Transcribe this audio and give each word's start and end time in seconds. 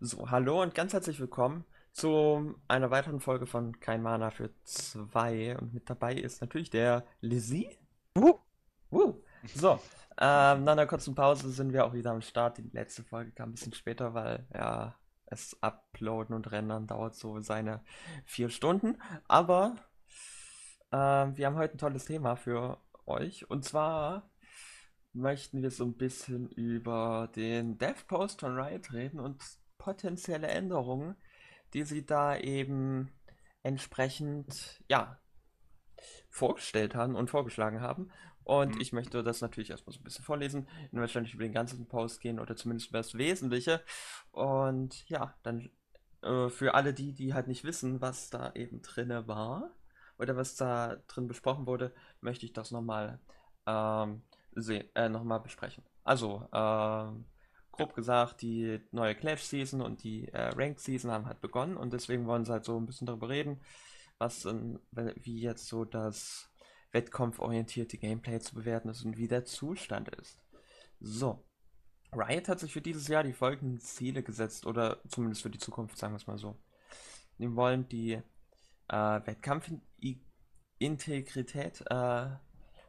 So, 0.00 0.30
hallo 0.30 0.62
und 0.62 0.76
ganz 0.76 0.92
herzlich 0.92 1.18
willkommen 1.18 1.64
zu 1.90 2.54
einer 2.68 2.92
weiteren 2.92 3.18
Folge 3.18 3.46
von 3.46 3.80
Kein 3.80 4.00
Mana 4.00 4.30
für 4.30 4.50
zwei. 4.62 5.58
Und 5.58 5.74
mit 5.74 5.90
dabei 5.90 6.14
ist 6.14 6.40
natürlich 6.40 6.70
der 6.70 7.04
Lizzie. 7.20 7.68
Uh. 8.16 8.34
Uh. 8.92 9.14
So, 9.56 9.80
ähm, 10.20 10.62
nach 10.62 10.72
einer 10.74 10.86
kurzen 10.86 11.16
Pause 11.16 11.50
sind 11.50 11.72
wir 11.72 11.84
auch 11.84 11.94
wieder 11.94 12.12
am 12.12 12.20
Start. 12.20 12.58
Die 12.58 12.70
letzte 12.72 13.02
Folge 13.02 13.32
kam 13.32 13.48
ein 13.48 13.52
bisschen 13.54 13.72
später, 13.72 14.14
weil 14.14 14.46
ja, 14.54 14.94
es 15.26 15.60
uploaden 15.62 16.32
und 16.32 16.52
rendern 16.52 16.86
dauert 16.86 17.16
so 17.16 17.40
seine 17.40 17.82
vier 18.24 18.50
Stunden. 18.50 19.02
Aber 19.26 19.74
ähm, 20.92 21.36
wir 21.36 21.46
haben 21.46 21.56
heute 21.56 21.74
ein 21.74 21.78
tolles 21.78 22.04
Thema 22.04 22.36
für 22.36 22.78
euch. 23.04 23.50
Und 23.50 23.64
zwar 23.64 24.30
möchten 25.12 25.60
wir 25.60 25.72
so 25.72 25.84
ein 25.84 25.96
bisschen 25.96 26.48
über 26.50 27.28
den 27.34 27.78
Dev 27.78 28.04
Post 28.06 28.42
von 28.42 28.56
Riot 28.56 28.92
reden 28.92 29.18
und 29.18 29.42
potenzielle 29.88 30.48
Änderungen, 30.48 31.16
die 31.72 31.82
sie 31.82 32.04
da 32.04 32.36
eben 32.36 33.10
entsprechend, 33.62 34.82
ja, 34.86 35.18
vorgestellt 36.28 36.94
haben 36.94 37.16
und 37.16 37.30
vorgeschlagen 37.30 37.80
haben. 37.80 38.10
Und 38.44 38.76
Mhm. 38.76 38.82
ich 38.82 38.92
möchte 38.92 39.22
das 39.22 39.40
natürlich 39.40 39.70
erstmal 39.70 39.94
so 39.94 40.00
ein 40.00 40.04
bisschen 40.04 40.26
vorlesen, 40.26 40.68
dann 40.92 41.00
wahrscheinlich 41.00 41.32
über 41.32 41.44
den 41.44 41.54
ganzen 41.54 41.88
Post 41.88 42.20
gehen 42.20 42.38
oder 42.38 42.54
zumindest 42.54 42.90
über 42.90 42.98
das 42.98 43.14
Wesentliche. 43.14 43.82
Und 44.30 45.08
ja, 45.08 45.34
dann 45.42 45.70
äh, 46.22 46.50
für 46.50 46.74
alle 46.74 46.92
die, 46.92 47.14
die 47.14 47.32
halt 47.32 47.48
nicht 47.48 47.64
wissen, 47.64 48.02
was 48.02 48.28
da 48.28 48.52
eben 48.52 48.82
drinne 48.82 49.26
war 49.26 49.70
oder 50.18 50.36
was 50.36 50.54
da 50.54 50.96
drin 51.06 51.28
besprochen 51.28 51.66
wurde, 51.66 51.94
möchte 52.20 52.44
ich 52.44 52.52
das 52.52 52.72
nochmal 52.72 53.20
ähm, 53.66 54.20
äh, 54.94 55.08
noch 55.08 55.24
mal 55.24 55.38
besprechen. 55.38 55.82
Also, 56.04 56.46
ähm, 56.52 57.24
grob 57.78 57.94
gesagt, 57.94 58.42
die 58.42 58.80
neue 58.90 59.14
Clash 59.14 59.42
Season 59.42 59.80
und 59.80 60.02
die 60.02 60.28
äh, 60.28 60.48
Ranked 60.48 60.80
Season 60.80 61.10
haben 61.10 61.26
halt 61.26 61.40
begonnen 61.40 61.76
und 61.76 61.92
deswegen 61.92 62.26
wollen 62.26 62.44
sie 62.44 62.52
halt 62.52 62.64
so 62.64 62.78
ein 62.78 62.86
bisschen 62.86 63.06
darüber 63.06 63.28
reden, 63.28 63.60
was 64.18 64.44
we- 64.44 65.14
wie 65.16 65.40
jetzt 65.40 65.68
so 65.68 65.84
das 65.84 66.50
wettkampforientierte 66.92 67.98
Gameplay 67.98 68.40
zu 68.40 68.54
bewerten 68.54 68.88
ist 68.88 69.04
und 69.04 69.16
wie 69.16 69.28
der 69.28 69.44
Zustand 69.44 70.08
ist. 70.16 70.38
So. 71.00 71.44
Riot 72.12 72.48
hat 72.48 72.58
sich 72.58 72.72
für 72.72 72.80
dieses 72.80 73.06
Jahr 73.06 73.22
die 73.22 73.34
folgenden 73.34 73.80
Ziele 73.80 74.22
gesetzt, 74.22 74.64
oder 74.66 75.00
zumindest 75.08 75.42
für 75.42 75.50
die 75.50 75.58
Zukunft, 75.58 75.98
sagen 75.98 76.14
wir 76.14 76.16
es 76.16 76.26
mal 76.26 76.38
so. 76.38 76.58
Die 77.38 77.54
wollen 77.54 77.86
die 77.88 78.20
äh, 78.88 79.20
Wettkampfintegrität 79.26 81.84
äh, 81.90 82.26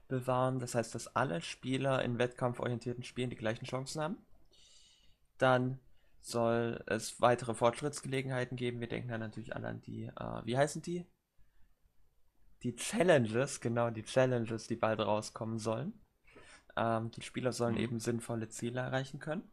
bewahren, 0.08 0.59
das 0.59 0.74
heißt, 0.74 0.96
dass 0.96 1.16
alle 1.16 1.42
Spieler 1.42 2.02
in 2.03 2.18
wettkampforientierten 2.18 3.03
Spielen 3.03 3.30
die 3.30 3.36
gleichen 3.36 3.66
Chancen 3.66 4.02
haben. 4.02 4.18
Dann 5.40 5.80
soll 6.22 6.84
es 6.86 7.20
weitere 7.22 7.56
Fortschrittsgelegenheiten 7.56 8.56
geben. 8.58 8.80
Wir 8.80 8.88
denken 8.88 9.09
dann 9.09 9.22
natürlich 9.22 9.56
alle 9.56 9.68
an 9.70 9.81
die, 9.81 10.04
äh, 10.06 10.42
wie 10.46 10.58
heißen 10.58 10.81
die? 10.84 11.06
Die 12.62 12.76
Challenges, 12.76 13.62
genau, 13.62 13.90
die 13.90 14.04
Challenges, 14.04 14.68
die 14.68 14.76
bald 14.76 15.00
rauskommen 15.00 15.58
sollen. 15.59 15.94
Ähm, 16.76 17.09
die 17.12 17.22
Spieler 17.22 17.54
sollen 17.54 17.76
Mhm. 17.76 17.81
eben 17.81 18.00
sinnvolle 18.00 18.50
Ziele 18.50 18.81
erreichen 18.81 19.20
können. 19.20 19.50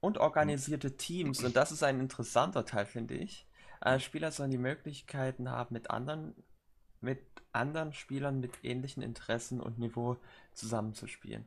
Und 0.00 0.18
organisierte 0.18 0.96
Teams, 0.96 1.42
und 1.42 1.56
das 1.56 1.72
ist 1.72 1.82
ein 1.82 2.00
interessanter 2.00 2.64
Teil, 2.64 2.86
finde 2.86 3.14
ich. 3.14 3.46
Äh, 3.80 3.98
Spieler 4.00 4.30
sollen 4.30 4.50
die 4.50 4.58
Möglichkeiten 4.58 5.50
haben, 5.50 5.72
mit 5.74 5.90
anderen, 5.90 6.34
mit 7.00 7.20
anderen 7.52 7.92
Spielern 7.92 8.40
mit 8.40 8.52
ähnlichen 8.62 9.02
Interessen 9.02 9.60
und 9.60 9.78
Niveau 9.78 10.16
zusammenzuspielen. 10.54 11.46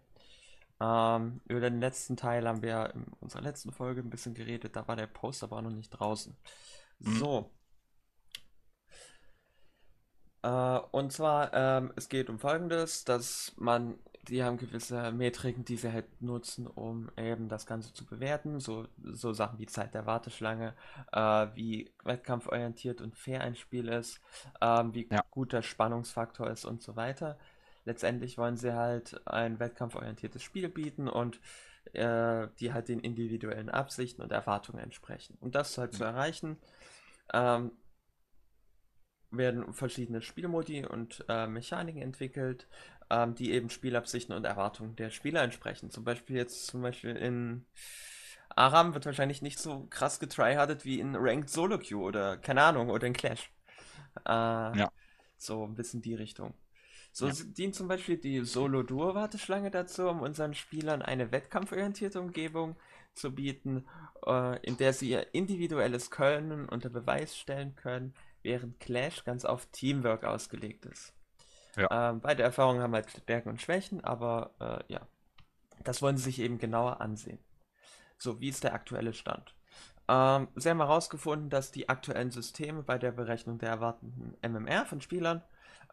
Ähm, 0.82 1.42
über 1.48 1.62
den 1.62 1.80
letzten 1.82 2.18
Teil 2.18 2.48
haben 2.48 2.62
wir 2.62 2.94
in 2.96 3.06
unserer 3.20 3.42
letzten 3.42 3.72
Folge 3.72 4.02
ein 4.02 4.10
bisschen 4.10 4.34
geredet, 4.34 4.76
da 4.76 4.88
war 4.88 4.96
der 4.96 5.08
Post 5.08 5.44
aber 5.44 5.62
noch 5.62 5.72
nicht 5.72 5.90
draußen. 5.92 6.36
Mhm. 7.00 7.12
So. 7.20 7.52
Äh, 10.42 10.80
und 10.92 11.12
zwar, 11.12 11.54
ähm, 11.54 11.92
es 11.96 12.10
geht 12.10 12.30
um 12.30 12.40
Folgendes, 12.40 13.04
dass 13.04 13.54
man, 13.58 14.00
die 14.28 14.44
haben 14.44 14.58
gewisse 14.58 15.12
Metriken, 15.12 15.66
die 15.66 15.76
sie 15.78 15.92
halt 15.92 16.22
nutzen, 16.22 16.68
um 16.68 17.12
eben 17.18 17.50
das 17.50 17.66
Ganze 17.66 17.94
zu 17.94 18.06
bewerten. 18.06 18.60
So, 18.60 18.88
so 18.98 19.34
Sachen 19.34 19.60
wie 19.60 19.66
Zeit 19.66 19.94
der 19.94 20.06
Warteschlange, 20.06 20.76
äh, 21.12 21.48
wie 21.56 21.92
wettkampforientiert 22.04 23.02
und 23.02 23.18
fair 23.18 23.42
ein 23.42 23.56
Spiel 23.56 23.90
ist, 23.90 24.22
ähm, 24.62 24.94
wie 24.94 25.10
Ja. 25.10 25.22
gut 25.32 25.52
der 25.54 25.62
Spannungsfaktor 25.62 26.50
ist 26.50 26.66
und 26.66 26.82
so 26.82 26.96
weiter. 26.96 27.38
Letztendlich 27.86 28.38
wollen 28.38 28.58
sie 28.58 28.74
halt 28.74 29.22
ein 29.28 29.60
wettkampforientiertes 29.60 30.44
Spiel 30.44 30.70
bieten 30.70 31.08
und 31.08 31.40
äh, 31.94 32.48
die 32.60 32.74
halt 32.74 32.90
den 32.90 33.00
individuellen 33.00 33.70
Absichten 33.70 34.22
und 34.22 34.32
Erwartungen 34.32 34.84
entsprechen. 34.84 35.38
Und 35.42 35.56
das 35.56 35.78
halt 35.78 35.94
zu 35.94 36.04
Mhm. 36.04 36.06
erreichen, 36.06 36.58
ähm, 37.34 37.72
werden 39.32 39.74
verschiedene 39.74 40.22
Spielmodi 40.22 40.86
und 40.86 41.24
äh, 41.30 41.46
Mechaniken 41.48 42.02
entwickelt, 42.02 42.68
ähm, 43.12 43.36
die 43.36 43.52
eben 43.52 43.70
Spielabsichten 43.70 44.36
und 44.36 44.44
Erwartungen 44.46 44.96
der 44.96 45.12
Spieler 45.12 45.44
entsprechen. 45.44 45.92
Zum 45.92 46.04
Beispiel 46.04 46.36
jetzt 46.38 46.66
zum 46.68 46.82
Beispiel 46.82 47.16
in 47.16 47.66
Aram 48.56 48.94
wird 48.96 49.06
wahrscheinlich 49.06 49.42
nicht 49.44 49.60
so 49.60 49.88
krass 49.90 50.20
getryhardet 50.20 50.86
wie 50.86 51.00
in 51.00 51.16
Ranked 51.16 51.50
Solo 51.50 51.78
Queue 51.80 52.00
oder 52.04 52.38
keine 52.38 52.64
Ahnung 52.64 52.90
oder 52.90 53.08
in 53.08 53.14
Clash. 53.14 53.52
Äh, 54.26 54.74
Ja. 54.74 54.90
So 55.38 55.66
ein 55.66 55.76
bisschen 55.76 56.02
die 56.02 56.16
Richtung. 56.16 56.54
So 57.20 57.28
Ja. 57.28 57.34
dient 57.34 57.76
zum 57.76 57.90
Beispiel 57.90 58.16
die 58.16 58.46
Solo-Duo-Warteschlange 58.46 59.72
dazu, 59.72 60.08
um 60.08 60.22
unseren 60.22 60.54
Spielern 60.54 61.02
eine 61.02 61.34
wettkampforientierte 61.34 62.22
Umgebung 62.22 62.78
zu 63.14 63.36
bieten, 63.36 63.86
äh, 64.26 64.58
in 64.66 64.78
der 64.78 64.94
sie 64.94 65.10
ihr 65.10 65.34
individuelles 65.34 66.12
Können 66.12 66.70
unter 66.70 66.90
Beweis 66.90 67.38
stellen 67.38 67.76
können, 67.76 68.14
während 68.42 68.80
Clash 68.80 69.26
ganz 69.26 69.44
auf 69.44 69.66
Teamwork 69.66 70.24
ausgelegt 70.24 70.86
ist. 70.86 71.14
Ja. 71.76 72.12
Ähm, 72.12 72.22
beide 72.22 72.42
Erfahrungen 72.44 72.82
haben 72.82 72.94
halt 72.94 73.12
Stärken 73.12 73.50
und 73.50 73.62
Schwächen, 73.62 74.02
aber 74.02 74.56
äh, 74.62 74.94
ja, 74.94 75.02
das 75.84 76.02
wollen 76.02 76.16
sie 76.16 76.24
sich 76.24 76.40
eben 76.40 76.58
genauer 76.58 77.02
ansehen. 77.02 77.40
So, 78.18 78.40
wie 78.40 78.48
ist 78.48 78.64
der 78.64 78.74
aktuelle 78.74 79.12
Stand? 79.12 79.54
Ähm, 80.08 80.48
sie 80.56 80.70
haben 80.70 80.80
herausgefunden, 80.80 81.50
dass 81.50 81.72
die 81.72 81.90
aktuellen 81.90 82.32
Systeme 82.32 82.82
bei 82.82 82.98
der 82.98 83.12
Berechnung 83.12 83.58
der 83.60 83.72
erwarteten 83.72 84.38
MMR 84.42 84.86
von 84.86 85.02
Spielern, 85.02 85.44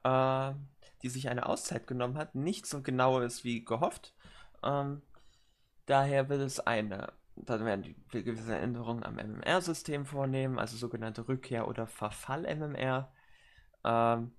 äh, 0.06 0.54
die 1.02 1.10
sich 1.10 1.28
eine 1.30 1.46
Auszeit 1.48 1.88
genommen 1.88 2.18
hat, 2.18 2.36
nicht 2.36 2.66
so 2.66 2.82
genau 2.82 3.20
ist 3.20 3.44
wie 3.44 3.64
gehofft. 3.64 4.14
Ähm, 4.64 5.02
daher 5.86 6.28
wird 6.28 6.42
es 6.42 6.60
eine, 6.60 7.12
da 7.36 7.64
werden 7.64 7.82
die 7.82 7.96
will 8.12 8.22
gewisse 8.24 8.56
Änderungen 8.56 9.04
am 9.04 9.18
MMR-System 9.18 10.06
vornehmen, 10.06 10.58
also 10.58 10.76
sogenannte 10.76 11.22
Rückkehr- 11.28 11.68
oder 11.68 11.86
Verfall-MMR, 11.86 13.12
ähm, 13.84 14.32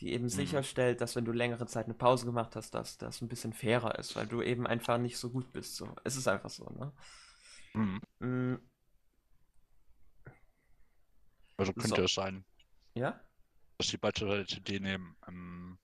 die 0.00 0.12
eben 0.12 0.28
Mhm. 0.32 0.36
sicherstellt, 0.36 1.00
dass 1.02 1.16
wenn 1.16 1.24
du 1.26 1.32
längere 1.32 1.66
Zeit 1.66 1.86
eine 1.86 1.94
Pause 1.94 2.26
gemacht 2.26 2.56
hast, 2.56 2.74
dass 2.74 2.98
das 2.98 3.22
ein 3.22 3.28
bisschen 3.28 3.52
fairer 3.52 3.98
ist, 3.98 4.16
weil 4.16 4.26
du 4.26 4.42
eben 4.42 4.66
einfach 4.66 4.98
nicht 4.98 5.18
so 5.18 5.30
gut 5.30 5.52
bist. 5.52 5.76
So. 5.76 5.94
Es 6.04 6.16
ist 6.16 6.28
einfach 6.28 6.50
so, 6.50 6.64
ne? 6.70 6.92
Mhm. 7.74 8.00
Mm, 8.22 8.56
Also 11.58 11.72
könnte 11.74 12.02
So. 12.02 12.06
es 12.06 12.14
sein, 12.14 12.44
ja? 12.94 13.20
Dass 13.80 13.88
die 13.88 14.02
weitere 14.02 14.42
Idee 14.42 14.78
nehmen, 14.78 15.16
ähm, 15.26 15.78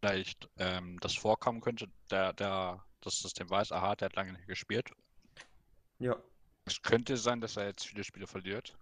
vielleicht 0.00 0.48
ähm, 0.56 0.98
das 1.00 1.14
vorkommen 1.14 1.60
könnte, 1.60 1.86
der, 2.10 2.32
der 2.32 2.82
das 3.02 3.20
System 3.20 3.50
weiß, 3.50 3.72
aha, 3.72 3.94
der 3.94 4.06
hat 4.06 4.16
lange 4.16 4.32
nicht 4.32 4.46
gespielt. 4.46 4.90
Ja. 5.98 6.16
Es 6.64 6.80
könnte 6.80 7.18
sein, 7.18 7.42
dass 7.42 7.58
er 7.58 7.66
jetzt 7.66 7.86
viele 7.86 8.04
Spiele 8.04 8.26
verliert, 8.26 8.74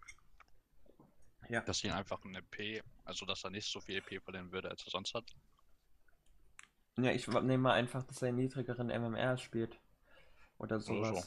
Ja. 1.49 1.63
dass 1.63 1.83
ihn 1.83 1.91
einfach 1.91 2.23
ein 2.25 2.37
EP, 2.37 2.85
also 3.05 3.27
dass 3.27 3.43
er 3.43 3.51
nicht 3.51 3.69
so 3.71 3.81
viel 3.81 3.97
EP 3.97 4.23
verlieren 4.23 4.53
würde, 4.53 4.71
als 4.71 4.85
er 4.87 4.91
sonst 4.91 5.13
hat. 5.13 5.35
Ja, 6.97 7.11
ich 7.11 7.27
nehme 7.27 7.59
mal 7.59 7.73
einfach, 7.73 8.05
dass 8.05 8.23
er 8.23 8.29
einen 8.29 8.37
niedrigeren 8.39 8.87
MMR 8.87 9.37
spielt. 9.37 9.81
Oder 10.59 10.77
Oder 10.77 10.81
so. 10.81 11.23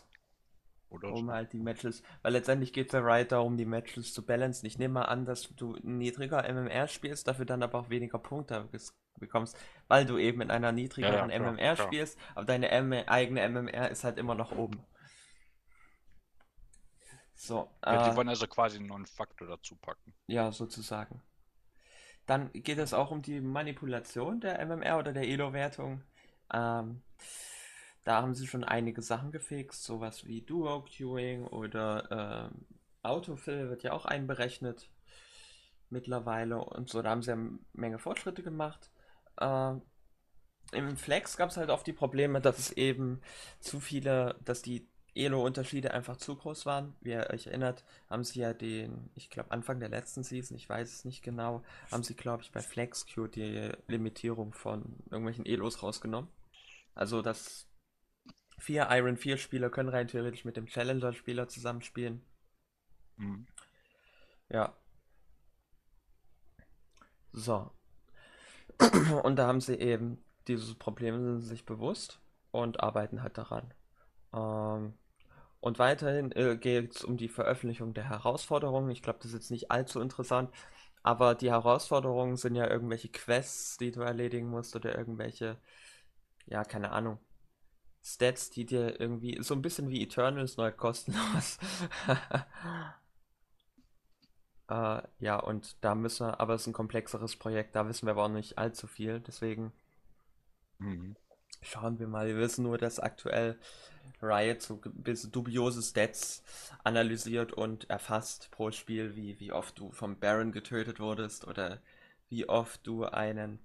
Oder 0.90 1.14
Um 1.14 1.32
halt 1.32 1.54
die 1.54 1.60
Matches. 1.60 2.02
Weil 2.22 2.34
letztendlich 2.34 2.72
geht 2.74 2.88
es 2.88 2.94
ja 2.94 3.00
Riot 3.00 3.32
darum, 3.32 3.58
die 3.58 3.66
Matches 3.66 4.14
zu 4.14 4.26
balancen. 4.26 4.66
Ich 4.66 4.78
nehme 4.78 4.96
mal 4.96 5.06
an, 5.06 5.26
dass 5.26 5.54
du 5.56 5.76
niedriger 5.84 6.44
MMR 6.48 6.88
spielst, 6.88 7.28
dafür 7.28 7.46
dann 7.46 7.64
aber 7.64 7.80
auch 7.80 7.90
weniger 7.90 8.20
Punkte 8.20 8.70
bekommst, 9.20 9.58
weil 9.88 10.06
du 10.06 10.18
eben 10.18 10.42
in 10.42 10.52
einer 10.52 10.72
niedrigeren 10.72 11.30
klar, 11.30 11.40
MMR 11.40 11.76
klar. 11.76 11.88
spielst, 11.88 12.20
aber 12.36 12.46
deine 12.46 12.70
M 12.70 12.94
eigene 12.94 13.42
MMR 13.50 13.90
ist 13.90 14.04
halt 14.04 14.18
immer 14.18 14.36
noch 14.36 14.52
oben. 14.52 14.86
So, 17.34 17.70
Ja, 17.86 18.02
äh, 18.02 18.10
die 18.10 18.16
wollen 18.16 18.30
also 18.30 18.48
quasi 18.48 18.78
einen 18.78 18.88
neuen 18.88 19.06
Faktor 19.06 19.48
dazu 19.48 19.76
packen. 19.76 20.14
Ja, 20.28 20.52
sozusagen. 20.52 21.22
Dann 22.26 22.52
geht 22.52 22.78
es 22.78 22.94
auch 22.94 23.12
um 23.12 23.22
die 23.22 23.40
Manipulation 23.40 24.40
der 24.40 24.60
MMR 24.66 24.98
oder 24.98 25.14
der 25.14 25.24
Elo-Wertung. 25.24 26.04
Ähm, 26.54 27.02
da 28.08 28.22
haben 28.22 28.36
sie 28.36 28.48
schon 28.48 28.64
einige 28.64 29.02
Sachen 29.02 29.34
gefixt, 29.34 29.84
sowas 29.84 30.26
wie 30.26 30.42
Duo-Queuing 30.42 31.46
oder 31.46 32.50
ähm, 32.50 32.66
Autofill 33.04 33.70
wird 33.70 33.84
ja 33.84 33.92
auch 33.92 34.06
einberechnet 34.06 34.90
mittlerweile 35.90 36.58
und 36.60 36.88
so. 36.88 37.02
Da 37.02 37.10
haben 37.10 37.22
sie 37.22 37.34
eine 37.34 37.60
Menge 37.74 38.00
Fortschritte 38.00 38.44
gemacht. 38.44 38.92
Ähm, 39.42 39.82
Im 40.72 40.96
Flex 40.96 41.36
gab 41.36 41.50
es 41.50 41.58
halt 41.58 41.70
oft 41.70 41.86
die 41.86 41.92
Probleme, 41.92 42.40
dass 42.40 42.58
es 42.60 42.72
eben 42.72 43.20
zu 43.60 43.82
viele, 43.82 44.40
dass 44.46 44.62
die 44.62 44.88
Elo-Unterschiede 45.14 45.94
einfach 45.94 46.16
zu 46.16 46.38
groß 46.38 46.66
waren. 46.66 46.96
Wie 47.02 47.12
ihr 47.12 47.30
euch 47.30 47.48
erinnert, 47.48 47.84
haben 48.10 48.24
sie 48.24 48.40
ja 48.40 48.54
den, 48.54 49.10
ich 49.16 49.30
glaube 49.30 49.52
Anfang 49.52 49.82
der 49.82 49.90
letzten 49.90 50.24
Season, 50.24 50.56
ich 50.56 50.70
weiß 50.70 50.94
es 50.94 51.04
nicht 51.04 51.24
genau, 51.24 51.62
haben 51.92 52.04
sie, 52.04 52.16
glaube 52.16 52.44
ich, 52.44 52.54
bei 52.54 52.62
FlexQ 52.62 53.28
die 53.36 53.70
Limitierung 53.88 54.54
von 54.54 54.96
irgendwelchen 55.12 55.46
Elos 55.46 55.84
rausgenommen. 55.84 56.30
Also, 56.96 57.22
dass 57.22 57.68
vier 58.58 58.88
Iron 58.92 59.18
4 59.18 59.38
Spieler 59.38 59.70
können 59.70 59.90
rein 59.90 60.08
theoretisch 60.08 60.46
mit 60.46 60.58
dem 60.58 60.68
Challenger-Spieler 60.68 61.48
zusammenspielen. 61.48 62.22
Mhm. 63.18 63.48
Ja. 64.50 64.74
So. 67.34 67.72
Und 69.24 69.38
da 69.38 69.48
haben 69.48 69.62
sie 69.62 69.76
eben 69.76 70.24
dieses 70.48 70.76
Problem 70.76 71.40
sich 71.42 71.66
bewusst 71.66 72.22
und 72.52 72.82
arbeiten 72.82 73.22
halt 73.22 73.38
daran. 73.38 73.74
Ähm, 74.34 74.94
und 75.60 75.80
weiterhin 75.80 76.32
äh, 76.32 76.58
geht 76.58 76.96
es 76.96 77.04
um 77.04 77.18
die 77.18 77.30
Veröffentlichung 77.30 77.94
der 77.94 78.10
Herausforderungen. 78.10 78.90
Ich 78.92 79.02
glaube, 79.02 79.20
das 79.20 79.28
ist 79.28 79.34
jetzt 79.34 79.52
nicht 79.52 79.72
allzu 79.72 80.00
interessant, 80.00 80.52
aber 81.04 81.36
die 81.36 81.52
Herausforderungen 81.52 82.38
sind 82.38 82.56
ja 82.56 82.70
irgendwelche 82.70 83.10
Quests, 83.10 83.78
die 83.78 83.92
du 83.92 84.02
erledigen 84.02 84.50
musst 84.50 84.76
oder 84.76 84.98
irgendwelche, 84.98 85.58
ja, 86.46 86.64
keine 86.64 86.92
Ahnung, 86.92 87.20
Stats, 88.08 88.50
die 88.50 88.66
dir 88.66 89.02
irgendwie 89.02 89.38
so 89.42 89.54
ein 89.54 89.62
bisschen 89.62 89.90
wie 89.90 90.02
Eternals 90.02 90.56
neu 90.56 90.72
kostenlos. 90.72 91.58
äh, 94.70 95.02
ja, 95.20 95.38
und 95.38 95.76
da 95.82 95.94
müssen 95.94 96.28
wir, 96.28 96.40
aber 96.40 96.54
es 96.54 96.62
ist 96.62 96.68
ein 96.68 96.74
komplexeres 96.74 97.36
Projekt, 97.36 97.76
da 97.76 97.90
wissen 97.90 98.08
wir 98.08 98.12
aber 98.12 98.24
auch 98.24 98.30
nicht 98.30 98.58
allzu 98.58 98.88
viel, 98.88 99.20
deswegen 99.20 99.74
mhm. 100.78 101.18
schauen 101.62 102.00
wir 102.00 102.08
mal. 102.08 102.28
Wir 102.28 102.38
wissen 102.38 102.64
nur, 102.64 102.78
dass 102.78 103.00
aktuell 103.00 103.60
Riot 104.22 104.62
so 104.62 104.78
bisschen 104.78 105.34
dubiose 105.34 105.82
Stats 105.82 106.44
analysiert 106.86 107.52
und 107.52 107.90
erfasst 107.90 108.52
pro 108.52 108.72
Spiel, 108.72 109.18
wie, 109.18 109.38
wie 109.42 109.52
oft 109.52 109.78
du 109.80 109.92
vom 109.92 110.18
Baron 110.18 110.54
getötet 110.54 111.02
wurdest 111.02 111.46
oder 111.46 111.82
wie 112.30 112.48
oft 112.48 112.88
du 112.88 113.04
einen 113.04 113.60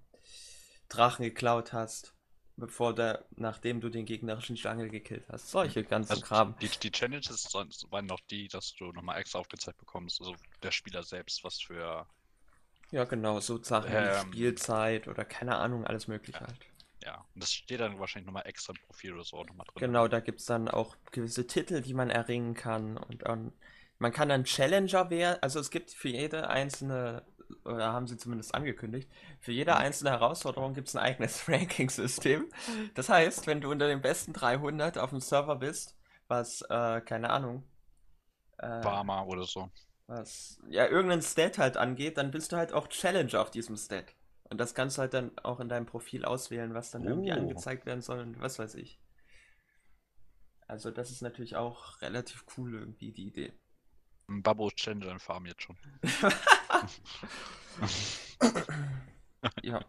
Drachen 0.89 1.25
geklaut 1.25 1.73
hast, 1.73 2.17
bevor 2.63 2.95
der, 2.95 3.25
nachdem 3.35 3.81
du 3.81 3.89
den 3.89 4.05
gegnerischen 4.07 4.55
Jungle 4.55 4.89
gekillt 4.89 5.25
hast. 5.29 5.51
Solche 5.51 5.83
ganzen 5.83 6.13
also 6.13 6.23
Kram. 6.23 6.55
Die, 6.61 6.69
die 6.69 6.93
Challenges 6.93 7.53
waren 7.91 8.07
noch 8.07 8.21
die, 8.31 8.47
dass 8.47 8.73
du 8.77 8.93
nochmal 8.93 9.19
extra 9.19 9.41
aufgezeigt 9.41 9.79
bekommst, 9.79 10.21
also 10.21 10.37
der 10.63 10.71
Spieler 10.71 11.03
selbst, 11.03 11.43
was 11.43 11.61
für. 11.61 12.07
Ja, 12.93 13.05
genau, 13.05 13.41
so 13.41 13.61
Sachen 13.61 13.91
ähm, 13.93 14.33
wie 14.33 14.37
Spielzeit 14.37 15.09
oder 15.09 15.25
keine 15.25 15.57
Ahnung, 15.57 15.85
alles 15.85 16.07
Mögliche 16.07 16.41
ja. 16.41 16.47
halt. 16.47 16.61
Ja, 17.05 17.27
und 17.35 17.43
das 17.43 17.53
steht 17.53 17.81
dann 17.81 17.99
wahrscheinlich 17.99 18.27
nochmal 18.27 18.47
extra 18.47 18.75
im 18.75 18.87
Profil 18.87 19.15
oder 19.15 19.25
so 19.25 19.43
nochmal 19.43 19.67
drin. 19.67 19.81
Genau, 19.81 20.07
da 20.07 20.21
gibt 20.21 20.39
es 20.39 20.47
dann 20.47 20.69
auch 20.69 20.97
gewisse 21.11 21.49
Titel, 21.49 21.81
die 21.81 21.95
man 21.95 22.11
erringen 22.11 22.55
kann. 22.55 22.97
Und 22.97 23.29
um, 23.29 23.53
man 23.99 24.13
kann 24.13 24.29
dann 24.29 24.45
Challenger 24.45 25.11
werden. 25.11 25.39
Also 25.43 25.59
es 25.59 25.71
gibt 25.71 25.91
für 25.91 26.11
jede 26.11 26.49
einzelne, 26.49 27.25
oder 27.65 27.93
haben 27.93 28.07
sie 28.07 28.17
zumindest 28.17 28.55
angekündigt, 28.55 29.11
für 29.41 29.53
jede 29.53 29.73
mhm. 29.73 29.79
einzelne 29.79 30.11
Herausforderung 30.11 30.75
gibt 30.75 30.89
es 30.89 30.97
ein 30.97 31.03
eigenes 31.03 31.49
Ranking-System. 31.49 32.51
Das 32.95 33.09
heißt, 33.09 33.47
wenn 33.47 33.61
du 33.61 33.71
unter 33.71 33.89
den 33.89 34.03
besten 34.03 34.33
300 34.33 34.99
auf 34.99 35.11
dem 35.11 35.21
Server 35.21 35.57
bist, 35.57 35.97
was, 36.29 36.63
äh, 36.63 37.01
keine 37.01 37.31
Ahnung. 37.31 37.65
Äh, 38.59 38.81
Barmer 38.81 39.27
oder 39.27 39.45
so. 39.45 39.71
Was, 40.07 40.61
ja, 40.69 40.87
irgendein 40.87 41.23
Stat 41.23 41.59
halt 41.59 41.77
angeht, 41.77 42.19
dann 42.19 42.31
bist 42.31 42.53
du 42.53 42.57
halt 42.57 42.73
auch 42.73 42.89
Challenger 42.89 43.41
auf 43.41 43.51
diesem 43.51 43.77
Stat. 43.77 44.15
Und 44.51 44.59
das 44.59 44.75
kannst 44.75 44.99
du 44.99 45.03
halt 45.03 45.15
dann 45.15 45.37
auch 45.39 45.61
in 45.61 45.69
deinem 45.69 45.87
Profil 45.87 46.25
auswählen, 46.25 46.75
was 46.75 46.91
dann 46.91 47.07
oh. 47.07 47.09
irgendwie 47.09 47.33
angezeigt 47.33 47.87
werden 47.87 48.03
soll 48.03 48.21
und 48.21 48.41
was 48.41 48.59
weiß 48.59 48.75
ich. 48.75 49.01
Also 50.67 50.91
das 50.91 51.11
ist 51.11 51.23
natürlich 51.23 51.57
auch 51.57 52.01
relativ 52.01 52.45
cool 52.57 52.75
irgendwie, 52.75 53.13
die 53.13 53.27
Idee. 53.27 53.53
Babbo 54.41 54.71
Challenger 54.71 55.19
Farm 55.19 55.47
jetzt 55.47 55.63
schon. 55.63 55.77
ja. 59.63 59.85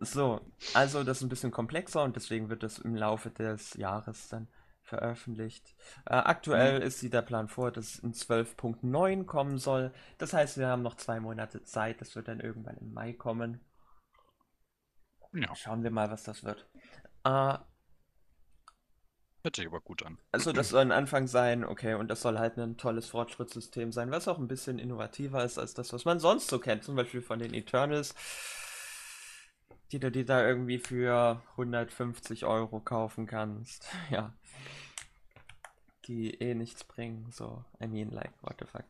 So, 0.00 0.40
also 0.74 1.04
das 1.04 1.18
ist 1.18 1.22
ein 1.22 1.28
bisschen 1.28 1.50
komplexer 1.50 2.02
und 2.02 2.16
deswegen 2.16 2.48
wird 2.48 2.62
das 2.62 2.78
im 2.78 2.94
Laufe 2.94 3.30
des 3.30 3.74
Jahres 3.74 4.28
dann 4.28 4.48
veröffentlicht. 4.82 5.74
Äh, 6.06 6.14
aktuell 6.14 6.80
mhm. 6.80 6.86
ist 6.86 7.00
sie 7.00 7.10
der 7.10 7.22
Plan 7.22 7.48
vor, 7.48 7.70
dass 7.70 7.94
es 7.94 7.98
in 8.00 8.12
12.9 8.12 9.24
kommen 9.24 9.58
soll. 9.58 9.92
Das 10.18 10.32
heißt, 10.32 10.58
wir 10.58 10.68
haben 10.68 10.82
noch 10.82 10.96
zwei 10.96 11.20
Monate 11.20 11.62
Zeit. 11.62 12.00
Das 12.00 12.16
wird 12.16 12.28
dann 12.28 12.40
irgendwann 12.40 12.76
im 12.78 12.92
Mai 12.92 13.12
kommen. 13.12 13.60
Ja. 15.32 15.54
Schauen 15.54 15.82
wir 15.82 15.90
mal, 15.90 16.10
was 16.10 16.24
das 16.24 16.44
wird. 16.44 16.68
Äh, 17.24 17.58
Hört 19.42 19.56
sich 19.56 19.66
aber 19.66 19.80
gut 19.80 20.04
an. 20.04 20.18
Also 20.32 20.52
das 20.52 20.68
soll 20.68 20.82
ein 20.82 20.92
Anfang 20.92 21.26
sein, 21.26 21.64
okay, 21.64 21.94
und 21.94 22.08
das 22.08 22.20
soll 22.20 22.38
halt 22.38 22.58
ein 22.58 22.76
tolles 22.76 23.08
Fortschrittssystem 23.08 23.90
sein, 23.90 24.10
was 24.10 24.28
auch 24.28 24.38
ein 24.38 24.48
bisschen 24.48 24.78
innovativer 24.78 25.42
ist 25.44 25.58
als 25.58 25.72
das, 25.72 25.92
was 25.94 26.04
man 26.04 26.20
sonst 26.20 26.48
so 26.48 26.58
kennt, 26.58 26.84
zum 26.84 26.94
Beispiel 26.94 27.22
von 27.22 27.38
den 27.38 27.54
Eternals, 27.54 28.14
die 29.92 29.98
du 29.98 30.10
dir 30.10 30.26
da 30.26 30.46
irgendwie 30.46 30.78
für 30.78 31.42
150 31.52 32.44
Euro 32.44 32.80
kaufen 32.80 33.26
kannst. 33.26 33.88
Ja. 34.10 34.34
Die 36.06 36.40
eh 36.40 36.54
nichts 36.54 36.82
bringen, 36.82 37.30
so, 37.30 37.64
I 37.80 37.86
mean, 37.86 38.10
like, 38.10 38.32
what 38.42 38.56
the 38.58 38.66
fuck. 38.66 38.84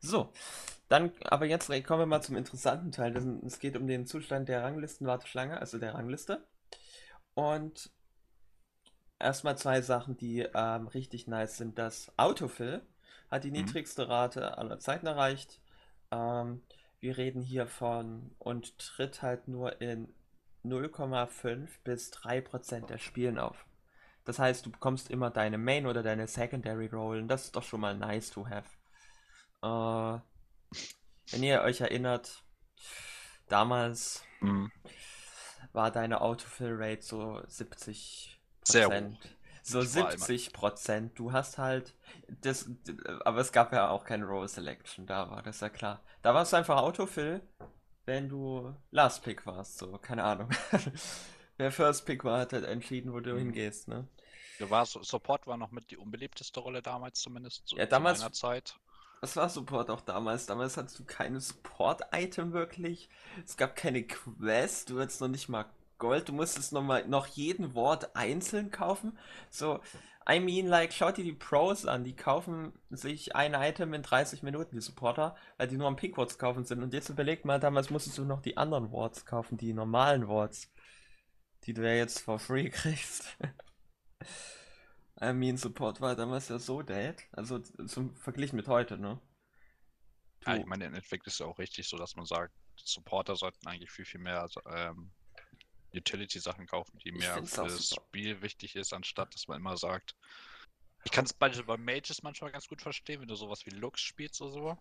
So, 0.00 0.32
dann, 0.88 1.12
aber 1.22 1.46
jetzt 1.46 1.68
kommen 1.86 2.00
wir 2.00 2.06
mal 2.06 2.20
zum 2.20 2.36
interessanten 2.36 2.90
Teil. 2.90 3.16
Es 3.46 3.58
geht 3.58 3.76
um 3.76 3.86
den 3.86 4.06
Zustand 4.06 4.48
der 4.48 4.64
Ranglistenwarteschlange, 4.64 5.58
also 5.58 5.78
der 5.78 5.94
Rangliste. 5.94 6.44
Und 7.34 7.90
erstmal 9.18 9.56
zwei 9.58 9.80
Sachen, 9.80 10.16
die 10.16 10.40
ähm, 10.54 10.88
richtig 10.88 11.26
nice 11.26 11.56
sind. 11.56 11.78
Das 11.78 12.12
Autofill 12.16 12.82
hat 13.30 13.44
die 13.44 13.50
mhm. 13.50 13.58
niedrigste 13.58 14.08
Rate 14.08 14.58
aller 14.58 14.78
Zeiten 14.78 15.06
erreicht. 15.06 15.60
Ähm, 16.10 16.62
wir 17.00 17.16
reden 17.16 17.42
hier 17.42 17.66
von 17.66 18.34
und 18.38 18.78
tritt 18.78 19.22
halt 19.22 19.48
nur 19.48 19.80
in 19.80 20.14
0,5 20.64 21.68
bis 21.84 22.12
3% 22.12 22.86
der 22.86 22.98
Spielen 22.98 23.38
auf. 23.38 23.66
Das 24.24 24.38
heißt, 24.38 24.64
du 24.64 24.70
bekommst 24.70 25.10
immer 25.10 25.30
deine 25.30 25.58
Main 25.58 25.86
oder 25.86 26.02
deine 26.02 26.26
Secondary 26.26 26.86
Rollen. 26.86 27.28
Das 27.28 27.44
ist 27.44 27.56
doch 27.56 27.62
schon 27.62 27.80
mal 27.80 27.94
nice 27.94 28.30
to 28.30 28.48
have. 28.48 28.70
Äh, 29.62 30.20
wenn 31.30 31.42
ihr 31.42 31.60
euch 31.60 31.82
erinnert, 31.82 32.42
damals 33.48 34.24
mhm. 34.40 34.72
war 35.72 35.90
deine 35.90 36.22
Autofill-Rate 36.22 37.02
so 37.02 37.42
70 37.46 38.40
Prozent. 38.64 39.18
So 39.62 39.80
70 39.80 40.52
Prozent. 40.52 41.18
Du 41.18 41.32
hast 41.32 41.58
halt 41.58 41.94
das, 42.42 42.68
aber 43.24 43.40
es 43.40 43.52
gab 43.52 43.72
ja 43.72 43.88
auch 43.88 44.04
keine 44.04 44.26
Roll 44.26 44.48
Selection, 44.48 45.06
da 45.06 45.30
war 45.30 45.42
das 45.42 45.60
ja 45.60 45.68
klar. 45.68 46.02
Da 46.22 46.34
warst 46.34 46.52
du 46.52 46.56
einfach 46.56 46.78
Autofill, 46.78 47.40
wenn 48.04 48.28
du 48.28 48.74
Last 48.90 49.22
Pick 49.22 49.46
warst, 49.46 49.78
so, 49.78 49.98
keine 49.98 50.24
Ahnung. 50.24 50.50
Wer 51.56 51.70
First 51.70 52.04
Pick 52.04 52.24
war, 52.24 52.40
hat 52.40 52.52
halt 52.52 52.64
entschieden, 52.64 53.12
wo 53.12 53.20
du 53.20 53.34
mhm. 53.34 53.38
hingehst, 53.38 53.88
ne? 53.88 54.08
Du 54.58 54.70
warst, 54.70 54.98
Support 55.02 55.46
war 55.46 55.56
noch 55.56 55.70
mit 55.70 55.90
die 55.90 55.96
unbeliebteste 55.96 56.60
Rolle 56.60 56.82
damals 56.82 57.20
zumindest. 57.20 57.68
So 57.68 57.76
ja, 57.76 57.86
damals. 57.86 58.20
Zeit. 58.32 58.76
Das 59.20 59.36
war 59.36 59.48
Support 59.48 59.90
auch 59.90 60.00
damals. 60.00 60.46
Damals 60.46 60.76
hattest 60.76 60.98
du 60.98 61.04
keine 61.04 61.40
Support-Item 61.40 62.52
wirklich. 62.52 63.08
Es 63.44 63.56
gab 63.56 63.74
keine 63.74 64.04
Quest. 64.04 64.90
Du 64.90 65.00
hattest 65.00 65.20
noch 65.20 65.28
nicht 65.28 65.48
mal 65.48 65.64
Gold. 65.98 66.28
Du 66.28 66.32
musstest 66.32 66.72
noch 66.72 66.82
mal 66.82 67.06
noch 67.06 67.26
jeden 67.26 67.74
Wort 67.74 68.14
einzeln 68.16 68.70
kaufen. 68.70 69.18
So, 69.50 69.80
I 70.28 70.40
mean, 70.40 70.66
like, 70.66 70.92
schaut 70.92 71.18
dir 71.18 71.24
die 71.24 71.32
Pros 71.32 71.86
an. 71.86 72.04
Die 72.04 72.16
kaufen 72.16 72.72
sich 72.90 73.36
ein 73.36 73.54
Item 73.54 73.92
in 73.92 74.02
30 74.02 74.42
Minuten, 74.42 74.74
die 74.74 74.80
Supporter, 74.80 75.36
weil 75.58 75.68
die 75.68 75.76
nur 75.76 75.86
am 75.86 75.96
Pick 75.96 76.16
Words 76.16 76.38
kaufen 76.38 76.64
sind. 76.64 76.82
Und 76.82 76.94
jetzt 76.94 77.10
überleg 77.10 77.44
mal, 77.44 77.60
damals 77.60 77.90
musstest 77.90 78.18
du 78.18 78.24
noch 78.24 78.40
die 78.40 78.56
anderen 78.56 78.90
Worts 78.90 79.26
kaufen, 79.26 79.58
die 79.58 79.74
normalen 79.74 80.26
Worts, 80.28 80.72
die 81.64 81.74
du 81.74 81.82
ja 81.82 81.94
jetzt 81.94 82.20
for 82.20 82.38
free 82.38 82.70
kriegst. 82.70 83.36
I 85.20 85.32
mean, 85.32 85.56
Support 85.56 86.00
war 86.00 86.16
damals 86.16 86.48
ja 86.48 86.58
so 86.58 86.82
dead. 86.82 87.16
Also 87.32 87.58
zum 87.58 88.14
verglichen 88.16 88.56
mit 88.56 88.68
heute, 88.68 88.98
ne? 88.98 89.20
Du. 90.40 90.50
Ja, 90.50 90.56
ich 90.56 90.66
meine, 90.66 90.84
in 90.84 90.94
Endeffekt 90.94 91.26
ist 91.26 91.40
ja 91.40 91.46
auch 91.46 91.58
richtig 91.58 91.86
so, 91.86 91.96
dass 91.96 92.16
man 92.16 92.26
sagt, 92.26 92.54
Supporter 92.76 93.36
sollten 93.36 93.66
eigentlich 93.66 93.90
viel, 93.90 94.04
viel 94.04 94.20
mehr 94.20 94.40
also, 94.40 94.60
ähm, 94.66 95.12
Utility-Sachen 95.96 96.66
kaufen, 96.66 96.98
die 96.98 97.12
mehr 97.12 97.44
für 97.44 97.64
das 97.64 97.90
Spiel 97.90 98.42
wichtig 98.42 98.76
ist, 98.76 98.92
anstatt 98.92 99.34
dass 99.34 99.48
man 99.48 99.58
immer 99.58 99.76
sagt. 99.76 100.14
Ich 101.04 101.12
kann 101.12 101.24
es 101.24 101.32
bei, 101.32 101.50
bei 101.50 101.76
Mages 101.76 102.22
manchmal 102.22 102.52
ganz 102.52 102.68
gut 102.68 102.80
verstehen, 102.80 103.20
wenn 103.20 103.28
du 103.28 103.34
sowas 103.34 103.66
wie 103.66 103.70
Lux 103.70 104.00
spielst 104.00 104.40
oder 104.40 104.52
so. 104.52 104.78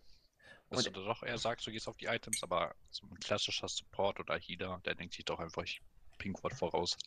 Dass 0.69 0.87
Und 0.87 0.95
du 0.95 1.03
doch 1.03 1.21
eher 1.23 1.37
sagst, 1.37 1.67
du 1.67 1.71
gehst 1.71 1.87
auf 1.87 1.97
die 1.97 2.05
Items, 2.05 2.41
aber 2.41 2.73
so 2.89 3.05
ein 3.07 3.19
klassischer 3.19 3.67
Support 3.67 4.19
oder 4.19 4.37
Healer, 4.37 4.81
der 4.85 4.95
denkt 4.95 5.13
sich 5.13 5.25
doch 5.25 5.39
einfach, 5.39 5.63
ich 5.63 5.81
Pinkwort 6.17 6.53
voraus. 6.53 6.97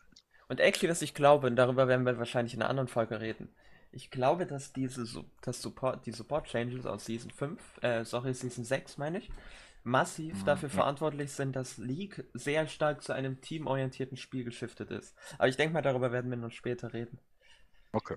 Und 0.49 0.61
actually, 0.61 0.91
was 0.91 1.03
ich 1.03 1.15
glaube, 1.15 1.47
und 1.47 1.57
darüber 1.57 1.89
werden 1.89 2.05
wir 2.05 2.19
wahrscheinlich 2.19 2.55
in 2.55 2.63
einer 2.63 2.71
anderen 2.71 2.89
Folge 2.89 3.21
reden, 3.21 3.55
ich 3.93 4.11
glaube, 4.11 4.47
dass 4.47 4.73
diese 4.73 5.25
das 5.41 5.63
Support, 5.63 6.05
die 6.07 6.13
Support 6.13 6.49
Changes 6.49 6.87
aus 6.87 7.07
Season 7.07 7.31
5, 7.31 7.83
äh, 7.83 8.05
sorry, 8.05 8.35
Season 8.35 8.65
6 8.65 8.99
meine 8.99 9.19
ich, 9.19 9.31
massiv 9.87 10.41
mhm, 10.41 10.45
dafür 10.45 10.69
ja. 10.69 10.75
verantwortlich 10.75 11.33
sind, 11.33 11.55
dass 11.55 11.79
League 11.79 12.29
sehr 12.35 12.67
stark 12.67 13.03
zu 13.03 13.13
einem 13.13 13.41
teamorientierten 13.41 14.17
Spiel 14.17 14.45
geschiftet 14.45 14.91
ist. 14.91 15.17
Aber 15.39 15.49
ich 15.49 15.57
denke 15.57 15.75
mal, 15.75 15.83
darüber 15.83 16.11
werden 16.11 16.29
wir 16.31 16.37
noch 16.37 16.51
später 16.51 16.93
reden. 16.93 17.21
Okay. 17.93 18.17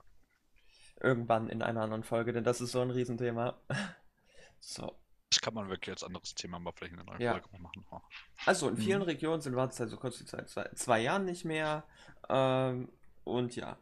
Irgendwann 1.00 1.48
in 1.48 1.62
einer 1.62 1.82
anderen 1.82 2.04
Folge, 2.04 2.34
denn 2.34 2.44
das 2.44 2.60
ist 2.60 2.72
so 2.72 2.82
ein 2.82 2.90
Riesenthema. 2.90 3.62
so. 4.60 5.00
Das 5.30 5.42
kann 5.42 5.54
man 5.54 5.70
wirklich 5.70 5.92
als 5.92 6.04
anderes 6.04 6.34
Thema 6.34 6.58
mal 6.58 6.74
vielleicht 6.76 6.94
in 6.94 7.02
einer 7.02 7.12
neuen 7.12 7.22
ja. 7.22 7.34
Folge 7.34 7.62
machen. 7.62 7.86
Oh. 7.92 8.00
Also 8.48 8.68
in 8.68 8.78
vielen 8.78 9.02
mhm. 9.02 9.06
Regionen 9.06 9.42
sind 9.42 9.56
Wartezeit 9.56 9.90
so 9.90 9.98
kurz 9.98 10.20
wie 10.20 10.26
seit 10.26 10.50
zwei, 10.50 10.68
zwei 10.74 11.02
Jahren 11.02 11.26
nicht 11.26 11.46
mehr. 11.46 11.84
Ähm, 12.28 12.92
und 13.24 13.56
ja. 13.56 13.78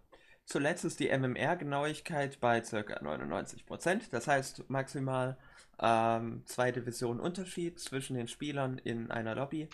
Zuletzt 0.48 0.86
ist 0.86 1.01
die 1.01 1.10
MMR-Genauigkeit 1.10 2.39
bei 2.39 2.62
ca. 2.62 2.77
99%. 2.77 4.10
Das 4.12 4.27
heißt 4.27 4.70
maximal 4.70 5.38
ähm, 5.77 6.42
zwei 6.46 6.72
Divisionen 6.72 7.20
Unterschied 7.20 7.82
zwischen 7.82 8.16
den 8.16 8.30
Spielern 8.30 8.77
in 8.77 9.12
einer 9.12 9.36
Lobby, 9.36 9.68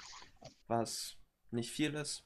was 0.67 1.15
nicht 1.51 1.69
viel 1.69 1.93
ist. 1.93 2.25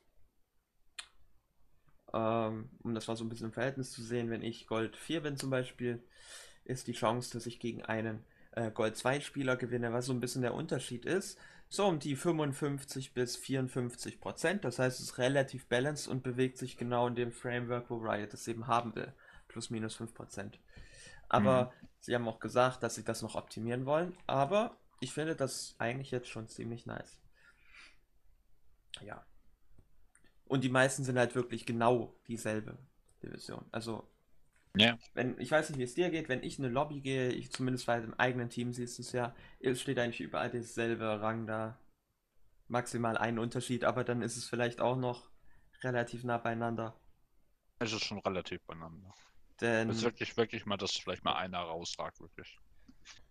Ähm, 2.13 2.69
um 2.83 2.95
das 2.95 3.07
mal 3.07 3.17
so 3.17 3.25
ein 3.25 3.29
bisschen 3.29 3.47
im 3.47 3.53
Verhältnis 3.53 3.91
zu 3.91 4.01
sehen, 4.01 4.29
wenn 4.29 4.41
ich 4.41 4.65
Gold 4.65 4.95
4 4.95 5.23
bin 5.23 5.35
zum 5.35 5.49
Beispiel, 5.49 6.01
ist 6.63 6.87
die 6.87 6.93
Chance, 6.93 7.33
dass 7.33 7.47
ich 7.47 7.59
gegen 7.59 7.83
einen 7.83 8.23
äh, 8.53 8.71
Gold 8.71 8.95
2 8.95 9.19
Spieler 9.19 9.57
gewinne, 9.57 9.91
was 9.91 10.05
so 10.05 10.13
ein 10.13 10.21
bisschen 10.21 10.41
der 10.41 10.53
Unterschied 10.53 11.03
ist, 11.05 11.37
so 11.69 11.85
um 11.85 11.99
die 11.99 12.15
55 12.15 13.13
bis 13.13 13.35
54 13.35 14.19
Prozent. 14.21 14.63
Das 14.63 14.79
heißt, 14.79 14.99
es 14.99 15.07
ist 15.07 15.17
relativ 15.17 15.67
balanced 15.67 16.07
und 16.07 16.23
bewegt 16.23 16.57
sich 16.57 16.77
genau 16.77 17.07
in 17.07 17.15
dem 17.15 17.31
Framework, 17.31 17.89
wo 17.89 17.97
Riot 17.97 18.33
es 18.33 18.47
eben 18.47 18.67
haben 18.67 18.95
will. 18.95 19.13
Plus 19.47 19.69
minus 19.69 19.95
5 19.95 20.13
Prozent. 20.13 20.59
Aber 21.29 21.65
mhm. 21.65 21.87
sie 21.99 22.15
haben 22.15 22.27
auch 22.27 22.39
gesagt, 22.39 22.83
dass 22.83 22.95
sie 22.95 23.03
das 23.03 23.21
noch 23.21 23.35
optimieren 23.35 23.85
wollen. 23.85 24.15
Aber 24.27 24.77
ich 24.99 25.13
finde 25.13 25.35
das 25.35 25.75
eigentlich 25.77 26.11
jetzt 26.11 26.29
schon 26.29 26.47
ziemlich 26.47 26.85
nice. 26.85 27.19
Ja. 29.01 29.25
Und 30.45 30.63
die 30.63 30.69
meisten 30.69 31.03
sind 31.03 31.17
halt 31.17 31.35
wirklich 31.35 31.65
genau 31.65 32.15
dieselbe 32.27 32.77
Division. 33.21 33.65
Also, 33.71 34.07
ja. 34.79 34.97
wenn, 35.13 35.39
ich 35.39 35.51
weiß 35.51 35.69
nicht, 35.69 35.79
wie 35.79 35.83
es 35.83 35.93
dir 35.93 36.09
geht, 36.09 36.29
wenn 36.29 36.43
ich 36.43 36.59
in 36.59 36.65
eine 36.65 36.73
Lobby 36.73 37.01
gehe, 37.01 37.29
ich 37.29 37.51
zumindest 37.51 37.85
bei 37.85 37.99
dem 37.99 38.13
eigenen 38.15 38.49
Team 38.49 38.73
siehst 38.73 38.97
du 38.97 39.01
es 39.01 39.11
ja, 39.11 39.35
es 39.59 39.81
steht 39.81 39.99
eigentlich 39.99 40.21
überall 40.21 40.49
derselbe 40.49 41.21
Rang 41.21 41.45
da. 41.47 41.79
Maximal 42.67 43.17
ein 43.17 43.39
Unterschied, 43.39 43.85
aber 43.85 44.03
dann 44.03 44.21
ist 44.21 44.35
es 44.35 44.47
vielleicht 44.47 44.81
auch 44.81 44.97
noch 44.97 45.29
relativ 45.83 46.23
nah 46.23 46.37
beieinander. 46.37 46.99
Es 47.79 47.93
ist 47.93 48.03
schon 48.03 48.19
relativ 48.19 48.61
beieinander. 48.65 49.13
Denn. 49.61 49.89
Es 49.89 49.97
ist 49.97 50.03
wirklich, 50.03 50.35
wirklich 50.35 50.65
mal, 50.65 50.77
dass 50.77 50.91
vielleicht 50.91 51.23
mal 51.23 51.35
einer 51.35 51.59
rausragt, 51.59 52.19
wirklich. 52.19 52.59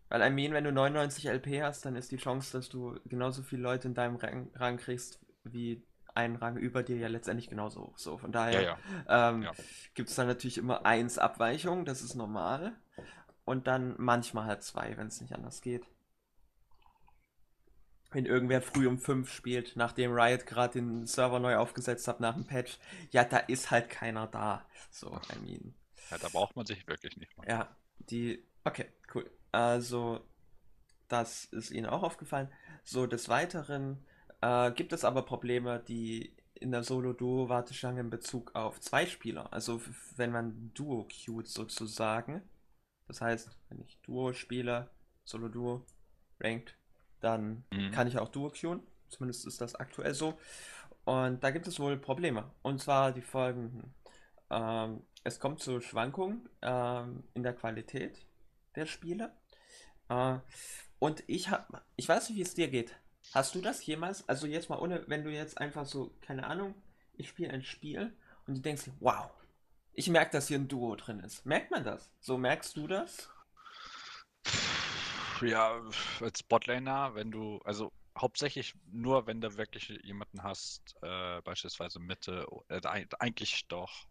Weil, 0.09 0.23
I 0.23 0.31
mean, 0.31 0.53
wenn 0.53 0.65
du 0.65 0.73
99 0.73 1.27
LP 1.27 1.63
hast, 1.63 1.85
dann 1.85 1.97
ist 1.97 2.13
die 2.13 2.17
Chance, 2.17 2.57
dass 2.57 2.69
du 2.69 2.99
genauso 3.05 3.43
viele 3.43 3.63
Leute 3.63 3.89
in 3.89 3.95
deinem 3.95 4.17
Rang, 4.17 4.51
Rang 4.55 4.77
kriegst, 4.77 5.21
wie 5.45 5.85
einen 6.17 6.37
Rang 6.37 6.57
über 6.57 6.83
dir 6.83 6.97
ja 6.97 7.09
letztendlich 7.09 7.49
genauso 7.49 7.83
hoch. 7.83 7.99
So, 7.99 8.19
von 8.19 8.33
daher 8.33 8.63
ja, 8.63 8.79
ja. 9.07 9.31
ähm, 9.31 9.43
ja. 9.43 9.53
gibt 9.95 10.09
es 10.09 10.17
dann 10.17 10.27
natürlich 10.27 10.59
immer 10.59 10.87
eins 10.87 11.19
Abweichung, 11.19 11.85
das 11.85 12.03
ist 12.03 12.15
normal. 12.15 12.73
Und 13.45 13.67
dann 13.67 13.95
manchmal 13.99 14.47
halt 14.47 14.63
zwei, 14.63 14.97
wenn 14.97 15.07
es 15.07 15.21
nicht 15.21 15.33
anders 15.33 15.61
geht. 15.61 15.87
Wenn 18.11 18.27
irgendwer 18.27 18.63
früh 18.63 18.89
um 18.89 18.99
fünf 18.99 19.31
spielt, 19.31 19.77
nachdem 19.77 20.13
Riot 20.13 20.47
gerade 20.47 20.75
den 20.75 21.07
Server 21.07 21.39
neu 21.39 21.57
aufgesetzt 21.57 22.09
hat 22.09 22.19
nach 22.19 22.35
dem 22.35 22.47
Patch, 22.47 22.79
ja, 23.11 23.25
da 23.25 23.39
ist 23.39 23.71
halt 23.71 23.91
keiner 23.91 24.27
da. 24.27 24.67
So, 24.91 25.21
I 25.35 25.39
mean. 25.45 25.75
Ja, 26.11 26.19
da 26.19 26.29
braucht 26.29 26.57
man 26.57 26.67
sich 26.67 26.87
wirklich 26.87 27.17
nicht 27.17 27.37
mal. 27.37 27.47
Ja, 27.49 27.77
die. 27.99 28.43
Okay, 28.65 28.87
cool. 29.15 29.31
Also, 29.53 30.21
das 31.09 31.45
ist 31.47 31.71
Ihnen 31.71 31.87
auch 31.87 32.03
aufgefallen. 32.03 32.51
So, 32.85 33.07
des 33.07 33.29
Weiteren 33.29 34.05
äh, 34.41 34.71
gibt 34.73 34.93
es 34.93 35.05
aber 35.05 35.23
Probleme, 35.23 35.83
die 35.87 36.37
in 36.55 36.71
der 36.71 36.83
Solo-Duo-Warteschlange 36.83 38.01
in 38.01 38.11
Bezug 38.11 38.55
auf 38.55 38.81
zwei 38.81 39.07
Spieler, 39.07 39.53
also 39.53 39.81
wenn 40.17 40.33
man 40.33 40.73
Duo 40.75 41.07
queued 41.07 41.47
sozusagen, 41.47 42.43
das 43.09 43.21
heißt, 43.21 43.51
wenn 43.69 43.81
ich 43.83 44.01
Duo 44.03 44.33
spiele, 44.33 44.91
Solo-Duo, 45.25 45.85
Ranked, 46.41 46.77
dann 47.21 47.65
mhm. 47.73 47.91
kann 47.93 48.09
ich 48.09 48.19
auch 48.19 48.29
Duo 48.29 48.51
queuen, 48.51 48.81
zumindest 49.09 49.47
ist 49.47 49.61
das 49.61 49.75
aktuell 49.75 50.15
so. 50.15 50.39
Und 51.05 51.43
da 51.45 51.51
gibt 51.51 51.67
es 51.67 51.79
wohl 51.79 51.97
Probleme. 51.97 52.51
Und 52.63 52.81
zwar 52.81 53.13
die 53.13 53.23
folgenden. 53.23 53.95
Ähm, 54.51 55.03
es 55.23 55.39
kommt 55.39 55.61
zu 55.61 55.81
Schwankungen 55.81 56.49
ähm, 56.63 57.23
in 57.35 57.43
der 57.43 57.55
Qualität 57.55 58.27
der 58.75 58.87
Spiele. 58.87 59.33
Äh, 60.09 60.39
und 60.99 61.23
ich 61.29 61.51
habe, 61.51 61.83
ich 61.95 62.09
weiß 62.09 62.29
nicht, 62.29 62.39
wie 62.39 62.43
es 62.43 62.55
dir 62.55 62.69
geht. 62.69 62.97
Hast 63.33 63.55
du 63.55 63.61
das 63.61 63.85
jemals, 63.85 64.29
also 64.29 64.47
jetzt 64.47 64.71
mal 64.71 64.79
ohne, 64.79 65.05
wenn 65.09 65.25
du 65.25 65.31
jetzt 65.31 65.59
einfach 65.59 65.87
so, 65.87 66.15
keine 66.23 66.47
Ahnung, 66.47 66.75
ich 67.15 67.29
spiele 67.29 67.51
ein 67.51 67.63
Spiel 67.63 68.13
und 68.47 68.57
du 68.57 68.61
denkst, 68.61 68.85
wow, 69.01 69.31
ich 69.93 70.09
merke, 70.09 70.33
dass 70.33 70.49
hier 70.49 70.59
ein 70.59 70.69
Duo 70.69 70.95
drin 70.97 71.21
ist. 71.21 71.45
Merkt 71.47 71.71
man 71.71 71.85
das? 71.85 72.11
So 72.21 72.39
merkst 72.39 72.77
du 72.77 72.87
das? 72.87 73.29
Ja, 75.43 75.83
als 76.21 76.43
Botlaner, 76.43 77.15
wenn 77.15 77.31
du, 77.31 77.59
also 77.65 77.93
hauptsächlich 78.17 78.75
nur, 78.91 79.27
wenn 79.27 79.41
du 79.41 79.57
wirklich 79.57 79.89
jemanden 80.03 80.43
hast, 80.43 80.97
äh, 81.03 81.41
beispielsweise 81.43 81.99
Mitte, 81.99 82.47
äh, 82.69 82.81
eigentlich 83.19 83.67
doch, 83.69 84.07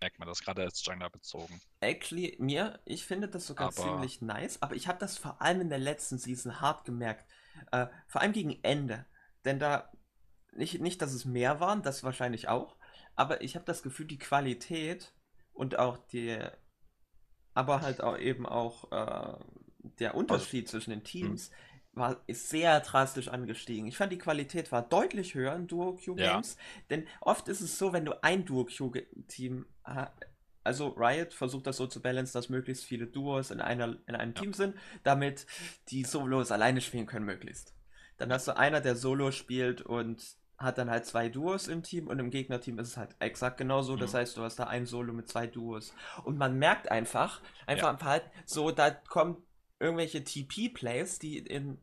merkt 0.00 0.18
man 0.18 0.28
das 0.28 0.40
gerade 0.40 0.62
als 0.62 0.84
Jungler 0.84 1.10
bezogen. 1.10 1.60
Actually, 1.80 2.36
mir, 2.38 2.80
ich 2.84 3.04
finde 3.04 3.28
das 3.28 3.46
sogar 3.46 3.68
aber... 3.68 3.76
ziemlich 3.76 4.20
nice, 4.20 4.60
aber 4.60 4.74
ich 4.74 4.88
habe 4.88 4.98
das 4.98 5.16
vor 5.16 5.40
allem 5.40 5.62
in 5.62 5.70
der 5.70 5.78
letzten 5.78 6.18
Season 6.18 6.60
hart 6.60 6.84
gemerkt. 6.84 7.24
Äh, 7.72 7.86
vor 8.06 8.20
allem 8.20 8.32
gegen 8.32 8.58
Ende. 8.62 9.06
Denn 9.44 9.58
da, 9.58 9.90
nicht, 10.52 10.80
nicht, 10.80 11.02
dass 11.02 11.12
es 11.12 11.24
mehr 11.24 11.60
waren, 11.60 11.82
das 11.82 12.04
wahrscheinlich 12.04 12.48
auch, 12.48 12.76
aber 13.14 13.40
ich 13.40 13.54
habe 13.54 13.64
das 13.64 13.82
Gefühl, 13.82 14.06
die 14.06 14.18
Qualität 14.18 15.14
und 15.52 15.78
auch 15.78 15.98
die, 15.98 16.38
aber 17.54 17.80
halt 17.80 18.02
auch 18.02 18.18
eben 18.18 18.46
auch 18.46 18.92
äh, 18.92 19.38
der 19.98 20.14
Unterschied 20.14 20.68
zwischen 20.68 20.90
den 20.90 21.04
Teams 21.04 21.50
mh. 21.50 21.56
war 21.92 22.22
ist 22.26 22.50
sehr 22.50 22.80
drastisch 22.80 23.28
angestiegen. 23.28 23.86
Ich 23.86 23.96
fand 23.96 24.12
die 24.12 24.18
Qualität 24.18 24.70
war 24.70 24.82
deutlich 24.82 25.34
höher 25.34 25.54
in 25.54 25.66
Duo 25.66 25.94
Q 25.94 26.14
Games, 26.16 26.56
ja. 26.56 26.82
denn 26.90 27.08
oft 27.20 27.48
ist 27.48 27.62
es 27.62 27.78
so, 27.78 27.92
wenn 27.92 28.04
du 28.04 28.22
ein 28.22 28.44
Duo 28.44 28.66
Q 28.66 28.92
Team 29.28 29.66
also 30.66 30.88
Riot 30.88 31.32
versucht 31.32 31.66
das 31.66 31.76
so 31.76 31.86
zu 31.86 32.02
balancen, 32.02 32.34
dass 32.34 32.48
möglichst 32.48 32.84
viele 32.84 33.06
Duos 33.06 33.50
in, 33.50 33.60
einer, 33.60 33.96
in 34.06 34.16
einem 34.16 34.34
ja. 34.34 34.40
Team 34.40 34.52
sind, 34.52 34.76
damit 35.04 35.46
die 35.88 36.04
Solos 36.04 36.50
alleine 36.50 36.80
spielen 36.80 37.06
können 37.06 37.24
möglichst. 37.24 37.74
Dann 38.18 38.32
hast 38.32 38.48
du 38.48 38.56
einer, 38.56 38.80
der 38.80 38.96
Solo 38.96 39.30
spielt 39.30 39.82
und 39.82 40.22
hat 40.58 40.78
dann 40.78 40.90
halt 40.90 41.04
zwei 41.04 41.28
Duos 41.28 41.68
im 41.68 41.82
Team 41.82 42.08
und 42.08 42.18
im 42.18 42.30
Gegnerteam 42.30 42.78
ist 42.78 42.88
es 42.88 42.96
halt 42.96 43.14
exakt 43.18 43.58
genauso. 43.58 43.94
Mhm. 43.94 44.00
Das 44.00 44.14
heißt, 44.14 44.36
du 44.36 44.42
hast 44.42 44.56
da 44.56 44.64
ein 44.64 44.86
Solo 44.86 45.12
mit 45.12 45.28
zwei 45.28 45.46
Duos. 45.46 45.94
Und 46.24 46.38
man 46.38 46.58
merkt 46.58 46.90
einfach, 46.90 47.42
einfach 47.66 47.84
ja. 47.84 47.90
am 47.90 47.98
Verhalten, 47.98 48.30
so, 48.46 48.70
da 48.70 48.90
kommen 48.90 49.36
irgendwelche 49.78 50.24
TP-Plays, 50.24 51.18
die 51.18 51.38
in 51.38 51.78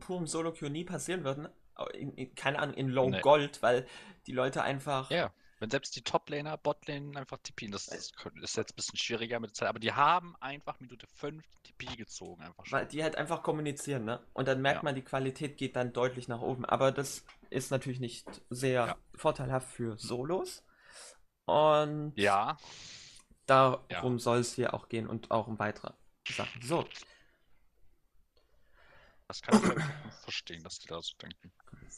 purem 0.00 0.26
Solo-Queue 0.26 0.70
nie 0.70 0.84
passieren 0.84 1.24
würden. 1.24 1.48
In, 1.94 2.14
in, 2.14 2.34
keine 2.34 2.58
Ahnung, 2.58 2.74
in 2.74 2.88
Low 2.88 3.10
nee. 3.10 3.20
Gold, 3.20 3.62
weil 3.62 3.86
die 4.26 4.32
Leute 4.32 4.62
einfach. 4.62 5.10
Ja 5.10 5.32
wenn 5.58 5.70
selbst 5.70 5.96
die 5.96 6.02
Top-Laner, 6.02 6.58
Bot-Lane 6.58 7.18
einfach 7.18 7.38
TP, 7.38 7.68
das 7.68 7.88
ist, 7.88 8.14
ist 8.42 8.56
jetzt 8.56 8.72
ein 8.72 8.76
bisschen 8.76 8.98
schwieriger 8.98 9.40
mit 9.40 9.50
der 9.50 9.54
Zeit, 9.54 9.68
aber 9.68 9.78
die 9.78 9.92
haben 9.92 10.36
einfach 10.36 10.78
Minute 10.80 11.06
5 11.14 11.42
TP 11.62 11.96
gezogen. 11.96 12.42
Einfach 12.42 12.66
schon. 12.66 12.78
Weil 12.78 12.86
die 12.86 13.02
halt 13.02 13.16
einfach 13.16 13.42
kommunizieren, 13.42 14.04
ne? 14.04 14.24
Und 14.34 14.48
dann 14.48 14.60
merkt 14.60 14.80
ja. 14.80 14.84
man, 14.84 14.94
die 14.94 15.02
Qualität 15.02 15.56
geht 15.56 15.76
dann 15.76 15.92
deutlich 15.92 16.28
nach 16.28 16.40
oben. 16.40 16.64
Aber 16.66 16.92
das 16.92 17.24
ist 17.48 17.70
natürlich 17.70 18.00
nicht 18.00 18.26
sehr 18.50 18.86
ja. 18.86 18.96
vorteilhaft 19.14 19.68
für 19.68 19.96
Solos. 19.96 20.62
Und 21.46 22.12
ja. 22.16 22.58
darum 23.46 24.14
ja. 24.14 24.18
soll 24.18 24.38
es 24.38 24.54
hier 24.54 24.74
auch 24.74 24.88
gehen 24.88 25.06
und 25.06 25.30
auch 25.30 25.46
um 25.46 25.58
weitere 25.58 25.92
Sachen. 26.28 26.60
So. 26.62 26.84
Das 29.28 29.42
kann 29.42 29.60
ich 29.60 30.22
verstehen, 30.22 30.62
dass 30.62 30.78
die 30.78 30.86
da 30.86 31.02
so 31.02 31.14
denken. 31.20 31.52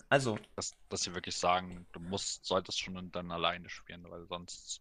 Also. 0.08 0.38
Dass, 0.56 0.75
dass 0.88 1.02
sie 1.02 1.14
wirklich 1.14 1.37
sagen, 1.37 1.87
du 1.92 2.00
musst, 2.00 2.44
solltest 2.47 2.80
schon 2.80 3.12
dann 3.12 3.30
alleine 3.30 3.68
spielen, 3.68 4.08
weil 4.11 4.26
sonst 4.26 4.80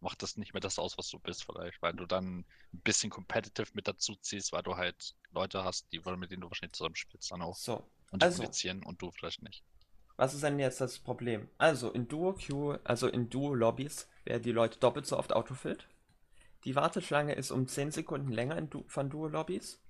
macht 0.00 0.22
das 0.22 0.36
nicht 0.36 0.52
mehr 0.52 0.60
das 0.60 0.78
aus, 0.78 0.98
was 0.98 1.08
du 1.10 1.18
bist, 1.18 1.44
vielleicht, 1.44 1.80
weil 1.80 1.92
du 1.92 2.06
dann 2.06 2.40
ein 2.40 2.80
bisschen 2.82 3.10
competitive 3.10 3.70
mit 3.74 3.86
dazu 3.86 4.16
ziehst, 4.16 4.52
weil 4.52 4.62
du 4.62 4.76
halt 4.76 5.14
Leute 5.30 5.64
hast, 5.64 5.92
die 5.92 6.00
mit 6.00 6.30
denen 6.30 6.42
du 6.42 6.48
wahrscheinlich 6.48 6.72
zusammen 6.72 6.96
spielst, 6.96 7.30
dann 7.30 7.42
auch. 7.42 7.56
So. 7.56 7.88
Und 8.10 8.22
also, 8.22 8.38
kommunizieren 8.38 8.82
und 8.82 9.00
du 9.00 9.10
vielleicht 9.10 9.42
nicht. 9.42 9.62
Was 10.16 10.34
ist 10.34 10.42
denn 10.42 10.58
jetzt 10.58 10.80
das 10.80 10.98
Problem? 10.98 11.48
Also 11.58 11.90
in 11.90 12.08
Duo 12.08 12.34
Queue, 12.34 12.80
also 12.84 13.08
in 13.08 13.30
Duo 13.30 13.54
Lobbys, 13.54 14.08
werden 14.24 14.42
die 14.42 14.52
Leute 14.52 14.78
doppelt 14.78 15.06
so 15.06 15.18
oft 15.18 15.32
autofillt. 15.32 15.88
Die 16.64 16.74
Warteschlange 16.76 17.34
ist 17.34 17.50
um 17.50 17.66
10 17.66 17.92
Sekunden 17.92 18.30
länger 18.30 18.56
in 18.58 18.70
du 18.70 18.84
von 18.88 19.08
Duo 19.08 19.28
Lobbys. 19.28 19.80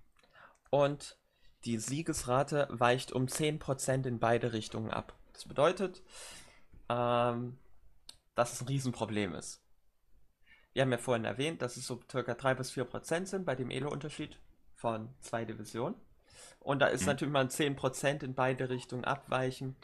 Und 0.70 1.18
die 1.64 1.78
Siegesrate 1.78 2.68
weicht 2.70 3.12
um 3.12 3.26
10% 3.26 4.06
in 4.06 4.18
beide 4.18 4.52
Richtungen 4.52 4.90
ab. 4.90 5.14
Das 5.32 5.46
bedeutet, 5.46 6.02
ähm, 6.88 7.58
dass 8.34 8.52
es 8.54 8.60
ein 8.60 8.68
Riesenproblem 8.68 9.34
ist. 9.34 9.62
Wir 10.72 10.82
haben 10.82 10.92
ja 10.92 10.98
vorhin 10.98 11.24
erwähnt, 11.24 11.62
dass 11.62 11.76
es 11.76 11.86
so 11.86 11.96
ca. 11.96 12.22
3 12.22 12.54
bis 12.54 12.72
4% 12.72 13.26
sind 13.26 13.44
bei 13.44 13.54
dem 13.54 13.70
Elo-Unterschied 13.70 14.38
von 14.74 15.14
zwei 15.20 15.44
Divisionen. 15.44 15.94
Und 16.60 16.80
da 16.80 16.86
ist 16.86 17.02
mhm. 17.02 17.08
natürlich 17.08 17.32
mal 17.32 17.46
10% 17.46 18.24
in 18.24 18.34
beide 18.34 18.70
Richtungen 18.70 19.04
abweichen. 19.04 19.76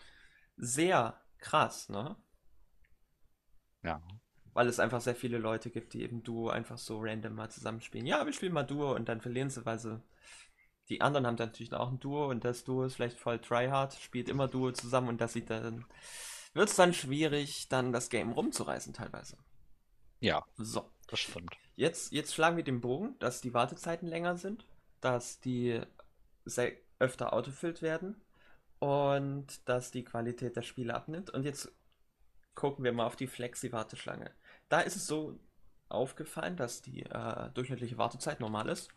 Sehr 0.56 1.20
krass, 1.38 1.88
ne? 1.88 2.16
Ja. 3.82 4.02
weil 4.54 4.66
es 4.66 4.80
einfach 4.80 5.00
sehr 5.00 5.14
viele 5.14 5.38
Leute 5.38 5.70
gibt, 5.70 5.94
die 5.94 6.02
eben 6.02 6.24
Duo 6.24 6.48
einfach 6.50 6.78
so 6.78 6.98
random 7.00 7.34
mal 7.34 7.48
zusammenspielen. 7.48 8.06
Ja, 8.06 8.26
wir 8.26 8.32
spielen 8.32 8.52
mal 8.52 8.64
Duo 8.64 8.92
und 8.92 9.08
dann 9.08 9.20
verlieren 9.20 9.50
sie, 9.50 9.64
weil 9.64 9.78
sie. 9.78 10.02
Die 10.88 11.00
anderen 11.00 11.26
haben 11.26 11.36
dann 11.36 11.48
natürlich 11.48 11.72
auch 11.72 11.90
ein 11.90 12.00
Duo 12.00 12.28
und 12.28 12.44
das 12.44 12.64
Duo 12.64 12.84
ist 12.84 12.94
vielleicht 12.94 13.18
voll 13.18 13.38
tryhard, 13.38 13.94
spielt 13.94 14.28
immer 14.28 14.48
Duo 14.48 14.72
zusammen 14.72 15.08
und 15.08 15.20
das 15.20 15.34
sieht 15.34 15.50
dann. 15.50 15.84
Wird 16.54 16.70
es 16.70 16.76
dann 16.76 16.94
schwierig, 16.94 17.68
dann 17.68 17.92
das 17.92 18.08
Game 18.08 18.32
rumzureißen 18.32 18.94
teilweise. 18.94 19.36
Ja. 20.20 20.44
So. 20.56 20.90
Das 21.08 21.20
stimmt. 21.20 21.56
Jetzt, 21.76 22.12
jetzt 22.12 22.34
schlagen 22.34 22.56
wir 22.56 22.64
den 22.64 22.80
Bogen, 22.80 23.16
dass 23.18 23.40
die 23.40 23.54
Wartezeiten 23.54 24.08
länger 24.08 24.36
sind, 24.36 24.66
dass 25.00 25.40
die 25.40 25.80
öfter 26.98 27.32
autofüllt 27.32 27.82
werden 27.82 28.20
und 28.78 29.68
dass 29.68 29.90
die 29.90 30.04
Qualität 30.04 30.56
der 30.56 30.62
Spiele 30.62 30.94
abnimmt. 30.94 31.30
Und 31.30 31.44
jetzt 31.44 31.72
gucken 32.54 32.84
wir 32.84 32.92
mal 32.92 33.06
auf 33.06 33.16
die 33.16 33.26
Flexi-Warteschlange. 33.26 34.32
Da 34.68 34.80
ist 34.80 34.96
es 34.96 35.06
so 35.06 35.38
aufgefallen, 35.88 36.56
dass 36.56 36.82
die 36.82 37.02
äh, 37.04 37.50
durchschnittliche 37.54 37.98
Wartezeit 37.98 38.40
normal 38.40 38.68
ist. 38.68 38.88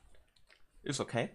Ist 0.84 1.00
okay. 1.00 1.30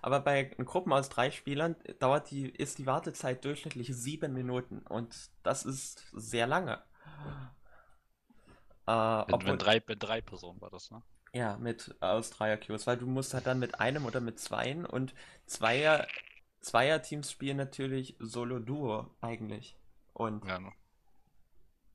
Aber 0.00 0.20
bei 0.20 0.44
Gruppen 0.44 0.92
aus 0.92 1.08
drei 1.08 1.30
Spielern 1.30 1.76
dauert 1.98 2.30
die, 2.30 2.48
ist 2.48 2.78
die 2.78 2.86
Wartezeit 2.86 3.44
durchschnittlich 3.44 3.94
sieben 3.94 4.32
Minuten 4.32 4.80
und 4.80 5.30
das 5.42 5.64
ist 5.64 6.06
sehr 6.12 6.46
lange. 6.46 6.82
Äh, 8.86 8.92
wenn, 8.92 9.34
obwohl, 9.34 9.50
wenn 9.50 9.58
drei, 9.58 9.82
wenn 9.86 9.98
drei 9.98 10.20
Personen 10.20 10.60
war 10.60 10.70
das, 10.70 10.90
ne? 10.90 11.02
Ja, 11.34 11.56
mit 11.56 11.94
aus 12.00 12.30
Dreier-Queues, 12.30 12.86
weil 12.86 12.98
du 12.98 13.06
musst 13.06 13.32
halt 13.32 13.46
dann 13.46 13.58
mit 13.58 13.80
einem 13.80 14.04
oder 14.04 14.20
mit 14.20 14.38
zweien 14.38 14.84
und 14.84 15.14
Zweier, 15.46 16.06
Zweier-Teams 16.60 17.30
spielen 17.30 17.56
natürlich 17.56 18.16
Solo-Duo 18.18 19.10
eigentlich. 19.22 19.78
Und 20.12 20.44
ja, 20.46 20.58
ne. 20.58 20.72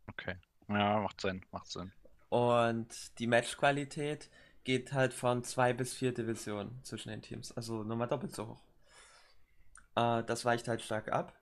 okay. 0.08 0.38
Ja, 0.70 1.00
macht 1.00 1.22
Sinn, 1.22 1.46
macht 1.52 1.68
Sinn. 1.68 1.94
Und 2.30 3.20
die 3.20 3.28
Matchqualität 3.28 4.30
geht 4.68 4.92
halt 4.92 5.14
von 5.14 5.46
zwei 5.46 5.72
bis 5.72 5.94
vier 5.94 6.14
Divisionen 6.14 6.84
zwischen 6.84 7.08
den 7.08 7.22
Teams. 7.22 7.54
Also 7.54 7.84
nochmal 7.84 8.10
doppelt 8.10 8.36
so 8.36 8.50
hoch. 8.50 8.62
Äh, 9.96 10.26
das 10.26 10.44
weicht 10.44 10.68
halt 10.68 10.82
stark 10.82 11.10
ab. 11.10 11.34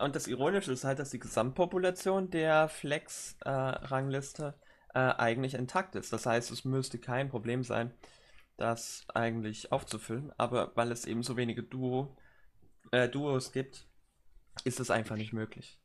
Und 0.00 0.16
das 0.16 0.26
Ironische 0.26 0.72
ist 0.72 0.82
halt, 0.82 0.98
dass 0.98 1.10
die 1.10 1.20
Gesamtpopulation 1.20 2.30
der 2.30 2.68
Flex-Rangliste 2.68 4.54
äh, 4.94 4.98
äh, 4.98 5.14
eigentlich 5.14 5.54
intakt 5.54 5.94
ist. 5.94 6.12
Das 6.12 6.26
heißt, 6.26 6.50
es 6.50 6.64
müsste 6.64 6.98
kein 6.98 7.28
Problem 7.28 7.62
sein, 7.62 7.94
das 8.56 9.06
eigentlich 9.14 9.70
aufzufüllen. 9.70 10.32
Aber 10.36 10.72
weil 10.74 10.90
es 10.90 11.06
eben 11.06 11.22
so 11.22 11.36
wenige 11.36 11.62
Duo, 11.62 12.16
äh, 12.90 13.08
Duos 13.08 13.52
gibt, 13.52 13.86
ist 14.64 14.80
es 14.80 14.90
einfach 14.90 15.14
nicht 15.14 15.32
möglich. 15.32 15.78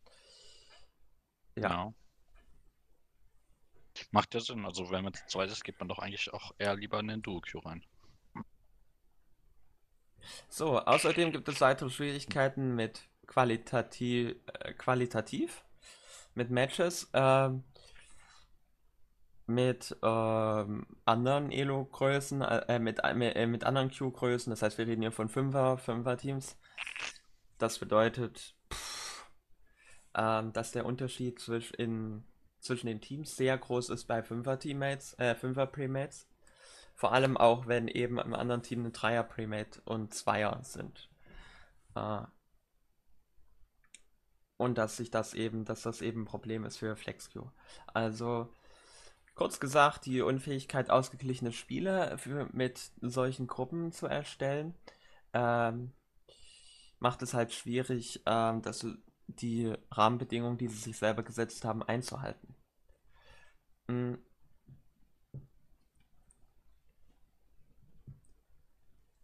Ja. 1.56 1.68
Genau. 1.70 1.94
Macht 4.12 4.34
ja 4.34 4.40
Sinn. 4.40 4.66
Also 4.66 4.92
wenn 4.92 5.04
man 5.04 5.14
zu 5.14 5.26
zweit 5.28 5.50
ist, 5.50 5.64
geht 5.64 5.80
man 5.80 5.88
doch 5.88 6.00
eigentlich 6.00 6.34
auch 6.34 6.54
eher 6.58 6.76
lieber 6.76 7.00
in 7.00 7.08
den 7.08 7.22
Duo-Queue 7.22 7.66
rein. 7.66 7.84
So, 10.50 10.80
außerdem 10.80 11.32
gibt 11.32 11.48
es 11.48 11.62
weitere 11.62 11.90
Schwierigkeiten 11.90 12.76
mit 12.76 13.08
qualitativ, 13.28 14.36
äh, 14.60 14.74
qualitativ 14.74 15.64
mit 16.36 16.50
Matches. 16.50 17.10
Ähm, 17.14 17.64
mit 19.48 19.96
ähm, 20.04 20.86
anderen 21.06 21.52
Elo-Größen, 21.52 22.42
äh, 22.42 22.80
mit, 22.80 23.00
äh, 23.04 23.48
mit 23.48 23.64
anderen 23.64 23.90
Q-Größen. 23.90 24.52
Das 24.52 24.62
heißt, 24.62 24.78
wir 24.78 24.88
reden 24.88 25.02
hier 25.02 25.14
von 25.14 25.30
5er, 25.30 25.78
5er-Teams. 25.78 26.58
Das 27.58 27.80
bedeutet, 27.80 28.56
pff, 28.72 29.26
ähm, 30.16 30.52
dass 30.52 30.74
der 30.74 30.86
Unterschied 30.86 31.40
zwischen, 31.40 32.26
zwischen 32.60 32.88
den 32.88 33.02
Teams 33.02 33.36
sehr 33.36 33.58
groß 33.58 33.90
ist 33.90 34.06
bei 34.06 34.20
5er-Teammates, 34.20 35.16
äh, 35.20 35.36
5er-Premates. 35.36 36.28
Vor 36.96 37.14
allem 37.14 37.38
auch, 37.38 37.68
wenn 37.68 37.88
eben 37.88 38.18
im 38.18 38.34
anderen 38.34 38.64
Team 38.64 38.86
ein 38.86 38.92
Dreier-Premate 38.92 39.82
und 39.86 40.14
Zweier 40.14 40.60
sind. 40.64 41.10
Äh, 41.96 42.22
und 44.58 44.78
dass 44.78 44.98
sich 44.98 45.12
das 45.12 45.34
eben, 45.36 45.66
dass 45.66 45.84
das 45.84 46.02
eben 46.02 46.22
ein 46.22 46.26
Problem 46.26 46.66
ist 46.66 46.78
für 46.78 46.96
FlexQ. 46.96 47.42
Also, 47.94 48.52
Kurz 49.38 49.60
gesagt, 49.60 50.08
die 50.08 50.22
Unfähigkeit, 50.22 50.90
ausgeglichene 50.90 51.52
Spiele 51.52 52.18
für, 52.18 52.50
mit 52.54 52.90
solchen 53.02 53.46
Gruppen 53.46 53.92
zu 53.92 54.08
erstellen, 54.08 54.74
ähm, 55.32 55.92
macht 56.98 57.22
es 57.22 57.36
halt 57.36 57.54
schwierig, 57.54 58.24
ähm, 58.26 58.64
dass 58.64 58.84
die 59.28 59.74
Rahmenbedingungen, 59.92 60.58
die 60.58 60.68
sie 60.68 60.78
sich 60.78 60.98
selber 60.98 61.24
gesetzt 61.24 61.66
haben, 61.66 61.84
einzuhalten. 61.84 62.56
Mhm. 63.88 64.20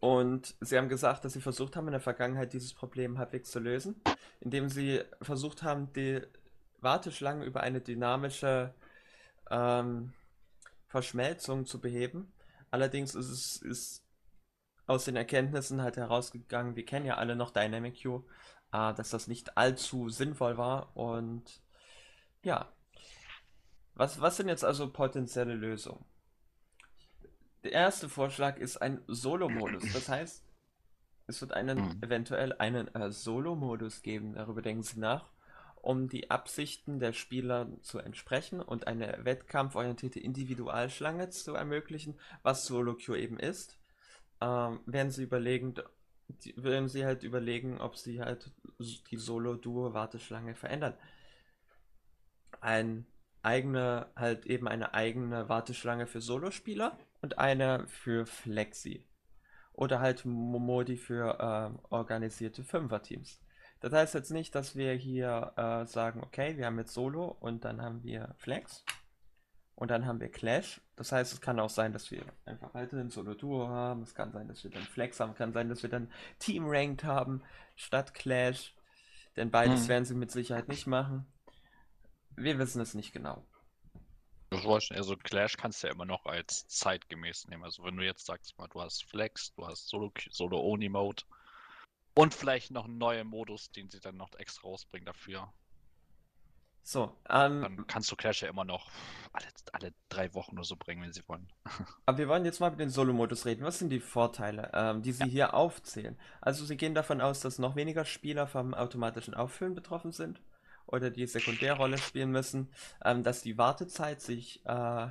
Und 0.00 0.54
sie 0.60 0.76
haben 0.76 0.90
gesagt, 0.90 1.24
dass 1.24 1.32
sie 1.32 1.40
versucht 1.40 1.76
haben, 1.76 1.88
in 1.88 1.92
der 1.92 2.00
Vergangenheit 2.00 2.52
dieses 2.52 2.74
Problem 2.74 3.16
halbwegs 3.16 3.50
zu 3.50 3.58
lösen, 3.58 4.02
indem 4.40 4.68
sie 4.68 5.00
versucht 5.22 5.62
haben, 5.62 5.90
die 5.94 6.20
Warteschlangen 6.80 7.42
über 7.42 7.62
eine 7.62 7.80
dynamische 7.80 8.74
ähm, 9.50 10.12
Verschmelzung 10.88 11.64
zu 11.64 11.80
beheben. 11.80 12.32
Allerdings 12.70 13.14
ist 13.14 13.30
es 13.30 13.56
ist 13.62 14.04
aus 14.86 15.06
den 15.06 15.16
Erkenntnissen 15.16 15.80
halt 15.80 15.96
herausgegangen, 15.96 16.76
wir 16.76 16.84
kennen 16.84 17.06
ja 17.06 17.16
alle 17.16 17.36
noch 17.36 17.50
Dynamic 17.50 18.02
Queue, 18.02 18.24
äh, 18.74 18.92
dass 18.94 19.10
das 19.10 19.28
nicht 19.28 19.56
allzu 19.56 20.08
sinnvoll 20.08 20.58
war 20.58 20.96
und 20.96 21.62
ja. 22.42 22.68
Was, 23.94 24.20
was 24.20 24.36
sind 24.36 24.48
jetzt 24.48 24.64
also 24.64 24.92
potenzielle 24.92 25.54
Lösungen? 25.54 26.04
Der 27.62 27.72
erste 27.72 28.08
Vorschlag 28.08 28.58
ist 28.58 28.76
ein 28.78 29.02
Solo-Modus. 29.06 29.84
Das 29.92 30.08
heißt, 30.08 30.44
es 31.28 31.40
wird 31.40 31.52
einen 31.52 31.78
mhm. 31.78 32.02
eventuell 32.02 32.52
einen 32.54 32.92
äh, 32.94 33.10
Solo-Modus 33.12 34.02
geben. 34.02 34.34
Darüber 34.34 34.60
denken 34.60 34.82
Sie 34.82 34.98
nach 34.98 35.32
um 35.84 36.08
die 36.08 36.30
Absichten 36.30 36.98
der 36.98 37.12
Spieler 37.12 37.68
zu 37.82 37.98
entsprechen 37.98 38.60
und 38.60 38.86
eine 38.86 39.22
wettkampforientierte 39.24 40.18
Individualschlange 40.18 41.28
zu 41.28 41.54
ermöglichen, 41.54 42.18
was 42.42 42.64
Solo 42.64 42.94
Queue 42.94 43.20
eben 43.20 43.38
ist, 43.38 43.78
ähm, 44.40 44.80
werden 44.86 45.12
sie 45.12 45.24
überlegen, 45.24 45.74
die, 46.28 46.54
werden 46.56 46.88
sie 46.88 47.04
halt 47.04 47.22
überlegen, 47.22 47.80
ob 47.80 47.96
sie 47.96 48.20
halt 48.20 48.50
die 49.10 49.16
Solo-Duo-Warteschlange 49.16 50.54
verändern. 50.54 50.94
Ein 52.60 53.06
eigene, 53.42 54.06
halt 54.16 54.46
eben 54.46 54.68
eine 54.68 54.94
eigene 54.94 55.48
Warteschlange 55.48 56.06
für 56.06 56.20
Solospieler 56.20 56.98
und 57.20 57.38
eine 57.38 57.86
für 57.88 58.26
Flexi. 58.26 59.06
Oder 59.72 60.00
halt 60.00 60.24
Modi 60.24 60.96
für 60.96 61.38
äh, 61.40 61.92
organisierte 61.92 62.62
Fünfer-Teams. 62.62 63.40
Das 63.80 63.92
heißt 63.92 64.14
jetzt 64.14 64.30
nicht, 64.30 64.54
dass 64.54 64.76
wir 64.76 64.94
hier 64.94 65.52
äh, 65.56 65.84
sagen, 65.84 66.22
okay, 66.22 66.56
wir 66.56 66.66
haben 66.66 66.78
jetzt 66.78 66.94
Solo 66.94 67.36
und 67.40 67.64
dann 67.64 67.82
haben 67.82 68.02
wir 68.02 68.34
Flex 68.38 68.84
und 69.76 69.90
dann 69.90 70.06
haben 70.06 70.20
wir 70.20 70.30
Clash. 70.30 70.80
Das 70.96 71.10
heißt, 71.10 71.32
es 71.32 71.40
kann 71.40 71.58
auch 71.58 71.70
sein, 71.70 71.92
dass 71.92 72.10
wir 72.10 72.24
einfach 72.44 72.72
weiterhin 72.74 73.10
Solo-Duo 73.10 73.68
haben. 73.68 74.02
Es 74.02 74.14
kann 74.14 74.32
sein, 74.32 74.46
dass 74.46 74.62
wir 74.62 74.70
dann 74.70 74.84
Flex 74.84 75.18
haben. 75.18 75.32
Es 75.32 75.36
kann 75.36 75.52
sein, 75.52 75.68
dass 75.68 75.82
wir 75.82 75.90
dann 75.90 76.10
Team-Ranked 76.38 77.04
haben 77.04 77.42
statt 77.74 78.14
Clash. 78.14 78.74
Denn 79.36 79.50
beides 79.50 79.82
hm. 79.82 79.88
werden 79.88 80.04
sie 80.04 80.14
mit 80.14 80.30
Sicherheit 80.30 80.68
nicht 80.68 80.86
machen. 80.86 81.26
Wir 82.36 82.58
wissen 82.58 82.80
es 82.80 82.94
nicht 82.94 83.12
genau. 83.12 83.44
Also 84.50 85.16
Clash 85.16 85.56
kannst 85.56 85.82
du 85.82 85.88
ja 85.88 85.92
immer 85.92 86.04
noch 86.04 86.26
als 86.26 86.68
zeitgemäß 86.68 87.48
nehmen. 87.48 87.64
Also 87.64 87.82
wenn 87.82 87.96
du 87.96 88.04
jetzt 88.04 88.24
sagst, 88.24 88.56
mal, 88.56 88.68
du 88.68 88.80
hast 88.80 89.04
Flex, 89.04 89.52
du 89.54 89.66
hast 89.66 89.88
Solo-Oni-Mode, 89.88 91.22
Solo 91.26 91.36
und 92.14 92.34
vielleicht 92.34 92.70
noch 92.70 92.84
einen 92.84 92.98
neuen 92.98 93.26
Modus, 93.26 93.72
den 93.72 93.90
sie 93.90 93.98
dann 93.98 94.16
noch 94.16 94.32
extra 94.36 94.68
rausbringen 94.68 95.06
dafür. 95.06 95.52
So, 96.86 97.16
ähm, 97.30 97.62
Dann 97.62 97.86
kannst 97.86 98.12
du 98.12 98.16
Clash 98.16 98.42
ja 98.42 98.48
immer 98.50 98.66
noch 98.66 98.90
alle, 99.32 99.46
alle 99.72 99.94
drei 100.10 100.34
Wochen 100.34 100.52
oder 100.52 100.64
so 100.64 100.76
bringen, 100.76 101.02
wenn 101.02 101.14
sie 101.14 101.26
wollen. 101.26 101.48
Aber 102.06 102.18
wir 102.18 102.28
wollen 102.28 102.44
jetzt 102.44 102.60
mal 102.60 102.70
mit 102.70 102.78
dem 102.78 102.90
Solo-Modus 102.90 103.46
reden. 103.46 103.64
Was 103.64 103.78
sind 103.78 103.88
die 103.88 104.00
Vorteile, 104.00 104.70
ähm, 104.74 105.00
die 105.00 105.12
sie 105.12 105.24
ja. 105.24 105.30
hier 105.30 105.54
aufzählen? 105.54 106.18
Also 106.42 106.66
sie 106.66 106.76
gehen 106.76 106.94
davon 106.94 107.22
aus, 107.22 107.40
dass 107.40 107.58
noch 107.58 107.74
weniger 107.74 108.04
Spieler 108.04 108.46
vom 108.46 108.74
automatischen 108.74 109.32
Auffüllen 109.32 109.74
betroffen 109.74 110.12
sind 110.12 110.42
oder 110.86 111.08
die 111.08 111.26
Sekundärrolle 111.26 111.96
spielen 111.96 112.30
müssen, 112.30 112.70
ähm, 113.02 113.22
dass 113.22 113.40
die 113.40 113.56
Wartezeit 113.56 114.20
sich 114.20 114.64
äh, 114.66 115.08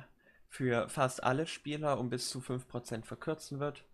für 0.48 0.88
fast 0.88 1.24
alle 1.24 1.48
Spieler 1.48 1.98
um 1.98 2.08
bis 2.08 2.30
zu 2.30 2.38
5% 2.38 3.04
verkürzen 3.04 3.58
wird. 3.58 3.84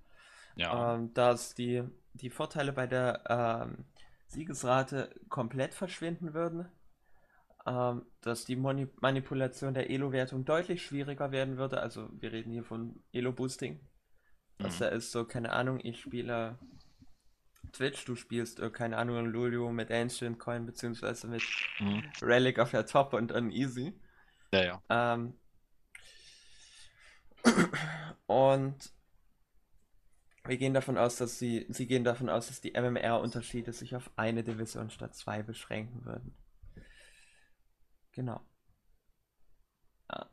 Ja. 0.55 0.97
Ähm, 0.97 1.15
dass 1.15 1.55
die 1.55 1.83
die 2.13 2.29
Vorteile 2.29 2.75
bei 2.75 2.87
der 2.87 3.23
ähm, 3.27 3.87
Siegesrate 4.27 5.15
komplett 5.31 5.73
verschwinden 5.73 6.35
würden, 6.35 6.69
ähm, 7.67 8.07
dass 8.21 8.45
die 8.45 8.57
Moni 8.57 8.89
Manipulation 9.01 9.75
der 9.75 9.91
Elo-Wertung 9.91 10.45
deutlich 10.45 10.83
schwieriger 10.83 11.33
werden 11.33 11.57
würde. 11.57 11.81
Also 11.81 12.09
wir 12.13 12.33
reden 12.33 12.53
hier 12.53 12.65
von 12.65 13.03
Elo-Boosting. 13.13 13.81
Was 14.59 14.77
mhm. 14.77 14.85
da 14.85 14.89
ist 14.89 15.13
so, 15.13 15.25
keine 15.25 15.53
Ahnung, 15.53 15.81
ich 15.83 16.01
spiele 16.01 16.59
Twitch, 17.73 18.05
du 18.05 18.17
spielst, 18.17 18.61
äh, 18.61 18.71
keine 18.71 18.97
Ahnung, 18.97 19.27
Lulio 19.27 19.71
mit 19.73 19.91
Ancient 19.91 20.39
Coin 20.39 20.67
beziehungsweise 20.67 21.27
mit 21.27 21.43
mhm. 21.79 22.03
Relic 22.23 22.59
auf 22.59 22.71
der 22.71 22.87
Top 22.87 23.15
und 23.15 23.33
Uneasy. 23.33 23.95
Ja, 24.53 24.63
ja. 24.65 24.83
Ähm, 24.89 25.35
Und 28.27 28.93
wir 30.45 30.57
gehen 30.57 30.75
davon 30.75 30.97
aus, 30.99 31.17
dass 31.17 31.39
sie, 31.39 31.67
sie 31.69 31.87
gehen 31.87 32.05
davon 32.05 32.29
aus, 32.29 32.47
dass 32.49 32.61
die 32.61 32.73
MMR-Unterschiede 32.73 33.73
sich 33.73 33.97
auf 33.97 34.11
eine 34.17 34.45
Division 34.45 34.91
statt 34.91 35.15
zwei 35.15 35.43
beschränken 35.43 36.05
würden. 36.05 36.35
Genau. 38.13 38.41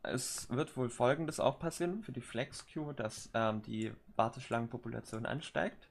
Es 0.01 0.49
wird 0.49 0.75
wohl 0.75 0.89
folgendes 0.89 1.39
auch 1.39 1.59
passieren 1.59 2.01
für 2.01 2.11
die 2.11 2.21
Flex-Queue, 2.21 2.93
dass 2.93 3.29
ähm, 3.33 3.61
die 3.61 3.93
Warteschlangenpopulation 4.15 5.25
ansteigt. 5.25 5.89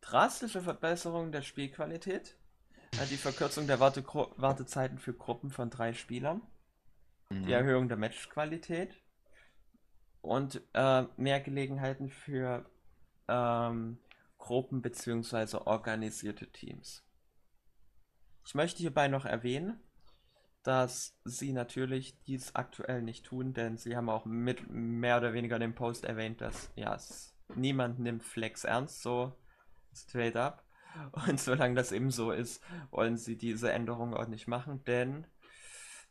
Drastische 0.00 0.62
Verbesserung 0.62 1.32
der 1.32 1.42
Spielqualität. 1.42 2.36
Äh, 2.92 3.06
die 3.06 3.16
Verkürzung 3.16 3.66
der 3.66 3.80
Warte 3.80 4.04
Wartezeiten 4.04 4.98
für 4.98 5.14
Gruppen 5.14 5.50
von 5.50 5.70
drei 5.70 5.92
Spielern. 5.92 6.42
Mhm. 7.30 7.46
Die 7.46 7.52
Erhöhung 7.52 7.88
der 7.88 7.96
Matchqualität. 7.96 8.96
Und 10.20 10.62
äh, 10.72 11.04
mehr 11.16 11.40
Gelegenheiten 11.40 12.08
für 12.10 12.64
ähm, 13.28 13.98
Gruppen 14.38 14.82
bzw. 14.82 15.56
organisierte 15.64 16.46
Teams. 16.52 17.02
Ich 18.46 18.54
möchte 18.54 18.78
hierbei 18.78 19.08
noch 19.08 19.24
erwähnen, 19.24 19.80
dass 20.64 21.14
sie 21.24 21.52
natürlich 21.52 22.18
dies 22.24 22.54
aktuell 22.54 23.02
nicht 23.02 23.26
tun, 23.26 23.52
denn 23.52 23.76
sie 23.76 23.96
haben 23.96 24.08
auch 24.08 24.24
mit 24.24 24.70
mehr 24.70 25.18
oder 25.18 25.34
weniger 25.34 25.58
dem 25.58 25.74
Post 25.74 26.04
erwähnt, 26.04 26.40
dass 26.40 26.72
ja, 26.74 26.98
niemand 27.54 27.98
nimmt 28.00 28.24
Flex 28.24 28.64
ernst, 28.64 29.02
so 29.02 29.36
straight 29.94 30.36
up. 30.36 30.64
Und 31.28 31.38
solange 31.38 31.74
das 31.74 31.92
eben 31.92 32.10
so 32.10 32.32
ist, 32.32 32.62
wollen 32.90 33.18
sie 33.18 33.36
diese 33.36 33.72
Änderung 33.72 34.14
auch 34.14 34.26
nicht 34.26 34.48
machen, 34.48 34.82
denn 34.84 35.26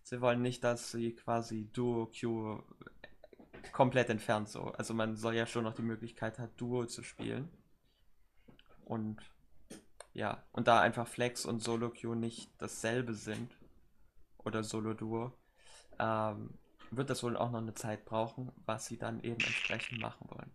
sie 0.03 0.21
wollen 0.21 0.41
nicht, 0.41 0.63
dass 0.63 0.91
sie 0.91 1.15
quasi 1.15 1.69
Duo 1.73 2.11
Q 2.19 2.61
komplett 3.71 4.09
entfernt 4.09 4.49
so. 4.49 4.65
Also 4.65 4.93
man 4.93 5.15
soll 5.15 5.35
ja 5.35 5.47
schon 5.47 5.63
noch 5.63 5.73
die 5.73 5.81
Möglichkeit 5.81 6.37
haben, 6.37 6.51
Duo 6.57 6.85
zu 6.85 7.01
spielen. 7.01 7.49
Und 8.85 9.17
ja, 10.13 10.43
und 10.51 10.67
da 10.67 10.79
einfach 10.79 11.07
Flex 11.07 11.43
und 11.45 11.63
Solo 11.63 11.89
Q 11.89 12.13
nicht 12.13 12.51
dasselbe 12.59 13.15
sind, 13.15 13.57
oder 14.45 14.63
Solo-Duo, 14.63 15.31
ähm, 15.99 16.57
wird 16.91 17.09
das 17.09 17.23
wohl 17.23 17.37
auch 17.37 17.51
noch 17.51 17.59
eine 17.59 17.73
Zeit 17.73 18.05
brauchen, 18.05 18.51
was 18.65 18.85
sie 18.85 18.97
dann 18.97 19.21
eben 19.23 19.39
entsprechend 19.43 19.99
machen 19.99 20.29
wollen. 20.29 20.51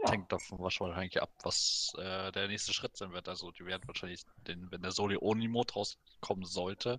Ja. 0.00 0.10
Hängt 0.10 0.32
davon 0.32 0.58
wahrscheinlich 0.58 1.20
ab, 1.22 1.32
was 1.42 1.92
äh, 1.98 2.32
der 2.32 2.48
nächste 2.48 2.72
Schritt 2.72 2.96
sein 2.96 3.12
wird. 3.12 3.28
Also 3.28 3.50
die 3.52 3.64
werden 3.64 3.86
wahrscheinlich, 3.86 4.24
den, 4.46 4.70
wenn 4.70 4.82
der 4.82 4.92
Soli 4.92 5.16
Oni-Mode 5.20 5.74
rauskommen 5.74 6.44
sollte 6.44 6.98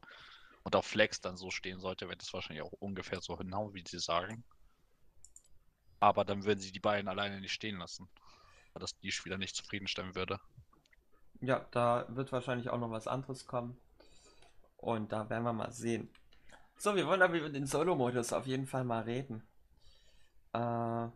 und 0.63 0.75
auch 0.75 0.85
Flex 0.85 1.19
dann 1.21 1.37
so 1.37 1.51
stehen 1.51 1.79
sollte, 1.79 2.07
wird 2.07 2.21
es 2.21 2.33
wahrscheinlich 2.33 2.63
auch 2.63 2.71
ungefähr 2.79 3.21
so 3.21 3.35
genau, 3.35 3.73
wie 3.73 3.83
sie 3.85 3.99
sagen. 3.99 4.43
Aber 5.99 6.25
dann 6.25 6.43
würden 6.43 6.59
sie 6.59 6.71
die 6.71 6.79
beiden 6.79 7.07
alleine 7.07 7.39
nicht 7.39 7.53
stehen 7.53 7.77
lassen. 7.77 8.09
Weil 8.73 8.81
das 8.81 8.97
die 8.99 9.11
Spieler 9.11 9.37
nicht 9.37 9.55
zufriedenstellen 9.55 10.15
würde. 10.15 10.39
Ja, 11.41 11.65
da 11.71 12.05
wird 12.09 12.31
wahrscheinlich 12.31 12.69
auch 12.69 12.79
noch 12.79 12.91
was 12.91 13.07
anderes 13.07 13.45
kommen. 13.47 13.77
Und 14.83 15.13
da 15.13 15.29
werden 15.29 15.45
wir 15.45 15.53
mal 15.53 15.71
sehen. 15.71 16.09
So, 16.77 16.93
wir 16.95 17.07
wollen 17.07 17.21
aber 17.21 17.37
über 17.37 17.49
den 17.49 17.65
Solo-Modus 17.65 18.33
auf 18.33 18.45
jeden 18.45 18.67
Fall 18.67 18.83
mal 18.83 19.03
reden. 19.03 19.41
Äh, 20.53 21.07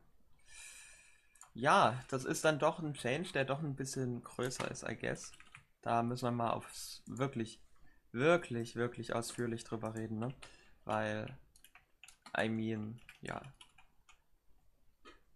ja, 1.54 2.00
das 2.08 2.24
ist 2.24 2.46
dann 2.46 2.60
doch 2.60 2.80
ein 2.80 2.94
Change, 2.94 3.34
der 3.34 3.44
doch 3.44 3.60
ein 3.60 3.76
bisschen 3.76 4.24
größer 4.24 4.72
ist, 4.72 4.84
I 4.88 4.96
guess. 4.96 5.34
Da 5.82 6.02
müssen 6.02 6.28
wir 6.28 6.32
mal 6.32 6.52
aufs 6.52 7.04
wirklich, 7.08 7.62
wirklich, 8.14 8.78
wirklich 8.78 9.14
ausführlich 9.14 9.66
drüber 9.66 9.96
reden, 9.96 10.20
ne? 10.20 10.34
Weil, 10.86 11.38
I 12.38 12.48
mean, 12.48 13.02
ja. 13.20 13.42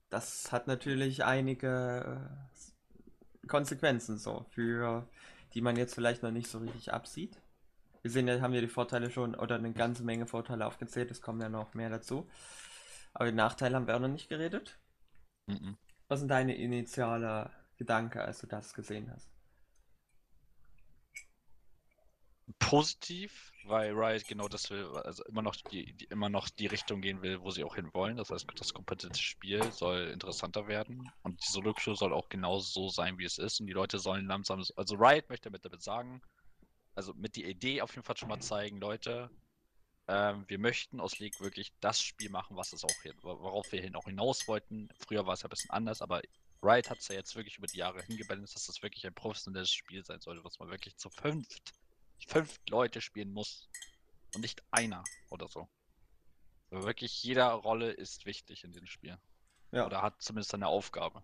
Das 0.09 0.53
hat 0.53 0.67
natürlich 0.67 1.25
einige 1.25 2.31
äh, 3.43 3.47
Konsequenzen 3.47 4.17
so, 4.17 4.45
für 4.51 5.05
die 5.53 5.61
man 5.61 5.75
jetzt 5.75 5.95
vielleicht 5.95 6.23
noch 6.23 6.31
nicht 6.31 6.47
so 6.47 6.59
richtig 6.59 6.93
absieht. 6.93 7.40
Wir 8.01 8.11
sehen 8.11 8.27
ja, 8.27 8.41
haben 8.41 8.53
ja 8.53 8.61
die 8.61 8.67
Vorteile 8.67 9.11
schon 9.11 9.35
oder 9.35 9.55
eine 9.55 9.73
ganze 9.73 10.03
Menge 10.03 10.25
Vorteile 10.25 10.65
aufgezählt, 10.65 11.11
es 11.11 11.21
kommen 11.21 11.41
ja 11.41 11.49
noch 11.49 11.73
mehr 11.73 11.89
dazu. 11.89 12.27
Aber 13.13 13.25
die 13.25 13.35
Nachteile 13.35 13.75
haben 13.75 13.87
wir 13.87 13.95
auch 13.95 13.99
noch 13.99 14.07
nicht 14.07 14.29
geredet. 14.29 14.79
Mhm. 15.47 15.77
Was 16.07 16.19
sind 16.19 16.29
deine 16.29 16.55
initiale 16.55 17.51
Gedanke, 17.77 18.23
als 18.23 18.39
du 18.39 18.47
das 18.47 18.73
gesehen 18.73 19.11
hast? 19.11 19.29
Positiv, 22.59 23.51
weil 23.65 23.93
Riot 23.93 24.27
genau 24.27 24.47
das 24.47 24.69
will, 24.69 24.85
also 25.03 25.23
immer 25.25 25.41
noch 25.41 25.55
die, 25.55 25.93
die, 25.93 26.05
immer 26.05 26.29
noch 26.29 26.49
die 26.49 26.67
Richtung 26.67 27.01
gehen 27.01 27.21
will, 27.21 27.41
wo 27.41 27.49
sie 27.49 27.63
auch 27.63 27.75
hin 27.75 27.93
wollen. 27.93 28.17
Das 28.17 28.29
heißt, 28.29 28.45
das 28.55 28.73
kompetitive 28.73 29.17
Spiel 29.17 29.71
soll 29.71 30.07
interessanter 30.07 30.67
werden 30.67 31.09
und 31.23 31.41
die 31.41 31.51
Solo-Show 31.51 31.95
soll 31.95 32.13
auch 32.13 32.29
genau 32.29 32.59
so 32.59 32.89
sein, 32.89 33.17
wie 33.17 33.25
es 33.25 33.37
ist. 33.37 33.59
Und 33.59 33.67
die 33.67 33.73
Leute 33.73 33.99
sollen 33.99 34.25
langsam, 34.25 34.63
also 34.75 34.95
Riot 34.95 35.29
möchte 35.29 35.49
damit, 35.49 35.63
damit 35.63 35.81
sagen, 35.81 36.21
also 37.01 37.15
mit 37.15 37.35
die 37.35 37.45
Idee 37.45 37.81
auf 37.81 37.95
jeden 37.95 38.05
Fall 38.05 38.15
schon 38.15 38.29
mal 38.29 38.39
zeigen, 38.39 38.77
Leute, 38.77 39.31
ähm, 40.07 40.45
wir 40.47 40.59
möchten 40.59 40.99
aus 40.99 41.17
League 41.17 41.39
wirklich 41.39 41.73
das 41.79 41.99
Spiel 41.99 42.29
machen, 42.29 42.55
was 42.55 42.73
es 42.73 42.83
auch 42.83 43.01
hier, 43.01 43.15
worauf 43.23 43.71
wir 43.71 43.81
hin 43.81 43.95
auch 43.95 44.05
hinaus 44.05 44.47
wollten. 44.47 44.87
Früher 44.99 45.25
war 45.25 45.33
es 45.33 45.41
ja 45.41 45.47
ein 45.47 45.49
bisschen 45.49 45.71
anders, 45.71 46.03
aber 46.03 46.21
Riot 46.61 46.91
hat 46.91 46.99
es 46.99 47.07
ja 47.07 47.15
jetzt 47.15 47.35
wirklich 47.35 47.57
über 47.57 47.65
die 47.65 47.79
Jahre 47.79 48.03
hingebalanced, 48.03 48.55
dass 48.55 48.67
das 48.67 48.83
wirklich 48.83 49.07
ein 49.07 49.15
professionelles 49.15 49.71
Spiel 49.71 50.05
sein 50.05 50.21
sollte, 50.21 50.43
was 50.43 50.59
man 50.59 50.69
wirklich 50.69 50.95
zu 50.95 51.09
fünft, 51.09 51.73
fünf 52.27 52.59
Leute 52.69 53.01
spielen 53.01 53.33
muss 53.33 53.67
und 54.35 54.41
nicht 54.41 54.61
einer 54.69 55.03
oder 55.31 55.47
so. 55.47 55.67
Aber 56.69 56.83
wirklich 56.83 57.23
jeder 57.23 57.49
Rolle 57.49 57.89
ist 57.89 58.27
wichtig 58.27 58.63
in 58.63 58.73
dem 58.73 58.85
Spiel. 58.85 59.17
Ja. 59.71 59.87
Oder 59.87 60.03
hat 60.03 60.21
zumindest 60.21 60.53
eine 60.53 60.67
Aufgabe. 60.67 61.23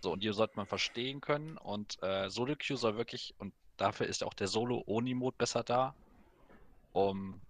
So, 0.00 0.12
und 0.12 0.22
die 0.22 0.32
sollte 0.32 0.56
man 0.56 0.66
verstehen 0.66 1.20
können. 1.20 1.58
Und 1.58 2.02
äh, 2.02 2.30
Solo 2.30 2.56
Queue 2.56 2.78
soll 2.78 2.96
wirklich, 2.96 3.34
und 3.38 3.52
Dafür 3.76 4.06
ist 4.06 4.22
auch 4.22 4.34
der 4.34 4.48
Solo-Oni-Mode 4.48 5.36
besser 5.36 5.62
da. 5.62 5.94
Um 6.92 7.40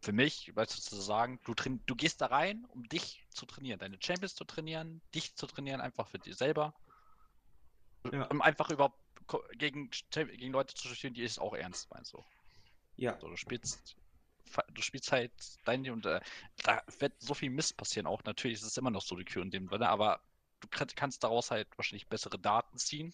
für 0.00 0.12
mich, 0.12 0.54
weißt 0.54 0.76
du, 0.76 0.82
zu 0.82 1.00
sagen, 1.00 1.40
du, 1.44 1.54
du 1.54 1.96
gehst 1.96 2.20
da 2.20 2.26
rein, 2.26 2.64
um 2.70 2.88
dich 2.88 3.24
zu 3.30 3.46
trainieren, 3.46 3.78
deine 3.78 3.98
Champions 4.00 4.34
zu 4.34 4.44
trainieren, 4.44 5.00
dich 5.14 5.34
zu 5.34 5.46
trainieren, 5.46 5.80
einfach 5.80 6.06
für 6.08 6.18
dich 6.18 6.36
selber. 6.36 6.74
Ja. 8.12 8.24
Um 8.26 8.40
einfach 8.40 8.70
überhaupt 8.70 8.98
gegen, 9.58 9.90
gegen 10.10 10.52
Leute 10.52 10.74
zu 10.74 10.88
spielen, 10.94 11.14
die 11.14 11.24
es 11.24 11.38
auch 11.38 11.54
ernst 11.54 11.90
meinst. 11.90 12.12
So. 12.12 12.24
Ja. 12.96 13.18
So, 13.20 13.28
du 13.28 13.36
spielst 13.36 13.96
du 14.72 14.82
spielst 14.82 15.12
halt 15.12 15.32
dein 15.64 15.88
und 15.90 16.06
äh, 16.06 16.20
da 16.64 16.82
wird 17.00 17.12
so 17.20 17.34
viel 17.34 17.50
Mist 17.50 17.76
passieren 17.76 18.06
auch. 18.06 18.24
Natürlich 18.24 18.58
ist 18.58 18.66
es 18.66 18.76
immer 18.76 18.90
noch 18.90 19.02
so 19.02 19.16
die 19.16 19.24
Queue 19.24 19.42
in 19.42 19.50
dem 19.50 19.68
Sinne, 19.68 19.88
aber 19.88 20.20
du 20.60 20.68
kannst 20.68 21.22
daraus 21.22 21.50
halt 21.50 21.68
wahrscheinlich 21.76 22.08
bessere 22.08 22.38
Daten 22.38 22.78
ziehen 22.78 23.12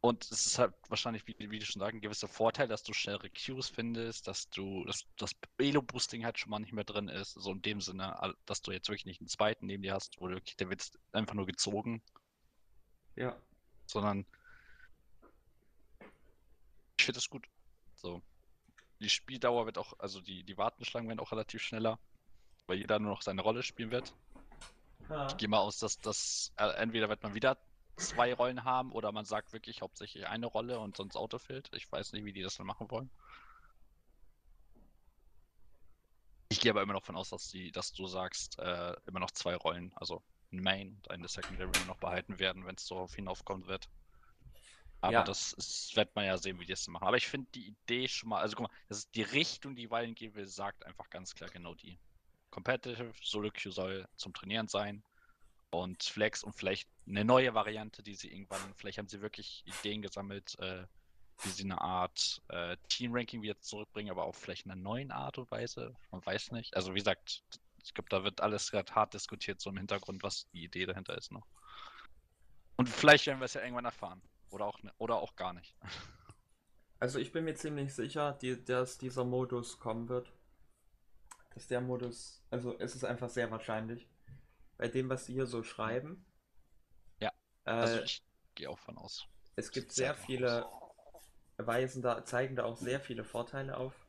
und 0.00 0.30
es 0.30 0.46
ist 0.46 0.58
halt 0.58 0.74
wahrscheinlich, 0.88 1.26
wie, 1.26 1.50
wie 1.50 1.58
du 1.58 1.66
schon 1.66 1.80
sagst, 1.80 1.94
ein 1.94 2.00
gewisser 2.00 2.28
Vorteil, 2.28 2.68
dass 2.68 2.84
du 2.84 2.92
schnellere 2.92 3.30
Queues 3.30 3.68
findest, 3.68 4.28
dass 4.28 4.48
du 4.50 4.84
dass 4.84 5.04
das 5.16 5.32
Elo-Boosting 5.58 6.24
halt 6.24 6.38
schon 6.38 6.50
mal 6.50 6.60
nicht 6.60 6.72
mehr 6.72 6.84
drin 6.84 7.08
ist. 7.08 7.32
So 7.32 7.50
in 7.52 7.62
dem 7.62 7.80
Sinne, 7.80 8.34
dass 8.46 8.62
du 8.62 8.70
jetzt 8.70 8.88
wirklich 8.88 9.06
nicht 9.06 9.20
einen 9.20 9.28
zweiten 9.28 9.66
neben 9.66 9.82
dir 9.82 9.94
hast, 9.94 10.20
wo 10.20 10.28
wirklich, 10.28 10.56
der 10.56 10.70
wird 10.70 10.88
einfach 11.12 11.34
nur 11.34 11.46
gezogen. 11.46 12.00
Ja. 13.16 13.36
Sondern 13.86 14.24
ich 16.96 17.04
finde 17.04 17.18
das 17.18 17.28
gut. 17.28 17.48
So. 17.96 18.22
Die 19.00 19.10
Spieldauer 19.10 19.66
wird 19.66 19.78
auch, 19.78 19.98
also 19.98 20.20
die, 20.20 20.44
die 20.44 20.56
Wartenschlangen 20.56 21.08
werden 21.08 21.20
auch 21.20 21.32
relativ 21.32 21.60
schneller, 21.62 21.98
weil 22.66 22.78
jeder 22.78 23.00
nur 23.00 23.10
noch 23.10 23.22
seine 23.22 23.42
Rolle 23.42 23.64
spielen 23.64 23.90
wird. 23.90 24.14
Ja. 25.08 25.26
Ich 25.26 25.36
gehe 25.38 25.48
mal 25.48 25.58
aus, 25.58 25.78
dass 25.78 25.98
das 25.98 26.52
äh, 26.56 26.68
entweder 26.76 27.08
wird 27.08 27.22
man 27.22 27.34
wieder 27.34 27.58
zwei 27.98 28.32
Rollen 28.34 28.64
haben 28.64 28.92
oder 28.92 29.12
man 29.12 29.24
sagt 29.24 29.52
wirklich 29.52 29.82
hauptsächlich 29.82 30.26
eine 30.26 30.46
Rolle 30.46 30.78
und 30.78 30.96
sonst 30.96 31.16
Autofill. 31.16 31.62
Ich 31.72 31.90
weiß 31.90 32.12
nicht, 32.12 32.24
wie 32.24 32.32
die 32.32 32.42
das 32.42 32.56
dann 32.56 32.66
machen 32.66 32.90
wollen. 32.90 33.10
Ich 36.50 36.60
gehe 36.60 36.70
aber 36.70 36.82
immer 36.82 36.94
noch 36.94 37.04
von 37.04 37.16
aus, 37.16 37.28
dass, 37.28 37.48
die, 37.48 37.70
dass 37.70 37.92
du 37.92 38.06
sagst, 38.06 38.58
äh, 38.58 38.94
immer 39.06 39.20
noch 39.20 39.30
zwei 39.30 39.54
Rollen, 39.54 39.92
also 39.96 40.22
ein 40.50 40.62
Main 40.62 40.94
und 40.94 41.10
eine 41.10 41.28
Secondary 41.28 41.70
noch 41.86 41.98
behalten 41.98 42.38
werden, 42.38 42.64
wenn 42.64 42.74
es 42.74 42.86
darauf 42.86 43.14
hinaufkommen 43.14 43.66
wird. 43.66 43.88
Aber 45.00 45.12
ja. 45.12 45.22
das 45.22 45.52
ist, 45.52 45.94
wird 45.94 46.14
man 46.16 46.24
ja 46.24 46.38
sehen, 46.38 46.58
wie 46.58 46.64
die 46.64 46.72
das 46.72 46.88
machen. 46.88 47.06
Aber 47.06 47.16
ich 47.16 47.28
finde 47.28 47.48
die 47.54 47.68
Idee 47.68 48.08
schon 48.08 48.30
mal, 48.30 48.40
also 48.40 48.56
guck 48.56 48.68
mal, 48.68 48.76
das 48.88 48.98
ist 48.98 49.14
die 49.14 49.22
Richtung, 49.22 49.76
die 49.76 49.90
Weilen 49.90 50.14
gehen 50.14 50.34
will, 50.34 50.46
sagt 50.46 50.84
einfach 50.86 51.10
ganz 51.10 51.34
klar 51.34 51.50
genau 51.50 51.74
die. 51.74 51.98
Competitive 52.50 53.12
Solo 53.22 53.50
Queue 53.50 53.70
soll 53.70 54.08
zum 54.16 54.32
Trainieren 54.32 54.68
sein 54.68 55.04
und 55.70 56.02
Flex 56.02 56.42
und 56.42 56.54
vielleicht 56.54 56.88
eine 57.06 57.24
neue 57.24 57.54
Variante, 57.54 58.02
die 58.02 58.14
sie 58.14 58.32
irgendwann, 58.32 58.60
vielleicht 58.74 58.98
haben 58.98 59.08
sie 59.08 59.20
wirklich 59.20 59.64
Ideen 59.66 60.02
gesammelt, 60.02 60.58
äh, 60.58 60.84
wie 61.42 61.48
sie 61.50 61.64
eine 61.64 61.80
Art 61.80 62.42
äh, 62.48 62.76
Team-Ranking 62.88 63.42
wieder 63.42 63.58
zurückbringen, 63.60 64.10
aber 64.10 64.24
auch 64.24 64.34
vielleicht 64.34 64.66
in 64.66 64.72
einer 64.72 64.80
neuen 64.80 65.12
Art 65.12 65.38
und 65.38 65.50
Weise. 65.50 65.94
Man 66.10 66.24
weiß 66.24 66.52
nicht. 66.52 66.74
Also 66.76 66.94
wie 66.94 66.98
gesagt, 66.98 67.42
ich 67.82 67.94
glaube, 67.94 68.08
da 68.10 68.24
wird 68.24 68.40
alles 68.40 68.70
gerade 68.70 68.92
hart 68.94 69.14
diskutiert, 69.14 69.60
so 69.60 69.70
im 69.70 69.76
Hintergrund, 69.76 70.22
was 70.22 70.48
die 70.50 70.64
Idee 70.64 70.86
dahinter 70.86 71.16
ist 71.16 71.30
noch. 71.30 71.46
Und 72.76 72.88
vielleicht 72.88 73.26
werden 73.26 73.40
wir 73.40 73.46
es 73.46 73.54
ja 73.54 73.62
irgendwann 73.62 73.84
erfahren. 73.84 74.22
Oder 74.50 74.66
auch, 74.66 74.82
ne, 74.82 74.92
oder 74.98 75.16
auch 75.16 75.36
gar 75.36 75.52
nicht. 75.52 75.76
Also 77.00 77.20
ich 77.20 77.30
bin 77.30 77.44
mir 77.44 77.54
ziemlich 77.54 77.94
sicher, 77.94 78.32
die, 78.32 78.64
dass 78.64 78.98
dieser 78.98 79.24
Modus 79.24 79.78
kommen 79.78 80.08
wird. 80.08 80.32
ist 81.54 81.70
der 81.70 81.80
Modus, 81.80 82.42
also 82.50 82.76
es 82.80 82.96
ist 82.96 83.04
einfach 83.04 83.28
sehr 83.28 83.52
wahrscheinlich. 83.52 84.08
Bei 84.78 84.88
dem, 84.88 85.08
was 85.08 85.26
sie 85.26 85.34
hier 85.34 85.46
so 85.46 85.62
schreiben. 85.62 86.24
Ja. 87.20 87.30
Äh, 87.64 87.70
also 87.70 88.00
ich 88.00 88.22
gehe 88.54 88.70
auch 88.70 88.78
von 88.78 88.96
aus. 88.96 89.26
Es 89.56 89.70
gibt 89.70 89.92
sehr 89.92 90.14
viele, 90.14 90.64
weisen 91.56 92.00
da, 92.00 92.24
zeigen 92.24 92.56
da 92.56 92.64
auch 92.64 92.76
sehr 92.76 93.00
viele 93.00 93.24
Vorteile 93.24 93.76
auf. 93.76 94.06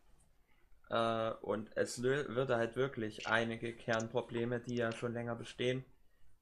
Äh, 0.89 1.32
und 1.41 1.75
es 1.75 2.01
würde 2.01 2.55
halt 2.55 2.75
wirklich 2.75 3.27
einige 3.27 3.75
Kernprobleme, 3.75 4.60
die 4.60 4.75
ja 4.75 4.91
schon 4.91 5.13
länger 5.13 5.36
bestehen, 5.36 5.84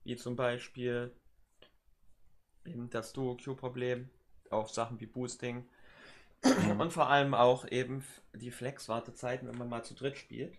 wie 0.04 0.16
zum 0.16 0.36
Beispiel 0.36 1.16
eben 2.66 2.90
das 2.90 3.14
Duo-Q-Problem, 3.14 4.10
auch 4.50 4.70
Sachen 4.70 5.00
wie 5.00 5.06
Boosting 5.06 5.68
mhm. 6.44 6.82
und 6.82 6.92
vor 6.92 7.10
allem 7.10 7.34
auch 7.34 7.66
eben 7.66 8.04
die 8.34 8.52
Flex-Wartezeiten, 8.52 9.48
wenn 9.48 9.58
man 9.58 9.70
mal 9.70 9.84
zu 9.84 9.94
dritt 9.96 10.18
spielt. 10.18 10.58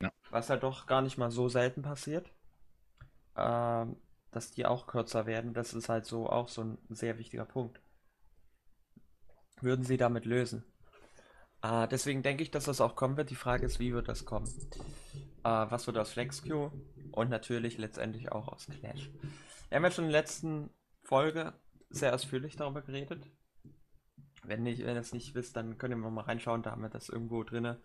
Ja. 0.00 0.12
Was 0.30 0.50
halt 0.50 0.62
doch 0.62 0.86
gar 0.86 1.02
nicht 1.02 1.18
mal 1.18 1.30
so 1.30 1.48
selten 1.48 1.82
passiert. 1.82 2.30
Äh, 3.36 3.86
dass 4.30 4.50
die 4.50 4.66
auch 4.66 4.86
kürzer 4.86 5.26
werden, 5.26 5.54
das 5.54 5.74
ist 5.74 5.88
halt 5.88 6.06
so 6.06 6.28
auch 6.28 6.48
so 6.48 6.62
ein 6.62 6.78
sehr 6.88 7.18
wichtiger 7.18 7.44
Punkt. 7.44 7.80
Würden 9.60 9.84
sie 9.84 9.96
damit 9.96 10.24
lösen? 10.24 10.64
Äh, 11.62 11.88
deswegen 11.88 12.22
denke 12.22 12.42
ich, 12.42 12.50
dass 12.50 12.64
das 12.64 12.80
auch 12.80 12.96
kommen 12.96 13.16
wird. 13.16 13.30
Die 13.30 13.36
Frage 13.36 13.64
ist, 13.64 13.78
wie 13.78 13.94
wird 13.94 14.08
das 14.08 14.24
kommen? 14.24 14.46
Äh, 15.44 15.48
was 15.70 15.86
wird 15.86 15.96
aus 15.96 16.10
FlexQ? 16.12 16.70
Und 17.12 17.30
natürlich 17.30 17.78
letztendlich 17.78 18.32
auch 18.32 18.48
aus 18.48 18.66
Clash. 18.66 19.10
Wir 19.68 19.76
haben 19.76 19.84
ja 19.84 19.90
schon 19.90 20.06
in 20.06 20.10
der 20.10 20.20
letzten 20.20 20.70
Folge 21.02 21.54
sehr 21.90 22.12
ausführlich 22.12 22.56
darüber 22.56 22.82
geredet. 22.82 23.24
Wenn, 24.42 24.64
nicht, 24.64 24.84
wenn 24.84 24.96
ihr 24.96 25.00
es 25.00 25.12
nicht 25.12 25.34
wisst, 25.34 25.56
dann 25.56 25.78
könnt 25.78 25.94
ihr 25.94 25.96
mal 25.96 26.22
reinschauen, 26.22 26.62
da 26.62 26.72
haben 26.72 26.82
wir 26.82 26.90
das 26.90 27.08
irgendwo 27.08 27.44
drin. 27.44 27.76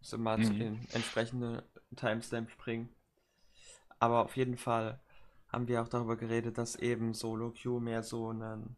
So 0.00 0.18
mal 0.18 0.38
mhm. 0.38 0.44
zu 0.44 0.52
den 0.54 0.88
entsprechenden 0.92 1.62
Timestamp 1.96 2.50
springen. 2.50 2.88
Aber 3.98 4.24
auf 4.24 4.36
jeden 4.36 4.56
Fall 4.56 5.00
haben 5.48 5.68
wir 5.68 5.82
auch 5.82 5.88
darüber 5.88 6.16
geredet, 6.16 6.58
dass 6.58 6.76
eben 6.76 7.14
Solo 7.14 7.52
Q 7.52 7.80
mehr 7.80 8.02
so 8.02 8.28
einen 8.28 8.76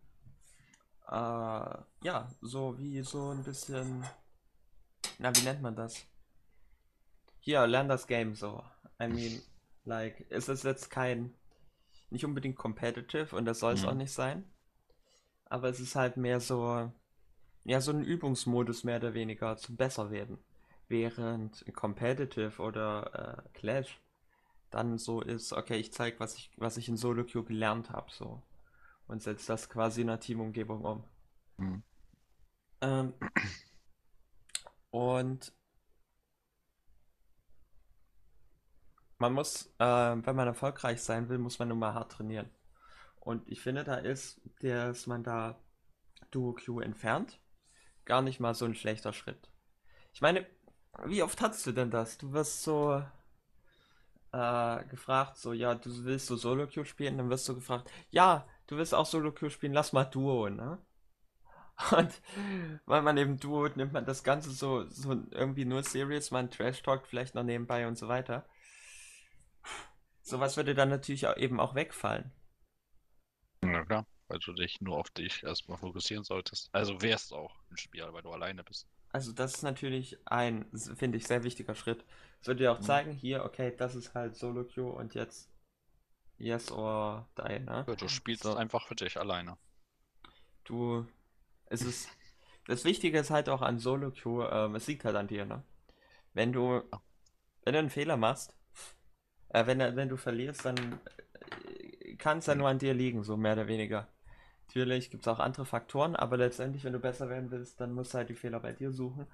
äh, 1.09 1.13
ja, 2.03 2.31
so 2.41 2.79
wie 2.79 3.03
so 3.03 3.31
ein 3.31 3.43
bisschen 3.43 4.05
na, 5.19 5.35
wie 5.37 5.43
nennt 5.43 5.63
man 5.63 5.77
das? 5.77 6.07
Hier, 7.41 7.67
lern 7.67 7.89
das 7.89 8.07
Game 8.07 8.35
so. 8.35 8.65
I 9.01 9.09
mean, 9.09 9.43
like, 9.85 10.27
es 10.31 10.49
ist 10.49 10.65
jetzt 10.65 10.91
kein, 10.91 11.35
nicht 12.11 12.25
unbedingt 12.25 12.57
competitive 12.57 13.37
und 13.37 13.45
das 13.45 13.61
soll 13.61 13.75
es 13.75 13.83
mhm. 13.83 13.89
auch 13.89 13.95
nicht 13.95 14.13
sein. 14.13 14.45
Aber 15.47 15.69
es 15.69 15.81
ist 15.81 15.97
halt 15.97 16.17
mehr 16.17 16.41
so, 16.41 16.91
ja, 17.65 17.81
so 17.81 17.93
ein 17.93 18.05
Übungsmodus 18.05 18.85
mehr 18.85 18.97
oder 18.97 19.15
weniger 19.15 19.57
zum 19.57 19.77
besser 19.77 20.11
werden. 20.11 20.39
Während 20.89 21.65
competitive 21.75 22.61
oder 22.61 23.45
äh, 23.45 23.59
Clash 23.59 24.01
dann 24.71 24.99
so 24.99 25.21
ist, 25.21 25.53
okay, 25.53 25.77
ich 25.77 25.93
zeige, 25.93 26.21
was 26.21 26.37
ich, 26.37 26.51
was 26.57 26.77
ich 26.77 26.89
in 26.89 26.97
Solo 26.97 27.25
Queue 27.25 27.45
gelernt 27.45 27.91
habe, 27.91 28.11
so. 28.11 28.43
Und 29.07 29.23
setze 29.23 29.49
das 29.49 29.69
quasi 29.69 30.03
in 30.03 30.09
einer 30.09 30.21
Teamumgebung 30.21 30.85
um. 30.85 31.05
Mhm. 31.57 31.83
Ähm, 32.81 33.15
und 34.91 35.53
man 39.19 39.33
muss, 39.33 39.67
äh, 39.79 39.85
wenn 39.85 40.37
man 40.37 40.47
erfolgreich 40.47 41.03
sein 41.03 41.29
will, 41.29 41.39
muss 41.39 41.59
man 41.59 41.69
nun 41.69 41.79
mal 41.79 41.95
hart 41.95 42.13
trainieren. 42.13 42.51
Und 43.21 43.47
ich 43.49 43.61
finde, 43.61 43.85
da 43.85 43.97
ist, 43.97 44.41
dass 44.61 45.07
man 45.07 45.23
da 45.23 45.61
Duo 46.31 46.55
Q 46.55 46.81
entfernt, 46.81 47.41
gar 48.05 48.23
nicht 48.23 48.41
mal 48.41 48.55
so 48.55 48.65
ein 48.65 48.75
schlechter 48.75 49.13
Schritt. 49.13 49.51
Ich 50.13 50.23
meine, 50.23 50.47
wie 51.05 51.23
oft 51.23 51.41
hast 51.41 51.67
du 51.67 51.73
denn 51.73 51.91
das? 51.91 52.19
Du 52.19 52.33
wirst 52.33 52.63
so 52.63 53.03
äh, 54.33 54.85
gefragt, 54.87 55.37
so, 55.37 55.53
ja, 55.53 55.75
du 55.75 56.05
willst 56.05 56.27
so 56.27 56.37
Solo 56.37 56.67
Q 56.67 56.85
spielen, 56.85 57.19
dann 57.19 57.31
wirst 57.31 57.49
du 57.49 57.55
gefragt, 57.55 57.91
ja, 58.11 58.47
du 58.67 58.77
willst 58.77 58.95
auch 58.95 59.07
Solo 59.07 59.33
Q 59.33 59.51
spielen, 59.51 59.73
lass 59.73 59.93
mal 59.93 60.05
Duo, 60.05 60.49
ne? 60.49 60.79
Und 61.97 62.21
weil 62.87 63.03
man 63.03 63.17
eben 63.17 63.39
Duo 63.39 63.69
nimmt 63.69 63.93
man 63.93 64.05
das 64.05 64.23
Ganze 64.23 64.51
so, 64.51 64.87
so 64.89 65.13
irgendwie 65.31 65.65
nur 65.65 65.83
serious, 65.83 66.31
man 66.31 66.51
Trash 66.51 66.83
Talk 66.83 67.07
vielleicht 67.07 67.35
noch 67.35 67.43
nebenbei 67.43 67.87
und 67.87 67.97
so 67.97 68.09
weiter. 68.09 68.47
Sowas 70.23 70.57
würde 70.57 70.75
dann 70.75 70.91
natürlich 70.91 71.27
auch 71.27 71.37
eben 71.37 71.59
auch 71.59 71.75
wegfallen. 71.75 72.33
Na 73.63 73.85
klar, 73.85 74.07
weil 74.29 74.39
du 74.39 74.53
dich 74.53 74.81
nur 74.81 74.99
auf 74.99 75.11
dich 75.11 75.43
erstmal 75.43 75.79
fokussieren 75.79 76.25
solltest. 76.25 76.69
Also 76.73 77.01
wärst 77.03 77.33
auch 77.33 77.57
ein 77.71 77.77
Spieler, 77.77 78.13
weil 78.13 78.23
du 78.23 78.31
alleine 78.31 78.63
bist. 78.63 78.87
Also 79.13 79.33
das 79.33 79.55
ist 79.57 79.63
natürlich 79.63 80.19
ein, 80.27 80.67
finde 80.97 81.19
ich, 81.19 81.27
sehr 81.27 81.43
wichtiger 81.43 81.75
Schritt. 81.75 82.05
Es 82.41 82.47
würde 82.47 82.61
dir 82.63 82.73
auch 82.73 82.79
mhm. 82.79 82.85
zeigen, 82.85 83.13
hier, 83.13 83.45
okay, 83.45 83.75
das 83.77 83.95
ist 83.95 84.15
halt 84.15 84.37
Solo 84.37 84.65
Queue 84.65 84.93
und 84.93 85.15
jetzt 85.15 85.51
Yes 86.39 86.73
or 86.73 87.29
Die, 87.37 87.59
ne? 87.61 87.85
Ja, 87.87 87.95
du 87.95 88.09
spielst 88.09 88.45
so. 88.45 88.55
einfach 88.55 88.87
für 88.87 88.95
dich 88.95 89.19
alleine. 89.19 89.59
Du 90.65 91.07
es 91.67 91.83
ist. 91.83 92.09
Das 92.67 92.85
Wichtige 92.85 93.19
ist 93.19 93.31
halt 93.31 93.49
auch 93.49 93.63
an 93.63 93.79
Solo 93.79 94.11
Queue, 94.11 94.49
ähm, 94.53 94.75
es 94.75 94.87
liegt 94.87 95.05
halt 95.05 95.17
an 95.17 95.29
dir, 95.29 95.45
ne? 95.45 95.63
Wenn 96.35 96.53
du. 96.53 96.83
Wenn 97.63 97.75
du 97.75 97.79
einen 97.79 97.91
Fehler 97.91 98.17
machst, 98.17 98.57
äh, 99.51 99.67
wenn, 99.67 99.79
wenn 99.79 100.09
du 100.09 100.17
verlierst, 100.17 100.65
dann 100.65 100.99
äh, 101.69 102.15
kann 102.17 102.39
es 102.39 102.47
ja 102.47 102.55
nur 102.55 102.69
an 102.69 102.79
dir 102.79 102.95
liegen, 102.95 103.23
so 103.23 103.37
mehr 103.37 103.53
oder 103.53 103.67
weniger. 103.67 104.09
Natürlich 104.73 105.11
gibt 105.11 105.25
es 105.25 105.29
auch 105.29 105.41
andere 105.41 105.67
Faktoren, 105.67 106.15
aber 106.15 106.37
letztendlich, 106.37 106.85
wenn 106.85 106.93
du 106.93 107.01
besser 107.01 107.29
werden 107.29 107.51
willst, 107.51 107.81
dann 107.81 107.93
musst 107.93 108.15
du 108.15 108.19
halt 108.19 108.29
die 108.29 108.37
Fehler 108.37 108.61
bei 108.61 108.73
dir 108.73 108.93
suchen. 108.93 109.27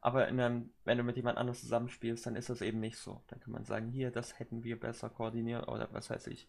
Aber 0.00 0.24
einem, 0.24 0.72
wenn 0.84 0.98
du 0.98 1.04
mit 1.04 1.14
jemand 1.14 1.38
anderem 1.38 1.56
zusammenspielst, 1.56 2.26
dann 2.26 2.34
ist 2.34 2.50
das 2.50 2.60
eben 2.60 2.80
nicht 2.80 2.98
so. 2.98 3.22
Dann 3.28 3.38
kann 3.38 3.52
man 3.52 3.64
sagen, 3.64 3.88
hier, 3.92 4.10
das 4.10 4.40
hätten 4.40 4.64
wir 4.64 4.80
besser 4.80 5.08
koordiniert 5.08 5.68
oder 5.68 5.88
was 5.92 6.10
weiß 6.10 6.26
ich. 6.26 6.48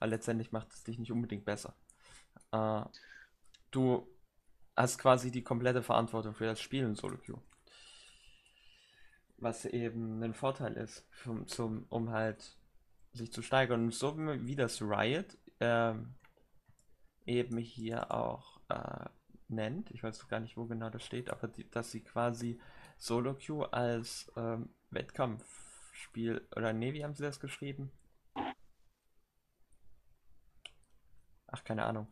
Aber 0.00 0.08
letztendlich 0.08 0.52
macht 0.52 0.70
es 0.70 0.84
dich 0.84 0.98
nicht 0.98 1.12
unbedingt 1.12 1.46
besser. 1.46 1.74
Äh, 2.52 2.82
du 3.70 4.06
hast 4.76 4.98
quasi 4.98 5.30
die 5.30 5.42
komplette 5.42 5.82
Verantwortung 5.82 6.34
für 6.34 6.44
das 6.44 6.60
Spiel 6.60 6.84
in 6.84 6.94
Solo 6.94 7.16
Queue. 7.16 7.40
Was 9.38 9.64
eben 9.64 10.22
ein 10.22 10.34
Vorteil 10.34 10.74
ist, 10.74 11.06
zum, 11.46 11.86
um 11.88 12.10
halt 12.10 12.54
sich 13.14 13.32
zu 13.32 13.40
steigern. 13.40 13.84
Und 13.84 13.94
so 13.94 14.14
wie 14.18 14.56
das 14.56 14.82
Riot 14.82 15.38
ähm, 15.60 16.16
eben 17.28 17.58
hier 17.58 18.10
auch 18.12 18.60
äh, 18.68 19.08
nennt, 19.48 19.90
ich 19.90 20.02
weiß 20.02 20.28
gar 20.28 20.40
nicht, 20.40 20.56
wo 20.56 20.66
genau 20.66 20.90
das 20.90 21.04
steht, 21.04 21.30
aber 21.30 21.48
die, 21.48 21.70
dass 21.70 21.90
sie 21.90 22.02
quasi 22.02 22.60
Solo 22.98 23.34
Queue 23.34 23.72
als 23.72 24.30
ähm, 24.36 24.70
Wettkampfspiel, 24.90 26.46
oder 26.56 26.72
nee, 26.72 26.92
wie 26.94 27.04
haben 27.04 27.14
sie 27.14 27.22
das 27.22 27.40
geschrieben? 27.40 27.90
Ach, 31.46 31.64
keine 31.64 31.84
Ahnung. 31.84 32.08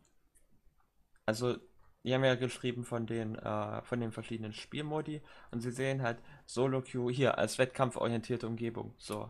Also 1.25 1.57
die 2.03 2.13
haben 2.13 2.23
ja 2.23 2.35
geschrieben 2.35 2.85
von 2.85 3.05
den, 3.05 3.35
äh, 3.35 3.81
von 3.83 3.99
den 3.99 4.11
verschiedenen 4.11 4.53
Spielmodi 4.53 5.21
und 5.51 5.61
sie 5.61 5.71
sehen 5.71 6.01
halt 6.01 6.19
Solo 6.45 6.81
Queue 6.81 7.11
hier 7.11 7.37
als 7.37 7.57
wettkampforientierte 7.57 8.47
Umgebung. 8.47 8.95
So, 8.97 9.29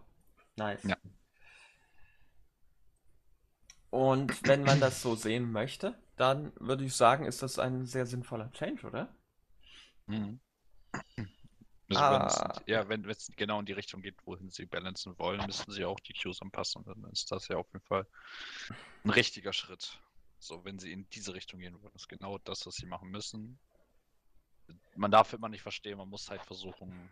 nice. 0.57 0.83
Ja. 0.83 0.95
Und 3.89 4.45
wenn 4.47 4.63
man 4.63 4.79
das 4.79 5.01
so 5.01 5.15
sehen 5.15 5.51
möchte, 5.51 5.97
dann 6.17 6.51
würde 6.59 6.83
ich 6.83 6.95
sagen, 6.95 7.25
ist 7.25 7.41
das 7.41 7.59
ein 7.59 7.85
sehr 7.85 8.05
sinnvoller 8.05 8.51
Change, 8.51 8.85
oder? 8.85 9.15
Mhm. 10.07 10.39
Also 11.89 12.01
ah. 12.01 12.61
ja, 12.65 12.89
wenn 12.89 13.09
es 13.09 13.31
genau 13.37 13.59
in 13.59 13.65
die 13.65 13.73
Richtung 13.73 14.01
geht, 14.01 14.15
wohin 14.25 14.49
sie 14.49 14.65
balancen 14.65 15.17
wollen, 15.19 15.45
müssen 15.45 15.71
sie 15.71 15.85
auch 15.85 15.99
die 16.01 16.13
Queues 16.13 16.41
anpassen. 16.41 16.83
Dann 16.83 17.05
ist 17.11 17.31
das 17.31 17.47
ja 17.47 17.57
auf 17.57 17.67
jeden 17.71 17.85
Fall 17.85 18.05
ein 19.05 19.09
richtiger 19.09 19.53
Schritt. 19.53 20.01
So, 20.39 20.65
wenn 20.65 20.79
sie 20.79 20.91
in 20.91 21.09
diese 21.11 21.33
Richtung 21.33 21.59
gehen 21.59 21.81
wollen, 21.81 21.95
ist 21.95 22.09
genau 22.09 22.37
das, 22.39 22.65
was 22.65 22.75
sie 22.75 22.85
machen 22.85 23.09
müssen. 23.09 23.57
Man 24.95 25.11
darf 25.11 25.31
immer 25.31 25.47
nicht 25.47 25.61
verstehen, 25.61 25.97
man 25.97 26.09
muss 26.09 26.29
halt 26.29 26.43
versuchen, 26.43 27.09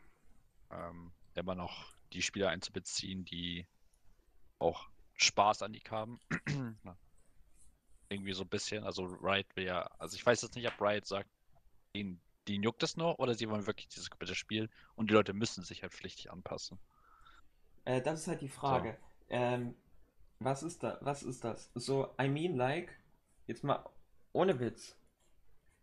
ähm, 0.71 1.13
immer 1.35 1.55
noch 1.55 1.93
die 2.11 2.21
Spieler 2.21 2.49
einzubeziehen, 2.49 3.23
die 3.23 3.65
auch 4.59 4.89
Spaß 5.15 5.61
an 5.61 5.73
die 5.73 5.83
haben. 5.89 6.19
Irgendwie 8.09 8.33
so 8.33 8.43
ein 8.43 8.49
bisschen. 8.49 8.83
Also 8.83 9.05
Riot 9.05 9.47
will 9.55 9.65
ja, 9.65 9.81
also 9.97 10.15
ich 10.15 10.25
weiß 10.25 10.41
jetzt 10.41 10.55
nicht, 10.55 10.67
ob 10.67 10.79
Riot 10.81 11.05
sagt, 11.05 11.29
den, 11.95 12.21
den 12.47 12.63
juckt 12.63 12.83
es 12.83 12.97
nur 12.97 13.19
oder 13.19 13.33
sie 13.33 13.49
wollen 13.49 13.65
wirklich 13.65 13.87
dieses 13.87 14.09
komplette 14.09 14.35
Spiel 14.35 14.69
und 14.95 15.09
die 15.09 15.13
Leute 15.13 15.33
müssen 15.33 15.63
sich 15.63 15.81
halt 15.81 15.93
pflichtig 15.93 16.31
anpassen. 16.31 16.79
Äh, 17.85 18.01
das 18.01 18.21
ist 18.21 18.27
halt 18.27 18.41
die 18.41 18.49
Frage. 18.49 18.97
So. 18.99 19.35
Ähm, 19.35 19.75
was 20.39 20.63
ist 20.63 20.83
da, 20.83 20.97
was 21.01 21.23
ist 21.23 21.43
das? 21.43 21.71
So, 21.73 22.13
I 22.21 22.27
mean 22.27 22.55
like, 22.55 22.93
Jetzt 23.47 23.63
mal 23.63 23.85
ohne 24.33 24.59
Witz. 24.59 24.97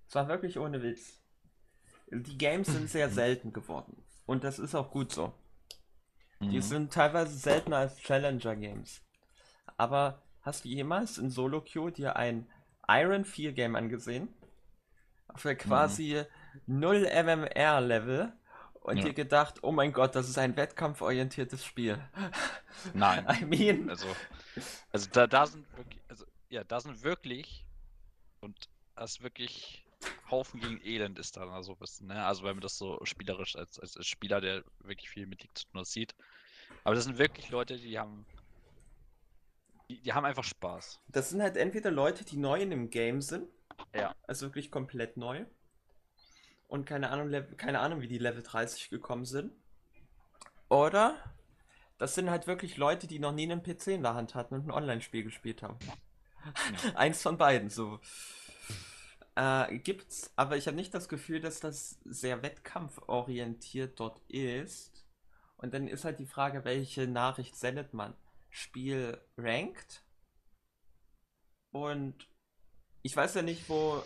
Es 0.09 0.15
war 0.15 0.29
wirklich 0.29 0.59
ohne 0.59 0.83
Witz. 0.83 1.21
Die 2.11 2.37
Games 2.37 2.69
sind 2.69 2.91
sehr 2.91 3.09
selten 3.11 3.53
geworden. 3.53 4.05
Und 4.27 4.45
das 4.45 4.59
ist 4.59 4.75
auch 4.75 4.91
gut 4.91 5.13
so. 5.13 5.33
Die 6.41 6.57
mhm. 6.57 6.63
sind 6.63 6.93
teilweise 6.93 7.37
seltener 7.37 7.79
als 7.79 7.99
Challenger 7.99 8.57
Games. 8.57 9.01
Aber 9.77 10.23
hast 10.43 10.65
du 10.65 10.69
jemals 10.69 11.19
in 11.19 11.31
Solo 11.31 11.61
Queue 11.61 11.93
dir 11.93 12.17
ein 12.17 12.47
Iron 12.89 13.25
4 13.25 13.53
Game 13.53 13.77
angesehen? 13.77 14.29
Für 15.35 15.57
quasi 15.57 16.25
mhm. 16.67 16.81
0 16.81 17.07
MMR 17.25 17.81
Level 17.81 18.33
und 18.83 18.99
ja. 18.99 19.05
dir 19.05 19.15
gedacht, 19.15 19.63
oh 19.63 19.73
mein 19.73 19.93
Gott, 19.93 20.15
das 20.15 20.29
ist 20.29 20.39
ein 20.39 20.57
wettkampforientiertes 20.57 21.65
Spiel. 21.65 21.99
Nein. 22.95 23.27
I 23.41 23.45
mean. 23.45 23.89
Also, 23.89 24.07
also 24.91 25.09
da, 25.13 25.27
da 25.27 25.47
sind 25.47 25.65
wirklich, 25.77 26.03
also 26.09 26.25
ja, 26.49 26.65
da 26.65 26.81
sind 26.81 27.03
wirklich 27.03 27.65
und 28.41 28.69
das 28.97 29.23
wirklich 29.23 29.87
Haufen 30.31 30.61
gegen 30.61 30.81
Elend 30.85 31.19
ist 31.19 31.37
da 31.37 31.47
so 31.47 31.53
also, 31.53 31.73
ein 31.73 31.79
bisschen, 31.79 32.07
ne? 32.09 32.25
Also 32.25 32.43
wenn 32.43 32.57
man 32.57 32.61
das 32.61 32.77
so 32.77 32.99
spielerisch 33.05 33.55
als, 33.57 33.79
als, 33.79 33.97
als 33.97 34.07
Spieler, 34.07 34.41
der 34.41 34.65
wirklich 34.81 35.09
viel 35.11 35.27
mit 35.27 35.43
League 35.43 35.57
zu 35.57 35.67
tun 35.67 35.85
sieht. 35.85 36.15
Aber 36.85 36.95
das 36.95 37.05
sind 37.05 37.19
wirklich 37.19 37.51
Leute, 37.51 37.77
die 37.77 37.99
haben 37.99 38.27
die, 40.05 40.13
haben 40.13 40.25
einfach 40.25 40.45
Spaß. 40.45 41.01
Das 41.09 41.31
sind 41.31 41.43
halt 41.43 41.57
entweder 41.57 41.91
Leute, 41.91 42.25
die 42.25 42.37
neu 42.37 42.61
in 42.61 42.71
dem 42.71 42.91
Game 42.91 43.21
sind. 43.21 43.49
Ja. 43.95 44.15
Also 44.27 44.47
wirklich 44.47 44.71
komplett 44.71 45.17
neu. 45.17 45.45
Und 46.69 46.87
keine 46.87 47.11
Ahnung, 47.11 47.31
keine 47.57 47.81
Ahnung, 47.81 48.01
wie 48.01 48.09
die 48.09 48.19
Level 48.19 48.43
30 48.43 48.91
gekommen 48.91 49.25
sind. 49.25 49.53
Oder 50.69 51.17
das 51.99 52.15
sind 52.15 52.31
halt 52.31 52.47
wirklich 52.47 52.77
Leute, 52.77 53.07
die 53.07 53.19
noch 53.19 53.33
nie 53.33 53.51
einen 53.51 53.63
PC 53.63 53.89
in 53.89 54.03
der 54.03 54.15
Hand 54.15 54.35
hatten 54.35 54.55
und 54.55 54.67
ein 54.67 54.71
Online-Spiel 54.71 55.23
gespielt 55.23 55.63
haben. 55.63 55.79
Ja. 55.87 56.95
Eins 56.95 57.23
von 57.23 57.39
beiden, 57.39 57.71
so. 57.71 58.01
Äh, 59.35 59.79
gibt's, 59.79 60.33
aber 60.37 60.57
ich 60.57 60.67
habe 60.67 60.77
nicht 60.77 60.93
das 60.95 61.09
Gefühl, 61.09 61.41
dass 61.41 61.61
das 61.61 62.01
sehr 62.05 62.43
wettkampforientiert 62.43 63.99
dort 64.01 64.21
ist. 64.29 65.07
Und 65.57 65.75
dann 65.75 65.87
ist 65.87 66.05
halt 66.05 66.19
die 66.19 66.27
Frage, 66.27 66.65
welche 66.65 67.07
Nachricht 67.07 67.57
sendet 67.57 67.95
man? 67.95 68.15
Spiel 68.53 69.21
ranked? 69.37 70.05
Und 71.73 72.29
ich 73.03 73.17
weiß 73.17 73.35
ja 73.35 73.43
nicht, 73.43 73.69
wo, 73.69 74.03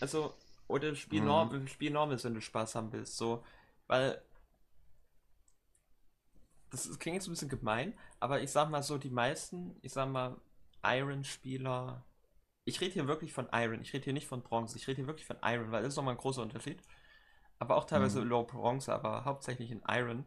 also, 0.00 0.34
oder 0.66 0.94
Spiel, 0.94 1.20
mhm. 1.20 1.26
Norm, 1.26 1.66
Spiel 1.68 1.90
normal, 1.90 2.22
wenn 2.22 2.34
du 2.34 2.40
Spaß 2.40 2.74
haben 2.74 2.92
willst, 2.92 3.18
so, 3.18 3.44
weil 3.86 4.22
das 6.70 6.98
klingt 6.98 7.16
jetzt 7.16 7.26
ein 7.26 7.32
bisschen 7.32 7.48
gemein, 7.50 7.98
aber 8.20 8.40
ich 8.40 8.50
sag 8.50 8.70
mal 8.70 8.82
so, 8.82 8.98
die 8.98 9.10
meisten, 9.10 9.76
ich 9.82 9.92
sag 9.92 10.08
mal, 10.08 10.40
Iron-Spieler 10.82 12.04
ich 12.68 12.80
rede 12.82 12.92
hier 12.92 13.08
wirklich 13.08 13.32
von 13.32 13.48
Iron, 13.50 13.80
ich 13.80 13.94
rede 13.94 14.04
hier 14.04 14.12
nicht 14.12 14.26
von 14.26 14.42
Bronze, 14.42 14.76
ich 14.76 14.86
rede 14.86 14.96
hier 14.96 15.06
wirklich 15.06 15.26
von 15.26 15.38
Iron, 15.42 15.72
weil 15.72 15.82
das 15.82 15.94
ist 15.94 15.96
nochmal 15.96 16.14
ein 16.14 16.20
großer 16.20 16.42
Unterschied. 16.42 16.82
Aber 17.58 17.76
auch 17.76 17.84
teilweise 17.84 18.20
mhm. 18.20 18.28
Low 18.28 18.44
Bronze, 18.44 18.92
aber 18.92 19.24
hauptsächlich 19.24 19.70
in 19.70 19.82
Iron. 19.88 20.26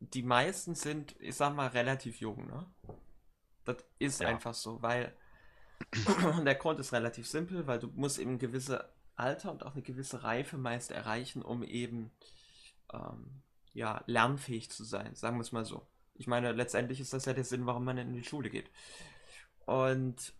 Die 0.00 0.22
meisten 0.22 0.74
sind, 0.74 1.16
ich 1.20 1.34
sag 1.34 1.54
mal, 1.54 1.68
relativ 1.68 2.20
jung, 2.20 2.46
ne? 2.46 2.66
Das 3.64 3.84
ist 3.98 4.20
ja. 4.20 4.28
einfach 4.28 4.54
so, 4.54 4.80
weil 4.80 5.14
der 6.44 6.54
Grund 6.54 6.80
ist 6.80 6.92
relativ 6.92 7.28
simpel, 7.28 7.66
weil 7.66 7.78
du 7.78 7.88
musst 7.88 8.18
eben 8.18 8.32
ein 8.32 8.38
gewisses 8.38 8.78
Alter 9.16 9.50
und 9.50 9.64
auch 9.64 9.72
eine 9.72 9.82
gewisse 9.82 10.22
Reife 10.22 10.56
meist 10.56 10.90
erreichen, 10.90 11.42
um 11.42 11.62
eben 11.62 12.10
ähm, 12.92 13.42
ja, 13.74 14.02
lernfähig 14.06 14.70
zu 14.70 14.84
sein, 14.84 15.14
sagen 15.14 15.36
wir 15.36 15.42
es 15.42 15.52
mal 15.52 15.64
so. 15.64 15.86
Ich 16.14 16.26
meine, 16.26 16.52
letztendlich 16.52 17.00
ist 17.00 17.12
das 17.12 17.26
ja 17.26 17.32
der 17.32 17.44
Sinn, 17.44 17.66
warum 17.66 17.84
man 17.84 17.98
in 17.98 18.12
die 18.12 18.24
Schule 18.24 18.50
geht. 18.50 18.70
Und 19.66 20.34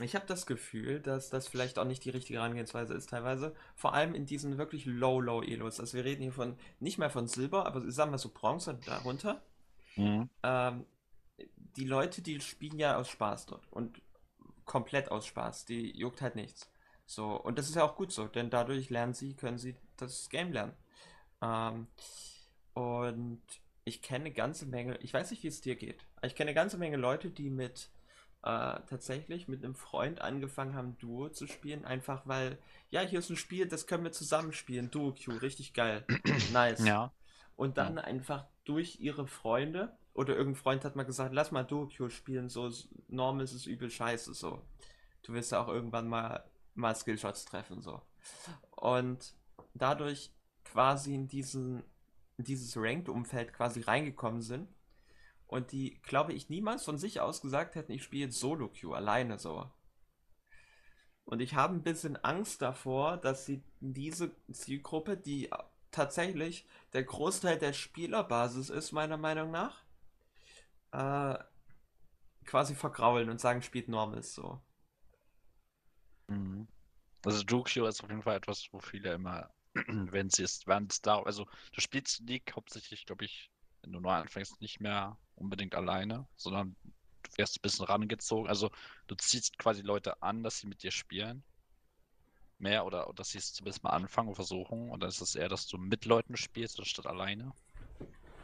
ich 0.00 0.16
habe 0.16 0.26
das 0.26 0.46
Gefühl, 0.46 1.00
dass 1.00 1.30
das 1.30 1.46
vielleicht 1.46 1.78
auch 1.78 1.84
nicht 1.84 2.04
die 2.04 2.10
richtige 2.10 2.40
Herangehensweise 2.40 2.94
ist, 2.94 3.10
teilweise. 3.10 3.54
Vor 3.76 3.94
allem 3.94 4.14
in 4.14 4.26
diesen 4.26 4.58
wirklich 4.58 4.86
Low-Low-Elos. 4.86 5.78
Also 5.78 5.96
wir 5.96 6.04
reden 6.04 6.22
hier 6.22 6.32
von 6.32 6.56
nicht 6.80 6.98
mehr 6.98 7.10
von 7.10 7.28
Silber, 7.28 7.66
aber 7.66 7.88
sagen 7.90 8.10
wir 8.10 8.18
so 8.18 8.30
Bronze 8.30 8.78
darunter. 8.86 9.42
Mhm. 9.94 10.28
Ähm, 10.42 10.86
die 11.76 11.84
Leute, 11.84 12.22
die 12.22 12.40
spielen 12.40 12.78
ja 12.78 12.96
aus 12.96 13.08
Spaß 13.08 13.46
dort 13.46 13.70
und 13.70 14.00
komplett 14.64 15.10
aus 15.12 15.26
Spaß. 15.26 15.64
Die 15.66 15.96
juckt 15.96 16.22
halt 16.22 16.34
nichts. 16.34 16.70
So, 17.06 17.40
und 17.40 17.58
das 17.58 17.68
ist 17.68 17.76
ja 17.76 17.84
auch 17.84 17.96
gut 17.96 18.12
so, 18.12 18.26
denn 18.26 18.50
dadurch 18.50 18.90
lernen 18.90 19.14
sie, 19.14 19.34
können 19.34 19.58
sie 19.58 19.76
das 19.96 20.28
Game 20.28 20.52
lernen. 20.52 20.72
Ähm, 21.40 21.86
und 22.72 23.42
ich 23.84 24.02
kenne 24.02 24.26
eine 24.26 24.34
ganze 24.34 24.66
Menge, 24.66 24.96
ich 24.98 25.12
weiß 25.12 25.30
nicht, 25.30 25.42
wie 25.42 25.48
es 25.48 25.60
dir 25.60 25.76
geht, 25.76 26.06
aber 26.16 26.26
ich 26.26 26.34
kenne 26.34 26.50
eine 26.50 26.54
ganze 26.54 26.78
Menge 26.78 26.96
Leute, 26.96 27.30
die 27.30 27.50
mit 27.50 27.90
äh, 28.44 28.80
tatsächlich 28.90 29.48
mit 29.48 29.64
einem 29.64 29.74
Freund 29.74 30.20
angefangen 30.20 30.74
haben, 30.74 30.98
Duo 30.98 31.30
zu 31.30 31.46
spielen, 31.46 31.86
einfach 31.86 32.26
weil, 32.26 32.58
ja, 32.90 33.00
hier 33.00 33.20
ist 33.20 33.30
ein 33.30 33.36
Spiel, 33.36 33.66
das 33.66 33.86
können 33.86 34.04
wir 34.04 34.12
zusammen 34.12 34.52
spielen, 34.52 34.90
Duo 34.90 35.14
Q, 35.14 35.32
richtig 35.38 35.72
geil, 35.72 36.04
nice. 36.52 36.84
Ja. 36.84 37.10
Und 37.56 37.78
dann 37.78 37.96
ja. 37.96 38.02
einfach 38.02 38.44
durch 38.64 39.00
ihre 39.00 39.26
Freunde, 39.26 39.96
oder 40.12 40.36
irgendein 40.36 40.60
Freund 40.60 40.84
hat 40.84 40.94
mal 40.94 41.04
gesagt, 41.04 41.34
lass 41.34 41.52
mal 41.52 41.64
Duo 41.64 41.88
Q 41.88 42.10
spielen, 42.10 42.50
so 42.50 42.70
Norm 43.08 43.40
ist 43.40 43.54
es 43.54 43.64
übel 43.64 43.90
scheiße, 43.90 44.34
so. 44.34 44.60
Du 45.22 45.32
wirst 45.32 45.52
ja 45.52 45.62
auch 45.62 45.68
irgendwann 45.68 46.06
mal, 46.06 46.44
mal 46.74 46.94
Skillshots 46.94 47.46
treffen, 47.46 47.80
so. 47.80 48.02
Und 48.72 49.34
dadurch 49.72 50.30
quasi 50.64 51.14
in 51.14 51.28
diesen, 51.28 51.82
in 52.36 52.44
dieses 52.44 52.76
Ranked-Umfeld 52.76 53.54
quasi 53.54 53.80
reingekommen 53.80 54.42
sind 54.42 54.68
und 55.46 55.72
die, 55.72 56.00
glaube 56.02 56.32
ich, 56.32 56.48
niemals 56.48 56.84
von 56.84 56.98
sich 56.98 57.20
aus 57.20 57.40
gesagt 57.40 57.74
hätten, 57.74 57.92
ich 57.92 58.02
spiele 58.02 58.26
jetzt 58.26 58.40
Solo-Queue 58.40 58.96
alleine 58.96 59.38
so. 59.38 59.70
Und 61.24 61.40
ich 61.40 61.54
habe 61.54 61.74
ein 61.74 61.82
bisschen 61.82 62.16
Angst 62.22 62.60
davor, 62.60 63.16
dass 63.16 63.46
sie 63.46 63.62
diese 63.80 64.34
Zielgruppe, 64.52 65.16
die 65.16 65.50
tatsächlich 65.90 66.66
der 66.92 67.04
Großteil 67.04 67.58
der 67.58 67.72
Spielerbasis 67.72 68.68
ist, 68.68 68.92
meiner 68.92 69.16
Meinung 69.16 69.50
nach, 69.50 69.84
äh, 70.92 71.38
quasi 72.44 72.74
vergraulen 72.74 73.30
und 73.30 73.40
sagen, 73.40 73.62
spielt 73.62 73.88
Normals 73.88 74.34
so. 74.34 74.60
Mhm. 76.28 76.68
Also 77.24 77.42
Jukio 77.42 77.86
ist 77.86 78.02
auf 78.02 78.10
jeden 78.10 78.22
Fall 78.22 78.36
etwas, 78.36 78.68
wo 78.70 78.80
viele 78.80 79.14
immer, 79.14 79.50
wenn 79.74 80.28
sie 80.28 80.42
es, 80.42 80.66
wenn 80.66 80.86
es 80.90 81.00
da, 81.00 81.22
also 81.22 81.46
du 81.72 81.80
spielst 81.80 82.20
League 82.20 82.52
hauptsächlich, 82.54 83.06
glaube 83.06 83.24
ich, 83.24 83.50
wenn 83.82 83.92
du 83.92 84.00
neu 84.00 84.10
anfängst, 84.10 84.60
nicht 84.60 84.80
mehr 84.80 85.18
unbedingt 85.36 85.74
alleine, 85.74 86.26
sondern 86.36 86.76
du 87.22 87.30
wirst 87.36 87.58
ein 87.58 87.62
bisschen 87.62 87.86
rangezogen. 87.86 88.48
Also 88.48 88.70
du 89.06 89.14
ziehst 89.16 89.58
quasi 89.58 89.82
Leute 89.82 90.22
an, 90.22 90.42
dass 90.42 90.58
sie 90.58 90.66
mit 90.66 90.82
dir 90.82 90.90
spielen. 90.90 91.44
Mehr 92.58 92.86
oder, 92.86 93.08
oder 93.08 93.14
dass 93.14 93.30
sie 93.30 93.38
es 93.38 93.52
zumindest 93.52 93.82
mal 93.82 93.90
anfangen 93.90 94.28
und 94.28 94.36
versuchen. 94.36 94.90
Und 94.90 95.00
dann 95.00 95.08
ist 95.08 95.20
es 95.20 95.34
eher, 95.34 95.48
dass 95.48 95.66
du 95.66 95.76
mit 95.76 96.04
Leuten 96.04 96.36
spielst, 96.36 96.78
anstatt 96.78 97.06
alleine. 97.06 97.52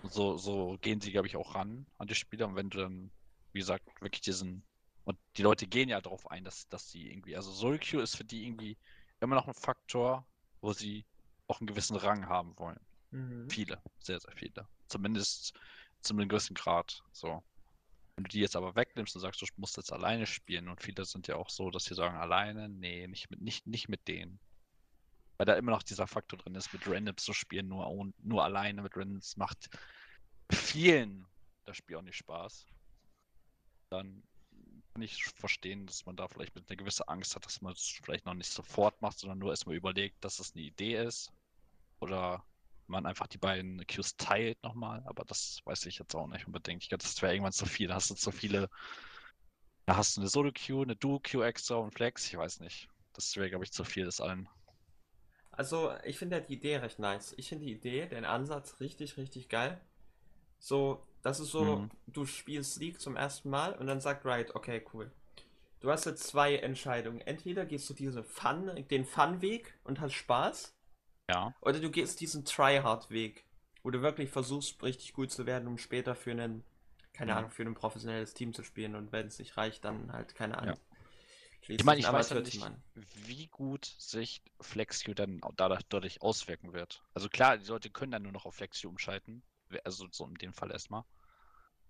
Und 0.02 0.12
so, 0.12 0.36
so 0.36 0.78
gehen 0.80 1.00
sie, 1.00 1.12
glaube 1.12 1.28
ich, 1.28 1.36
auch 1.36 1.54
ran 1.54 1.86
an 1.98 2.08
die 2.08 2.14
Spieler. 2.14 2.48
Und 2.48 2.56
wenn 2.56 2.70
du 2.70 2.78
dann, 2.78 3.12
wie 3.52 3.60
gesagt, 3.60 3.84
wirklich 4.00 4.22
diesen. 4.22 4.64
Und 5.04 5.18
die 5.36 5.42
Leute 5.42 5.66
gehen 5.66 5.88
ja 5.88 6.00
darauf 6.00 6.30
ein, 6.30 6.44
dass, 6.44 6.68
dass 6.68 6.90
sie 6.90 7.10
irgendwie. 7.10 7.36
Also 7.36 7.52
Soul 7.52 7.78
Q 7.78 8.00
ist 8.00 8.16
für 8.16 8.24
die 8.24 8.46
irgendwie 8.46 8.76
immer 9.20 9.36
noch 9.36 9.46
ein 9.46 9.54
Faktor, 9.54 10.26
wo 10.60 10.72
sie 10.72 11.06
auch 11.46 11.60
einen 11.60 11.66
gewissen 11.66 11.96
Rang 11.96 12.26
haben 12.28 12.56
wollen. 12.58 12.80
Mhm. 13.10 13.48
Viele, 13.50 13.82
sehr, 13.98 14.20
sehr 14.20 14.32
viele. 14.36 14.68
Zumindest 14.88 15.58
zu 16.02 16.14
einem 16.14 16.28
gewissen 16.28 16.54
Grad. 16.54 17.02
So. 17.12 17.42
Wenn 18.16 18.24
du 18.24 18.28
die 18.30 18.40
jetzt 18.40 18.56
aber 18.56 18.74
wegnimmst 18.76 19.14
und 19.14 19.22
sagst, 19.22 19.40
du 19.40 19.46
musst 19.56 19.76
jetzt 19.76 19.92
alleine 19.92 20.26
spielen, 20.26 20.68
und 20.68 20.80
viele 20.80 21.04
sind 21.04 21.26
ja 21.28 21.36
auch 21.36 21.50
so, 21.50 21.70
dass 21.70 21.84
sie 21.84 21.94
sagen, 21.94 22.16
alleine, 22.16 22.68
nee, 22.68 23.06
nicht 23.06 23.30
mit, 23.30 23.40
nicht, 23.40 23.66
nicht 23.66 23.88
mit 23.88 24.06
denen. 24.08 24.38
Weil 25.38 25.46
da 25.46 25.54
immer 25.54 25.72
noch 25.72 25.82
dieser 25.82 26.06
Faktor 26.06 26.38
drin 26.38 26.54
ist, 26.54 26.72
mit 26.72 26.86
Randoms 26.86 27.24
zu 27.24 27.32
spielen, 27.32 27.68
nur, 27.68 28.12
nur 28.18 28.44
alleine 28.44 28.82
mit 28.82 28.96
Randoms 28.96 29.36
macht 29.36 29.70
vielen 30.52 31.26
das 31.70 31.76
Spiel 31.76 31.96
auch 31.96 32.02
nicht 32.02 32.16
Spaß. 32.16 32.66
Dann 33.90 34.22
kann 34.92 35.02
ich 35.02 35.24
verstehen, 35.24 35.86
dass 35.86 36.04
man 36.04 36.16
da 36.16 36.28
vielleicht 36.28 36.54
mit 36.54 36.68
einer 36.68 36.76
gewissen 36.76 37.08
Angst 37.08 37.34
hat, 37.34 37.46
dass 37.46 37.62
man 37.62 37.72
es 37.72 38.00
vielleicht 38.02 38.26
noch 38.26 38.34
nicht 38.34 38.50
sofort 38.50 39.00
macht, 39.00 39.18
sondern 39.18 39.38
nur 39.38 39.50
erstmal 39.50 39.76
überlegt, 39.76 40.24
dass 40.24 40.40
es 40.40 40.54
eine 40.54 40.64
Idee 40.64 41.02
ist. 41.02 41.32
Oder 42.00 42.44
man 42.90 43.06
einfach 43.06 43.26
die 43.26 43.38
beiden 43.38 43.86
Queues 43.86 44.16
teilt 44.16 44.62
nochmal, 44.62 45.02
aber 45.06 45.24
das 45.24 45.60
weiß 45.64 45.86
ich 45.86 45.98
jetzt 45.98 46.14
auch 46.14 46.26
nicht 46.26 46.46
unbedingt. 46.46 46.82
Ich 46.82 46.88
glaube, 46.88 47.02
das 47.02 47.20
wäre 47.22 47.32
irgendwann 47.32 47.52
zu 47.52 47.66
viel. 47.66 47.88
Da 47.88 47.94
hast 47.94 48.10
du 48.10 48.14
zu 48.14 48.30
viele. 48.30 48.68
Da 49.86 49.96
hast 49.96 50.16
du 50.16 50.20
eine 50.20 50.28
Solo-Queue, 50.28 50.82
eine 50.82 50.96
Duo-Queue 50.96 51.46
extra 51.46 51.76
und 51.76 51.92
Flex. 51.92 52.26
Ich 52.26 52.36
weiß 52.36 52.60
nicht. 52.60 52.88
Das 53.12 53.34
wäre, 53.36 53.48
glaube 53.48 53.64
ich, 53.64 53.72
zu 53.72 53.84
viel 53.84 54.04
des 54.04 54.20
allen. 54.20 54.48
Also, 55.50 55.92
ich 56.04 56.18
finde 56.18 56.36
ja 56.36 56.42
die 56.42 56.54
Idee 56.54 56.76
recht 56.76 56.98
nice. 56.98 57.34
Ich 57.36 57.48
finde 57.48 57.66
die 57.66 57.72
Idee, 57.72 58.06
den 58.06 58.24
Ansatz 58.24 58.80
richtig, 58.80 59.16
richtig 59.16 59.48
geil. 59.48 59.80
So, 60.58 61.06
das 61.22 61.40
ist 61.40 61.50
so, 61.50 61.78
mhm. 61.78 61.90
du 62.06 62.24
spielst 62.24 62.78
League 62.78 63.00
zum 63.00 63.16
ersten 63.16 63.50
Mal 63.50 63.74
und 63.74 63.86
dann 63.86 64.00
sagt 64.00 64.24
Riot, 64.24 64.54
okay, 64.54 64.84
cool. 64.94 65.10
Du 65.80 65.90
hast 65.90 66.04
jetzt 66.04 66.24
zwei 66.24 66.56
Entscheidungen. 66.56 67.20
Entweder 67.22 67.64
gehst 67.64 67.88
du 67.88 67.94
diese 67.94 68.22
Fun, 68.22 68.70
den 68.90 69.04
Fun-Weg 69.04 69.74
und 69.82 70.00
hast 70.00 70.12
Spaß, 70.12 70.76
ja. 71.30 71.54
Oder 71.60 71.80
du 71.80 71.90
gehst 71.90 72.20
diesen 72.20 72.44
Tryhard-Weg, 72.44 73.44
wo 73.82 73.90
du 73.90 74.02
wirklich 74.02 74.30
versuchst, 74.30 74.82
richtig 74.82 75.12
gut 75.12 75.30
zu 75.30 75.46
werden, 75.46 75.68
um 75.68 75.78
später 75.78 76.14
für 76.14 76.32
einen, 76.32 76.64
keine 77.12 77.32
mhm. 77.32 77.38
Ahnung, 77.38 77.50
für 77.50 77.62
ein 77.62 77.74
professionelles 77.74 78.34
Team 78.34 78.52
zu 78.52 78.62
spielen 78.64 78.94
und 78.96 79.12
wenn 79.12 79.26
es 79.26 79.38
nicht 79.38 79.56
reicht, 79.56 79.84
dann 79.84 80.12
halt, 80.12 80.34
keine 80.34 80.58
Ahnung. 80.58 80.76
Ja. 80.76 80.96
Ich 81.68 81.84
meine, 81.84 82.00
ich 82.00 82.10
weiß 82.10 82.30
ja 82.30 82.40
nicht, 82.40 82.66
wie 82.94 83.46
gut 83.46 83.84
sich 83.98 84.42
FlexQ 84.60 85.14
dann 85.14 85.40
dadurch, 85.56 85.82
dadurch 85.88 86.20
auswirken 86.22 86.72
wird. 86.72 87.04
Also 87.14 87.28
klar, 87.28 87.58
die 87.58 87.66
Leute 87.68 87.90
können 87.90 88.12
dann 88.12 88.22
nur 88.22 88.32
noch 88.32 88.46
auf 88.46 88.56
FlexQ 88.56 88.86
umschalten, 88.86 89.42
also 89.84 90.08
so 90.10 90.26
in 90.26 90.34
dem 90.34 90.52
Fall 90.52 90.70
erstmal. 90.72 91.04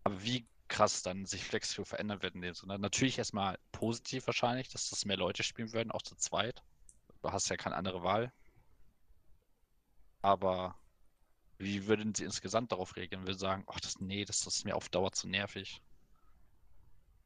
Aber 0.05 0.23
wie 0.23 0.47
krass 0.69 1.03
dann 1.03 1.25
sich 1.27 1.45
FlexQ 1.45 1.85
verändern 1.85 2.23
wird 2.23 2.35
in 2.35 2.43
dem 2.43 2.55
Sinne. 2.55 2.79
Natürlich 2.79 3.19
erstmal 3.19 3.59
positiv 3.73 4.27
wahrscheinlich, 4.27 4.69
dass 4.69 4.91
das 4.91 5.05
mehr 5.05 5.17
Leute 5.17 5.43
spielen 5.43 5.73
würden, 5.73 5.91
auch 5.91 6.03
zu 6.03 6.15
zweit. 6.17 6.63
Du 7.23 7.33
hast 7.33 7.49
ja 7.49 7.57
keine 7.57 7.77
andere 7.77 8.03
Wahl. 8.03 8.33
Aber 10.23 10.77
wie 11.59 11.87
würden 11.87 12.15
sie 12.15 12.25
insgesamt 12.25 12.73
darauf 12.73 12.97
reagieren? 12.97 13.27
Wir 13.27 13.35
sagen, 13.35 13.65
ach, 13.67 13.81
das, 13.81 14.01
nee, 14.01 14.25
das 14.25 14.47
ist 14.47 14.65
mir 14.65 14.77
auf 14.77 14.89
Dauer 14.89 15.13
zu 15.13 15.29
nervig. 15.29 15.83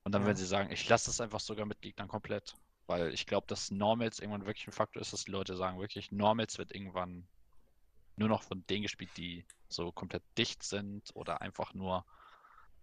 Und 0.04 0.12
dann 0.12 0.22
ja. 0.22 0.26
werden 0.26 0.36
sie 0.36 0.46
sagen, 0.46 0.70
ich 0.70 0.88
lasse 0.88 1.10
es 1.10 1.20
einfach 1.20 1.40
sogar 1.40 1.66
mit 1.66 1.80
Gegnern 1.80 2.08
komplett. 2.08 2.54
Weil 2.86 3.14
ich 3.14 3.26
glaube, 3.26 3.46
dass 3.46 3.70
Normals 3.70 4.18
irgendwann 4.18 4.46
wirklich 4.46 4.66
ein 4.66 4.72
Faktor 4.72 5.00
ist, 5.00 5.12
dass 5.12 5.24
die 5.24 5.30
Leute 5.30 5.56
sagen, 5.56 5.78
wirklich, 5.78 6.12
Normals 6.12 6.58
wird 6.58 6.74
irgendwann 6.74 7.26
nur 8.16 8.28
noch 8.28 8.42
von 8.42 8.64
denen 8.66 8.82
gespielt, 8.82 9.16
die 9.16 9.46
so 9.68 9.90
komplett 9.90 10.22
dicht 10.36 10.62
sind 10.62 11.10
oder 11.14 11.40
einfach 11.40 11.72
nur 11.74 12.04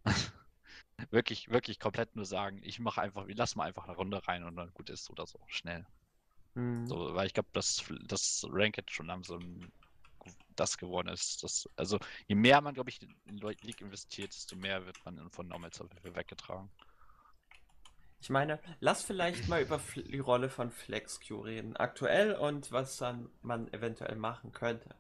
wirklich, 1.11 1.49
wirklich 1.49 1.79
komplett 1.79 2.15
nur 2.15 2.25
sagen, 2.25 2.59
ich 2.63 2.79
mache 2.79 3.01
einfach, 3.01 3.27
wir 3.27 3.35
lassen 3.35 3.59
mal 3.59 3.65
einfach 3.65 3.85
eine 3.85 3.95
Runde 3.95 4.27
rein 4.27 4.43
und 4.43 4.55
dann 4.55 4.73
gut 4.73 4.89
ist 4.89 5.09
oder 5.09 5.27
so, 5.27 5.39
schnell. 5.47 5.85
Mhm. 6.55 6.85
So, 6.87 7.13
weil 7.13 7.27
ich 7.27 7.33
glaube, 7.33 7.49
dass 7.53 7.83
das 8.03 8.45
Ranked 8.49 8.89
schon 8.91 9.07
langsam 9.07 9.71
das 10.55 10.77
geworden 10.77 11.07
ist. 11.07 11.43
Das, 11.43 11.69
also 11.75 11.97
je 12.27 12.35
mehr 12.35 12.61
man, 12.61 12.73
glaube 12.73 12.89
ich, 12.89 13.01
in 13.25 13.37
League 13.37 13.81
investiert, 13.81 14.33
desto 14.33 14.55
mehr 14.55 14.85
wird 14.85 15.03
man 15.05 15.29
von 15.31 15.47
Normals 15.47 15.81
weggetragen. 16.03 16.69
Ich 18.19 18.29
meine, 18.29 18.59
lass 18.79 19.01
vielleicht 19.01 19.47
mal 19.47 19.61
über 19.61 19.79
die 19.95 20.19
Rolle 20.19 20.49
von 20.49 20.69
FlexQ 20.69 21.31
reden. 21.43 21.75
Aktuell 21.75 22.33
und 22.35 22.71
was 22.71 22.97
dann 22.97 23.29
man 23.41 23.73
eventuell 23.73 24.15
machen 24.15 24.51
könnte. 24.51 24.93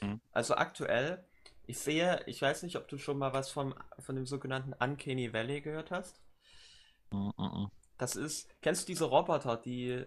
Mhm. 0.00 0.20
Also 0.32 0.56
aktuell, 0.56 1.24
ich 1.66 1.78
sehe, 1.78 2.22
ich 2.26 2.42
weiß 2.42 2.64
nicht, 2.64 2.76
ob 2.76 2.88
du 2.88 2.98
schon 2.98 3.18
mal 3.18 3.32
was 3.32 3.50
vom, 3.50 3.74
von 4.00 4.16
dem 4.16 4.26
sogenannten 4.26 4.72
Uncanny 4.72 5.32
Valley 5.32 5.60
gehört 5.60 5.92
hast. 5.92 6.20
Mhm. 7.12 7.70
Das 7.98 8.16
ist, 8.16 8.50
kennst 8.62 8.82
du 8.82 8.86
diese 8.92 9.04
Roboter, 9.04 9.56
die 9.56 10.04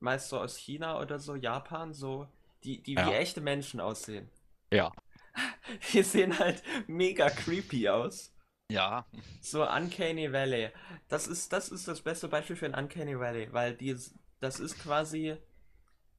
meist 0.00 0.30
so 0.30 0.40
aus 0.40 0.56
China 0.56 0.98
oder 1.00 1.18
so, 1.18 1.36
Japan, 1.36 1.92
so, 1.92 2.26
die, 2.64 2.82
die 2.82 2.94
ja. 2.94 3.06
wie 3.06 3.14
echte 3.14 3.40
Menschen 3.40 3.80
aussehen? 3.80 4.28
Ja. 4.72 4.92
Die 5.92 6.02
sehen 6.02 6.38
halt 6.38 6.62
mega 6.88 7.30
creepy 7.30 7.88
aus. 7.88 8.32
Ja. 8.70 9.06
So 9.40 9.68
Uncanny 9.68 10.32
Valley. 10.32 10.70
Das 11.08 11.26
ist, 11.26 11.52
das 11.52 11.70
ist 11.70 11.88
das 11.88 12.02
beste 12.02 12.28
Beispiel 12.28 12.56
für 12.56 12.66
ein 12.66 12.74
Uncanny 12.74 13.18
Valley, 13.18 13.52
weil 13.52 13.74
die, 13.74 13.96
das 14.40 14.60
ist 14.60 14.78
quasi 14.78 15.36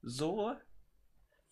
so. 0.02 0.56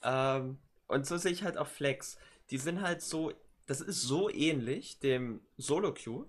Ähm, 0.04 0.60
und 0.88 1.06
so 1.06 1.18
sehe 1.18 1.32
ich 1.32 1.44
halt 1.44 1.58
auch 1.58 1.68
Flex. 1.68 2.18
Die 2.50 2.58
sind 2.58 2.82
halt 2.82 3.02
so. 3.02 3.34
Das 3.66 3.82
ist 3.82 4.02
so 4.02 4.30
ähnlich 4.30 5.00
dem 5.00 5.42
Solo 5.58 5.94
Q. 5.94 6.26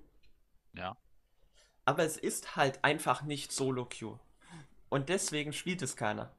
Ja. 0.74 0.96
Aber 1.84 2.04
es 2.04 2.16
ist 2.16 2.56
halt 2.56 2.84
einfach 2.84 3.22
nicht 3.22 3.52
Solo 3.52 3.88
Q. 3.88 4.18
Und 4.88 5.08
deswegen 5.08 5.52
spielt 5.52 5.82
es 5.82 5.96
keiner. 5.96 6.36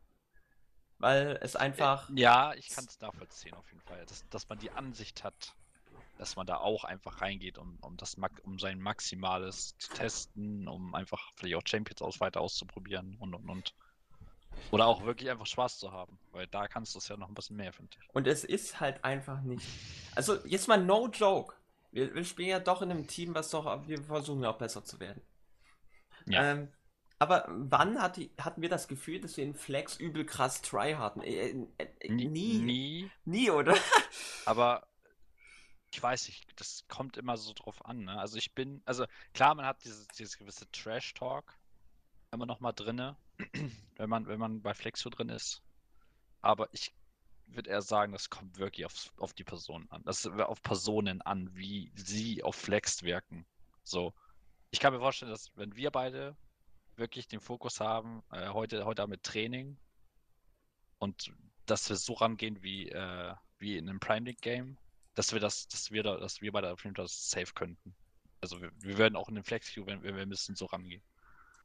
Weil 1.02 1.40
es 1.42 1.56
einfach. 1.56 2.10
Ja, 2.14 2.54
ich 2.54 2.70
kann 2.70 2.86
es 2.86 3.00
nachvollziehen 3.02 3.54
auf 3.56 3.68
jeden 3.72 3.82
Fall. 3.82 4.06
Dass, 4.06 4.28
dass 4.30 4.48
man 4.48 4.60
die 4.60 4.70
Ansicht 4.72 5.24
hat, 5.24 5.56
dass 6.18 6.36
man 6.36 6.46
da 6.46 6.58
auch 6.58 6.84
einfach 6.84 7.22
reingeht, 7.22 7.58
um, 7.58 7.78
um, 7.82 7.98
das, 7.98 8.18
um 8.44 8.60
sein 8.60 8.80
Maximales 8.80 9.76
zu 9.80 9.92
testen, 9.94 10.68
um 10.68 10.94
einfach 10.94 11.32
vielleicht 11.36 11.56
auch 11.56 11.64
Champions 11.66 12.02
aus 12.04 12.20
weiter 12.20 12.42
auszuprobieren 12.42 13.18
und 13.20 13.34
und 13.34 13.50
und. 13.50 13.74
Oder 14.70 14.86
auch 14.86 15.04
wirklich 15.06 15.30
einfach 15.32 15.48
Spaß 15.48 15.80
zu 15.80 15.92
haben, 15.92 16.20
weil 16.32 16.46
da 16.48 16.68
kannst 16.68 16.94
du 16.94 17.00
es 17.00 17.08
ja 17.08 17.18
noch 17.18 17.30
ein 17.30 17.34
bisschen 17.34 17.56
mehr, 17.56 17.74
finde 17.74 17.98
ich. 18.00 18.10
Und 18.14 18.28
es 18.28 18.44
ist 18.44 18.80
halt 18.80 19.04
einfach 19.04 19.42
nicht. 19.42 19.66
Also 20.14 20.46
jetzt 20.46 20.68
mal 20.68 20.78
no 20.78 21.08
joke. 21.08 21.56
Wir, 21.92 22.14
wir 22.14 22.26
spielen 22.26 22.50
ja 22.50 22.60
doch 22.60 22.82
in 22.82 22.92
einem 22.92 23.08
Team, 23.08 23.34
was 23.34 23.50
doch, 23.50 23.88
wir 23.88 24.04
versuchen 24.04 24.44
ja 24.44 24.50
auch 24.50 24.58
besser 24.58 24.84
zu 24.84 25.00
werden. 25.00 25.22
Ja. 26.26 26.52
Ähm, 26.52 26.68
aber 27.22 27.46
wann 27.50 28.02
hat 28.02 28.18
die, 28.18 28.32
hatten 28.40 28.64
wir 28.64 28.70
das 28.70 28.88
Gefühl, 28.88 29.22
dass 29.22 29.38
wir 29.38 29.44
in 29.44 29.54
Flex 29.54 29.96
übel 29.96 30.26
krass 30.26 30.64
try 30.64 30.94
hatten? 30.94 31.22
Äh, 31.22 31.50
äh, 31.78 31.88
äh, 32.00 32.10
nie, 32.12 32.58
nie. 32.58 33.12
Nie, 33.26 33.52
oder? 33.52 33.76
Aber 34.48 34.88
ich 35.92 36.02
weiß 36.02 36.30
nicht, 36.30 36.48
das 36.60 36.84
kommt 36.88 37.18
immer 37.18 37.38
so 37.38 37.54
drauf 37.54 37.86
an. 37.86 38.06
Ne? 38.06 38.20
Also 38.20 38.38
ich 38.38 38.56
bin, 38.56 38.82
also 38.86 39.06
klar, 39.36 39.54
man 39.54 39.68
hat 39.68 39.84
dieses, 39.84 40.08
dieses 40.08 40.36
gewisse 40.36 40.66
Trash-Talk 40.72 41.60
immer 42.32 42.48
noch 42.48 42.60
mal 42.60 42.72
drinne, 42.72 43.16
wenn 43.98 44.10
man, 44.10 44.26
wenn 44.26 44.40
man 44.40 44.64
bei 44.64 44.74
Flexo 44.74 45.12
drin 45.12 45.30
ist. 45.30 45.62
Aber 46.42 46.70
ich 46.72 46.92
würde 47.46 47.70
eher 47.70 47.84
sagen, 47.84 48.14
das 48.14 48.32
kommt 48.32 48.58
wirklich 48.58 48.88
auf, 48.88 49.14
auf 49.18 49.34
die 49.34 49.44
Person 49.44 49.86
an. 49.92 50.02
Das 50.06 50.26
ist 50.26 50.32
auf 50.40 50.64
Personen 50.64 51.22
an, 51.22 51.56
wie 51.56 51.92
sie 51.94 52.42
auf 52.42 52.56
Flex 52.56 53.04
wirken. 53.04 53.46
So. 53.84 54.12
Ich 54.72 54.80
kann 54.80 54.92
mir 54.92 55.00
vorstellen, 55.00 55.30
dass 55.30 55.52
wenn 55.56 55.76
wir 55.76 55.92
beide 55.92 56.36
wirklich 57.02 57.28
den 57.28 57.42
Fokus 57.42 57.82
haben, 57.82 58.24
äh, 58.32 58.48
heute, 58.50 58.86
heute 58.86 59.06
mit 59.08 59.24
Training 59.24 59.78
und 61.00 61.34
dass 61.66 61.90
wir 61.90 61.98
so 61.98 62.14
rangehen 62.14 62.64
wie, 62.64 62.88
äh, 62.90 63.34
wie 63.60 63.78
in 63.78 63.90
einem 63.90 64.00
Prime 64.00 64.26
League 64.26 64.42
Game, 64.42 64.78
dass 65.16 65.34
wir 65.34 65.42
das, 65.42 65.68
dass 65.68 65.92
wir 65.92 66.04
da, 66.04 66.18
dass 66.18 66.42
wir 66.42 66.54
beide 66.54 66.72
auf 66.72 66.84
jeden 66.86 66.96
Fall 66.96 67.08
safe 67.10 67.54
könnten. 67.54 67.94
Also 68.40 68.62
wir, 68.62 68.72
wir 68.80 68.98
werden 68.98 69.16
auch 69.16 69.28
in 69.28 69.36
den 69.36 69.44
Flex 69.44 69.74
Queue, 69.74 69.86
wenn, 69.86 70.04
wenn 70.04 70.16
wir 70.16 70.26
müssen, 70.26 70.56
so 70.56 70.66
rangehen. 70.66 71.02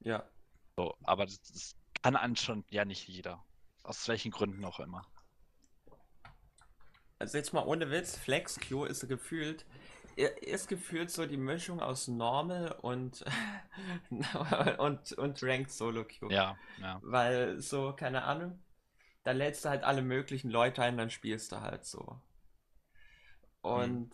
Ja. 0.00 0.28
So, 0.76 0.96
aber 1.04 1.26
das, 1.26 1.40
das 1.42 1.76
kann 2.02 2.16
an 2.16 2.36
schon 2.36 2.64
ja 2.70 2.84
nicht 2.84 3.06
jeder. 3.08 3.42
Aus 3.82 4.08
welchen 4.08 4.30
Gründen 4.30 4.64
auch 4.64 4.80
immer. 4.80 5.06
Also 7.18 7.38
jetzt 7.38 7.52
mal 7.52 7.64
ohne 7.64 7.90
Witz, 7.90 8.16
Flex 8.16 8.58
Queue 8.58 8.88
ist 8.88 9.06
gefühlt, 9.08 9.64
ist 10.16 10.68
gefühlt 10.68 11.10
so 11.10 11.26
die 11.26 11.36
Mischung 11.36 11.80
aus 11.80 12.08
Normal 12.08 12.72
und 12.82 13.24
und, 14.78 15.12
und 15.12 15.42
Ranked 15.42 15.70
Solo 15.70 16.04
Queue. 16.04 16.32
Ja, 16.32 16.56
ja. 16.80 17.00
Weil 17.02 17.60
so, 17.60 17.92
keine 17.92 18.24
Ahnung, 18.24 18.58
da 19.24 19.32
lädst 19.32 19.64
du 19.64 19.68
halt 19.68 19.84
alle 19.84 20.02
möglichen 20.02 20.50
Leute 20.50 20.82
ein, 20.82 20.96
dann 20.96 21.10
spielst 21.10 21.52
du 21.52 21.60
halt 21.60 21.84
so. 21.84 22.20
Und. 23.60 24.10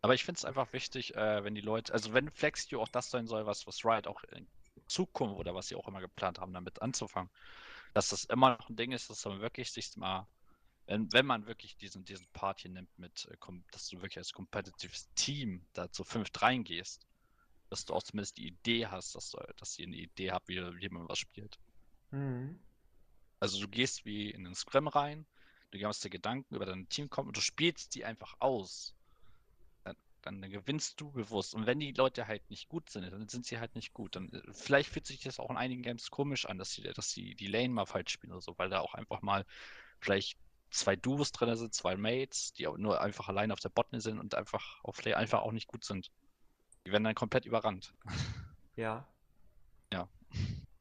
Aber 0.00 0.14
ich 0.14 0.24
finde 0.24 0.38
es 0.38 0.44
einfach 0.44 0.72
wichtig, 0.72 1.16
äh, 1.16 1.42
wenn 1.42 1.54
die 1.54 1.60
Leute, 1.60 1.92
also 1.92 2.12
wenn 2.12 2.30
FlexQ 2.30 2.74
auch 2.74 2.88
das 2.88 3.10
sein 3.10 3.26
soll, 3.26 3.46
was, 3.46 3.66
was 3.66 3.84
Riot 3.84 4.06
auch 4.06 4.22
in 4.24 4.46
Zukunft 4.86 5.36
oder 5.36 5.54
was 5.54 5.68
sie 5.68 5.74
auch 5.74 5.88
immer 5.88 6.00
geplant 6.00 6.38
haben, 6.38 6.52
damit 6.52 6.80
anzufangen, 6.82 7.30
dass 7.94 8.10
das 8.10 8.24
immer 8.24 8.50
noch 8.50 8.68
ein 8.68 8.76
Ding 8.76 8.92
ist, 8.92 9.10
dass 9.10 9.24
man 9.24 9.40
wirklich 9.40 9.72
sich 9.72 9.96
mal, 9.96 10.28
wenn, 10.88 11.12
wenn 11.12 11.26
man 11.26 11.46
wirklich 11.46 11.76
diesen, 11.76 12.04
diesen 12.04 12.26
Part 12.32 12.60
hier 12.60 12.70
nimmt 12.70 12.98
mit, 12.98 13.28
äh, 13.30 13.36
dass 13.70 13.88
du 13.88 13.98
wirklich 13.98 14.18
als 14.18 14.32
kompetitives 14.32 15.08
Team 15.14 15.64
da 15.74 15.92
zu 15.92 16.02
fünft 16.02 16.40
reingehst, 16.40 17.06
dass 17.68 17.84
du 17.84 17.92
auch 17.92 18.02
zumindest 18.02 18.38
die 18.38 18.48
Idee 18.48 18.86
hast, 18.86 19.14
dass, 19.14 19.30
du, 19.30 19.38
dass 19.58 19.74
sie 19.74 19.84
eine 19.84 19.96
Idee 19.96 20.32
habt, 20.32 20.48
wie, 20.48 20.56
wie 20.56 20.88
man 20.88 21.06
was 21.08 21.18
spielt. 21.18 21.58
Mhm. 22.10 22.58
Also 23.38 23.60
du 23.60 23.68
gehst 23.68 24.06
wie 24.06 24.30
in 24.30 24.44
den 24.44 24.54
Scrum 24.54 24.88
rein, 24.88 25.26
du 25.70 25.78
machst 25.78 26.02
dir 26.02 26.10
Gedanken 26.10 26.54
über 26.54 26.64
dein 26.64 26.88
Team 26.88 27.10
kommen 27.10 27.28
und 27.28 27.36
du 27.36 27.42
spielst 27.42 27.94
die 27.94 28.06
einfach 28.06 28.34
aus, 28.38 28.94
dann, 29.82 29.96
dann, 30.22 30.50
gewinnst 30.50 30.98
du 31.02 31.12
bewusst. 31.12 31.54
Und 31.54 31.66
wenn 31.66 31.80
die 31.80 31.92
Leute 31.92 32.26
halt 32.26 32.48
nicht 32.48 32.70
gut 32.70 32.88
sind, 32.88 33.04
dann 33.12 33.28
sind 33.28 33.44
sie 33.44 33.58
halt 33.58 33.74
nicht 33.74 33.92
gut. 33.92 34.16
Dann 34.16 34.30
äh, 34.30 34.40
vielleicht 34.52 34.88
fühlt 34.88 35.06
sich 35.06 35.20
das 35.20 35.38
auch 35.38 35.50
in 35.50 35.58
einigen 35.58 35.82
Games 35.82 36.10
komisch 36.10 36.46
an, 36.46 36.56
dass 36.56 36.72
sie, 36.72 36.82
dass 36.82 37.10
sie 37.10 37.34
die 37.34 37.46
Lane 37.46 37.68
mal 37.68 37.84
falsch 37.84 38.12
spielen 38.12 38.32
oder 38.32 38.40
so, 38.40 38.54
weil 38.56 38.70
da 38.70 38.80
auch 38.80 38.94
einfach 38.94 39.20
mal 39.20 39.44
vielleicht 40.00 40.38
zwei 40.70 40.96
Duos 40.96 41.32
drin 41.32 41.54
sind, 41.56 41.74
zwei 41.74 41.96
Mates, 41.96 42.52
die 42.52 42.64
nur 42.76 43.00
einfach 43.00 43.28
allein 43.28 43.52
auf 43.52 43.60
der 43.60 43.70
Botne 43.70 44.00
sind 44.00 44.18
und 44.18 44.34
einfach 44.34 44.82
auf 44.82 45.02
Lane 45.04 45.16
einfach 45.16 45.40
auch 45.40 45.52
nicht 45.52 45.66
gut 45.66 45.84
sind. 45.84 46.10
Die 46.86 46.92
werden 46.92 47.04
dann 47.04 47.14
komplett 47.14 47.44
überrannt. 47.44 47.94
Ja. 48.76 49.08
Ja. 49.92 50.08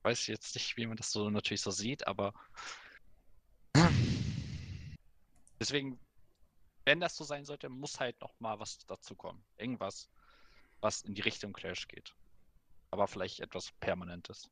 Weiß 0.03 0.27
jetzt 0.27 0.53
nicht, 0.53 0.77
wie 0.77 0.85
man 0.85 0.97
das 0.97 1.11
so 1.11 1.31
natürlich 1.31 1.63
so 1.63 1.71
sieht, 1.71 2.05
aber 2.05 2.31
Deswegen, 5.59 5.99
wenn 6.85 6.99
das 6.99 7.15
so 7.15 7.23
sein 7.23 7.45
sollte, 7.45 7.69
muss 7.69 7.99
halt 7.99 8.19
noch 8.21 8.39
mal 8.39 8.59
was 8.59 8.85
dazu 8.85 9.15
kommen. 9.15 9.43
Irgendwas, 9.57 10.09
was 10.81 11.01
in 11.01 11.15
die 11.15 11.21
Richtung 11.21 11.53
Clash 11.53 11.88
geht. 11.88 12.13
Aber 12.91 13.07
vielleicht 13.07 13.39
etwas 13.39 13.71
Permanentes. 13.79 14.49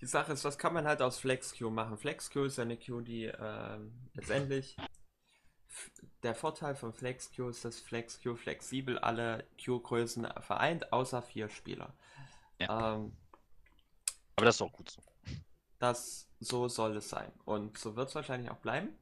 Die 0.00 0.06
Sache 0.06 0.32
ist, 0.32 0.44
was 0.44 0.58
kann 0.58 0.74
man 0.74 0.86
halt 0.86 1.02
aus 1.02 1.18
FlexQ 1.18 1.62
machen? 1.70 1.98
FlexQ 1.98 2.36
ist 2.46 2.58
eine 2.58 2.76
Q, 2.76 3.00
die 3.00 3.24
ähm, 3.24 3.92
letztendlich 4.14 4.76
der 6.22 6.34
Vorteil 6.34 6.74
von 6.74 6.92
FlexQ 6.92 7.50
ist, 7.50 7.64
dass 7.64 7.80
FlexQ 7.80 8.36
flexibel 8.36 8.98
alle 8.98 9.44
Q-Größen 9.62 10.28
vereint, 10.40 10.92
außer 10.92 11.22
vier 11.22 11.48
Spieler. 11.48 11.92
Ja. 12.58 12.94
Ähm, 12.94 13.16
Aber 14.36 14.46
das 14.46 14.56
ist 14.56 14.62
auch 14.62 14.72
gut 14.72 14.90
so. 14.90 15.02
Das 15.78 16.28
so 16.40 16.68
soll 16.68 16.96
es 16.96 17.08
sein. 17.08 17.32
Und 17.44 17.78
so 17.78 17.96
wird 17.96 18.08
es 18.08 18.14
wahrscheinlich 18.14 18.50
auch 18.50 18.58
bleiben 18.58 18.96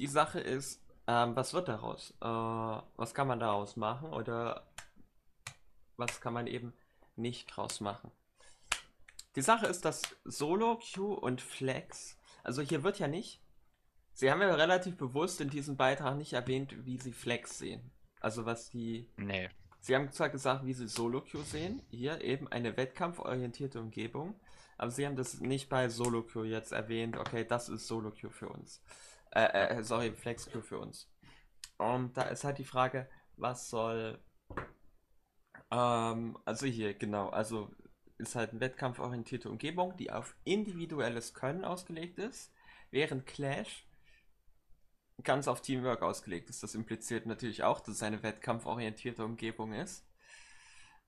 die 0.00 0.06
Sache 0.06 0.40
ist, 0.40 0.82
ähm, 1.06 1.36
was 1.36 1.52
wird 1.52 1.68
daraus? 1.68 2.12
Äh, 2.22 2.24
was 2.24 3.14
kann 3.14 3.28
man 3.28 3.38
daraus 3.38 3.76
machen 3.76 4.12
oder 4.12 4.66
was 5.96 6.20
kann 6.20 6.32
man 6.32 6.46
eben 6.46 6.72
nicht 7.16 7.54
draus 7.54 7.80
machen? 7.80 8.10
Die 9.36 9.42
Sache 9.42 9.66
ist, 9.66 9.84
dass 9.84 10.02
Solo, 10.24 10.78
Q 10.78 11.14
und 11.14 11.40
Flex, 11.40 12.18
also 12.42 12.62
hier 12.62 12.82
wird 12.82 12.98
ja 12.98 13.08
nicht, 13.08 13.42
sie 14.12 14.30
haben 14.30 14.40
ja 14.40 14.54
relativ 14.54 14.96
bewusst 14.96 15.40
in 15.40 15.50
diesem 15.50 15.76
Beitrag 15.76 16.16
nicht 16.16 16.32
erwähnt, 16.32 16.84
wie 16.84 16.98
sie 16.98 17.12
Flex 17.12 17.58
sehen. 17.58 17.92
Also 18.20 18.44
was 18.44 18.70
die. 18.70 19.08
Nee. 19.16 19.48
Sie 19.80 19.94
haben 19.94 20.12
zwar 20.12 20.28
gesagt, 20.28 20.66
wie 20.66 20.74
sie 20.74 20.88
Solo 20.88 21.22
Q 21.22 21.42
sehen, 21.42 21.82
hier 21.88 22.20
eben 22.20 22.48
eine 22.48 22.76
wettkampforientierte 22.76 23.80
Umgebung, 23.80 24.38
aber 24.76 24.90
sie 24.90 25.06
haben 25.06 25.16
das 25.16 25.40
nicht 25.40 25.68
bei 25.68 25.88
Solo 25.88 26.22
Q 26.22 26.44
jetzt 26.44 26.72
erwähnt, 26.72 27.16
okay, 27.16 27.44
das 27.44 27.68
ist 27.68 27.86
Solo 27.86 28.10
Q 28.10 28.28
für 28.30 28.48
uns. 28.48 28.82
Äh, 29.30 29.78
äh, 29.78 29.82
sorry, 29.84 30.12
Flex 30.12 30.46
Queue 30.46 30.62
für 30.62 30.78
uns. 30.78 31.08
Und 31.78 32.16
da 32.16 32.22
ist 32.22 32.44
halt 32.44 32.58
die 32.58 32.64
Frage, 32.64 33.08
was 33.36 33.70
soll. 33.70 34.18
Ähm, 35.70 36.36
also 36.44 36.66
hier, 36.66 36.94
genau, 36.94 37.28
also 37.28 37.70
ist 38.20 38.34
halt 38.34 38.50
eine 38.50 38.60
wettkampforientierte 38.60 39.50
Umgebung, 39.50 39.96
die 39.96 40.10
auf 40.10 40.36
individuelles 40.44 41.34
Können 41.34 41.64
ausgelegt 41.64 42.18
ist, 42.18 42.52
während 42.90 43.26
Clash 43.26 43.86
ganz 45.22 45.48
auf 45.48 45.60
Teamwork 45.60 46.02
ausgelegt 46.02 46.50
ist. 46.50 46.62
Das 46.62 46.74
impliziert 46.74 47.26
natürlich 47.26 47.62
auch, 47.62 47.80
dass 47.80 47.96
es 47.96 48.02
eine 48.02 48.22
wettkampforientierte 48.22 49.24
Umgebung 49.24 49.72
ist. 49.72 50.06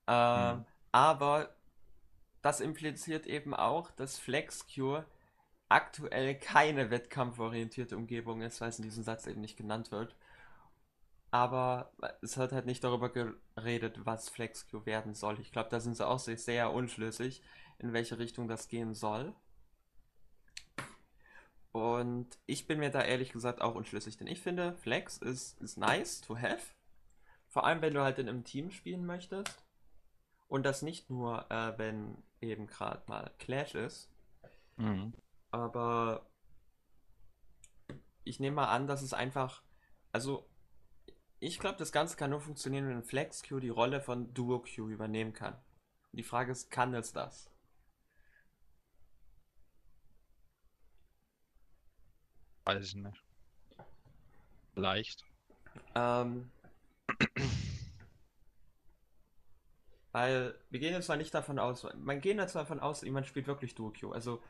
Ähm, 0.06 0.56
mhm. 0.56 0.66
Aber 0.90 1.54
das 2.42 2.60
impliziert 2.60 3.26
eben 3.26 3.54
auch, 3.54 3.90
dass 3.92 4.18
FlexCure 4.18 5.06
aktuell 5.68 6.34
keine 6.34 6.90
wettkampforientierte 6.90 7.96
Umgebung 7.96 8.42
ist, 8.42 8.60
weil 8.60 8.68
es 8.68 8.78
in 8.78 8.84
diesem 8.84 9.04
Satz 9.04 9.26
eben 9.26 9.40
nicht 9.40 9.56
genannt 9.56 9.90
wird. 9.90 10.14
Aber 11.32 11.90
es 12.20 12.36
hat 12.36 12.52
halt 12.52 12.66
nicht 12.66 12.84
darüber 12.84 13.08
geredet, 13.08 14.04
was 14.04 14.28
FlexQ 14.28 14.84
werden 14.84 15.14
soll. 15.14 15.40
Ich 15.40 15.50
glaube, 15.50 15.70
da 15.70 15.80
sind 15.80 15.96
sie 15.96 16.06
auch 16.06 16.18
sehr 16.18 16.72
unschlüssig, 16.72 17.42
in 17.78 17.94
welche 17.94 18.18
Richtung 18.18 18.48
das 18.48 18.68
gehen 18.68 18.92
soll. 18.92 19.34
Und 21.72 22.38
ich 22.44 22.66
bin 22.66 22.78
mir 22.78 22.90
da 22.90 23.02
ehrlich 23.02 23.32
gesagt 23.32 23.62
auch 23.62 23.74
unschlüssig, 23.74 24.18
denn 24.18 24.26
ich 24.26 24.42
finde, 24.42 24.76
Flex 24.76 25.16
ist, 25.16 25.58
ist 25.62 25.78
nice 25.78 26.20
to 26.20 26.36
have. 26.36 26.74
Vor 27.48 27.64
allem, 27.64 27.80
wenn 27.80 27.94
du 27.94 28.02
halt 28.02 28.18
in 28.18 28.28
einem 28.28 28.44
Team 28.44 28.70
spielen 28.70 29.06
möchtest. 29.06 29.64
Und 30.48 30.64
das 30.64 30.82
nicht 30.82 31.08
nur, 31.08 31.50
äh, 31.50 31.78
wenn 31.78 32.22
eben 32.42 32.66
gerade 32.66 33.02
mal 33.06 33.30
Clash 33.38 33.74
ist. 33.74 34.10
Mhm. 34.76 35.14
Aber 35.50 36.26
ich 38.24 38.38
nehme 38.38 38.56
mal 38.56 38.68
an, 38.68 38.86
dass 38.86 39.00
es 39.00 39.14
einfach. 39.14 39.62
Also, 40.12 40.46
ich 41.42 41.58
glaube, 41.58 41.76
das 41.76 41.90
Ganze 41.90 42.16
kann 42.16 42.30
nur 42.30 42.40
funktionieren, 42.40 42.88
wenn 42.88 43.02
Flex 43.02 43.42
Q 43.42 43.58
die 43.58 43.68
Rolle 43.68 44.00
von 44.00 44.32
Duo 44.32 44.60
Q 44.60 44.88
übernehmen 44.88 45.32
kann. 45.32 45.54
Und 45.54 46.16
die 46.16 46.22
Frage 46.22 46.52
ist, 46.52 46.70
kann 46.70 46.94
es 46.94 47.12
das? 47.12 47.50
Weiß 52.64 52.86
ich 52.86 52.94
nicht. 52.94 53.20
Leicht. 54.76 55.24
Ähm, 55.96 56.48
weil 60.12 60.54
wir 60.70 60.78
gehen 60.78 60.92
jetzt 60.92 61.06
zwar 61.06 61.16
nicht 61.16 61.34
davon 61.34 61.58
aus, 61.58 61.84
man 61.96 62.20
geht 62.20 62.36
jetzt 62.36 62.54
davon 62.54 62.78
aus, 62.78 63.02
jemand 63.02 63.26
spielt 63.26 63.48
wirklich 63.48 63.74
Duo 63.74 63.92
Q. 63.92 64.12
Also 64.12 64.40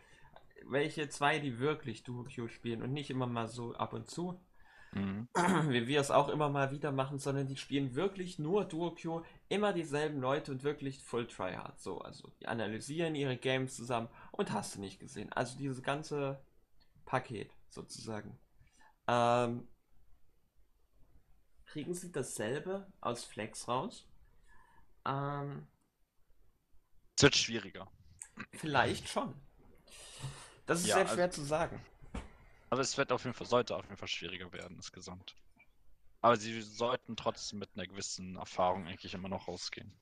welche 0.66 1.08
zwei, 1.08 1.38
die 1.38 1.58
wirklich 1.58 2.02
Duo 2.02 2.24
Q 2.24 2.48
spielen 2.48 2.82
und 2.82 2.92
nicht 2.92 3.08
immer 3.08 3.26
mal 3.26 3.48
so 3.48 3.74
ab 3.76 3.94
und 3.94 4.10
zu, 4.10 4.38
mhm. 4.92 5.28
wie 5.70 5.86
wir 5.86 6.00
es 6.00 6.10
auch 6.10 6.28
immer 6.28 6.48
mal 6.48 6.70
wieder 6.70 6.92
machen, 6.92 7.18
sondern 7.18 7.46
die 7.46 7.56
spielen 7.56 7.94
wirklich 7.94 8.38
nur 8.38 8.64
Duo 8.64 8.94
Q, 8.94 9.22
immer 9.48 9.72
dieselben 9.72 10.20
Leute 10.20 10.52
und 10.52 10.62
wirklich 10.62 11.02
Full 11.02 11.26
Tryhard. 11.26 11.80
So, 11.80 12.00
also 12.00 12.30
die 12.40 12.48
analysieren 12.48 13.14
ihre 13.14 13.36
Games 13.36 13.76
zusammen 13.76 14.08
und 14.30 14.52
hast 14.52 14.76
du 14.76 14.80
nicht 14.80 15.00
gesehen. 15.00 15.32
Also 15.32 15.58
dieses 15.58 15.82
ganze 15.82 16.42
Paket 17.04 17.50
sozusagen. 17.68 18.38
Ähm, 19.08 19.68
kriegen 21.66 21.94
sie 21.94 22.12
dasselbe 22.12 22.86
aus 23.00 23.24
Flex 23.24 23.66
raus? 23.66 24.06
Ähm, 25.06 25.66
es 27.16 27.22
wird 27.22 27.36
schwieriger. 27.36 27.90
Vielleicht 28.52 29.08
schon. 29.08 29.34
Das 30.66 30.80
ist 30.80 30.86
ja, 30.86 30.96
sehr 30.96 31.08
schwer 31.08 31.24
also, 31.24 31.40
zu 31.40 31.46
sagen. 31.46 31.84
Aber 32.72 32.80
es 32.80 32.96
wird 32.96 33.12
auf 33.12 33.24
jeden 33.24 33.34
Fall, 33.34 33.46
sollte 33.46 33.76
auf 33.76 33.84
jeden 33.84 33.98
Fall 33.98 34.08
schwieriger 34.08 34.50
werden 34.52 34.76
insgesamt. 34.76 35.36
Aber 36.22 36.36
sie 36.36 36.62
sollten 36.62 37.16
trotzdem 37.16 37.58
mit 37.58 37.70
einer 37.74 37.86
gewissen 37.86 38.36
Erfahrung 38.36 38.86
eigentlich 38.86 39.12
immer 39.12 39.28
noch 39.28 39.46
rausgehen. 39.46 39.92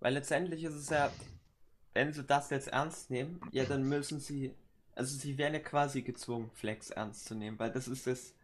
Weil 0.00 0.14
letztendlich 0.14 0.62
ist 0.62 0.74
es 0.74 0.90
ja, 0.90 1.10
wenn 1.94 2.12
sie 2.12 2.24
das 2.24 2.50
jetzt 2.50 2.68
ernst 2.68 3.10
nehmen, 3.10 3.40
ja, 3.52 3.64
dann 3.64 3.84
müssen 3.84 4.20
sie 4.20 4.54
also 4.94 5.16
sie 5.16 5.38
werden 5.38 5.54
ja 5.54 5.60
quasi 5.60 6.02
gezwungen, 6.02 6.50
Flex 6.52 6.90
ernst 6.90 7.24
zu 7.24 7.34
nehmen, 7.34 7.58
weil 7.58 7.72
das 7.72 7.88
ist 7.88 8.06
das. 8.06 8.34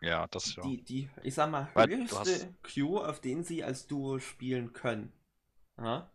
Ja, 0.00 0.26
das 0.28 0.54
ja. 0.54 0.62
Die, 0.62 0.82
die, 0.82 1.10
ich 1.22 1.34
sag 1.34 1.50
mal, 1.50 1.68
weil 1.74 1.88
höchste 1.88 2.18
hast... 2.18 2.48
Q, 2.62 2.98
auf 2.98 3.20
den 3.20 3.42
sie 3.42 3.64
als 3.64 3.86
Duo 3.86 4.18
spielen 4.18 4.72
können. 4.72 5.12
Ja? 5.78 6.10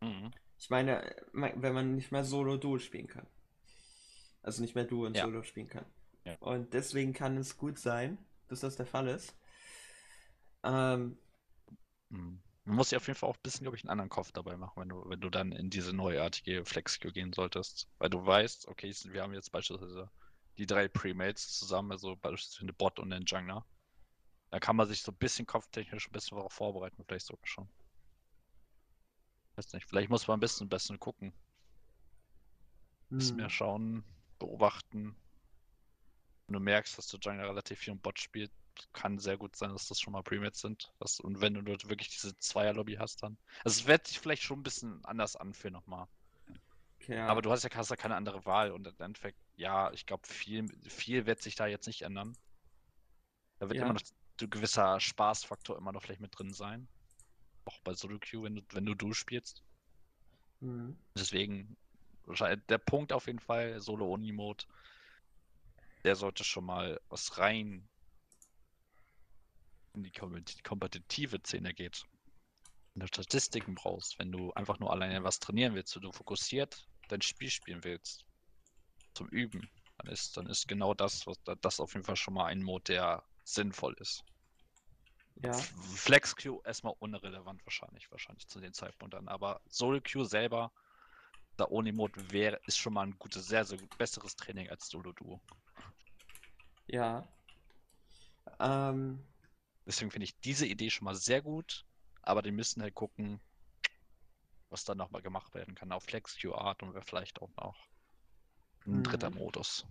Mhm. 0.00 0.32
Ich 0.58 0.70
meine, 0.70 1.14
wenn 1.32 1.74
man 1.74 1.94
nicht 1.94 2.10
mehr 2.10 2.24
Solo-Duo 2.24 2.78
spielen 2.78 3.06
kann. 3.06 3.26
Also 4.48 4.62
nicht 4.62 4.74
mehr 4.74 4.86
Duo 4.86 5.04
und 5.04 5.14
ja. 5.14 5.26
Solo 5.26 5.42
spielen 5.42 5.68
kann. 5.68 5.84
Ja. 6.24 6.36
Und 6.36 6.72
deswegen 6.72 7.12
kann 7.12 7.36
es 7.36 7.58
gut 7.58 7.78
sein, 7.78 8.16
dass 8.48 8.60
das 8.60 8.76
der 8.76 8.86
Fall 8.86 9.06
ist. 9.06 9.36
Ähm, 10.62 11.18
mhm. 12.08 12.40
Man 12.64 12.76
muss 12.76 12.90
ja 12.90 12.96
auf 12.96 13.06
jeden 13.06 13.18
Fall 13.18 13.28
auch 13.28 13.36
ein 13.36 13.42
bisschen, 13.42 13.64
glaube 13.64 13.76
ich, 13.76 13.84
einen 13.84 13.90
anderen 13.90 14.08
Kopf 14.08 14.32
dabei 14.32 14.56
machen, 14.56 14.80
wenn 14.80 14.88
du, 14.88 15.06
wenn 15.06 15.20
du 15.20 15.28
dann 15.28 15.52
in 15.52 15.68
diese 15.68 15.92
neuartige 15.92 16.64
Flex-Queue 16.64 17.12
gehen 17.12 17.34
solltest. 17.34 17.90
Weil 17.98 18.08
du 18.08 18.24
weißt, 18.24 18.68
okay, 18.68 18.90
wir 19.04 19.22
haben 19.22 19.34
jetzt 19.34 19.52
beispielsweise 19.52 20.10
die 20.56 20.64
drei 20.64 20.88
Premates 20.88 21.58
zusammen, 21.58 21.92
also 21.92 22.16
beispielsweise 22.16 22.62
eine 22.62 22.72
Bot 22.72 22.98
und 22.98 23.12
einen 23.12 23.26
Jungler. 23.26 23.66
Da 24.48 24.60
kann 24.60 24.76
man 24.76 24.88
sich 24.88 25.02
so 25.02 25.12
ein 25.12 25.18
bisschen 25.18 25.44
kopftechnisch 25.44 26.08
ein 26.08 26.12
bisschen 26.12 26.38
darauf 26.38 26.54
vorbereiten, 26.54 27.04
vielleicht 27.06 27.26
sogar 27.26 27.46
schon. 27.46 27.68
Weiß 29.56 29.74
nicht, 29.74 29.86
vielleicht 29.86 30.08
muss 30.08 30.26
man 30.26 30.38
ein 30.38 30.40
bisschen 30.40 30.70
besser 30.70 30.96
gucken. 30.96 31.34
Ein 33.10 33.18
bisschen 33.18 33.36
hm. 33.36 33.42
mehr 33.42 33.50
schauen, 33.50 34.04
beobachten. 34.38 35.16
Wenn 36.46 36.54
du 36.54 36.60
merkst, 36.60 36.96
dass 36.96 37.08
der 37.08 37.20
Jungler 37.20 37.48
relativ 37.48 37.78
viel 37.78 37.92
im 37.92 38.00
Bot 38.00 38.18
spielt, 38.18 38.50
kann 38.92 39.18
sehr 39.18 39.36
gut 39.36 39.56
sein, 39.56 39.70
dass 39.70 39.88
das 39.88 40.00
schon 40.00 40.12
mal 40.12 40.22
Premades 40.22 40.60
sind. 40.60 40.92
Das, 41.00 41.20
und 41.20 41.40
wenn 41.40 41.54
du 41.54 41.62
dort 41.62 41.88
wirklich 41.88 42.10
diese 42.10 42.36
Zweier-Lobby 42.36 42.94
hast, 42.94 43.22
dann. 43.22 43.36
Also 43.64 43.80
es 43.80 43.86
wird 43.86 44.06
sich 44.06 44.20
vielleicht 44.20 44.42
schon 44.42 44.60
ein 44.60 44.62
bisschen 44.62 45.04
anders 45.04 45.36
anfühlen 45.36 45.74
nochmal. 45.74 46.06
Okay, 47.00 47.18
Aber 47.18 47.42
du 47.42 47.50
hast 47.50 47.64
ja, 47.64 47.70
hast 47.74 47.90
ja 47.90 47.96
keine 47.96 48.16
andere 48.16 48.44
Wahl 48.44 48.70
und 48.70 48.86
im 48.86 48.94
Endeffekt, 48.98 49.38
ja, 49.56 49.92
ich 49.92 50.06
glaube, 50.06 50.26
viel, 50.26 50.68
viel 50.88 51.26
wird 51.26 51.42
sich 51.42 51.54
da 51.54 51.66
jetzt 51.66 51.86
nicht 51.86 52.02
ändern. 52.02 52.36
Da 53.58 53.68
wird 53.68 53.78
ja. 53.78 53.84
immer 53.84 53.94
noch 53.94 54.02
ein 54.40 54.50
gewisser 54.50 55.00
Spaßfaktor 55.00 55.76
immer 55.76 55.92
noch 55.92 56.02
vielleicht 56.02 56.20
mit 56.20 56.38
drin 56.38 56.52
sein. 56.52 56.88
Auch 57.64 57.80
bei 57.80 57.94
Solo 57.94 58.18
Q, 58.18 58.44
wenn 58.44 58.56
du, 58.56 58.62
wenn 58.72 58.86
du 58.86 58.94
du 58.94 59.12
spielst. 59.12 59.62
Mhm. 60.60 60.98
Deswegen, 61.16 61.76
der 62.28 62.78
Punkt 62.78 63.12
auf 63.12 63.26
jeden 63.26 63.38
Fall, 63.38 63.80
Solo-Oni-Mode, 63.80 64.64
der 66.04 66.16
sollte 66.16 66.44
schon 66.44 66.64
mal 66.64 67.00
was 67.08 67.38
rein 67.38 67.88
in 69.94 70.02
die 70.02 70.12
kompetitive 70.62 71.40
Szene 71.44 71.74
geht, 71.74 72.04
wenn 72.94 73.00
du 73.00 73.06
Statistiken 73.06 73.74
brauchst, 73.74 74.18
wenn 74.18 74.30
du 74.30 74.52
einfach 74.52 74.78
nur 74.78 74.92
alleine 74.92 75.24
was 75.24 75.38
trainieren 75.38 75.74
willst, 75.74 75.94
wenn 75.96 76.02
du 76.02 76.12
fokussiert 76.12 76.86
dein 77.08 77.22
Spiel 77.22 77.50
spielen 77.50 77.82
willst, 77.84 78.24
zum 79.14 79.28
Üben, 79.28 79.68
dann 79.96 80.12
ist, 80.12 80.36
dann 80.36 80.46
ist 80.46 80.68
genau 80.68 80.94
das, 80.94 81.26
was 81.26 81.38
das 81.60 81.80
auf 81.80 81.94
jeden 81.94 82.04
Fall 82.04 82.16
schon 82.16 82.34
mal 82.34 82.46
ein 82.46 82.62
Mode, 82.62 82.84
der 82.84 83.24
sinnvoll 83.44 83.94
ist. 83.98 84.22
Ja. 85.42 85.52
Flex 85.52 86.36
Q 86.36 86.60
erstmal 86.64 86.94
unrelevant 86.98 87.64
wahrscheinlich, 87.64 88.10
wahrscheinlich 88.10 88.46
zu 88.48 88.60
dem 88.60 88.72
Zeitpunkt 88.72 89.14
dann. 89.14 89.28
Aber 89.28 89.60
Solo 89.68 90.00
Q 90.00 90.24
selber, 90.24 90.72
da 91.58 91.66
ohne 91.68 91.92
Mode 91.92 92.30
wäre, 92.30 92.60
ist 92.66 92.78
schon 92.78 92.94
mal 92.94 93.06
ein 93.06 93.18
gutes, 93.18 93.46
sehr, 93.46 93.64
sehr 93.64 93.78
gut, 93.78 93.96
besseres 93.98 94.36
Training 94.36 94.70
als 94.70 94.88
Solo 94.88 95.12
Duo. 95.12 95.40
Ja. 96.86 97.26
Ähm, 98.60 99.22
Deswegen 99.88 100.10
finde 100.10 100.24
ich 100.24 100.38
diese 100.40 100.66
Idee 100.66 100.90
schon 100.90 101.06
mal 101.06 101.14
sehr 101.14 101.40
gut, 101.40 101.86
aber 102.22 102.42
die 102.42 102.52
müssen 102.52 102.82
halt 102.82 102.94
gucken, 102.94 103.40
was 104.68 104.84
dann 104.84 104.98
nochmal 104.98 105.22
gemacht 105.22 105.54
werden 105.54 105.74
kann 105.74 105.92
auf 105.92 106.04
FlexQ-Art 106.04 106.82
und 106.82 107.02
vielleicht 107.04 107.40
auch 107.40 107.50
noch 107.56 107.76
ein 108.86 108.98
mhm. 108.98 109.02
dritter 109.02 109.30
Modus. 109.30 109.86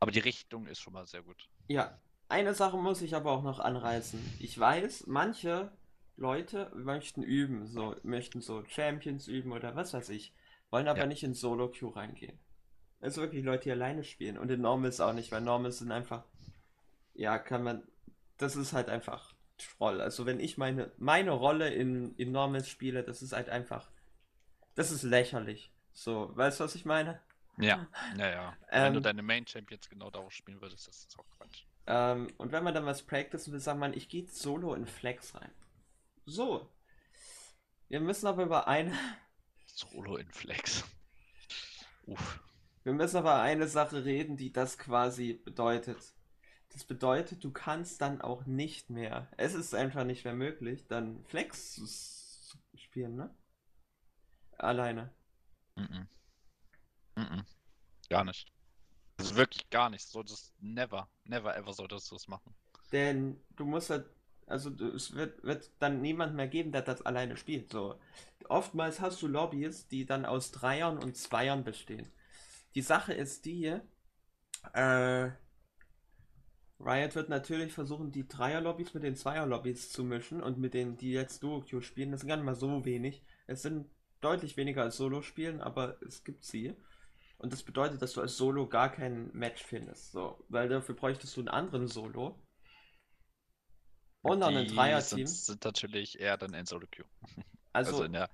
Aber 0.00 0.10
die 0.10 0.20
Richtung 0.20 0.66
ist 0.66 0.80
schon 0.80 0.92
mal 0.92 1.06
sehr 1.06 1.22
gut. 1.22 1.48
Ja, 1.68 1.98
eine 2.28 2.54
Sache 2.54 2.76
muss 2.76 3.00
ich 3.00 3.14
aber 3.14 3.32
auch 3.32 3.42
noch 3.42 3.58
anreißen. 3.58 4.20
Ich 4.38 4.58
weiß, 4.58 5.06
manche 5.06 5.72
Leute 6.18 6.70
möchten 6.74 7.22
üben, 7.22 7.66
so 7.66 7.96
möchten 8.02 8.42
so 8.42 8.64
Champions 8.66 9.28
üben 9.28 9.52
oder 9.52 9.76
was 9.76 9.94
weiß 9.94 10.10
ich, 10.10 10.34
wollen 10.70 10.88
aber 10.88 11.00
ja. 11.00 11.06
nicht 11.06 11.22
in 11.22 11.34
Solo 11.34 11.70
Queue 11.70 11.94
reingehen. 11.94 12.38
Also 13.00 13.22
wirklich 13.22 13.44
Leute, 13.44 13.64
die 13.64 13.72
alleine 13.72 14.04
spielen 14.04 14.38
und 14.38 14.50
in 14.50 14.60
Normals 14.60 15.00
auch 15.00 15.12
nicht, 15.12 15.32
weil 15.32 15.40
Normals 15.40 15.78
sind 15.78 15.90
einfach, 15.90 16.24
ja, 17.14 17.38
kann 17.38 17.62
man 17.62 17.82
das 18.40 18.56
ist 18.56 18.72
halt 18.72 18.88
einfach 18.88 19.34
Troll. 19.58 20.00
Also 20.00 20.24
wenn 20.24 20.40
ich 20.40 20.56
meine, 20.56 20.90
meine 20.96 21.32
Rolle 21.32 21.68
in, 21.68 22.14
in 22.16 22.32
Normals 22.32 22.68
spiele, 22.68 23.04
das 23.04 23.20
ist 23.20 23.32
halt 23.32 23.50
einfach, 23.50 23.90
das 24.74 24.90
ist 24.90 25.02
lächerlich. 25.02 25.70
So, 25.92 26.34
weißt 26.34 26.60
du, 26.60 26.64
was 26.64 26.74
ich 26.74 26.86
meine? 26.86 27.20
Ja, 27.58 27.86
ja, 28.16 28.30
ja. 28.30 28.56
Ähm, 28.70 28.84
wenn 28.84 28.94
du 28.94 29.00
deine 29.00 29.22
Main 29.22 29.46
Champions 29.46 29.90
genau 29.90 30.10
darauf 30.10 30.32
spielen 30.32 30.62
würdest, 30.62 30.88
das 30.88 31.04
ist 31.04 31.18
auch 31.18 31.28
Quatsch. 31.36 31.64
Ähm, 31.86 32.28
und 32.38 32.52
wenn 32.52 32.64
man 32.64 32.72
dann 32.72 32.86
was 32.86 33.02
practicen 33.02 33.52
will, 33.52 33.60
sagt 33.60 33.78
man, 33.78 33.92
ich 33.92 34.08
gehe 34.08 34.26
solo 34.26 34.72
in 34.74 34.86
Flex 34.86 35.34
rein. 35.34 35.50
So. 36.24 36.70
Wir 37.88 38.00
müssen 38.00 38.26
aber 38.26 38.44
über 38.44 38.66
eine. 38.66 38.92
Solo 39.74 40.16
in 40.16 40.30
Flex. 40.30 40.84
Uff. 42.06 42.40
Wir 42.82 42.92
müssen 42.92 43.18
aber 43.18 43.40
eine 43.40 43.68
Sache 43.68 44.04
reden, 44.04 44.36
die 44.36 44.52
das 44.52 44.78
quasi 44.78 45.34
bedeutet. 45.34 45.98
Das 46.70 46.84
bedeutet, 46.84 47.44
du 47.44 47.50
kannst 47.50 48.00
dann 48.00 48.20
auch 48.20 48.46
nicht 48.46 48.90
mehr. 48.90 49.28
Es 49.36 49.54
ist 49.54 49.74
einfach 49.74 50.04
nicht 50.04 50.24
mehr 50.24 50.34
möglich, 50.34 50.86
dann 50.86 51.24
Flex 51.24 51.74
zu 51.74 52.58
spielen, 52.74 53.16
ne? 53.16 53.34
Alleine. 54.56 55.12
Mm 55.76 55.82
-mm. 55.82 56.06
Mm 57.16 57.44
gar 58.10 58.24
nicht. 58.24 58.52
Also 59.18 59.36
wirklich 59.36 59.70
gar 59.70 59.88
nicht. 59.88 60.06
So 60.06 60.22
das 60.22 60.52
never, 60.58 61.08
never 61.24 61.56
ever 61.56 61.72
solltest 61.72 62.10
du 62.10 62.16
das 62.16 62.28
machen. 62.28 62.54
Denn 62.92 63.40
du 63.56 63.64
musst 63.64 63.90
halt, 63.90 64.06
also 64.46 64.70
es 64.70 65.14
wird, 65.14 65.42
wird 65.42 65.70
dann 65.78 66.00
niemand 66.00 66.34
mehr 66.34 66.48
geben, 66.48 66.72
der 66.72 66.82
das 66.82 67.02
alleine 67.02 67.36
spielt. 67.36 67.70
So. 67.70 67.98
Oftmals 68.48 69.00
hast 69.00 69.22
du 69.22 69.28
Lobbys, 69.28 69.88
die 69.88 70.06
dann 70.06 70.24
aus 70.24 70.50
Dreiern 70.50 70.98
und 70.98 71.16
Zweiern 71.16 71.64
bestehen. 71.64 72.10
Die 72.74 72.82
Sache 72.82 73.12
ist 73.12 73.44
die, 73.44 73.78
äh, 74.72 75.30
Riot 76.80 77.14
wird 77.14 77.28
natürlich 77.28 77.72
versuchen, 77.72 78.10
die 78.10 78.26
Dreier-Lobbys 78.26 78.94
mit 78.94 79.02
den 79.02 79.14
Zweier-Lobbys 79.14 79.90
zu 79.90 80.02
mischen 80.02 80.42
und 80.42 80.58
mit 80.58 80.72
denen, 80.72 80.96
die 80.96 81.12
jetzt 81.12 81.42
Duo-Queue 81.42 81.82
spielen, 81.82 82.10
das 82.10 82.20
sind 82.20 82.28
gar 82.28 82.36
nicht 82.36 82.46
mal 82.46 82.54
so 82.54 82.84
wenig. 82.84 83.22
Es 83.46 83.62
sind 83.62 83.90
deutlich 84.20 84.56
weniger 84.56 84.82
als 84.82 84.96
Solo 84.96 85.20
spielen, 85.22 85.60
aber 85.60 86.00
es 86.02 86.24
gibt 86.24 86.44
sie. 86.44 86.74
Und 87.38 87.52
das 87.52 87.62
bedeutet, 87.62 88.00
dass 88.00 88.12
du 88.14 88.20
als 88.20 88.36
Solo 88.36 88.66
gar 88.68 88.90
kein 88.90 89.30
Match 89.32 89.62
findest. 89.62 90.12
So, 90.12 90.42
weil 90.48 90.68
dafür 90.68 90.94
bräuchtest 90.94 91.36
du 91.36 91.40
einen 91.40 91.48
anderen 91.48 91.86
Solo. 91.86 92.38
Und 94.22 94.40
dann 94.40 94.56
ein 94.56 94.68
Dreier-Team. 94.68 95.26
Sind, 95.26 95.28
sind 95.28 95.64
natürlich 95.64 96.20
eher 96.20 96.36
dann 96.36 96.54
ein 96.54 96.66
Solo-Queue. 96.66 97.06
Also, 97.72 97.92
also, 97.92 98.02
in, 98.02 98.14
der, 98.14 98.28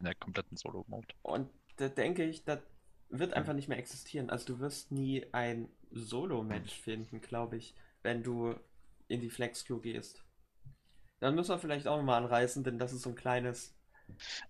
in 0.00 0.04
der 0.04 0.14
kompletten 0.14 0.58
Solo-Mode. 0.58 1.14
Und 1.22 1.48
da 1.76 1.88
denke 1.88 2.26
ich, 2.26 2.44
das 2.44 2.58
wird 3.08 3.32
einfach 3.32 3.54
nicht 3.54 3.68
mehr 3.68 3.78
existieren. 3.78 4.28
Also 4.28 4.54
du 4.54 4.60
wirst 4.60 4.92
nie 4.92 5.26
ein 5.32 5.68
Solo-Match 5.90 6.74
finden, 6.74 7.22
glaube 7.22 7.56
ich, 7.56 7.74
wenn 8.02 8.22
du 8.22 8.54
in 9.08 9.22
die 9.22 9.30
Flex-Queue 9.30 9.80
gehst. 9.80 10.22
Dann 11.20 11.34
müssen 11.34 11.50
wir 11.50 11.58
vielleicht 11.58 11.86
auch 11.86 11.96
nochmal 11.96 12.22
anreißen, 12.22 12.64
denn 12.64 12.78
das 12.78 12.92
ist 12.92 13.02
so 13.02 13.10
ein 13.10 13.14
kleines. 13.14 13.74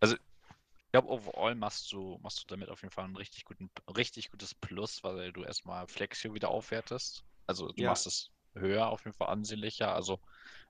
Also 0.00 0.16
ich 0.16 0.92
glaube, 0.92 1.08
overall 1.08 1.54
machst 1.54 1.92
du, 1.92 2.18
machst 2.22 2.42
du 2.42 2.46
damit 2.46 2.68
auf 2.68 2.82
jeden 2.82 2.92
Fall 2.92 3.04
ein 3.04 3.16
richtig, 3.16 3.44
guten, 3.44 3.70
richtig 3.96 4.30
gutes 4.30 4.54
Plus, 4.54 5.02
weil 5.04 5.32
du 5.32 5.42
erstmal 5.42 5.86
Flexio 5.88 6.34
wieder 6.34 6.48
aufwertest. 6.48 7.24
Also 7.46 7.68
du 7.68 7.82
ja. 7.82 7.90
machst 7.90 8.06
es 8.06 8.30
höher, 8.54 8.88
auf 8.88 9.04
jeden 9.04 9.16
Fall 9.16 9.28
ansehnlicher. 9.28 9.94
Also, 9.94 10.20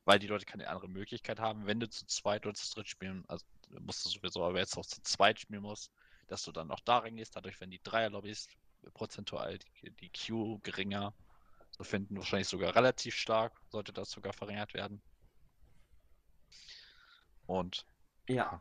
weil 0.05 0.18
die 0.18 0.26
Leute 0.26 0.46
keine 0.46 0.68
andere 0.68 0.88
Möglichkeit 0.88 1.38
haben, 1.38 1.66
wenn 1.66 1.80
du 1.80 1.88
zu 1.88 2.07
zweit 2.07 2.44
oder 2.46 2.55
zu 2.55 2.74
dritt 2.74 2.88
spielen, 2.88 3.24
also 3.28 3.44
musst 3.80 4.05
du 4.05 4.11
sowieso, 4.11 4.44
aber 4.44 4.59
jetzt 4.59 4.76
auch 4.76 4.86
zu 4.86 5.00
zweit 5.03 5.40
spielen 5.40 5.62
musst, 5.62 5.90
dass 6.26 6.42
du 6.42 6.53
dann 6.53 6.70
auch 6.70 6.80
da 6.80 6.98
reingehst. 6.98 7.36
Dadurch 7.36 7.61
werden 7.61 7.70
die 7.70 7.82
Dreier-Lobbys 7.82 8.48
prozentual 8.94 9.59
die, 9.59 9.90
die 9.90 10.11
Q 10.11 10.59
geringer. 10.62 11.14
So 11.70 11.84
finden 11.84 12.16
wahrscheinlich 12.16 12.48
sogar 12.48 12.74
relativ 12.74 13.14
stark, 13.14 13.53
sollte 13.68 13.92
das 13.92 14.11
sogar 14.11 14.32
verringert 14.32 14.74
werden. 14.74 15.00
Und 17.46 17.86
ja. 18.28 18.61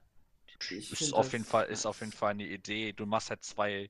Ich 0.70 0.92
ist 0.92 1.14
auf 1.14 1.32
jeden 1.32 1.46
Fall, 1.46 1.66
ist 1.68 1.86
auf 1.86 2.02
jeden 2.02 2.12
Fall 2.12 2.32
eine 2.32 2.46
Idee. 2.46 2.94
Du 2.94 3.06
machst 3.06 3.30
halt 3.30 3.44
zwei, 3.44 3.89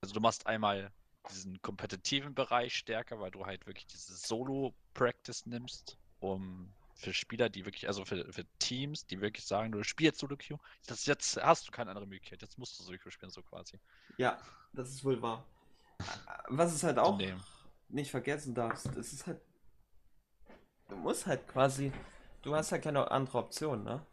also 0.00 0.14
du 0.14 0.20
machst 0.20 0.46
einmal 0.46 0.92
diesen 1.30 1.60
kompetitiven 1.62 2.34
Bereich 2.34 2.74
stärker, 2.74 3.18
weil 3.20 3.30
du 3.30 3.44
halt 3.44 3.66
wirklich 3.66 3.86
diese 3.86 4.14
Solo-Practice 4.14 5.46
nimmst, 5.46 5.98
um 6.20 6.72
für 7.00 7.14
Spieler, 7.14 7.48
die 7.48 7.64
wirklich, 7.64 7.88
also 7.88 8.04
für, 8.04 8.30
für 8.32 8.44
Teams, 8.58 9.06
die 9.06 9.20
wirklich 9.20 9.46
sagen, 9.46 9.72
du 9.72 9.82
spielst 9.82 10.20
Solo 10.20 10.36
Queue, 10.36 10.58
das, 10.86 11.06
jetzt 11.06 11.42
hast 11.42 11.66
du 11.66 11.72
keine 11.72 11.90
andere 11.90 12.06
Möglichkeit, 12.06 12.42
jetzt 12.42 12.58
musst 12.58 12.78
du 12.78 12.82
Solo 12.82 12.98
Queue 12.98 13.10
spielen, 13.10 13.30
so 13.30 13.42
quasi. 13.42 13.80
Ja, 14.18 14.38
das 14.72 14.90
ist 14.90 15.04
wohl 15.04 15.20
wahr. 15.20 15.44
Was 16.48 16.72
es 16.72 16.82
halt 16.82 16.98
auch 16.98 17.18
nicht 17.88 18.10
vergessen 18.10 18.54
darfst, 18.54 18.86
das 18.94 19.12
ist 19.12 19.26
halt, 19.26 19.40
du 20.88 20.96
musst 20.96 21.26
halt 21.26 21.46
quasi, 21.48 21.90
du 22.42 22.54
hast 22.54 22.70
halt 22.72 22.82
keine 22.82 23.10
andere 23.10 23.38
Option, 23.38 23.82
ne? 23.82 24.04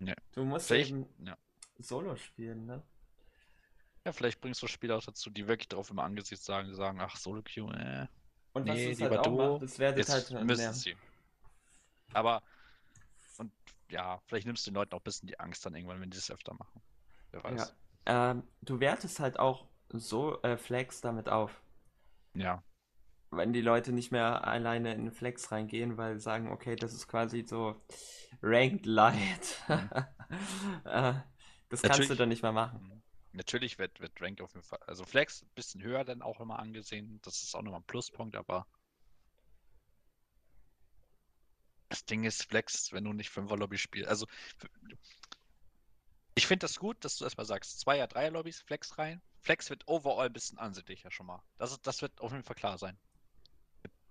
Ja. 0.00 0.14
Du 0.32 0.44
musst 0.44 0.68
vielleicht, 0.68 0.90
eben 0.90 1.06
ja. 1.24 1.36
Solo 1.78 2.16
spielen, 2.16 2.66
ne? 2.66 2.82
Ja, 4.04 4.12
vielleicht 4.12 4.40
bringst 4.40 4.62
du 4.62 4.68
Spieler 4.68 4.96
auch 4.96 5.04
dazu, 5.04 5.30
die 5.30 5.48
wirklich 5.48 5.68
drauf 5.68 5.90
im 5.90 5.98
Angesicht 5.98 6.42
sagen, 6.42 6.72
sagen, 6.74 7.00
ach, 7.00 7.16
Solo 7.16 7.42
Queue, 7.42 7.72
äh. 7.74 8.06
Und 8.52 8.64
nee, 8.64 8.92
was 8.92 8.98
lieber 8.98 9.16
halt 9.16 9.26
du, 9.26 9.30
macht, 9.32 9.62
das 9.62 9.78
werdet 9.78 10.08
halt 10.08 10.30
müssen 10.44 10.72
sie. 10.72 10.96
Aber, 12.12 12.42
und 13.38 13.52
ja, 13.90 14.20
vielleicht 14.26 14.46
nimmst 14.46 14.66
du 14.66 14.70
den 14.70 14.76
Leuten 14.76 14.94
auch 14.94 15.00
ein 15.00 15.04
bisschen 15.04 15.26
die 15.26 15.38
Angst 15.38 15.64
dann 15.66 15.74
irgendwann, 15.74 16.00
wenn 16.00 16.10
die 16.10 16.16
das 16.16 16.30
öfter 16.30 16.54
machen. 16.54 16.80
Wer 17.30 17.44
weiß. 17.44 17.74
Ja. 18.06 18.30
Ähm, 18.30 18.42
du 18.62 18.80
wertest 18.80 19.20
halt 19.20 19.38
auch 19.38 19.66
so 19.88 20.40
äh, 20.42 20.56
Flex 20.56 21.00
damit 21.00 21.28
auf. 21.28 21.62
Ja. 22.34 22.62
Wenn 23.30 23.52
die 23.52 23.60
Leute 23.60 23.92
nicht 23.92 24.12
mehr 24.12 24.46
alleine 24.46 24.94
in 24.94 25.10
Flex 25.10 25.50
reingehen, 25.50 25.96
weil 25.96 26.14
sie 26.14 26.20
sagen, 26.20 26.50
okay, 26.50 26.76
das 26.76 26.94
ist 26.94 27.08
quasi 27.08 27.44
so 27.46 27.80
Ranked 28.42 28.86
Light. 28.86 29.62
Mhm. 30.28 30.80
Äh, 30.84 31.14
das 31.68 31.82
Natürlich, 31.82 32.08
kannst 32.08 32.10
du 32.10 32.14
dann 32.16 32.28
nicht 32.28 32.42
mehr 32.42 32.50
machen. 32.52 32.82
Mhm. 32.82 33.02
Natürlich 33.32 33.78
wird, 33.78 34.00
wird 34.00 34.20
Ranked 34.20 34.40
auf 34.40 34.54
jeden 34.54 34.64
Fall, 34.64 34.80
also 34.86 35.04
Flex 35.04 35.42
ein 35.42 35.50
bisschen 35.54 35.82
höher 35.82 36.04
dann 36.04 36.22
auch 36.22 36.40
immer 36.40 36.58
angesehen. 36.58 37.20
Das 37.22 37.42
ist 37.42 37.54
auch 37.54 37.62
nochmal 37.62 37.80
ein 37.80 37.86
Pluspunkt, 37.86 38.34
aber 38.34 38.66
das 41.88 42.04
Ding 42.04 42.24
ist 42.24 42.44
Flex, 42.44 42.92
wenn 42.92 43.04
du 43.04 43.12
nicht 43.12 43.30
Fünfer-Lobby 43.30 43.78
spielst. 43.78 44.08
Also 44.08 44.26
ich 46.34 46.46
finde 46.46 46.64
das 46.64 46.78
gut, 46.78 47.04
dass 47.04 47.16
du 47.16 47.24
erstmal 47.24 47.46
sagst, 47.46 47.80
Zweier, 47.80 48.06
Dreier 48.06 48.30
Lobbys, 48.30 48.60
Flex 48.60 48.98
rein. 48.98 49.22
Flex 49.40 49.70
wird 49.70 49.86
overall 49.86 50.26
ein 50.26 50.32
bisschen 50.32 50.58
ansehnlicher 50.58 51.10
schon 51.10 51.26
mal. 51.26 51.42
Das, 51.58 51.80
das 51.80 52.02
wird 52.02 52.20
auf 52.20 52.32
jeden 52.32 52.44
Fall 52.44 52.56
klar 52.56 52.78
sein 52.78 52.98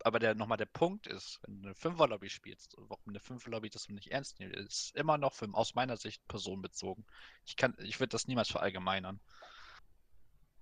aber 0.05 0.19
der 0.19 0.36
nochmal 0.36 0.59
der 0.59 0.67
Punkt 0.67 1.07
ist, 1.07 1.39
wenn 1.41 1.61
du 1.61 1.67
eine 1.67 1.76
Fünfer-Lobby 1.76 2.30
spielst, 2.30 2.76
warum 2.78 3.03
eine 3.07 3.19
Fünfer-Lobby 3.19 3.71
das 3.71 3.89
nicht 3.89 4.11
ernst 4.11 4.39
nimmt, 4.39 4.55
ist 4.55 4.95
immer 4.95 5.17
noch 5.17 5.34
für, 5.34 5.51
aus 5.53 5.73
meiner 5.73 5.97
Sicht 5.97 6.26
personenbezogen. 6.28 7.03
Ich 7.43 7.55
ich 7.80 7.99
würde 7.99 8.11
das 8.11 8.28
niemals 8.28 8.51
verallgemeinern. 8.51 9.19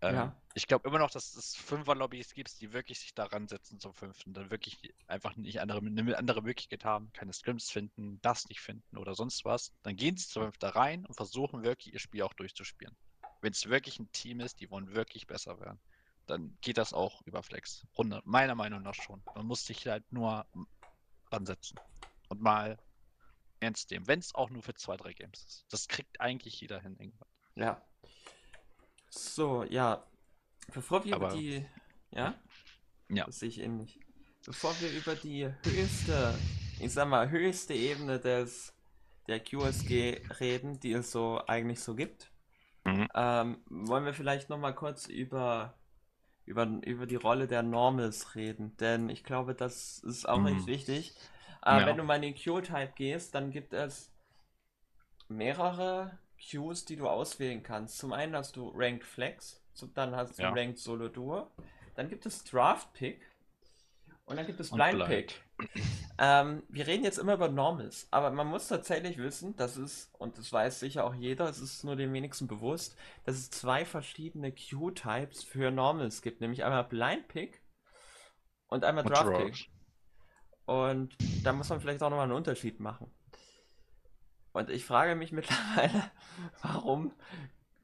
Ähm, 0.04 0.16
ja. 0.16 0.36
Ich 0.54 0.68
glaube 0.68 0.88
immer 0.88 1.00
noch, 1.00 1.12
dass 1.12 1.36
es 1.36 1.56
Fünfer-Lobbys 1.56 2.34
gibt, 2.34 2.60
die 2.62 2.74
wirklich 2.74 3.00
sich 3.00 3.14
daran 3.14 3.48
setzen 3.48 3.80
zum 3.80 3.94
Fünften, 3.94 4.34
dann 4.34 4.52
wirklich 4.52 4.94
einfach 5.08 5.36
nicht 5.36 5.62
andere, 5.62 5.80
eine 5.80 6.18
andere 6.18 6.42
Möglichkeit 6.42 6.86
haben, 6.86 7.12
keine 7.14 7.34
Scrims 7.34 7.70
finden, 7.70 8.20
das 8.22 8.48
nicht 8.50 8.62
finden 8.62 8.98
oder 8.98 9.16
sonst 9.16 9.46
was. 9.46 9.72
Dann 9.82 9.96
gehen 9.96 10.18
sie 10.18 10.28
zum 10.28 10.44
Fünften 10.44 10.66
rein 10.66 11.06
und 11.06 11.16
versuchen 11.16 11.64
wirklich 11.64 11.94
ihr 11.94 12.00
Spiel 12.00 12.22
auch 12.24 12.34
durchzuspielen. 12.34 12.96
Wenn 13.42 13.52
es 13.52 13.68
wirklich 13.68 14.00
ein 14.00 14.12
Team 14.12 14.40
ist, 14.40 14.60
die 14.60 14.70
wollen 14.70 14.94
wirklich 14.94 15.28
besser 15.28 15.60
werden 15.60 15.80
dann 16.26 16.58
geht 16.62 16.78
das 16.78 16.94
auch 16.94 17.22
über 17.24 17.44
Flex. 17.44 17.86
Runde, 17.98 18.22
meiner 18.24 18.56
Meinung 18.56 18.82
nach 18.82 18.94
schon. 18.94 19.22
Man 19.36 19.46
muss 19.46 19.66
sich 19.66 19.86
halt 19.88 20.10
nur 20.12 20.46
ansetzen 21.30 21.80
und 22.30 22.42
mal 22.42 22.78
ernst 23.60 23.92
nehmen, 23.92 24.08
wenn 24.08 24.20
es 24.20 24.36
auch 24.36 24.50
nur 24.50 24.62
für 24.62 24.74
zwei, 24.74 24.98
drei 24.98 25.14
Games 25.14 25.44
ist. 25.44 25.66
Das 25.70 25.88
kriegt 25.88 26.20
eigentlich 26.22 26.60
jeder 26.60 26.80
hin 26.80 26.96
irgendwann. 27.00 27.28
Ja. 27.56 27.82
So, 29.14 29.64
ja. 29.64 30.04
Bevor 30.74 31.06
wir 31.06 31.16
Aber, 31.16 31.28
über 31.28 31.36
die. 31.36 31.66
Ja? 32.12 32.34
Ja. 33.10 33.26
Das 33.26 33.40
sehe 33.40 33.50
ich 33.50 33.60
ähnlich. 33.60 34.00
Bevor 34.46 34.74
wir 34.82 34.92
über 34.92 35.16
die 35.16 35.48
höchste, 35.64 36.34
ich 36.80 36.92
sag 36.92 37.08
mal, 37.08 37.30
höchste 37.30 37.74
Ebene 37.74 38.20
des 38.20 38.74
der 39.28 39.40
QSG 39.40 40.22
reden, 40.40 40.80
die 40.80 40.94
es 40.94 41.12
so 41.12 41.42
eigentlich 41.48 41.80
so 41.80 41.96
gibt, 41.96 42.32
mhm. 42.84 43.08
ähm, 43.14 43.64
wollen 43.70 44.04
wir 44.04 44.14
vielleicht 44.14 44.50
nochmal 44.50 44.76
kurz 44.76 45.08
über 45.08 45.78
über, 46.46 46.66
über 46.84 47.06
die 47.06 47.16
Rolle 47.16 47.48
der 47.48 47.64
Normals 47.64 48.36
reden, 48.36 48.76
denn 48.78 49.08
ich 49.08 49.24
glaube, 49.24 49.56
das 49.56 50.00
ist 50.00 50.28
auch 50.28 50.40
mhm. 50.40 50.48
recht 50.48 50.68
wichtig. 50.68 51.16
Äh, 51.66 51.80
ja. 51.80 51.86
Wenn 51.86 51.96
du 51.96 52.04
mal 52.04 52.16
in 52.16 52.34
den 52.34 52.36
Q-Type 52.36 52.92
gehst, 52.96 53.34
dann 53.34 53.52
gibt 53.52 53.72
es 53.72 54.14
mehrere 55.30 56.20
Qs, 56.50 56.86
die 56.86 56.96
du 56.96 57.08
auswählen 57.08 57.64
kannst. 57.64 57.98
Zum 57.98 58.14
einen 58.14 58.36
hast 58.36 58.56
du 58.56 58.72
Ranked 58.76 59.06
Flex, 59.06 59.62
dann 59.96 60.16
hast 60.16 60.38
du 60.38 60.44
ja. 60.44 60.50
Ranked 60.52 60.78
Solo 60.78 61.08
Duo, 61.08 61.48
dann 61.96 62.10
gibt 62.10 62.26
es 62.26 62.44
Draft 62.44 62.94
Pick 62.94 63.22
und 64.26 64.38
dann 64.38 64.46
gibt 64.46 64.60
es 64.60 64.72
Blind, 64.72 65.06
Blind. 65.06 65.08
Pick. 65.08 65.44
Ähm, 66.20 66.64
wir 66.70 66.88
reden 66.88 67.04
jetzt 67.04 67.18
immer 67.18 67.34
über 67.34 67.50
Normals, 67.50 68.08
aber 68.12 68.30
man 68.32 68.48
muss 68.48 68.68
tatsächlich 68.68 69.18
wissen, 69.18 69.56
dass 69.56 69.78
es, 69.78 70.12
und 70.20 70.38
das 70.38 70.52
weiß 70.52 70.80
sicher 70.80 71.06
auch 71.06 71.16
jeder, 71.16 71.50
es 71.50 71.60
ist 71.60 71.84
nur 71.84 71.96
den 71.96 72.14
wenigsten 72.14 72.48
bewusst, 72.48 72.96
dass 73.26 73.36
es 73.36 73.50
zwei 73.50 73.84
verschiedene 73.84 74.52
Q-Types 74.52 75.44
für 75.44 75.72
Normals 75.72 76.22
gibt, 76.22 76.42
nämlich 76.42 76.64
einmal 76.64 76.84
Blind 76.84 77.28
Pick 77.28 77.62
und 78.68 78.84
einmal 78.84 79.04
Draft 79.04 79.38
Pick. 79.38 79.70
Und 80.66 81.18
da 81.44 81.52
muss 81.52 81.70
man 81.70 81.82
vielleicht 81.82 82.02
auch 82.02 82.10
nochmal 82.10 82.26
einen 82.26 82.38
Unterschied 82.38 82.80
machen. 82.80 83.12
Und 84.54 84.70
ich 84.70 84.86
frage 84.86 85.16
mich 85.16 85.32
mittlerweile, 85.34 86.12
warum 86.62 87.12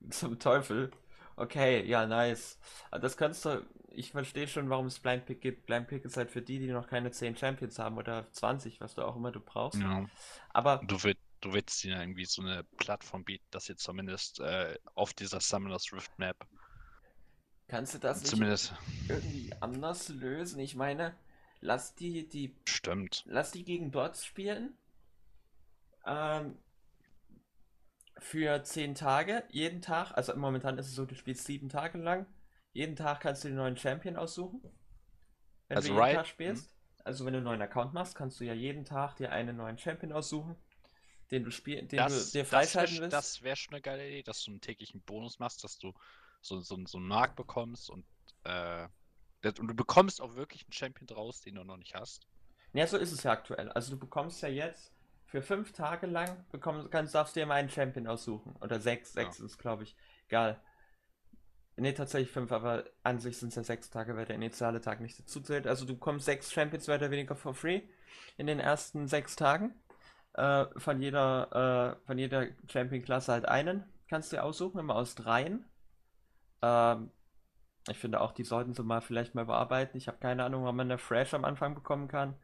zum 0.10 0.40
Teufel. 0.40 0.92
Okay, 1.36 1.86
ja, 1.86 2.06
nice. 2.06 2.60
Das 2.92 3.18
kannst 3.18 3.46
du 3.46 3.66
ich 3.92 4.12
verstehe 4.12 4.48
schon, 4.48 4.70
warum 4.70 4.86
es 4.86 5.00
Blind 5.00 5.26
Pick 5.26 5.42
gibt. 5.42 5.66
Blind 5.66 5.88
Pick 5.88 6.06
ist 6.06 6.18
halt 6.18 6.32
für 6.32 6.42
die, 6.42 6.60
die 6.60 6.68
noch 6.68 6.88
keine 6.88 7.12
10 7.12 7.36
Champions 7.36 7.80
haben 7.80 7.98
oder 7.98 8.32
20, 8.32 8.80
was 8.82 8.96
du 8.96 9.04
auch 9.04 9.16
immer 9.16 9.32
du 9.32 9.40
brauchst. 9.40 9.80
Ja. 9.80 10.06
Aber 10.50 10.82
du 10.86 11.04
willst, 11.04 11.22
du 11.42 11.54
willst 11.54 11.84
ihnen 11.86 12.00
irgendwie 12.00 12.26
so 12.26 12.42
eine 12.42 12.64
Plattform 12.78 13.24
bieten, 13.24 13.46
dass 13.52 13.66
sie 13.66 13.76
zumindest 13.76 14.40
äh, 14.40 14.78
auf 14.96 15.14
dieser 15.14 15.40
Summoners 15.40 15.92
Rift 15.94 16.18
Map 16.18 16.46
Kannst 17.68 17.94
du 17.94 18.00
das 18.00 18.24
Zumindest. 18.24 18.74
irgendwie 19.08 19.52
anders 19.60 20.10
lösen? 20.10 20.60
Ich 20.60 20.76
meine, 20.76 21.16
lass 21.62 21.94
die, 21.94 22.28
die. 22.28 22.56
Stimmt. 22.68 23.24
Lass 23.28 23.52
die 23.52 23.64
gegen 23.64 23.92
Bots 23.92 24.26
spielen. 24.26 24.74
Ähm, 26.10 26.58
für 28.18 28.64
zehn 28.64 28.96
Tage, 28.96 29.44
jeden 29.50 29.82
Tag. 29.82 30.12
Also 30.18 30.36
momentan 30.36 30.78
ist 30.78 30.88
es 30.88 30.96
so, 30.96 31.06
du 31.06 31.16
spielst 31.16 31.46
sieben 31.46 31.70
Tage 31.70 31.98
lang. 32.00 32.26
Jeden 32.74 32.96
Tag 32.96 33.22
kannst 33.22 33.44
du 33.44 33.48
den 33.48 33.58
neuen 33.58 33.78
Champion 33.78 34.16
aussuchen. 34.16 34.62
Wenn 35.68 35.78
also 35.78 35.90
du 35.90 35.94
jeden 35.94 36.04
right. 36.04 36.16
Tag 36.16 36.28
spielst. 36.28 36.70
Hm. 36.70 36.76
Also 37.06 37.26
wenn 37.26 37.34
du 37.34 37.38
einen 37.38 37.46
neuen 37.46 37.62
Account 37.62 37.94
machst, 37.94 38.16
kannst 38.16 38.40
du 38.40 38.44
ja 38.44 38.54
jeden 38.54 38.86
Tag 38.86 39.16
dir 39.16 39.32
einen 39.32 39.56
neuen 39.56 39.78
Champion 39.78 40.12
aussuchen, 40.12 40.56
den 41.32 41.44
du 41.44 41.52
spiel 41.52 41.82
den 41.88 41.98
das, 41.98 42.32
du 42.32 42.40
dir 42.40 42.46
freischalten 42.46 42.96
das 42.96 43.02
willst. 43.02 43.14
Das 43.14 43.42
wäre 43.42 43.56
schon 43.56 43.74
eine 43.74 43.82
geile 43.82 44.08
Idee, 44.08 44.24
dass 44.24 44.44
du 44.44 44.52
einen 44.52 44.62
täglichen 44.62 45.02
Bonus 45.02 45.40
machst, 45.40 45.64
dass 45.64 45.78
du 45.78 45.94
so, 46.42 46.60
so, 46.60 46.78
so 46.86 46.98
einen 46.98 47.08
Mark 47.08 47.36
bekommst 47.36 47.90
und, 47.90 48.06
äh, 48.44 48.88
und 49.44 49.68
du 49.68 49.74
bekommst 49.74 50.22
auch 50.22 50.36
wirklich 50.36 50.64
einen 50.64 50.74
Champion 50.74 51.08
draus, 51.08 51.42
den 51.42 51.56
du 51.56 51.64
noch 51.64 51.78
nicht 51.78 51.96
hast. 51.96 52.28
Ja, 52.74 52.86
so 52.86 52.98
ist 52.98 53.12
es 53.12 53.24
ja 53.24 53.32
aktuell. 53.32 53.72
Also 53.72 53.92
du 53.92 54.00
bekommst 54.00 54.42
ja 54.42 54.50
jetzt 54.50 54.92
für 55.30 55.42
fünf 55.42 55.72
Tage 55.74 56.08
lang 56.08 56.44
bekommst, 56.52 56.90
kannst, 56.92 57.14
darfst 57.14 57.36
du 57.36 57.40
dir 57.40 57.46
mal 57.46 57.56
einen 57.56 57.70
Champion 57.70 58.08
aussuchen. 58.08 58.56
Oder 58.62 58.80
sechs, 58.80 59.14
sechs 59.14 59.40
ja. 59.40 59.46
ist 59.46 59.60
glaube 59.60 59.84
ich. 59.84 59.96
Egal. 60.28 60.60
Ne, 61.78 61.94
tatsächlich 61.94 62.32
fünf, 62.32 62.52
aber 62.52 62.84
an 63.04 63.20
sich 63.20 63.38
sind 63.38 63.50
es 63.50 63.56
ja 63.56 63.64
sechs 63.64 63.90
Tage, 63.90 64.18
weil 64.18 64.26
der 64.26 64.36
initiale 64.36 64.82
Tag 64.82 65.00
nicht 65.00 65.18
dazu 65.18 65.40
zählt. 65.40 65.68
Also 65.68 65.86
du 65.86 65.94
bekommst 65.94 66.26
sechs 66.26 66.52
Champions 66.52 66.88
weiter 66.88 67.06
oder 67.06 67.12
weniger 67.12 67.36
for 67.36 67.54
free 67.54 67.82
in 68.38 68.48
den 68.48 68.60
ersten 68.60 69.08
sechs 69.08 69.36
Tagen. 69.36 69.74
Äh, 70.34 70.66
von 70.78 71.02
jeder, 71.02 71.96
äh, 72.02 72.06
von 72.08 72.18
jeder 72.18 72.48
Champion-Klasse 72.68 73.32
halt 73.32 73.48
einen 73.48 73.84
kannst 74.10 74.32
du 74.32 74.38
dir 74.38 74.44
aussuchen, 74.44 74.80
immer 74.80 74.96
aus 74.96 75.16
dreien. 75.16 75.64
Ähm, 76.62 77.12
ich 77.88 77.98
finde 77.98 78.22
auch, 78.22 78.32
die 78.32 78.44
sollten 78.44 78.74
sie 78.74 78.84
mal 78.84 79.02
vielleicht 79.02 79.36
mal 79.36 79.46
bearbeiten. 79.46 79.96
Ich 79.98 80.08
habe 80.08 80.18
keine 80.18 80.44
Ahnung, 80.44 80.66
wann 80.66 80.76
man 80.76 80.88
eine 80.88 80.98
Fresh 80.98 81.34
am 81.34 81.46
Anfang 81.46 81.76
bekommen 81.76 82.08
kann. 82.08 82.36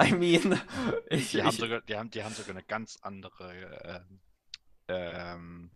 I 0.00 0.12
mean, 0.12 0.60
ich, 1.08 1.30
die, 1.30 1.38
ich, 1.38 1.44
haben 1.44 1.56
sogar, 1.56 1.80
die, 1.80 1.96
haben, 1.96 2.10
die 2.10 2.22
haben 2.22 2.34
sogar 2.34 2.50
eine 2.50 2.64
ganz 2.64 2.98
andere. 3.02 4.04
Äh, 4.88 5.32
ähm, 5.32 5.70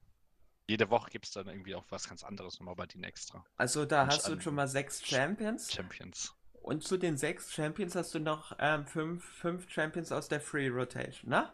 jede 0.69 0.91
Woche 0.91 1.11
gibt 1.11 1.27
es 1.27 1.33
dann 1.33 1.47
irgendwie 1.47 1.75
auch 1.75 1.85
was 1.91 2.09
ganz 2.09 2.25
anderes 2.25 2.59
nochmal 2.59 2.75
bei 2.75 2.87
denen 2.87 3.05
extra. 3.05 3.45
Also 3.57 3.85
da 3.85 4.03
Und 4.03 4.09
hast 4.09 4.29
du 4.29 4.41
schon 4.41 4.55
mal 4.55 4.67
sechs 4.69 5.07
Champions. 5.07 5.73
Champions. 5.73 6.35
Und 6.63 6.83
zu 6.83 6.97
den 6.97 7.17
sechs 7.17 7.53
Champions 7.53 7.95
hast 7.95 8.15
du 8.15 8.19
noch 8.19 8.57
ähm, 8.59 8.87
fünf, 8.87 9.25
fünf 9.25 9.71
Champions 9.71 10.11
aus 10.11 10.29
der 10.29 10.41
Free 10.41 10.69
Rotation, 10.69 11.31
ne? 11.31 11.53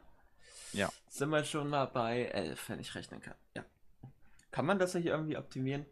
Ja. 0.72 0.88
Sind 1.08 1.28
wir 1.28 1.44
schon 1.44 1.68
mal 1.68 1.84
bei 1.84 2.24
elf, 2.24 2.70
wenn 2.70 2.80
ich 2.80 2.94
rechnen 2.94 3.20
kann. 3.20 3.34
Ja. 3.54 3.64
Kann 4.50 4.64
man 4.64 4.78
das 4.78 4.94
nicht 4.94 5.06
irgendwie 5.06 5.36
optimieren? 5.36 5.84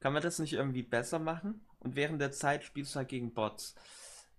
Kann 0.00 0.12
man 0.12 0.22
das 0.22 0.40
nicht 0.40 0.52
irgendwie 0.52 0.82
besser 0.82 1.20
machen? 1.20 1.64
Und 1.78 1.94
während 1.94 2.20
der 2.20 2.32
Zeit 2.32 2.64
spielst 2.64 2.94
du 2.94 2.98
halt 2.98 3.08
gegen 3.08 3.32
Bots. 3.32 3.76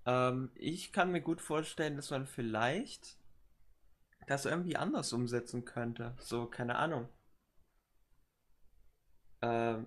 Ähm, 0.10 0.50
ich 0.56 0.92
kann 0.92 1.12
mir 1.12 1.22
gut 1.22 1.40
vorstellen, 1.40 1.96
dass 1.96 2.10
man 2.10 2.26
vielleicht 2.26 3.18
das 4.26 4.46
irgendwie 4.46 4.76
anders 4.76 5.14
umsetzen 5.14 5.66
könnte. 5.66 6.16
So, 6.20 6.48
keine 6.48 6.78
Ahnung. 6.78 7.08
Ähm, 9.42 9.86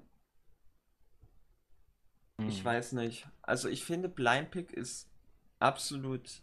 hm. 2.38 2.48
Ich 2.48 2.64
weiß 2.64 2.92
nicht. 2.92 3.26
Also 3.42 3.68
ich 3.68 3.84
finde 3.84 4.08
Blind 4.08 4.52
Pick 4.52 4.72
ist 4.72 5.08
absolut. 5.58 6.42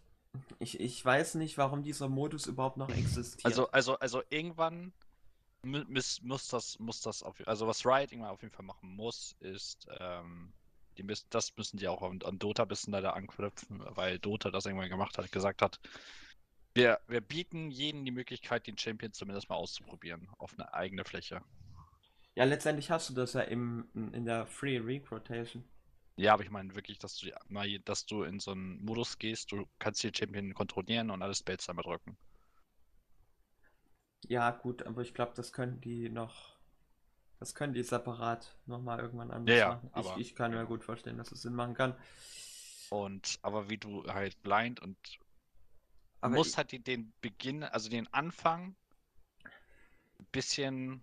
Ich, 0.59 0.79
ich 0.79 1.03
weiß 1.03 1.35
nicht, 1.35 1.57
warum 1.57 1.81
dieser 1.81 2.09
Modus 2.09 2.47
überhaupt 2.47 2.77
noch 2.77 2.89
existiert. 2.89 3.45
Also, 3.45 3.71
also, 3.71 3.97
also 3.99 4.21
irgendwann 4.29 4.91
muss, 5.63 6.21
muss 6.21 6.49
das, 6.49 6.79
muss 6.79 7.01
das 7.01 7.23
auf, 7.23 7.35
also 7.47 7.65
was 7.65 7.85
Riot 7.85 8.11
irgendwann 8.11 8.31
auf 8.31 8.41
jeden 8.41 8.53
Fall 8.53 8.65
machen 8.65 8.95
muss, 8.95 9.35
ist, 9.39 9.87
ähm, 9.99 10.53
die 10.99 11.03
müssen, 11.03 11.27
das 11.29 11.55
müssen 11.55 11.77
die 11.77 11.87
auch 11.87 12.01
an, 12.01 12.21
an 12.23 12.37
Dota 12.37 12.63
ein 12.63 12.67
bisschen 12.67 12.93
leider 12.93 13.15
anknüpfen, 13.15 13.81
weil 13.95 14.19
Dota 14.19 14.51
das 14.51 14.65
irgendwann 14.65 14.89
gemacht 14.89 15.17
hat, 15.17 15.31
gesagt 15.31 15.61
hat, 15.61 15.79
wir, 16.75 16.99
wir 17.07 17.21
bieten 17.21 17.71
jedem 17.71 18.05
die 18.05 18.11
Möglichkeit, 18.11 18.67
den 18.67 18.77
Champion 18.77 19.13
zumindest 19.13 19.49
mal 19.49 19.55
auszuprobieren, 19.55 20.29
auf 20.37 20.53
eine 20.53 20.73
eigene 20.73 21.03
Fläche. 21.03 21.41
Ja, 22.35 22.43
letztendlich 22.43 22.91
hast 22.91 23.09
du 23.09 23.13
das 23.13 23.33
ja 23.33 23.41
im, 23.41 23.89
in 23.93 24.25
der 24.25 24.45
Free 24.45 24.77
Reek 24.77 25.11
Rotation. 25.11 25.63
Ja, 26.17 26.33
aber 26.33 26.43
ich 26.43 26.51
meine 26.51 26.75
wirklich, 26.75 26.99
dass 26.99 27.17
du 27.17 27.29
mal, 27.47 27.67
dass 27.79 28.05
du 28.05 28.23
in 28.23 28.39
so 28.39 28.51
einen 28.51 28.83
Modus 28.83 29.17
gehst, 29.17 29.51
du 29.53 29.65
kannst 29.79 30.03
den 30.03 30.13
Champion 30.13 30.53
kontrollieren 30.53 31.11
und 31.11 31.21
alle 31.21 31.33
Spells 31.33 31.69
einmal 31.69 31.83
drücken. 31.83 32.17
Ja, 34.27 34.51
gut, 34.51 34.83
aber 34.83 35.01
ich 35.01 35.13
glaube, 35.13 35.31
das 35.35 35.53
können 35.53 35.79
die 35.81 36.09
noch. 36.09 36.58
Das 37.39 37.55
können 37.55 37.73
die 37.73 37.83
separat 37.83 38.53
nochmal 38.65 38.99
irgendwann 38.99 39.31
anders 39.31 39.57
ja, 39.57 39.69
machen. 39.69 39.91
Ja, 39.95 40.01
ich, 40.01 40.17
ich, 40.17 40.35
kann 40.35 40.51
mir 40.51 40.65
gut 40.65 40.83
vorstellen, 40.83 41.17
dass 41.17 41.31
es 41.31 41.41
Sinn 41.41 41.53
machen 41.53 41.73
kann. 41.73 41.95
Und 42.89 43.39
aber 43.41 43.69
wie 43.69 43.77
du 43.77 44.05
halt 44.07 44.41
blind 44.43 44.81
und 44.81 44.97
aber 46.21 46.35
musst 46.35 46.57
halt 46.57 46.71
den, 46.71 46.83
den 46.83 47.13
Beginn, 47.21 47.63
also 47.63 47.89
den 47.89 48.11
Anfang 48.13 48.75
ein 49.45 50.25
bisschen 50.31 51.01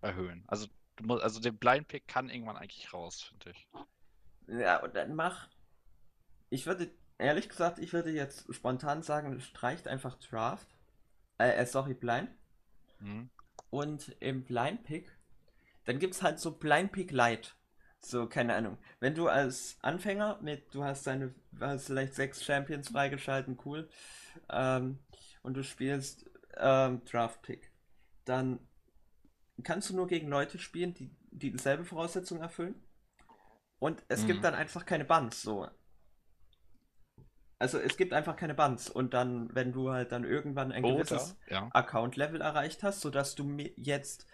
erhöhen. 0.00 0.44
Also 0.46 0.66
du 0.96 1.04
musst, 1.04 1.22
also 1.22 1.40
den 1.40 1.58
Blind 1.58 1.88
Pick 1.88 2.08
kann 2.08 2.30
irgendwann 2.30 2.56
eigentlich 2.56 2.92
raus, 2.92 3.22
finde 3.22 3.50
ich. 3.50 3.68
Ja, 4.46 4.82
und 4.82 4.94
dann 4.94 5.14
mach. 5.14 5.48
Ich 6.48 6.66
würde, 6.66 6.90
ehrlich 7.18 7.48
gesagt, 7.48 7.78
ich 7.78 7.92
würde 7.92 8.10
jetzt 8.10 8.52
spontan 8.54 9.02
sagen, 9.02 9.40
streicht 9.40 9.86
einfach 9.86 10.18
Draft. 10.18 10.66
Äh, 11.38 11.52
äh 11.52 11.66
sorry, 11.66 11.94
Blind. 11.94 12.30
Mhm. 12.98 13.30
Und 13.68 14.16
im 14.20 14.44
Blind 14.44 14.82
Pick, 14.84 15.12
dann 15.84 15.98
gibt 15.98 16.14
es 16.14 16.22
halt 16.22 16.38
so 16.38 16.52
Blind 16.52 16.92
Pick 16.92 17.10
Light. 17.12 17.56
So, 18.00 18.26
keine 18.26 18.54
Ahnung. 18.54 18.78
Wenn 18.98 19.14
du 19.14 19.28
als 19.28 19.76
Anfänger 19.82 20.38
mit, 20.40 20.74
du 20.74 20.84
hast 20.84 21.06
deine, 21.06 21.34
hast 21.60 21.86
vielleicht 21.86 22.14
sechs 22.14 22.42
Champions 22.42 22.88
freigeschalten, 22.88 23.58
cool. 23.64 23.88
Ähm, 24.48 24.98
und 25.42 25.54
du 25.54 25.62
spielst 25.62 26.24
ähm, 26.56 27.04
Draft 27.04 27.42
Pick. 27.42 27.70
Dann 28.24 28.58
kannst 29.62 29.90
du 29.90 29.96
nur 29.96 30.06
gegen 30.06 30.28
Leute 30.28 30.58
spielen, 30.58 30.94
die, 30.94 31.14
die 31.30 31.52
dieselbe 31.52 31.84
Voraussetzung 31.84 32.40
erfüllen. 32.40 32.74
Und 33.78 34.02
es 34.08 34.22
mhm. 34.22 34.26
gibt 34.28 34.44
dann 34.44 34.54
einfach 34.54 34.86
keine 34.86 35.04
Buns, 35.04 35.42
so. 35.42 35.68
Also 37.58 37.78
es 37.78 37.98
gibt 37.98 38.14
einfach 38.14 38.36
keine 38.36 38.54
Buns. 38.54 38.88
Und 38.88 39.12
dann, 39.12 39.54
wenn 39.54 39.72
du 39.72 39.90
halt 39.90 40.12
dann 40.12 40.24
irgendwann 40.24 40.72
ein 40.72 40.82
gewisses 40.82 41.36
ja. 41.48 41.68
Account-Level 41.72 42.40
erreicht 42.40 42.82
hast, 42.82 43.02
sodass 43.02 43.34
du 43.34 43.56
jetzt 43.76 44.26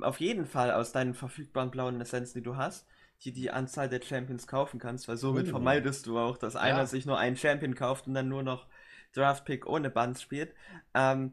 auf 0.00 0.20
jeden 0.20 0.46
Fall 0.46 0.72
aus 0.72 0.92
deinen 0.92 1.14
verfügbaren 1.14 1.70
blauen 1.70 1.98
Lizenzen, 1.98 2.38
die 2.38 2.44
du 2.44 2.56
hast, 2.56 2.86
die 3.22 3.32
die 3.32 3.50
Anzahl 3.50 3.88
der 3.88 4.02
Champions 4.02 4.46
kaufen 4.46 4.78
kannst, 4.78 5.08
weil 5.08 5.16
somit 5.16 5.46
uh. 5.48 5.50
vermeidest 5.50 6.06
du 6.06 6.18
auch, 6.18 6.36
dass 6.36 6.54
ja. 6.54 6.60
einer 6.60 6.86
sich 6.86 7.06
nur 7.06 7.18
einen 7.18 7.36
Champion 7.36 7.74
kauft 7.74 8.06
und 8.06 8.14
dann 8.14 8.28
nur 8.28 8.42
noch 8.42 8.66
Draft-Pick 9.12 9.66
ohne 9.66 9.90
Buns 9.90 10.22
spielt. 10.22 10.54
Ähm, 10.94 11.32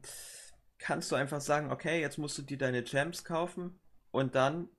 kannst 0.80 1.12
du 1.12 1.16
einfach 1.16 1.42
sagen, 1.42 1.72
okay, 1.72 2.02
jetzt 2.02 2.18
musst 2.18 2.38
du 2.38 2.42
dir 2.42 2.58
deine 2.58 2.84
Champs 2.84 3.24
kaufen 3.24 3.80
und 4.12 4.36
dann 4.36 4.70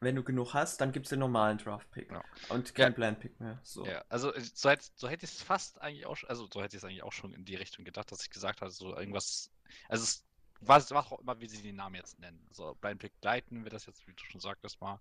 wenn 0.00 0.16
du 0.16 0.24
genug 0.24 0.54
hast, 0.54 0.80
dann 0.80 0.92
gibt 0.92 1.06
es 1.06 1.10
den 1.10 1.18
normalen 1.18 1.58
Draft-Pick. 1.58 2.10
Ja. 2.10 2.24
Und 2.48 2.74
kein 2.74 2.92
ja. 2.92 2.96
Blend-Pick 2.96 3.38
mehr. 3.38 3.60
So. 3.62 3.84
Ja, 3.86 4.02
also 4.08 4.32
äh, 4.32 4.40
so, 4.40 4.70
hätte, 4.70 4.86
so 4.94 5.08
hätte 5.08 5.26
ich 5.26 5.32
es 5.32 5.42
fast 5.42 5.80
eigentlich 5.80 6.06
auch 6.06 6.16
also 6.26 6.48
so 6.50 6.62
hätte 6.62 6.76
ich 6.76 6.82
es 6.82 6.84
eigentlich 6.84 7.02
auch 7.02 7.12
schon 7.12 7.34
in 7.34 7.44
die 7.44 7.54
Richtung 7.54 7.84
gedacht, 7.84 8.10
dass 8.10 8.22
ich 8.22 8.30
gesagt 8.30 8.62
habe, 8.62 8.70
so 8.70 8.96
irgendwas. 8.96 9.50
Also 9.88 10.04
es 10.04 10.24
war, 10.60 10.90
war 10.90 11.12
auch 11.12 11.20
immer, 11.20 11.40
wie 11.40 11.48
sie 11.48 11.62
den 11.62 11.76
Namen 11.76 11.96
jetzt 11.96 12.18
nennen. 12.18 12.44
Also 12.48 12.74
Blind-Pick 12.80 13.20
gleiten 13.20 13.64
wir 13.64 13.70
das 13.70 13.86
jetzt, 13.86 14.06
wie 14.06 14.12
du 14.12 14.24
schon 14.24 14.40
sagtest, 14.40 14.80
mal. 14.80 15.00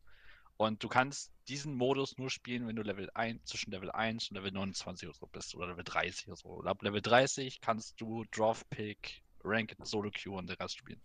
Und 0.57 0.83
du 0.83 0.89
kannst 0.89 1.31
diesen 1.47 1.73
Modus 1.73 2.17
nur 2.17 2.29
spielen, 2.29 2.67
wenn 2.67 2.75
du 2.75 2.81
Level 2.81 3.09
1, 3.13 3.45
zwischen 3.45 3.71
Level 3.71 3.91
1 3.91 4.29
und 4.29 4.35
Level 4.35 4.51
29 4.51 5.07
oder 5.07 5.17
so 5.17 5.27
bist, 5.27 5.55
oder 5.55 5.67
Level 5.67 5.85
30 5.85 6.27
oder 6.27 6.35
so. 6.35 6.49
Und 6.49 6.67
ab 6.67 6.81
Level 6.81 7.01
30 7.01 7.61
kannst 7.61 7.99
du 8.01 8.25
Draft-Pick, 8.31 9.23
Rank, 9.43 9.75
Solo 9.83 10.11
Queue 10.11 10.37
und 10.37 10.49
den 10.49 10.57
Rest 10.57 10.77
spielen. 10.77 11.01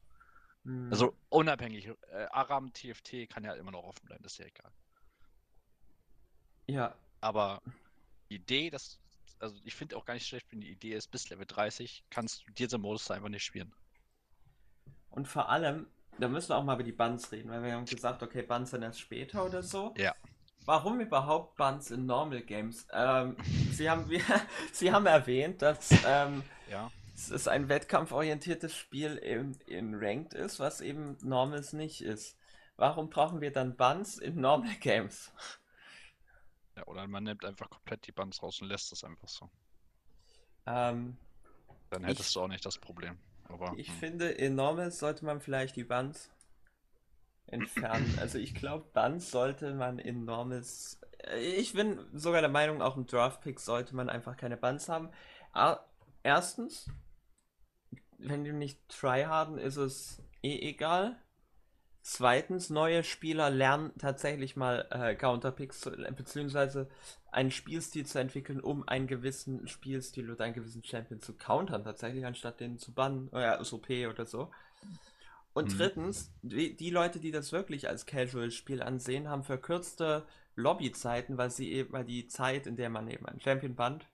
Mhm. 0.64 0.90
Also 0.90 1.16
unabhängig. 1.28 1.86
Äh, 1.86 2.26
Aram, 2.32 2.72
TFT 2.72 3.28
kann 3.28 3.44
ja 3.44 3.54
immer 3.54 3.70
noch 3.70 3.84
offen 3.84 4.04
bleiben, 4.06 4.22
das 4.24 4.32
ist 4.32 4.38
ja 4.38 4.46
egal. 4.46 4.72
Ja. 6.66 6.96
Aber 7.20 7.62
die 8.30 8.36
Idee, 8.36 8.70
dass. 8.70 8.98
Also 9.38 9.56
ich 9.64 9.74
finde 9.74 9.96
auch 9.96 10.04
gar 10.04 10.14
nicht 10.14 10.26
schlecht, 10.26 10.46
wenn 10.50 10.60
die 10.60 10.70
Idee 10.70 10.94
ist, 10.94 11.10
bis 11.10 11.28
Level 11.28 11.46
30 11.46 12.04
kannst 12.08 12.46
du 12.46 12.52
diese 12.52 12.78
Modus 12.78 13.10
einfach 13.10 13.28
nicht 13.28 13.44
spielen. 13.44 13.72
Und 15.14 15.28
vor 15.28 15.48
allem, 15.48 15.86
da 16.18 16.28
müssen 16.28 16.50
wir 16.50 16.56
auch 16.56 16.64
mal 16.64 16.74
über 16.74 16.82
die 16.82 16.92
Buns 16.92 17.30
reden, 17.30 17.50
weil 17.50 17.62
wir 17.62 17.72
haben 17.72 17.84
gesagt, 17.84 18.22
okay, 18.22 18.42
Buns 18.42 18.70
sind 18.70 18.82
erst 18.82 19.00
später 19.00 19.44
oder 19.44 19.62
so. 19.62 19.94
Ja. 19.96 20.14
Warum 20.64 21.00
überhaupt 21.00 21.56
Buns 21.56 21.90
in 21.90 22.06
Normal 22.06 22.42
Games? 22.42 22.86
Ähm, 22.92 23.36
sie, 23.72 23.88
haben, 23.88 24.10
sie 24.72 24.92
haben 24.92 25.06
erwähnt, 25.06 25.62
dass 25.62 25.90
ähm, 26.06 26.42
ja 26.70 26.90
es 27.14 27.48
ein 27.48 27.68
wettkampforientiertes 27.68 28.74
Spiel 28.74 29.16
in, 29.16 29.52
in 29.66 29.94
Ranked 29.94 30.34
ist, 30.34 30.58
was 30.58 30.80
eben 30.80 31.16
Normals 31.22 31.72
nicht 31.72 32.02
ist. 32.02 32.36
Warum 32.76 33.08
brauchen 33.08 33.40
wir 33.40 33.52
dann 33.52 33.76
Buns 33.76 34.18
in 34.18 34.40
Normal 34.40 34.74
Games? 34.80 35.32
Ja, 36.76 36.84
oder 36.86 37.06
man 37.06 37.22
nimmt 37.22 37.44
einfach 37.44 37.70
komplett 37.70 38.06
die 38.06 38.12
Buns 38.12 38.42
raus 38.42 38.60
und 38.60 38.68
lässt 38.68 38.90
das 38.90 39.04
einfach 39.04 39.28
so. 39.28 39.48
Ähm, 40.66 41.16
dann 41.90 42.04
hättest 42.04 42.30
ich, 42.30 42.34
du 42.34 42.40
auch 42.40 42.48
nicht 42.48 42.66
das 42.66 42.78
Problem. 42.78 43.16
Aber, 43.44 43.74
ich 43.76 43.88
hm. 43.88 43.94
finde, 43.94 44.28
in 44.28 44.54
Normals 44.54 44.98
sollte 44.98 45.24
man 45.24 45.40
vielleicht 45.40 45.76
die 45.76 45.84
Buns 45.84 46.30
entfernen. 47.46 48.18
Also 48.20 48.38
ich 48.38 48.54
glaube, 48.54 48.86
dann 48.94 49.20
sollte 49.20 49.74
man 49.74 49.98
in 49.98 50.24
Normals. 50.24 51.00
Äh, 51.18 51.40
ich 51.40 51.74
bin 51.74 51.98
sogar 52.12 52.40
der 52.40 52.50
Meinung, 52.50 52.82
auch 52.82 52.96
im 52.96 53.06
Draft-Pick 53.06 53.60
sollte 53.60 53.94
man 53.94 54.08
einfach 54.08 54.36
keine 54.36 54.56
Buns 54.56 54.88
haben. 54.88 55.10
Erstens, 56.22 56.90
wenn 58.18 58.44
die 58.44 58.52
nicht 58.52 58.88
tryharden, 58.88 59.58
ist 59.58 59.76
es 59.76 60.22
eh 60.42 60.58
egal. 60.68 61.20
Zweitens, 62.06 62.68
neue 62.68 63.02
Spieler 63.02 63.48
lernen 63.48 63.90
tatsächlich 63.96 64.56
mal 64.56 64.86
äh, 64.90 65.14
Counterpicks 65.14 65.80
zu, 65.80 65.90
beziehungsweise 65.90 66.90
einen 67.32 67.50
Spielstil 67.50 68.04
zu 68.04 68.18
entwickeln, 68.18 68.60
um 68.60 68.86
einen 68.86 69.06
gewissen 69.06 69.66
Spielstil 69.68 70.30
oder 70.30 70.44
einen 70.44 70.52
gewissen 70.52 70.84
Champion 70.84 71.22
zu 71.22 71.32
countern, 71.32 71.82
tatsächlich, 71.82 72.26
anstatt 72.26 72.60
den 72.60 72.76
zu 72.76 72.92
bannen, 72.92 73.28
oder 73.28 73.58
äh, 73.58 73.64
SOP 73.64 73.88
oder 74.10 74.26
so. 74.26 74.50
Und 75.54 75.72
mhm. 75.72 75.78
drittens, 75.78 76.30
die, 76.42 76.76
die, 76.76 76.90
Leute, 76.90 77.20
die 77.20 77.30
das 77.30 77.52
wirklich 77.52 77.88
als 77.88 78.04
Casual-Spiel 78.04 78.82
ansehen, 78.82 79.30
haben 79.30 79.42
verkürzte 79.42 80.26
Lobbyzeiten, 80.56 81.38
weil 81.38 81.50
sie 81.50 81.72
eben, 81.72 81.94
weil 81.94 82.04
die 82.04 82.26
Zeit, 82.26 82.66
in 82.66 82.76
der 82.76 82.90
man 82.90 83.08
eben 83.08 83.24
einen 83.24 83.40
Champion 83.40 83.76
bannt, 83.76 84.06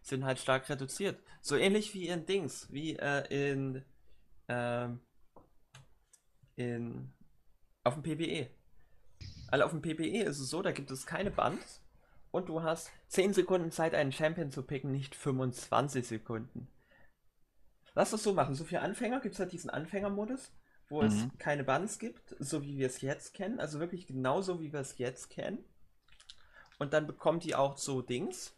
sind 0.00 0.24
halt 0.24 0.38
stark 0.38 0.68
reduziert. 0.68 1.18
So 1.40 1.56
ähnlich 1.56 1.92
wie 1.92 2.06
in 2.06 2.24
Dings, 2.24 2.68
wie 2.70 2.94
äh, 2.94 3.26
in, 3.30 3.84
ähm, 4.46 5.00
in 6.54 7.12
auf 7.84 7.94
dem 7.94 8.02
PBE. 8.02 8.48
Also 9.48 9.64
auf 9.64 9.70
dem 9.70 9.82
PBE 9.82 10.22
ist 10.22 10.38
es 10.38 10.50
so, 10.50 10.62
da 10.62 10.72
gibt 10.72 10.90
es 10.90 11.06
keine 11.06 11.30
Bands 11.30 11.82
und 12.30 12.48
du 12.48 12.62
hast 12.62 12.90
10 13.08 13.34
Sekunden 13.34 13.70
Zeit, 13.70 13.94
einen 13.94 14.12
Champion 14.12 14.50
zu 14.50 14.62
picken, 14.62 14.90
nicht 14.90 15.14
25 15.14 16.06
Sekunden. 16.06 16.68
Lass 17.94 18.10
das 18.10 18.22
so 18.22 18.32
machen. 18.32 18.54
So 18.54 18.64
für 18.64 18.80
Anfänger 18.80 19.20
gibt 19.20 19.34
es 19.34 19.40
halt 19.40 19.52
diesen 19.52 19.68
Anfängermodus, 19.68 20.50
wo 20.88 21.02
mhm. 21.02 21.08
es 21.08 21.38
keine 21.38 21.64
Bands 21.64 21.98
gibt, 21.98 22.34
so 22.38 22.62
wie 22.62 22.78
wir 22.78 22.86
es 22.86 23.02
jetzt 23.02 23.34
kennen. 23.34 23.60
Also 23.60 23.80
wirklich 23.80 24.06
genauso 24.06 24.60
wie 24.60 24.72
wir 24.72 24.80
es 24.80 24.96
jetzt 24.98 25.28
kennen. 25.28 25.62
Und 26.78 26.94
dann 26.94 27.06
bekommt 27.06 27.44
die 27.44 27.54
auch 27.54 27.76
so 27.76 28.00
Dings. 28.00 28.56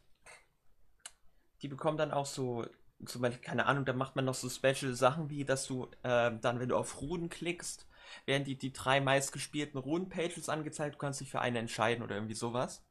Die 1.62 1.68
bekommen 1.68 1.98
dann 1.98 2.12
auch 2.12 2.26
so, 2.26 2.66
zum 3.04 3.22
Beispiel, 3.22 3.42
keine 3.42 3.66
Ahnung, 3.66 3.84
da 3.84 3.92
macht 3.92 4.14
man 4.14 4.24
noch 4.24 4.34
so 4.34 4.48
special 4.48 4.94
Sachen 4.94 5.30
wie, 5.30 5.44
dass 5.44 5.66
du 5.66 5.86
äh, 6.02 6.30
dann, 6.40 6.60
wenn 6.60 6.68
du 6.68 6.76
auf 6.76 7.00
Ruden 7.00 7.28
klickst, 7.28 7.88
werden 8.26 8.44
die, 8.44 8.56
die 8.56 8.72
drei 8.72 9.00
meistgespielten 9.00 9.78
Runen-Pages 9.78 10.48
angezeigt, 10.48 10.94
du 10.94 10.98
kannst 10.98 11.20
dich 11.20 11.30
für 11.30 11.40
eine 11.40 11.58
entscheiden 11.58 12.04
oder 12.04 12.14
irgendwie 12.14 12.34
sowas. 12.34 12.84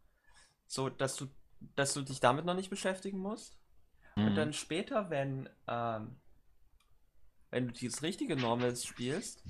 So, 0.67 0.89
dass 0.89 1.15
du, 1.15 1.28
dass 1.76 1.93
du 1.93 2.01
dich 2.01 2.19
damit 2.19 2.45
noch 2.45 2.55
nicht 2.55 2.69
beschäftigen 2.69 3.19
musst. 3.19 3.57
Mhm. 4.15 4.28
Und 4.28 4.36
dann 4.36 4.53
später, 4.53 5.09
wenn, 5.09 5.49
ähm, 5.67 6.15
wenn 7.51 7.67
du 7.67 7.74
dieses 7.74 8.01
richtige 8.01 8.36
Normals 8.36 8.86
spielst, 8.86 9.43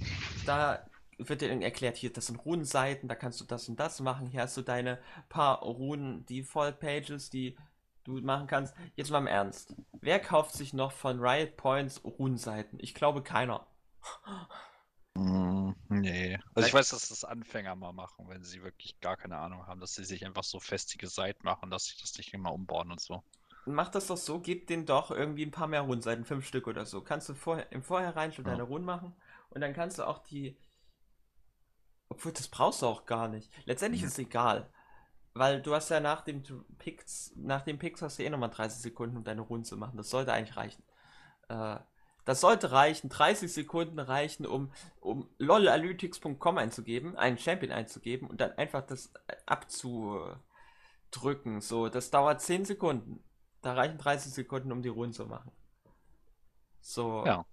da 0.45 0.85
wird 1.17 1.41
dir 1.41 1.49
dann 1.49 1.61
erklärt, 1.61 1.97
hier, 1.97 2.11
das 2.11 2.27
sind 2.27 2.37
Runenseiten, 2.37 3.07
da 3.07 3.15
kannst 3.15 3.39
du 3.39 3.45
das 3.45 3.69
und 3.69 3.79
das 3.79 3.99
machen, 3.99 4.27
hier 4.27 4.41
hast 4.41 4.57
du 4.57 4.61
deine 4.61 4.99
paar 5.29 5.61
Runen-Default-Pages, 5.61 7.29
die 7.29 7.55
du 8.03 8.19
machen 8.21 8.47
kannst. 8.47 8.75
Jetzt 8.95 9.11
mal 9.11 9.19
im 9.19 9.27
Ernst. 9.27 9.75
Wer 9.93 10.19
kauft 10.19 10.53
sich 10.53 10.73
noch 10.73 10.91
von 10.91 11.19
Riot 11.19 11.55
Points 11.55 12.03
Runenseiten? 12.03 12.79
Ich 12.81 12.93
glaube 12.93 13.23
keiner. 13.23 13.65
Mm, 15.15 15.71
nee. 15.89 16.39
Also 16.55 16.67
ich 16.67 16.73
weiß, 16.73 16.89
dass 16.89 17.09
das 17.09 17.23
Anfänger 17.23 17.75
mal 17.75 17.93
machen, 17.93 18.27
wenn 18.29 18.43
sie 18.43 18.63
wirklich 18.63 18.99
gar 18.99 19.15
keine 19.15 19.37
Ahnung 19.37 19.67
haben, 19.67 19.79
dass 19.79 19.93
sie 19.93 20.05
sich 20.05 20.25
einfach 20.25 20.43
so 20.43 20.59
festige 20.59 21.07
Seiten 21.07 21.45
machen, 21.45 21.69
dass 21.69 21.85
sie 21.85 21.95
das 22.01 22.17
nicht 22.17 22.33
immer 22.33 22.51
umbauen 22.51 22.91
und 22.91 22.99
so. 22.99 23.23
Mach 23.65 23.89
das 23.89 24.07
doch 24.07 24.17
so, 24.17 24.39
gib 24.39 24.67
denen 24.67 24.85
doch 24.85 25.11
irgendwie 25.11 25.45
ein 25.45 25.51
paar 25.51 25.67
mehr 25.67 25.81
Rundseiten, 25.81 26.25
fünf 26.25 26.45
Stück 26.45 26.67
oder 26.67 26.85
so. 26.85 27.01
Kannst 27.01 27.29
du 27.29 27.33
vorher, 27.33 27.71
im 27.71 27.83
Vorhinein 27.83 28.33
schon 28.33 28.45
ja. 28.45 28.51
deine 28.51 28.63
Runden 28.63 28.85
machen 28.85 29.15
und 29.49 29.61
dann 29.61 29.73
kannst 29.73 29.99
du 29.99 30.03
auch 30.07 30.19
die. 30.19 30.57
Obwohl, 32.09 32.33
das 32.33 32.47
brauchst 32.47 32.81
du 32.81 32.87
auch 32.87 33.05
gar 33.05 33.27
nicht. 33.27 33.51
Letztendlich 33.65 34.01
mhm. 34.01 34.07
ist 34.07 34.13
es 34.13 34.19
egal. 34.19 34.69
Weil 35.35 35.61
du 35.61 35.73
hast 35.73 35.89
ja 35.89 35.99
nach 35.99 36.21
dem 36.21 36.43
Picks, 36.77 37.33
nach 37.35 37.61
dem 37.61 37.79
Picks 37.79 38.01
hast 38.01 38.19
du 38.19 38.23
eh 38.23 38.29
nochmal 38.29 38.51
30 38.51 38.81
Sekunden, 38.81 39.17
um 39.17 39.23
deine 39.23 39.41
Runde 39.41 39.67
zu 39.67 39.77
machen. 39.77 39.97
Das 39.97 40.09
sollte 40.09 40.33
eigentlich 40.33 40.57
reichen. 40.57 40.83
Äh, 41.49 41.77
das 42.25 42.41
sollte 42.41 42.71
reichen, 42.71 43.09
30 43.09 43.51
Sekunden 43.51 43.99
reichen, 43.99 44.45
um, 44.45 44.71
um 45.01 45.29
lolanalytics.com 45.37 46.57
einzugeben, 46.57 47.17
einen 47.17 47.37
Champion 47.37 47.71
einzugeben 47.71 48.29
und 48.29 48.39
dann 48.41 48.51
einfach 48.53 48.81
das 48.85 49.11
abzudrücken. 49.45 50.39
So, 51.59 51.89
das 51.89 52.11
dauert 52.11 52.41
10 52.41 52.65
Sekunden. 52.65 53.23
Da 53.61 53.73
reichen 53.73 53.97
30 53.97 54.33
Sekunden, 54.33 54.71
um 54.71 54.81
die 54.81 54.89
Runde 54.89 55.15
zu 55.15 55.25
machen. 55.25 55.51
So. 56.81 57.25
Ja. 57.25 57.45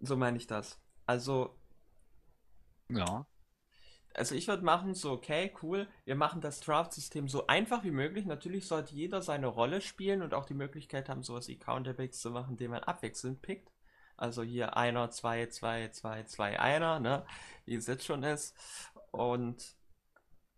So 0.00 0.16
meine 0.16 0.36
ich 0.36 0.46
das. 0.46 0.78
Also. 1.06 1.56
Ja 2.88 3.26
also 4.14 4.34
ich 4.34 4.46
würde 4.46 4.64
machen 4.64 4.94
so, 4.94 5.12
okay, 5.12 5.52
cool, 5.62 5.88
wir 6.04 6.14
machen 6.14 6.40
das 6.40 6.60
Draft-System 6.60 7.28
so 7.28 7.46
einfach 7.48 7.82
wie 7.82 7.90
möglich. 7.90 8.26
Natürlich 8.26 8.66
sollte 8.66 8.94
jeder 8.94 9.22
seine 9.22 9.48
Rolle 9.48 9.80
spielen 9.80 10.22
und 10.22 10.34
auch 10.34 10.46
die 10.46 10.54
Möglichkeit 10.54 11.08
haben, 11.08 11.22
sowas 11.22 11.48
wie 11.48 11.58
Counterpicks 11.58 12.20
zu 12.20 12.30
machen, 12.30 12.56
den 12.56 12.70
man 12.70 12.84
abwechselnd 12.84 13.42
pickt. 13.42 13.72
Also 14.16 14.42
hier 14.42 14.76
einer, 14.76 15.10
zwei, 15.10 15.46
zwei, 15.46 15.88
zwei, 15.88 16.22
zwei, 16.24 16.60
einer, 16.60 17.00
ne, 17.00 17.26
wie 17.64 17.74
es 17.74 17.88
jetzt 17.88 18.04
schon 18.04 18.22
ist. 18.22 18.56
Und 19.10 19.76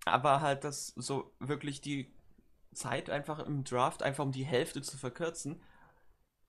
aber 0.04 0.40
halt 0.42 0.62
das 0.64 0.88
so 0.88 1.34
wirklich 1.40 1.80
die 1.80 2.14
Zeit 2.74 3.08
einfach 3.08 3.38
im 3.40 3.64
Draft 3.64 4.02
einfach 4.02 4.24
um 4.24 4.32
die 4.32 4.44
Hälfte 4.44 4.82
zu 4.82 4.98
verkürzen, 4.98 5.62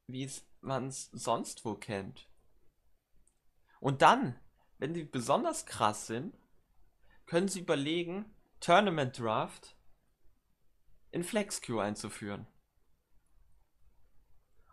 wie 0.07 0.29
man 0.61 0.87
es 0.87 1.09
sonst 1.13 1.63
wo 1.63 1.75
kennt. 1.75 2.29
Und 3.79 4.01
dann, 4.01 4.37
wenn 4.77 4.93
die 4.93 5.05
besonders 5.05 5.65
krass 5.65 6.07
sind, 6.07 6.37
können 7.27 7.47
Sie 7.47 7.59
überlegen, 7.59 8.25
Tournament 8.59 9.19
Draft 9.19 9.75
in 11.11 11.23
FlexQ 11.23 11.79
einzuführen. 11.79 12.47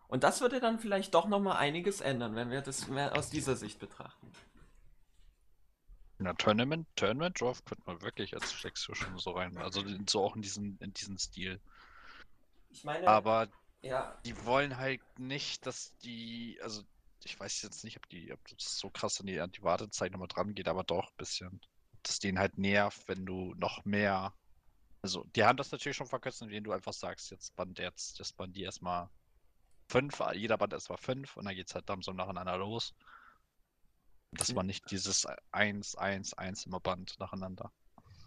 Und 0.09 0.23
das 0.25 0.41
würde 0.41 0.61
dann 0.61 0.79
vielleicht 0.79 1.15
doch 1.15 1.27
nochmal 1.27 1.57
einiges 1.57 2.01
ändern, 2.01 2.37
wenn 2.37 2.51
wir 2.51 2.63
das 2.63 2.89
mehr 2.89 3.17
aus 3.17 3.31
dieser 3.31 3.57
Sicht 3.57 3.79
betrachten. 3.79 4.31
Ja, 6.21 6.33
Tournament, 6.35 6.87
Tournament 6.95 7.41
Draft 7.41 7.67
könnte 7.67 7.83
man 7.87 8.01
wirklich 8.01 8.35
als 8.35 8.53
FlexQ 8.53 8.95
schon 8.95 9.19
so 9.19 9.33
rein. 9.33 9.59
Also 9.59 9.83
so 10.09 10.23
auch 10.23 10.37
in 10.37 10.43
diesen, 10.43 10.79
in 10.79 10.95
diesen 10.95 11.19
Stil. 11.19 11.61
Ich 12.71 12.85
meine. 12.85 13.07
Aber 13.09 13.49
ja. 13.83 14.17
die 14.25 14.45
wollen 14.45 14.77
halt 14.77 15.01
nicht, 15.19 15.67
dass 15.67 15.97
die, 15.99 16.59
also 16.63 16.83
ich 17.25 17.39
weiß 17.39 17.63
jetzt 17.63 17.83
nicht, 17.83 17.97
ob 17.97 18.09
die, 18.09 18.33
ob 18.33 18.39
das 18.49 18.79
so 18.79 18.91
krass 18.91 19.21
an 19.21 19.27
die, 19.27 19.41
an 19.41 19.51
die 19.51 19.63
Wartezeit 19.63 20.13
nochmal 20.13 20.29
dran 20.29 20.55
geht, 20.55 20.69
aber 20.69 20.85
doch 20.85 21.11
ein 21.11 21.17
bisschen 21.17 21.61
das 22.09 22.19
denen 22.19 22.39
halt 22.39 22.59
nervt, 22.59 23.09
wenn 23.09 23.27
du 23.27 23.55
noch 23.55 23.85
mehr. 23.85 24.35
Also, 25.03 25.25
die 25.37 25.45
haben 25.45 25.57
das 25.57 25.71
natürlich 25.71 25.97
schon 25.97 26.07
verkürzt, 26.07 26.43
indem 26.43 26.65
du 26.65 26.73
einfach 26.73 26.93
sagst, 26.93 27.31
jetzt 27.31 27.55
band 27.57 27.79
jetzt, 27.79 28.21
das 28.21 28.33
band 28.33 28.57
die 28.57 28.63
erstmal 28.63 29.11
fünf, 29.89 30.23
jeder 30.35 30.57
band 30.57 30.73
erstmal 30.73 30.99
fünf 30.99 31.37
und 31.37 31.45
dann 31.45 31.55
geht's 31.55 31.75
halt 31.75 31.89
dann 31.89 32.03
so 32.03 32.13
nacheinander 32.13 32.57
los. 32.57 32.95
Dass 34.33 34.53
man 34.53 34.67
nicht 34.67 34.91
dieses 34.91 35.27
1, 35.53 35.95
1, 35.95 36.35
1 36.35 36.67
immer 36.67 36.81
band 36.81 37.19
nacheinander. 37.21 37.71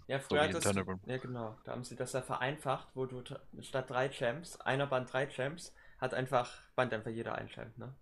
Ja, 0.07 0.19
früher 0.19 0.49
so 0.49 0.57
hat 0.57 0.65
das, 0.65 0.75
ja 1.05 1.17
genau, 1.17 1.57
da 1.65 1.73
haben 1.73 1.83
sie 1.83 1.97
das 1.97 2.13
ja 2.13 2.21
vereinfacht, 2.21 2.87
wo 2.93 3.05
du 3.05 3.23
statt 3.59 3.89
drei 3.89 4.07
Champs, 4.07 4.55
einer 4.61 4.87
band 4.87 5.11
drei 5.11 5.27
Champs, 5.27 5.73
hat 5.99 6.13
einfach, 6.13 6.61
band 6.75 6.93
einfach 6.93 7.11
jeder 7.11 7.35
ein 7.35 7.49
Champ, 7.49 7.77
ne? 7.77 7.93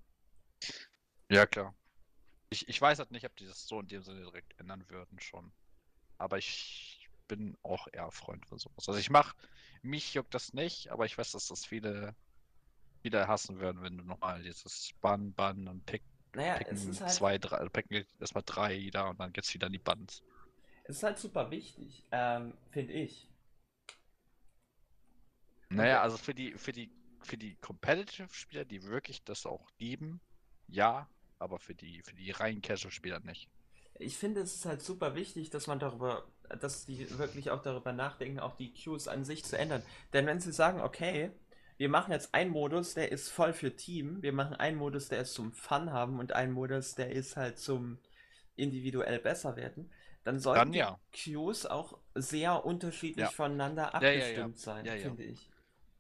Ja, 1.31 1.47
klar. 1.47 1.73
Ich, 2.51 2.67
ich 2.67 2.79
weiß 2.79 2.99
halt 2.99 3.09
nicht, 3.09 3.25
ob 3.25 3.35
die 3.37 3.47
das 3.47 3.65
so 3.65 3.79
in 3.79 3.87
dem 3.87 4.03
Sinne 4.03 4.21
direkt 4.21 4.59
ändern 4.59 4.87
würden 4.89 5.19
schon. 5.19 5.51
Aber 6.17 6.37
ich 6.37 7.09
bin 7.27 7.57
auch 7.63 7.87
eher 7.91 8.11
Freund 8.11 8.45
von 8.45 8.59
sowas. 8.59 8.87
Also 8.87 8.99
ich 8.99 9.09
mach, 9.09 9.33
mich 9.81 10.13
juckt 10.13 10.33
das 10.33 10.53
nicht, 10.53 10.89
aber 10.89 11.05
ich 11.05 11.17
weiß, 11.17 11.31
dass 11.31 11.47
das 11.47 11.65
viele, 11.65 12.15
viele 13.01 13.27
hassen 13.27 13.59
würden, 13.59 13.81
wenn 13.81 13.97
du 13.97 14.03
nochmal 14.03 14.43
dieses 14.43 14.91
Bann, 15.01 15.33
Bann 15.33 15.67
und 15.67 15.85
Pick, 15.85 16.03
naja, 16.33 16.57
picken 16.57 16.99
halt... 16.99 17.11
zwei, 17.11 17.37
drei, 17.37 17.67
picken 17.69 18.05
erstmal 18.19 18.43
drei 18.45 18.89
da 18.91 19.09
und 19.09 19.19
dann 19.19 19.33
geht's 19.33 19.53
wieder 19.53 19.67
in 19.67 19.73
die 19.73 19.79
Bands. 19.79 20.23
Es 20.83 20.97
ist 20.97 21.03
halt 21.03 21.17
super 21.17 21.49
wichtig, 21.49 22.05
ähm, 22.11 22.53
finde 22.69 22.93
ich. 22.93 23.27
Naja, 25.69 26.01
also 26.01 26.17
für 26.17 26.35
die, 26.35 26.53
für 26.53 26.71
die, 26.71 26.91
für 27.21 27.37
die 27.37 27.55
Competitive-Spieler, 27.55 28.65
die 28.65 28.83
wirklich 28.83 29.23
das 29.23 29.47
auch 29.47 29.67
lieben, 29.79 30.21
ja, 30.67 31.09
aber 31.39 31.57
für 31.57 31.73
die, 31.73 32.03
für 32.03 32.13
die 32.13 32.29
reinen 32.31 32.61
Casual-Spieler 32.61 33.19
nicht 33.21 33.49
ich 33.99 34.17
finde, 34.17 34.41
es 34.41 34.55
ist 34.55 34.65
halt 34.65 34.81
super 34.81 35.15
wichtig, 35.15 35.49
dass 35.49 35.67
man 35.67 35.79
darüber, 35.79 36.25
dass 36.59 36.85
die 36.85 37.17
wirklich 37.17 37.51
auch 37.51 37.61
darüber 37.61 37.93
nachdenken, 37.93 38.39
auch 38.39 38.55
die 38.55 38.73
Queues 38.73 39.07
an 39.07 39.23
sich 39.23 39.43
zu 39.43 39.57
ändern. 39.57 39.83
Denn 40.13 40.25
wenn 40.25 40.39
sie 40.39 40.51
sagen, 40.51 40.81
okay, 40.81 41.31
wir 41.77 41.89
machen 41.89 42.11
jetzt 42.11 42.33
einen 42.33 42.51
Modus, 42.51 42.93
der 42.93 43.11
ist 43.11 43.29
voll 43.29 43.53
für 43.53 43.75
Team, 43.75 44.21
wir 44.21 44.33
machen 44.33 44.55
einen 44.55 44.77
Modus, 44.77 45.09
der 45.09 45.21
ist 45.21 45.33
zum 45.33 45.51
Fun 45.51 45.91
haben 45.91 46.19
und 46.19 46.33
einen 46.33 46.53
Modus, 46.53 46.95
der 46.95 47.11
ist 47.11 47.35
halt 47.35 47.57
zum 47.57 47.97
individuell 48.55 49.19
besser 49.19 49.55
werden, 49.55 49.91
dann 50.23 50.39
sollten 50.39 50.71
dann, 50.71 50.73
ja. 50.73 50.99
die 51.13 51.33
Queues 51.33 51.65
auch 51.65 51.99
sehr 52.15 52.65
unterschiedlich 52.65 53.25
ja. 53.25 53.31
voneinander 53.31 53.93
abgestimmt 53.93 54.57
ja, 54.57 54.63
sein, 54.63 54.85
finde 54.99 55.23
ich. 55.23 55.49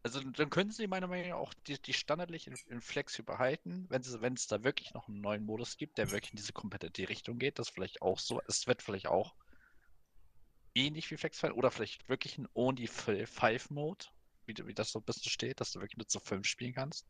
Also 0.05 0.21
dann 0.21 0.51
können 0.51 0.69
sie 0.69 0.85
meiner 0.85 1.07
Meinung 1.07 1.29
nach 1.29 1.37
auch 1.37 1.55
die, 1.65 1.81
die 1.81 1.93
standardlich 1.93 2.45
in, 2.45 2.55
in 2.69 2.79
Flex 2.79 3.19
behalten, 3.23 3.87
wenn 3.89 4.33
es 4.35 4.45
da 4.45 4.63
wirklich 4.63 4.93
noch 4.93 5.07
einen 5.07 5.19
neuen 5.19 5.43
Modus 5.43 5.77
gibt, 5.77 5.97
der 5.97 6.11
wirklich 6.11 6.31
in 6.31 6.37
diese 6.37 6.53
kompetitive 6.53 7.09
Richtung 7.09 7.39
geht, 7.39 7.57
das 7.57 7.69
vielleicht 7.69 8.03
auch 8.03 8.19
so, 8.19 8.39
es 8.47 8.67
wird 8.67 8.83
vielleicht 8.83 9.07
auch 9.07 9.33
ähnlich 10.75 11.09
wie 11.09 11.17
Flex 11.17 11.43
oder 11.43 11.71
vielleicht 11.71 12.07
wirklich 12.07 12.37
ein 12.37 12.47
Only 12.53 12.85
Five 12.85 13.71
Mode, 13.71 14.05
wie, 14.45 14.55
wie 14.67 14.75
das 14.75 14.91
so 14.91 14.99
ein 14.99 15.05
bisschen 15.05 15.31
steht, 15.31 15.59
dass 15.59 15.71
du 15.71 15.79
wirklich 15.79 15.97
nur 15.97 16.07
zu 16.07 16.19
fünf 16.19 16.45
spielen 16.45 16.75
kannst. 16.75 17.07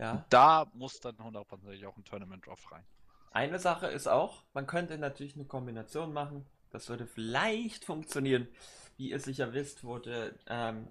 Ja. 0.00 0.14
Und 0.14 0.24
da 0.30 0.68
muss 0.74 0.98
dann 0.98 1.16
hundertprozentig 1.22 1.86
auch 1.86 1.96
ein 1.96 2.04
Tournament 2.04 2.44
drauf 2.44 2.72
rein. 2.72 2.84
Eine 3.30 3.60
Sache 3.60 3.86
ist 3.86 4.08
auch, 4.08 4.42
man 4.52 4.66
könnte 4.66 4.98
natürlich 4.98 5.36
eine 5.36 5.44
Kombination 5.44 6.12
machen. 6.12 6.44
Das 6.72 6.88
würde 6.88 7.06
vielleicht 7.06 7.84
funktionieren. 7.84 8.48
Wie 8.96 9.10
ihr 9.10 9.20
sicher 9.20 9.52
wisst, 9.52 9.84
wurde 9.84 10.36
ähm, 10.48 10.88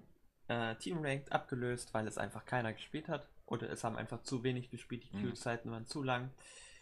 äh, 0.48 0.74
Team 0.76 1.04
Ranked 1.04 1.32
abgelöst, 1.32 1.94
weil 1.94 2.06
es 2.06 2.18
einfach 2.18 2.44
keiner 2.44 2.72
gespielt 2.72 3.08
hat. 3.08 3.28
Oder 3.46 3.70
es 3.70 3.84
haben 3.84 3.96
einfach 3.96 4.22
zu 4.22 4.42
wenig 4.42 4.70
gespielt, 4.70 5.04
die 5.04 5.16
mhm. 5.16 5.22
Queue-Zeiten 5.22 5.70
waren 5.70 5.86
zu 5.86 6.02
lang. 6.02 6.30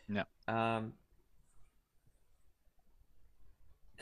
Ja. 0.08 0.26
Ähm, 0.46 0.94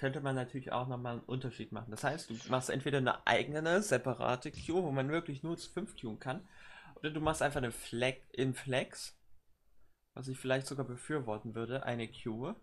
könnte 0.01 0.21
man 0.23 0.35
natürlich 0.35 0.73
auch 0.73 0.89
nochmal 0.89 1.15
einen 1.15 1.25
Unterschied 1.25 1.73
machen. 1.73 1.91
Das 1.91 2.05
heißt, 2.05 2.31
du 2.31 2.35
machst 2.49 2.71
entweder 2.71 2.99
eine 2.99 3.27
eigene, 3.27 3.83
separate 3.83 4.51
Queue, 4.51 4.83
wo 4.83 4.91
man 4.91 5.11
wirklich 5.11 5.43
nur 5.43 5.59
zu 5.59 5.71
5 5.71 5.95
queuen 5.97 6.19
kann, 6.19 6.49
oder 6.97 7.11
du 7.11 7.21
machst 7.21 7.43
einfach 7.43 7.59
eine 7.59 7.71
Flex 7.71 8.19
in 8.33 8.55
Flex, 8.55 9.19
was 10.15 10.29
ich 10.29 10.39
vielleicht 10.39 10.67
sogar 10.67 10.87
befürworten 10.87 11.55
würde, 11.55 11.85
eine 11.85 12.09
Queue, 12.09 12.57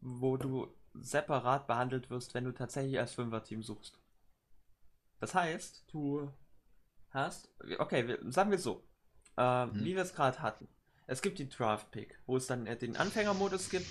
wo 0.00 0.36
du 0.36 0.72
separat 0.94 1.66
behandelt 1.66 2.10
wirst, 2.10 2.34
wenn 2.34 2.44
du 2.44 2.52
tatsächlich 2.52 2.98
als 2.98 3.14
Fünfer-Team 3.14 3.62
suchst. 3.62 3.98
Das 5.20 5.34
heißt, 5.34 5.84
du 5.88 6.30
hast, 7.10 7.50
okay, 7.78 8.18
sagen 8.28 8.50
wir 8.50 8.58
so, 8.58 8.84
äh, 9.36 9.66
mhm. 9.66 9.84
wie 9.84 9.94
wir 9.94 10.02
es 10.02 10.14
gerade 10.14 10.40
hatten. 10.40 10.68
Es 11.06 11.22
gibt 11.22 11.38
die 11.38 11.48
Draft 11.48 11.90
Pick, 11.90 12.18
wo 12.26 12.36
es 12.36 12.46
dann 12.46 12.64
den 12.64 12.96
Anfängermodus 12.96 13.70
gibt 13.70 13.86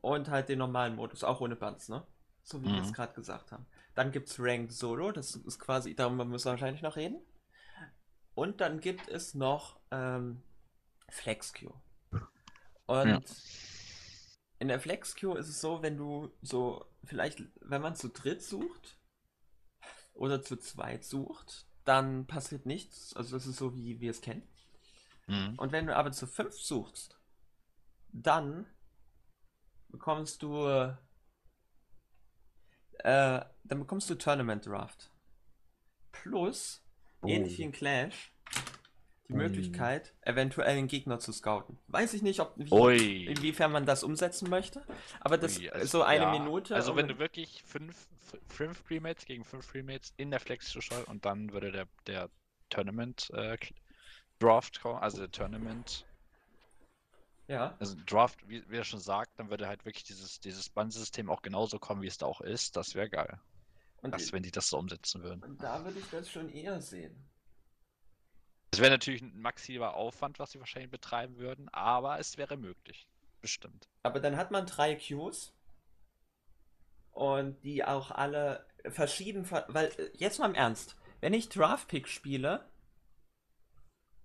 und 0.00 0.28
halt 0.28 0.48
den 0.48 0.58
normalen 0.58 0.94
Modus, 0.94 1.24
auch 1.24 1.40
ohne 1.40 1.56
Bands, 1.56 1.88
ne? 1.88 2.06
So 2.42 2.62
wie 2.62 2.68
mhm. 2.68 2.74
wir 2.74 2.82
es 2.82 2.92
gerade 2.92 3.14
gesagt 3.14 3.50
haben. 3.50 3.66
Dann 3.94 4.12
gibt 4.12 4.28
es 4.28 4.38
Ranked 4.38 4.72
Solo, 4.72 5.10
das 5.10 5.34
ist 5.34 5.58
quasi, 5.58 5.96
darüber 5.96 6.24
müssen 6.24 6.44
wir 6.44 6.52
wahrscheinlich 6.52 6.82
noch 6.82 6.96
reden. 6.96 7.18
Und 8.34 8.60
dann 8.60 8.80
gibt 8.80 9.08
es 9.08 9.34
noch 9.34 9.80
ähm, 9.90 10.42
Flex 11.08 11.52
Queue. 11.54 11.74
Und 12.86 13.08
ja. 13.08 13.20
in 14.60 14.68
der 14.68 14.78
Flex 14.78 15.16
Queue 15.16 15.38
ist 15.38 15.48
es 15.48 15.60
so, 15.60 15.82
wenn 15.82 15.96
du 15.96 16.30
so, 16.42 16.84
vielleicht, 17.04 17.42
wenn 17.62 17.82
man 17.82 17.96
zu 17.96 18.08
dritt 18.08 18.42
sucht, 18.42 18.98
oder 20.16 20.42
zu 20.42 20.56
zweit 20.56 21.04
sucht, 21.04 21.66
dann 21.84 22.26
passiert 22.26 22.66
nichts. 22.66 23.14
Also 23.14 23.36
das 23.36 23.46
ist 23.46 23.56
so, 23.56 23.76
wie 23.76 24.00
wir 24.00 24.10
es 24.10 24.20
kennen. 24.20 24.42
Mhm. 25.26 25.54
Und 25.56 25.72
wenn 25.72 25.86
du 25.86 25.96
aber 25.96 26.12
zu 26.12 26.26
fünf 26.26 26.54
suchst, 26.54 27.18
dann 28.12 28.66
bekommst 29.88 30.42
du 30.42 30.66
äh, 32.98 33.40
dann 33.64 33.80
bekommst 33.80 34.08
du 34.10 34.14
Tournament 34.16 34.66
Draft. 34.66 35.10
Plus, 36.12 36.82
oh. 37.22 37.28
ähnlich 37.28 37.58
wie 37.58 37.64
in 37.64 37.72
Clash, 37.72 38.32
die. 39.28 39.34
Möglichkeit, 39.34 40.14
eventuell 40.22 40.76
einen 40.76 40.88
Gegner 40.88 41.18
zu 41.18 41.32
scouten. 41.32 41.78
Weiß 41.88 42.14
ich 42.14 42.22
nicht, 42.22 42.40
ob 42.40 42.52
wie, 42.56 43.26
inwiefern 43.26 43.72
man 43.72 43.86
das 43.86 44.04
umsetzen 44.04 44.48
möchte, 44.48 44.82
aber 45.20 45.38
das 45.38 45.58
Ui, 45.58 45.70
also, 45.70 45.98
so 45.98 46.02
eine 46.02 46.24
ja. 46.24 46.38
Minute. 46.38 46.74
Also 46.74 46.96
wenn 46.96 47.08
du 47.08 47.18
wirklich 47.18 47.62
fünf, 47.66 48.08
fünf 48.48 48.84
Premates 48.84 49.24
gegen 49.24 49.44
fünf 49.44 49.70
Premates 49.70 50.12
in 50.16 50.30
der 50.30 50.40
Flex 50.40 50.72
Show 50.72 51.02
und 51.06 51.24
dann 51.24 51.52
würde 51.52 51.72
der, 51.72 51.88
der 52.06 52.30
Tournament 52.70 53.30
äh, 53.30 53.56
Draft 54.38 54.80
kommen, 54.80 54.98
also 54.98 55.18
der 55.18 55.30
Tournament. 55.30 56.06
Ja. 57.48 57.76
Also 57.78 57.96
Draft, 58.06 58.48
wie, 58.48 58.68
wie 58.68 58.76
er 58.76 58.84
schon 58.84 59.00
sagt, 59.00 59.38
dann 59.38 59.50
würde 59.50 59.68
halt 59.68 59.84
wirklich 59.84 60.04
dieses, 60.04 60.40
dieses 60.40 60.68
Bandsystem 60.68 61.30
auch 61.30 61.42
genauso 61.42 61.78
kommen, 61.78 62.02
wie 62.02 62.08
es 62.08 62.18
da 62.18 62.26
auch 62.26 62.40
ist. 62.40 62.76
Das 62.76 62.94
wäre 62.94 63.08
geil. 63.08 63.38
Und 64.02 64.12
das, 64.12 64.32
wenn 64.32 64.42
die 64.42 64.50
das 64.50 64.68
so 64.68 64.78
umsetzen 64.78 65.22
würden. 65.22 65.42
Und 65.42 65.62
da 65.62 65.84
würde 65.84 65.98
ich 65.98 66.10
das 66.10 66.30
schon 66.30 66.48
eher 66.48 66.80
sehen. 66.80 67.16
Es 68.76 68.82
wäre 68.82 68.90
natürlich 68.90 69.22
ein 69.22 69.40
maximer 69.40 69.94
Aufwand, 69.94 70.38
was 70.38 70.50
sie 70.50 70.60
wahrscheinlich 70.60 70.90
betreiben 70.90 71.38
würden, 71.38 71.70
aber 71.70 72.18
es 72.18 72.36
wäre 72.36 72.58
möglich. 72.58 73.08
Bestimmt. 73.40 73.88
Aber 74.02 74.20
dann 74.20 74.36
hat 74.36 74.50
man 74.50 74.66
drei 74.66 74.96
Queues 74.96 75.54
und 77.10 77.64
die 77.64 77.86
auch 77.86 78.10
alle 78.10 78.66
verschieden, 78.86 79.50
weil 79.50 79.86
äh, 79.96 80.10
jetzt 80.12 80.38
mal 80.38 80.50
im 80.50 80.54
Ernst, 80.54 80.94
wenn 81.22 81.32
ich 81.32 81.48
Draftpick 81.48 82.06
spiele 82.06 82.68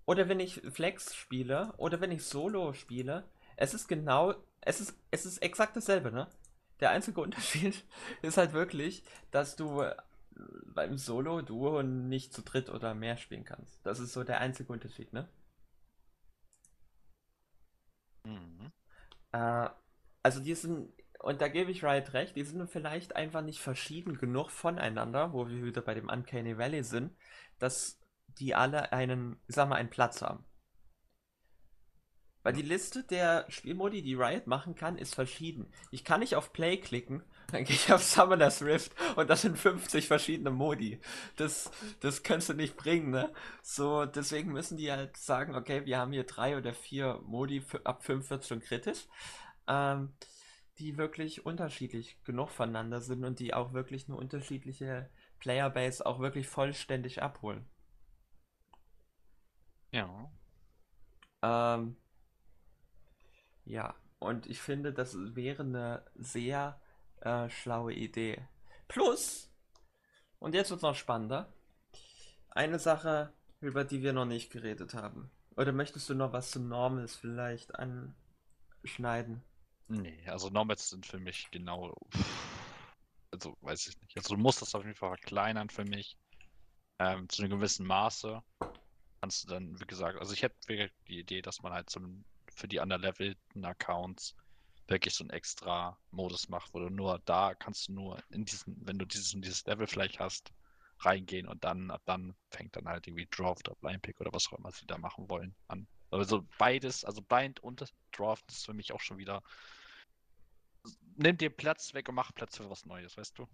oder 0.06 0.28
wenn 0.28 0.42
ich 0.42 0.56
Flex 0.70 1.16
spiele 1.16 1.74
oder 1.78 2.02
wenn 2.02 2.12
ich 2.12 2.26
Solo 2.26 2.74
spiele, 2.74 3.24
es 3.56 3.74
ist 3.74 3.88
genau, 3.88 4.34
es 4.60 4.82
ist, 4.82 5.00
es 5.12 5.26
ist 5.26 5.38
exakt 5.38 5.78
dasselbe, 5.78 6.12
ne? 6.12 6.28
Der 6.82 6.90
einzige 6.90 7.22
Unterschied 7.22 7.86
ist 8.22 8.36
halt 8.36 8.52
wirklich, 8.52 9.02
dass 9.32 9.56
du 9.56 9.82
beim 10.74 10.98
Solo-Duo 10.98 11.84
nicht 11.84 12.34
zu 12.34 12.42
dritt 12.42 12.70
oder 12.70 12.94
mehr 12.96 13.18
spielen 13.18 13.44
kannst. 13.44 13.86
Das 13.86 14.00
ist 14.00 14.14
so 14.14 14.24
der 14.24 14.40
einzige 14.40 14.72
Unterschied, 14.74 15.14
ne? 15.14 15.28
Mhm. 18.26 18.72
Äh, 19.32 19.70
also 20.24 20.40
die 20.42 20.56
sind, 20.56 20.92
und 21.20 21.42
da 21.42 21.48
gebe 21.48 21.72
ich 21.72 21.84
Riot 21.84 22.14
recht, 22.14 22.36
die 22.36 22.44
sind 22.44 22.70
vielleicht 22.70 23.16
einfach 23.16 23.42
nicht 23.42 23.60
verschieden 23.60 24.18
genug 24.18 24.50
voneinander, 24.52 25.34
wo 25.34 25.48
wir 25.48 25.64
wieder 25.64 25.82
bei 25.82 25.94
dem 25.94 26.10
Uncanny 26.10 26.58
Valley 26.58 26.84
sind, 26.84 27.16
dass 27.60 28.00
die 28.40 28.56
alle 28.56 28.92
einen, 28.94 29.40
ich 29.48 29.56
sag 29.56 29.70
mal, 29.70 29.76
einen 29.76 29.90
Platz 29.90 30.22
haben. 30.22 30.46
Weil 32.44 32.54
die 32.54 32.62
Liste 32.62 33.04
der 33.04 33.46
Spielmodi, 33.50 34.02
die 34.02 34.16
Riot 34.16 34.48
machen 34.48 34.76
kann, 34.76 34.98
ist 34.98 35.16
verschieden. 35.16 35.72
Ich 35.92 36.04
kann 36.04 36.22
nicht 36.22 36.36
auf 36.36 36.54
Play 36.54 36.78
klicken 36.78 37.24
dann 37.52 37.66
gehe 37.66 37.76
ich 37.76 37.92
auf 37.92 38.04
Summoner's 38.04 38.62
Rift 38.62 38.94
und 39.18 39.30
das 39.30 39.42
sind 39.42 39.58
50 39.58 40.08
verschiedene 40.08 40.52
Modi. 40.52 41.00
Das, 41.36 41.70
das 42.00 42.24
kannst 42.24 42.50
du 42.50 42.54
nicht 42.54 42.78
bringen, 42.78 43.12
ne? 43.12 43.34
So, 43.62 44.06
deswegen 44.06 44.52
müssen 44.52 44.78
die 44.78 44.92
halt 44.92 45.18
sagen, 45.18 45.56
okay, 45.56 45.86
wir 45.86 45.98
haben 45.98 46.14
hier 46.14 46.24
drei 46.24 46.58
oder 46.58 46.74
vier 46.74 47.20
Modi 47.26 47.64
ab 47.84 48.04
45 48.04 48.54
und 48.54 48.64
kritisch, 48.64 49.08
ähm, 49.68 50.14
die 50.80 50.98
wirklich 50.98 51.46
unterschiedlich 51.46 52.24
genug 52.24 52.50
voneinander 52.50 53.02
sind 53.02 53.26
und 53.26 53.40
die 53.40 53.54
auch 53.54 53.74
wirklich 53.74 54.08
eine 54.08 54.16
unterschiedliche 54.16 55.10
Playerbase 55.40 56.06
auch 56.06 56.20
wirklich 56.20 56.48
vollständig 56.48 57.22
abholen. 57.22 57.66
Ja. 59.92 60.32
Ähm, 61.44 61.98
ja, 63.72 63.96
und 64.20 64.48
ich 64.48 64.60
finde, 64.60 64.92
das 64.92 65.16
wäre 65.18 65.64
eine 65.64 66.06
sehr 66.16 66.78
äh, 67.22 67.50
schlaue 67.50 67.94
Idee. 67.94 68.46
Plus, 68.90 69.50
und 70.40 70.54
jetzt 70.54 70.72
wird 70.72 70.80
es 70.80 70.84
noch 70.84 70.96
spannender, 70.96 71.54
eine 72.50 72.80
Sache, 72.80 73.32
über 73.62 73.86
die 73.86 74.04
wir 74.04 74.12
noch 74.12 74.26
nicht 74.26 74.52
geredet 74.52 74.94
haben. 74.94 75.32
Oder 75.56 75.72
möchtest 75.72 76.10
du 76.10 76.16
noch 76.16 76.34
was 76.34 76.52
zu 76.52 76.60
Normals 76.60 77.16
vielleicht 77.16 77.74
anschneiden? 77.76 79.42
Nee, 79.88 80.22
also 80.28 80.50
Normals 80.50 80.90
sind 80.90 81.06
für 81.06 81.20
mich 81.20 81.50
genau. 81.52 81.96
Also 83.32 83.56
weiß 83.62 83.88
ich 83.88 84.02
nicht. 84.02 84.18
Also 84.18 84.36
du 84.36 84.42
musst 84.42 84.62
das 84.62 84.76
auf 84.76 84.84
jeden 84.84 84.96
Fall 84.96 85.18
verkleinern 85.18 85.70
für 85.70 85.86
mich. 85.86 86.18
Ähm, 87.00 87.30
zu 87.30 87.42
einem 87.42 87.52
gewissen 87.52 87.88
Maße. 87.88 88.42
Kannst 89.22 89.46
du 89.46 89.48
dann, 89.48 89.80
wie 89.80 89.86
gesagt, 89.86 90.20
also 90.20 90.34
ich 90.34 90.44
hätte 90.44 90.92
die 91.08 91.20
Idee, 91.20 91.42
dass 91.42 91.62
man 91.62 91.72
halt 91.72 91.90
zum, 91.90 92.26
für 92.62 92.68
die 92.68 92.80
underlevelten 92.80 93.66
Accounts 93.66 94.36
wirklich 94.88 95.16
so 95.16 95.24
einen 95.24 95.32
extra 95.32 95.98
Modus 96.12 96.48
macht, 96.50 96.74
wo 96.74 96.80
du 96.80 96.90
nur 96.90 97.20
da 97.26 97.56
kannst 97.56 97.88
du 97.88 97.94
nur 97.94 98.20
in 98.30 98.46
diesen, 98.46 98.76
wenn 98.86 99.00
du 99.00 99.06
dieses 99.06 99.34
und 99.34 99.44
dieses 99.44 99.66
Level 99.66 99.88
vielleicht 99.88 100.20
hast, 100.20 100.52
reingehen 101.00 101.48
und 101.48 101.64
dann 101.64 101.90
ab 101.90 102.02
dann 102.06 102.36
fängt 102.52 102.76
dann 102.76 102.88
halt 102.88 103.08
irgendwie 103.08 103.28
Draft 103.32 103.68
oder 103.68 103.78
Blind 103.82 104.04
Pick 104.04 104.22
oder 104.22 104.32
was 104.32 104.48
auch 104.48 104.60
immer 104.60 104.72
sie 104.72 104.86
da 104.86 104.98
machen 104.98 105.30
wollen 105.30 105.56
an. 105.68 105.88
Also 106.12 106.46
beides, 106.60 107.04
also 107.04 107.22
Bind 107.22 107.60
und 107.62 107.84
Draft 108.12 108.44
ist 108.52 108.66
für 108.66 108.74
mich 108.74 108.92
auch 108.92 109.00
schon 109.00 109.18
wieder 109.18 109.42
nimm 111.16 111.38
dir 111.38 111.50
Platz 111.50 111.94
weg 111.94 112.10
und 112.10 112.16
mach 112.16 112.34
Platz 112.34 112.58
für 112.58 112.70
was 112.70 112.86
Neues, 112.86 113.18
weißt 113.18 113.38
du? 113.38 113.48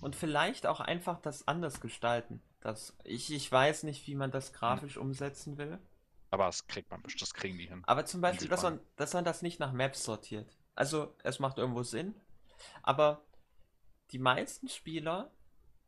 Und 0.00 0.14
vielleicht 0.14 0.66
auch 0.66 0.80
einfach 0.80 1.20
das 1.20 1.46
anders 1.48 1.80
gestalten. 1.80 2.42
Das, 2.60 2.96
ich, 3.04 3.32
ich 3.32 3.50
weiß 3.50 3.82
nicht, 3.84 4.06
wie 4.06 4.14
man 4.14 4.30
das 4.30 4.52
grafisch 4.52 4.96
umsetzen 4.96 5.58
will. 5.58 5.78
Aber 6.30 6.46
das 6.46 6.66
kriegt 6.66 6.90
man, 6.90 7.02
das 7.02 7.34
kriegen 7.34 7.58
die 7.58 7.66
hin. 7.66 7.82
Aber 7.86 8.04
zum 8.04 8.20
Beispiel, 8.20 8.48
dass 8.48 8.62
man, 8.62 8.80
dass 8.96 9.14
man 9.14 9.24
das 9.24 9.42
nicht 9.42 9.60
nach 9.60 9.72
Maps 9.72 10.04
sortiert. 10.04 10.56
Also, 10.74 11.14
es 11.22 11.38
macht 11.38 11.58
irgendwo 11.58 11.82
Sinn. 11.82 12.14
Aber 12.82 13.22
die 14.10 14.18
meisten 14.18 14.68
Spieler, 14.68 15.30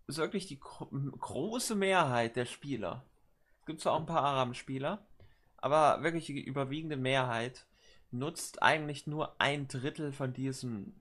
ist 0.08 0.18
wirklich 0.18 0.46
die 0.46 0.58
gro 0.58 0.86
große 0.86 1.74
Mehrheit 1.74 2.34
der 2.34 2.46
Spieler, 2.46 3.04
es 3.60 3.66
gibt 3.66 3.80
zwar 3.82 3.92
auch 3.92 4.00
ein 4.00 4.06
paar 4.06 4.24
Araben-Spieler, 4.24 5.06
aber 5.58 6.02
wirklich 6.02 6.26
die 6.26 6.42
überwiegende 6.42 6.96
Mehrheit 6.96 7.66
nutzt 8.10 8.62
eigentlich 8.62 9.06
nur 9.06 9.38
ein 9.38 9.68
Drittel 9.68 10.12
von 10.12 10.32
diesen 10.32 10.98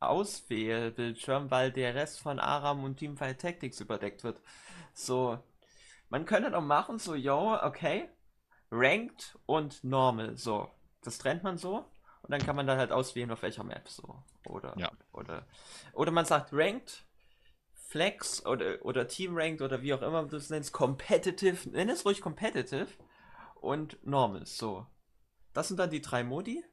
Auswählbildschirm, 0.00 1.50
weil 1.50 1.70
der 1.70 1.94
Rest 1.94 2.20
von 2.20 2.38
Aram 2.38 2.82
und 2.84 2.96
Teamfight 2.96 3.40
Tactics 3.40 3.80
überdeckt 3.80 4.24
wird. 4.24 4.40
So, 4.94 5.38
man 6.08 6.24
könnte 6.24 6.50
doch 6.50 6.62
machen, 6.62 6.98
so, 6.98 7.14
yo, 7.14 7.58
okay, 7.62 8.08
Ranked 8.70 9.38
und 9.46 9.82
Normal, 9.84 10.36
so. 10.36 10.70
Das 11.02 11.18
trennt 11.18 11.42
man 11.42 11.56
so 11.56 11.90
und 12.22 12.30
dann 12.30 12.40
kann 12.40 12.56
man 12.56 12.66
da 12.66 12.76
halt 12.76 12.92
auswählen, 12.92 13.30
auf 13.30 13.42
welcher 13.42 13.64
Map, 13.64 13.88
so. 13.88 14.22
Oder, 14.46 14.74
ja. 14.76 14.90
oder, 15.12 15.46
oder 15.92 16.10
man 16.10 16.24
sagt 16.24 16.50
Ranked, 16.52 17.04
Flex 17.74 18.44
oder, 18.44 18.84
oder 18.84 19.06
Team 19.06 19.36
Ranked 19.36 19.62
oder 19.62 19.82
wie 19.82 19.94
auch 19.94 20.02
immer 20.02 20.24
du 20.24 20.36
es 20.36 20.50
nennst, 20.50 20.72
Competitive, 20.72 21.70
nenn 21.70 21.88
es 21.88 22.04
ruhig 22.04 22.20
Competitive 22.20 22.88
und 23.60 24.04
Normal, 24.04 24.46
so. 24.46 24.86
Das 25.52 25.68
sind 25.68 25.78
dann 25.78 25.90
die 25.90 26.02
drei 26.02 26.22
Modi. 26.22 26.64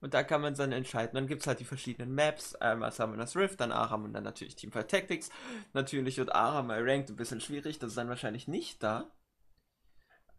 Und 0.00 0.14
da 0.14 0.22
kann 0.22 0.40
man 0.40 0.54
dann 0.54 0.70
entscheiden. 0.72 1.14
Dann 1.14 1.26
gibt 1.26 1.40
es 1.42 1.46
halt 1.46 1.58
die 1.58 1.64
verschiedenen 1.64 2.14
Maps. 2.14 2.54
Einmal 2.54 2.92
Summoners 2.92 3.34
Rift, 3.34 3.60
dann 3.60 3.72
Aram 3.72 4.04
und 4.04 4.12
dann 4.12 4.22
natürlich 4.22 4.54
Teamfight 4.54 4.90
Tactics. 4.90 5.30
Natürlich 5.72 6.18
wird 6.18 6.32
Aram 6.32 6.68
mal 6.68 6.88
ranked 6.88 7.10
ein 7.10 7.16
bisschen 7.16 7.40
schwierig. 7.40 7.78
Das 7.78 7.90
ist 7.90 7.98
dann 7.98 8.08
wahrscheinlich 8.08 8.46
nicht 8.46 8.82
da. 8.82 9.10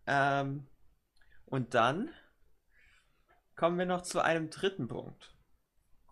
Ähm, 0.08 0.66
und 1.46 1.74
dann 1.74 2.10
kommen 3.56 3.78
wir 3.78 3.86
noch 3.86 4.04
zu 4.04 4.22
einem 4.22 4.50
dritten 4.50 4.88
Punkt. 4.88 5.36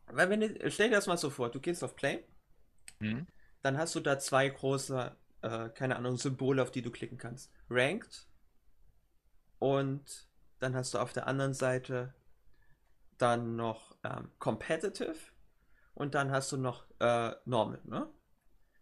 Weil 0.08 0.30
wenn 0.30 0.42
du, 0.42 0.70
stell 0.70 0.90
dir 0.90 0.96
das 0.96 1.08
mal 1.08 1.18
so 1.18 1.30
vor, 1.30 1.50
du 1.50 1.62
gehst 1.62 1.84
auf 1.84 1.96
Play, 1.96 2.26
mhm. 3.00 3.28
dann 3.62 3.78
hast 3.78 3.96
du 3.96 4.02
da 4.02 4.20
zwei 4.20 4.50
große, 4.50 5.16
äh, 5.42 5.70
keine 5.70 5.96
Ahnung, 5.96 6.18
Symbole, 6.18 6.62
auf 6.62 6.72
die 6.72 6.82
du 6.82 6.92
klicken 6.92 7.18
kannst. 7.18 7.52
Ranked 7.70 8.28
und 9.60 10.28
dann 10.60 10.76
hast 10.76 10.94
du 10.94 11.00
auf 11.00 11.14
der 11.14 11.28
anderen 11.28 11.54
Seite 11.54 12.14
dann 13.18 13.56
noch 13.56 13.96
ähm, 14.04 14.32
Competitive 14.40 15.16
und 15.94 16.16
dann 16.16 16.32
hast 16.32 16.52
du 16.52 16.58
noch 16.58 16.86
äh, 17.00 17.32
Normal, 17.46 17.82
ne? 17.86 18.08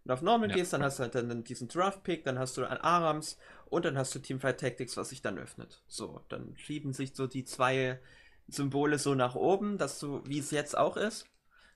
Und 0.04 0.12
auf 0.12 0.22
Normal 0.22 0.50
ja. 0.50 0.58
gehst, 0.58 0.72
dann 0.72 0.84
hast 0.84 1.00
du 1.00 1.04
halt 1.04 1.16
dann 1.16 1.44
diesen 1.44 1.68
Draft-Pick, 1.68 2.24
dann 2.26 2.38
hast 2.38 2.58
du 2.58 2.66
an 2.66 2.78
Arams 2.78 3.40
und 3.66 3.86
dann 3.86 3.98
hast 3.98 4.14
du 4.14 4.20
Teamfight 4.20 4.60
Tactics, 4.60 4.98
was 4.98 5.10
sich 5.10 5.24
dann 5.24 5.40
öffnet. 5.40 5.84
So, 5.88 6.22
dann 6.30 6.56
schieben 6.58 6.94
sich 6.94 7.16
so 7.16 7.26
die 7.26 7.44
zwei 7.44 8.00
Symbole 8.48 9.00
so 9.00 9.16
nach 9.16 9.34
oben, 9.34 9.80
dass 9.80 10.00
du, 10.00 10.22
wie 10.28 10.38
es 10.38 10.52
jetzt 10.52 10.78
auch 10.78 10.96
ist, 10.96 11.26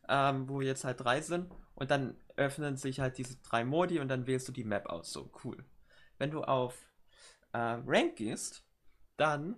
ähm, 0.07 0.47
wo 0.47 0.61
jetzt 0.61 0.83
halt 0.83 0.99
drei 0.99 1.21
sind, 1.21 1.51
und 1.73 1.89
dann 1.89 2.17
öffnen 2.35 2.77
sich 2.77 2.99
halt 2.99 3.17
diese 3.17 3.37
drei 3.37 3.63
Modi 3.63 3.99
und 3.99 4.09
dann 4.09 4.27
wählst 4.27 4.47
du 4.47 4.51
die 4.51 4.65
Map 4.65 4.87
aus. 4.87 5.11
So, 5.11 5.31
cool. 5.43 5.63
Wenn 6.17 6.29
du 6.29 6.43
auf 6.43 6.75
äh, 7.53 7.57
Rank 7.57 8.17
gehst, 8.17 8.63
dann 9.17 9.55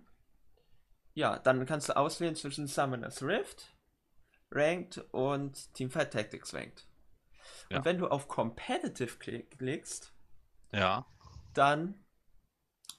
ja, 1.14 1.40
dann 1.40 1.66
kannst 1.66 1.90
du 1.90 1.96
auswählen 1.96 2.36
zwischen 2.36 2.68
Summoners 2.68 3.22
Rift, 3.24 3.76
Ranked 4.52 4.98
und 5.12 5.74
Teamfight 5.74 6.12
Tactics 6.12 6.54
Ranked. 6.54 6.88
Ja. 7.70 7.78
Und 7.78 7.86
wenn 7.86 7.98
du 7.98 8.08
auf 8.08 8.28
Competitive 8.28 9.18
klickst, 9.18 10.14
ja. 10.72 11.06
dann 11.54 12.04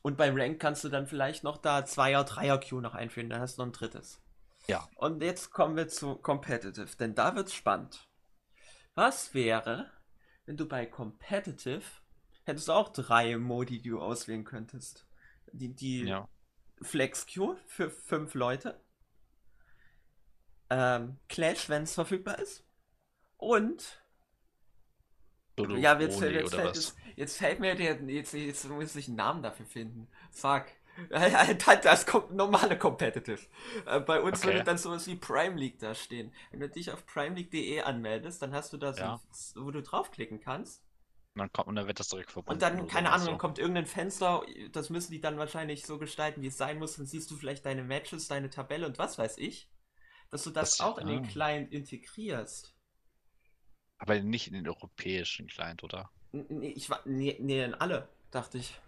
und 0.02 0.16
beim 0.16 0.36
Rank 0.36 0.60
kannst 0.60 0.82
du 0.82 0.88
dann 0.88 1.06
vielleicht 1.06 1.44
noch 1.44 1.58
da 1.58 1.84
Zweier, 1.84 2.24
Dreier 2.24 2.58
Q 2.58 2.80
noch 2.80 2.94
einführen, 2.94 3.30
dann 3.30 3.40
hast 3.40 3.56
du 3.56 3.62
noch 3.62 3.68
ein 3.68 3.72
drittes. 3.72 4.20
Ja. 4.66 4.88
Und 4.96 5.22
jetzt 5.22 5.50
kommen 5.50 5.76
wir 5.76 5.88
zu 5.88 6.16
Competitive, 6.16 6.96
denn 6.96 7.14
da 7.14 7.36
wird's 7.36 7.54
spannend. 7.54 8.08
Was 8.94 9.32
wäre, 9.32 9.90
wenn 10.44 10.56
du 10.56 10.66
bei 10.66 10.86
Competitive 10.86 11.82
hättest 12.44 12.68
du 12.68 12.72
auch 12.72 12.88
drei 12.88 13.36
Modi, 13.36 13.80
die 13.80 13.90
du 13.90 14.00
auswählen 14.00 14.44
könntest? 14.44 15.06
Die, 15.52 15.74
die 15.74 16.04
ja. 16.04 16.28
Flex 16.82 17.26
Q 17.26 17.56
für 17.66 17.90
fünf 17.90 18.34
Leute. 18.34 18.80
Ähm, 20.70 21.18
Clash, 21.28 21.68
wenn 21.68 21.82
es 21.82 21.94
verfügbar 21.94 22.38
ist. 22.38 22.64
Und. 23.36 24.02
Solo 25.58 25.76
ja, 25.76 25.98
jetzt, 26.00 26.20
jetzt, 26.20 26.54
fällt 26.54 26.76
es, 26.76 26.96
jetzt, 27.16 27.36
fällt 27.36 27.60
mir 27.60 27.74
der. 27.74 28.00
Jetzt, 28.02 28.32
jetzt 28.32 28.68
muss 28.68 28.96
ich 28.96 29.08
einen 29.08 29.16
Namen 29.16 29.42
dafür 29.42 29.66
finden. 29.66 30.08
Fuck. 30.30 30.66
Das 31.82 32.06
kommt 32.06 32.32
normale 32.32 32.78
Competitive. 32.78 33.40
Äh, 33.86 34.00
bei 34.00 34.20
uns 34.20 34.40
okay. 34.40 34.48
würde 34.48 34.64
dann 34.64 34.78
sowas 34.78 35.06
wie 35.06 35.16
Prime 35.16 35.56
League 35.56 35.78
da 35.78 35.94
stehen. 35.94 36.32
Wenn 36.50 36.60
du 36.60 36.68
dich 36.68 36.90
auf 36.90 37.06
primeleague.de 37.06 37.80
anmeldest, 37.80 38.42
dann 38.42 38.52
hast 38.52 38.72
du 38.72 38.76
da 38.76 38.92
so, 38.92 39.00
ja. 39.00 39.20
wo 39.54 39.70
du 39.70 39.82
draufklicken 39.82 40.40
kannst. 40.40 40.82
Und 41.34 41.40
dann 41.40 41.52
kommt 41.52 41.68
und 41.68 41.76
dann 41.76 41.86
wird 41.86 41.98
das 41.98 42.08
direkt 42.08 42.30
verbunden. 42.30 42.54
Und 42.54 42.62
dann, 42.62 42.86
keine 42.88 43.10
Ahnung, 43.10 43.24
so. 43.24 43.30
dann 43.30 43.38
kommt 43.38 43.58
irgendein 43.58 43.86
Fenster, 43.86 44.42
das 44.70 44.90
müssen 44.90 45.12
die 45.12 45.20
dann 45.20 45.38
wahrscheinlich 45.38 45.86
so 45.86 45.98
gestalten, 45.98 46.42
wie 46.42 46.48
es 46.48 46.58
sein 46.58 46.78
muss. 46.78 46.96
Dann 46.96 47.06
siehst 47.06 47.30
du 47.30 47.36
vielleicht 47.36 47.64
deine 47.64 47.82
Matches, 47.82 48.28
deine 48.28 48.50
Tabelle 48.50 48.86
und 48.86 48.98
was 48.98 49.16
weiß 49.16 49.38
ich. 49.38 49.70
Dass 50.30 50.44
du 50.44 50.50
das, 50.50 50.76
das 50.76 50.86
auch 50.86 50.98
in 50.98 51.06
den 51.06 51.26
Client 51.26 51.72
integrierst. 51.72 52.74
Aber 53.98 54.20
nicht 54.20 54.48
in 54.48 54.54
den 54.54 54.68
europäischen 54.68 55.46
Client, 55.46 55.82
oder? 55.84 56.10
Nee, 56.32 56.70
ich 56.70 56.90
war. 56.90 57.00
Nee, 57.04 57.38
nee, 57.40 57.62
in 57.62 57.74
alle, 57.74 58.08
dachte 58.30 58.58
ich. 58.58 58.78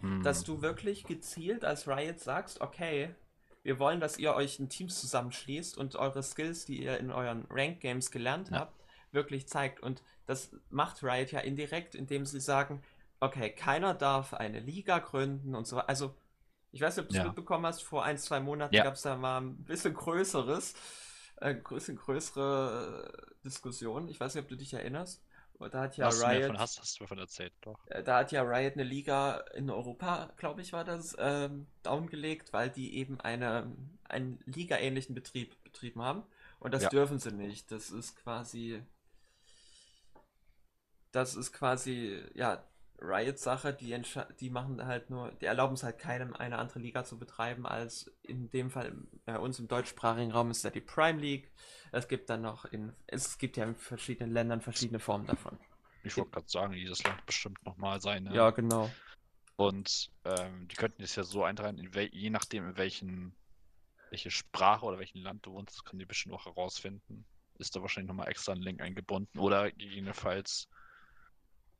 Hm. 0.00 0.22
Dass 0.22 0.44
du 0.44 0.62
wirklich 0.62 1.04
gezielt 1.04 1.64
als 1.64 1.88
Riot 1.88 2.20
sagst, 2.20 2.60
okay, 2.60 3.14
wir 3.62 3.78
wollen, 3.78 4.00
dass 4.00 4.18
ihr 4.18 4.34
euch 4.34 4.58
in 4.60 4.68
Teams 4.68 5.00
zusammenschließt 5.00 5.76
und 5.76 5.96
eure 5.96 6.22
Skills, 6.22 6.64
die 6.64 6.82
ihr 6.82 6.98
in 6.98 7.10
euren 7.10 7.46
Rank 7.50 7.80
Games 7.80 8.10
gelernt 8.10 8.50
ja. 8.50 8.60
habt, 8.60 8.84
wirklich 9.10 9.48
zeigt. 9.48 9.80
Und 9.80 10.02
das 10.28 10.54
macht 10.68 11.02
Riot 11.02 11.32
ja 11.32 11.40
indirekt, 11.40 11.94
indem 11.94 12.26
sie 12.26 12.40
sagen, 12.40 12.82
okay, 13.18 13.50
keiner 13.50 13.94
darf 13.94 14.34
eine 14.34 14.60
Liga 14.60 14.98
gründen 14.98 15.54
und 15.54 15.66
so 15.66 15.76
weiter. 15.76 15.88
Also, 15.88 16.14
ich 16.70 16.82
weiß 16.82 16.96
nicht, 16.96 17.04
ob 17.04 17.08
du 17.08 17.14
es 17.14 17.18
ja. 17.18 17.24
mitbekommen 17.24 17.64
hast, 17.64 17.82
vor 17.82 18.04
ein, 18.04 18.18
zwei 18.18 18.38
Monaten 18.38 18.74
ja. 18.74 18.84
gab 18.84 18.94
es 18.94 19.02
da 19.02 19.16
mal 19.16 19.40
ein 19.40 19.64
bisschen 19.64 19.94
größeres, 19.94 20.74
äh, 21.36 21.46
ein 21.46 21.62
bisschen 21.62 21.96
größere 21.96 23.10
Diskussion. 23.42 24.06
Ich 24.08 24.20
weiß 24.20 24.34
nicht, 24.34 24.42
ob 24.44 24.50
du 24.50 24.56
dich 24.56 24.74
erinnerst. 24.74 25.24
Da 25.58 25.80
hat 25.80 25.96
ja 25.96 26.06
Was 26.06 26.22
Riot. 26.22 26.36
Du 26.36 26.40
davon 26.42 26.58
hast, 26.58 26.78
hast 26.78 27.00
du 27.00 27.04
davon 27.04 27.18
erzählt, 27.18 27.54
doch. 27.62 27.80
Äh, 27.86 28.04
da 28.04 28.18
hat 28.18 28.30
ja 28.30 28.42
Riot 28.42 28.74
eine 28.74 28.84
Liga 28.84 29.38
in 29.54 29.70
Europa, 29.70 30.30
glaube 30.36 30.60
ich, 30.60 30.74
war 30.74 30.84
das, 30.84 31.16
ähm, 31.18 31.66
downgelegt, 31.82 32.52
weil 32.52 32.68
die 32.68 32.96
eben 32.96 33.18
eine, 33.18 33.74
einen 34.04 34.40
Liga-ähnlichen 34.44 35.14
Betrieb 35.14 35.60
betrieben 35.64 36.02
haben. 36.02 36.22
Und 36.60 36.74
das 36.74 36.82
ja. 36.82 36.90
dürfen 36.90 37.18
sie 37.18 37.32
nicht. 37.32 37.72
Das 37.72 37.88
ist 37.88 38.14
quasi 38.16 38.82
das 41.12 41.34
ist 41.34 41.52
quasi, 41.52 42.22
ja, 42.34 42.64
Riot-Sache, 43.00 43.72
die, 43.72 44.00
die 44.40 44.50
machen 44.50 44.84
halt 44.84 45.08
nur, 45.10 45.30
die 45.32 45.46
erlauben 45.46 45.74
es 45.74 45.84
halt 45.84 45.98
keinem, 45.98 46.34
eine 46.34 46.58
andere 46.58 46.80
Liga 46.80 47.04
zu 47.04 47.18
betreiben, 47.18 47.64
als 47.64 48.10
in 48.22 48.50
dem 48.50 48.70
Fall 48.70 48.92
bei 49.24 49.38
uns 49.38 49.58
im 49.58 49.68
deutschsprachigen 49.68 50.32
Raum 50.32 50.50
ist 50.50 50.64
ja 50.64 50.70
die 50.70 50.80
Prime 50.80 51.20
League. 51.20 51.50
Es 51.92 52.08
gibt 52.08 52.28
dann 52.28 52.42
noch 52.42 52.64
in, 52.64 52.92
es 53.06 53.38
gibt 53.38 53.56
ja 53.56 53.64
in 53.64 53.76
verschiedenen 53.76 54.32
Ländern 54.32 54.60
verschiedene 54.60 54.98
Formen 54.98 55.26
davon. 55.26 55.58
Ich 56.02 56.16
wollte 56.16 56.30
gerade 56.30 56.48
sagen, 56.48 56.72
jedes 56.74 57.02
Land 57.04 57.24
bestimmt 57.26 57.64
nochmal 57.64 58.00
seine. 58.00 58.34
Ja, 58.34 58.50
genau. 58.50 58.90
Und 59.56 60.10
ähm, 60.24 60.68
die 60.68 60.76
könnten 60.76 61.02
es 61.02 61.16
ja 61.16 61.24
so 61.24 61.44
eintragen, 61.44 61.78
je 62.12 62.30
nachdem, 62.30 62.68
in 62.68 62.76
welchen, 62.76 63.34
welche 64.10 64.30
Sprache 64.30 64.86
oder 64.86 64.98
welchen 64.98 65.20
Land 65.20 65.44
du 65.46 65.52
wohnst, 65.52 65.84
können 65.84 65.98
die 65.98 66.06
bestimmt 66.06 66.34
auch 66.34 66.46
herausfinden. 66.46 67.24
Ist 67.58 67.74
da 67.74 67.82
wahrscheinlich 67.82 68.08
nochmal 68.08 68.28
extra 68.28 68.52
ein 68.52 68.62
Link 68.62 68.80
eingebunden 68.80 69.38
oder 69.38 69.70
gegebenenfalls 69.72 70.68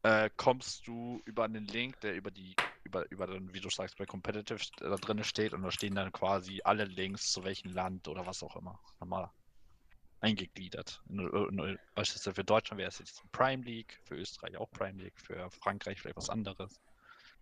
äh, 0.03 0.31
kommst 0.37 0.87
du 0.87 1.21
über 1.25 1.45
einen 1.45 1.67
Link, 1.67 2.01
der 2.01 2.15
über 2.15 2.31
die, 2.31 2.55
über, 2.85 3.11
über 3.11 3.27
den, 3.27 3.53
wie 3.53 3.61
du 3.61 3.71
sagst, 3.71 3.99
bei 3.99 4.07
Competitive 4.07 4.59
da 4.79 4.97
drin 4.97 5.23
steht 5.25 5.53
und 5.53 5.63
da 5.63 5.71
stehen 5.71 5.95
dann 5.95 6.13
quasi 6.13 6.61
alle 6.65 6.85
Links 6.85 7.33
zu 7.33 7.45
welchem 7.45 7.73
Land 7.73 8.09
oder 8.09 8.27
was 8.27 8.43
auch 8.43 8.57
immer 8.57 8.79
nochmal 9.01 9.31
eingegliedert. 10.21 11.03
In, 11.09 11.21
in, 11.21 11.79
beispielsweise 11.95 12.35
für 12.35 12.45
Deutschland 12.45 12.79
wäre 12.79 12.89
es 12.89 12.99
jetzt 12.99 13.23
Prime 13.33 13.63
League, 13.65 14.01
für 14.05 14.15
Österreich 14.15 14.57
auch 14.57 14.71
Prime 14.71 15.03
League, 15.03 15.19
für 15.21 15.51
Frankreich 15.51 16.01
vielleicht 16.01 16.17
was 16.17 16.31
anderes. 16.31 16.81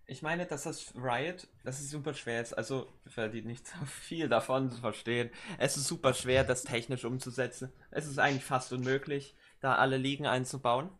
Ich 0.08 0.22
meine, 0.22 0.46
dass 0.46 0.62
das 0.62 0.94
Riot, 0.94 1.48
das 1.64 1.80
ist 1.80 1.90
super 1.90 2.14
schwer 2.14 2.40
ist, 2.40 2.52
also 2.52 2.92
für 3.06 3.28
die 3.28 3.42
nicht 3.42 3.66
so 3.66 3.84
viel 3.86 4.28
davon 4.28 4.70
zu 4.70 4.78
verstehen, 4.78 5.30
es 5.58 5.76
ist 5.76 5.88
super 5.88 6.14
schwer, 6.14 6.44
das 6.44 6.62
technisch 6.62 7.04
umzusetzen. 7.04 7.72
Es 7.90 8.06
ist 8.06 8.18
eigentlich 8.18 8.44
fast 8.44 8.72
unmöglich, 8.72 9.34
da 9.60 9.74
alle 9.74 9.96
Ligen 9.96 10.26
einzubauen 10.26 10.90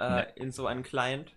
äh, 0.00 0.24
nee. 0.24 0.32
in 0.36 0.50
so 0.50 0.66
einen 0.66 0.82
Client. 0.82 1.36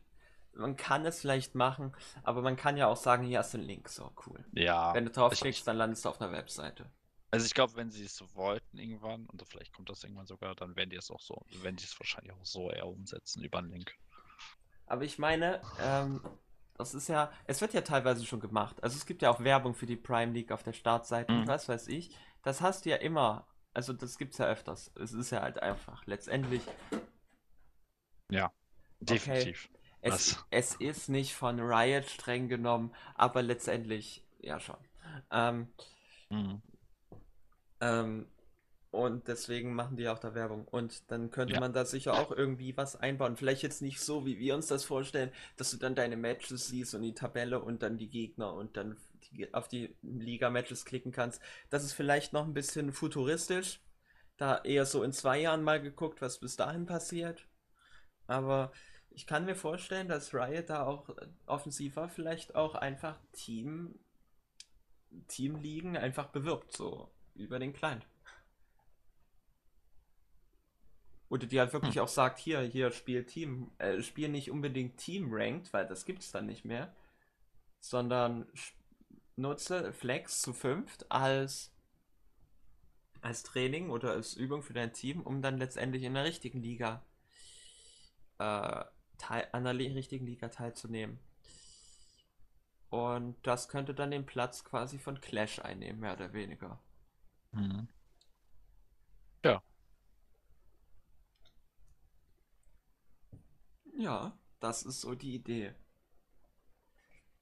Man 0.55 0.77
kann 0.77 1.05
es 1.05 1.21
vielleicht 1.21 1.55
machen, 1.55 1.95
aber 2.23 2.41
man 2.41 2.55
kann 2.55 2.77
ja 2.77 2.87
auch 2.87 2.97
sagen, 2.97 3.23
hier 3.23 3.39
hast 3.39 3.53
du 3.53 3.57
einen 3.57 3.67
Link, 3.67 3.89
so 3.89 4.11
cool. 4.27 4.45
Ja. 4.53 4.93
Wenn 4.93 5.05
du 5.05 5.11
draufklickst, 5.11 5.67
dann 5.67 5.77
landest 5.77 6.05
du 6.05 6.09
auf 6.09 6.21
einer 6.21 6.31
Webseite. 6.31 6.91
Also 7.31 7.47
ich 7.47 7.55
glaube, 7.55 7.75
wenn 7.75 7.89
sie 7.89 8.05
es 8.05 8.15
so 8.15 8.31
wollten 8.35 8.77
irgendwann, 8.77 9.25
und 9.25 9.41
vielleicht 9.47 9.73
kommt 9.73 9.89
das 9.89 10.03
irgendwann 10.03 10.27
sogar, 10.27 10.53
dann 10.53 10.75
werden 10.75 10.91
die 10.91 10.95
es 10.95 11.09
auch 11.09 11.19
so, 11.19 11.43
werden 11.63 11.77
die 11.77 11.83
es 11.83 11.99
wahrscheinlich 11.99 12.31
auch 12.33 12.45
so 12.45 12.69
eher 12.69 12.85
umsetzen 12.85 13.43
über 13.43 13.57
einen 13.57 13.71
Link. 13.71 13.97
Aber 14.85 15.03
ich 15.03 15.17
meine, 15.17 15.59
ähm, 15.81 16.21
das 16.77 16.93
ist 16.93 17.07
ja, 17.07 17.31
es 17.45 17.61
wird 17.61 17.73
ja 17.73 17.81
teilweise 17.81 18.23
schon 18.25 18.39
gemacht. 18.39 18.83
Also 18.83 18.97
es 18.97 19.07
gibt 19.07 19.23
ja 19.23 19.31
auch 19.31 19.43
Werbung 19.43 19.73
für 19.73 19.87
die 19.87 19.95
Prime 19.95 20.31
League 20.31 20.51
auf 20.51 20.61
der 20.61 20.73
Startseite, 20.73 21.33
mhm. 21.33 21.47
was 21.47 21.67
weiß 21.67 21.87
ich. 21.87 22.15
Das 22.43 22.61
hast 22.61 22.85
du 22.85 22.91
ja 22.91 22.97
immer. 22.97 23.47
Also 23.73 23.93
das 23.93 24.19
gibt 24.19 24.33
es 24.33 24.37
ja 24.37 24.45
öfters. 24.45 24.91
Es 24.95 25.13
ist 25.13 25.31
ja 25.31 25.41
halt 25.41 25.61
einfach. 25.61 26.05
Letztendlich 26.05 26.61
ja, 28.33 28.51
definitiv. 28.99 29.69
Okay. 29.71 29.79
Es, 30.05 30.43
es, 30.51 30.75
ist 30.75 31.07
nicht 31.07 31.33
von 31.33 31.59
Riot 31.61 32.05
streng 32.05 32.49
genommen, 32.49 32.93
aber 33.15 33.41
letztendlich 33.41 34.25
ja 34.39 34.59
schon. 34.59 34.75
Ähm, 35.31 35.69
mhm. 36.29 36.61
ähm, 37.79 38.27
Und 38.91 39.27
deswegen 39.27 39.73
machen 39.73 39.95
die 39.97 40.07
auch 40.09 40.19
da 40.19 40.35
Werbung. 40.35 40.67
Und 40.67 41.09
dann 41.09 41.31
könnte 41.31 41.55
ja. 41.55 41.59
man 41.61 41.73
da 41.73 41.85
sicher 41.85 42.13
auch 42.13 42.31
irgendwie 42.31 42.75
was 42.75 42.95
einbauen. 42.95 43.37
Vielleicht 43.37 43.63
jetzt 43.63 43.81
nicht 43.81 44.01
so, 44.01 44.25
wie 44.25 44.37
wir 44.37 44.55
uns 44.55 44.67
das 44.67 44.83
vorstellen, 44.83 45.31
dass 45.55 45.71
du 45.71 45.77
dann 45.77 45.95
deine 45.95 46.17
Matches 46.17 46.67
siehst 46.67 46.93
und 46.93 47.01
die 47.01 47.13
Tabelle 47.13 47.59
und 47.61 47.81
dann 47.81 47.97
die 47.97 48.09
Gegner 48.09 48.53
und 48.53 48.75
dann 48.77 48.97
die, 49.31 49.53
auf 49.53 49.67
die 49.67 49.95
Liga-Matches 50.01 50.85
klicken 50.85 51.11
kannst. 51.11 51.41
Das 51.69 51.83
ist 51.83 51.93
vielleicht 51.93 52.33
noch 52.33 52.45
ein 52.45 52.53
bisschen 52.53 52.91
futuristisch. 52.91 53.81
Da 54.37 54.61
eher 54.63 54.85
so 54.85 55.01
in 55.01 55.13
zwei 55.13 55.39
Jahren 55.39 55.63
mal 55.63 55.81
geguckt, 55.81 56.21
was 56.21 56.39
bis 56.39 56.55
dahin 56.55 56.85
passiert. 56.85 57.47
Aber 58.27 58.71
ich 59.11 59.27
kann 59.27 59.45
mir 59.45 59.55
vorstellen, 59.55 60.07
dass 60.07 60.33
Riot 60.33 60.69
da 60.69 60.85
auch 60.85 61.09
offensiver 61.45 62.09
vielleicht 62.09 62.55
auch 62.55 62.75
einfach 62.75 63.19
Team 63.31 63.99
Teamligen 65.27 65.95
einfach 65.95 66.27
bewirbt, 66.27 66.75
so 66.75 67.11
über 67.35 67.59
den 67.59 67.73
Client. 67.73 68.05
Oder 71.29 71.47
die 71.47 71.59
halt 71.59 71.73
wirklich 71.73 71.95
hm. 71.95 72.03
auch 72.03 72.07
sagt, 72.07 72.39
hier, 72.39 72.61
hier 72.61 72.91
spiel 72.91 73.25
Team, 73.25 73.71
äh, 73.77 74.01
spiel 74.01 74.29
nicht 74.29 74.51
unbedingt 74.51 74.97
Team 74.97 75.29
Ranked, 75.31 75.73
weil 75.73 75.87
das 75.87 76.05
gibt's 76.05 76.31
dann 76.31 76.45
nicht 76.45 76.65
mehr, 76.65 76.95
sondern 77.79 78.47
nutze 79.35 79.93
Flex 79.93 80.41
zu 80.41 80.53
fünft 80.53 81.11
als 81.11 81.71
als 83.21 83.41
Training 83.41 83.89
oder 83.89 84.11
als 84.11 84.33
Übung 84.33 84.63
für 84.63 84.73
dein 84.73 84.93
Team, 84.93 85.21
um 85.21 85.41
dann 85.41 85.57
letztendlich 85.57 86.03
in 86.03 86.13
der 86.13 86.25
richtigen 86.25 86.61
Liga 86.61 87.05
äh, 88.39 88.85
teil, 89.17 89.47
an 89.51 89.63
der 89.63 89.77
richtigen 89.77 90.25
Liga 90.25 90.49
teilzunehmen. 90.49 91.19
Und 92.89 93.35
das 93.41 93.69
könnte 93.69 93.95
dann 93.95 94.11
den 94.11 94.25
Platz 94.25 94.63
quasi 94.63 94.99
von 94.99 95.19
Clash 95.19 95.59
einnehmen, 95.59 95.99
mehr 95.99 96.13
oder 96.13 96.31
weniger. 96.33 96.79
Mhm. 97.51 97.87
Ja. 99.43 99.63
Ja, 103.97 104.37
das 104.59 104.83
ist 104.83 105.01
so 105.01 105.15
die 105.15 105.35
Idee. 105.35 105.73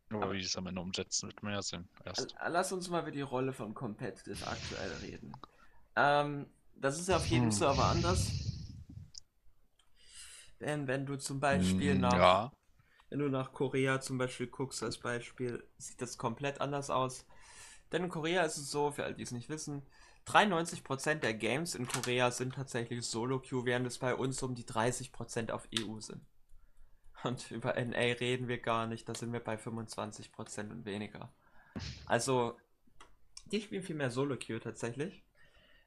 Aber, 0.10 0.24
Aber 0.24 0.34
wie 0.34 0.40
es 0.40 0.56
am 0.56 0.68
Ende 0.68 0.82
umsetzen, 0.82 1.28
wird 1.28 1.44
mehr 1.44 1.62
Sinn. 1.62 1.88
Erst. 2.06 2.36
Lass 2.48 2.72
uns 2.72 2.90
mal 2.90 3.02
über 3.02 3.12
die 3.12 3.22
Rolle 3.22 3.54
von 3.54 3.74
Competitive 3.74 4.46
aktuell 4.48 4.92
reden. 5.02 5.34
Ähm, 5.96 6.48
das 6.76 7.00
ist 7.00 7.10
ja 7.10 7.18
auf 7.18 7.28
jedem 7.28 7.46
hm. 7.46 7.52
Server 7.52 7.86
anders. 7.86 8.41
Denn 10.62 10.88
wenn 10.88 11.06
du 11.06 11.18
zum 11.18 11.40
Beispiel 11.40 11.94
hm, 11.94 12.02
nach, 12.02 12.14
ja. 12.14 12.52
wenn 13.10 13.20
du 13.20 13.30
nach 13.30 13.52
Korea 13.52 14.00
zum 14.00 14.18
Beispiel 14.18 14.48
guckst 14.48 14.84
als 14.84 14.98
Beispiel, 14.98 15.68
sieht 15.78 16.02
das 16.02 16.18
komplett 16.18 16.62
anders 16.62 16.90
aus. 16.90 17.26
Denn 17.92 18.04
in 18.04 18.10
Korea 18.10 18.44
ist 18.44 18.58
es 18.58 18.72
so, 18.72 18.92
für 18.92 19.04
all 19.04 19.14
die 19.14 19.24
es 19.24 19.32
nicht 19.32 19.50
wissen, 19.50 19.84
93% 20.28 21.16
der 21.16 21.34
Games 21.34 21.76
in 21.76 21.88
Korea 21.88 22.32
sind 22.32 22.56
tatsächlich 22.56 23.06
Solo-Queue, 23.06 23.66
während 23.66 23.88
es 23.88 23.98
bei 23.98 24.16
uns 24.16 24.42
um 24.44 24.56
die 24.56 24.64
30% 24.64 25.52
auf 25.52 25.68
EU 25.78 26.00
sind. 26.00 26.24
Und 27.24 27.52
über 27.52 27.74
NA 27.74 27.98
reden 27.98 28.48
wir 28.48 28.60
gar 28.60 28.88
nicht, 28.88 29.10
da 29.10 29.16
sind 29.16 29.34
wir 29.34 29.40
bei 29.40 29.56
25% 29.56 30.72
und 30.72 30.86
weniger. 30.86 31.34
Also, 32.06 32.58
die 33.52 33.62
spielen 33.62 33.84
viel 33.84 33.96
mehr 33.96 34.12
Solo-Queue 34.12 34.60
tatsächlich, 34.60 35.24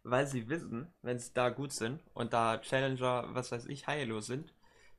weil 0.03 0.27
sie 0.27 0.49
wissen, 0.49 0.93
wenn 1.03 1.19
sie 1.19 1.33
da 1.33 1.49
gut 1.51 1.73
sind 1.73 2.03
und 2.13 2.33
da 2.33 2.59
Challenger, 2.59 3.35
was 3.35 3.53
weiß 3.53 3.67
ich, 3.67 3.87
High-Elo 3.87 4.21
sind, 4.21 4.53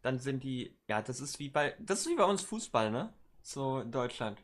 dann 0.05 0.19
sind 0.19 0.43
die, 0.43 0.77
ja, 0.87 1.01
das 1.01 1.19
ist 1.19 1.39
wie 1.39 1.49
bei, 1.49 1.75
das 1.79 2.01
ist 2.01 2.09
wie 2.09 2.15
bei 2.15 2.25
uns 2.25 2.43
Fußball, 2.43 2.91
ne? 2.91 3.11
So 3.41 3.79
in 3.79 3.91
Deutschland. 3.91 4.39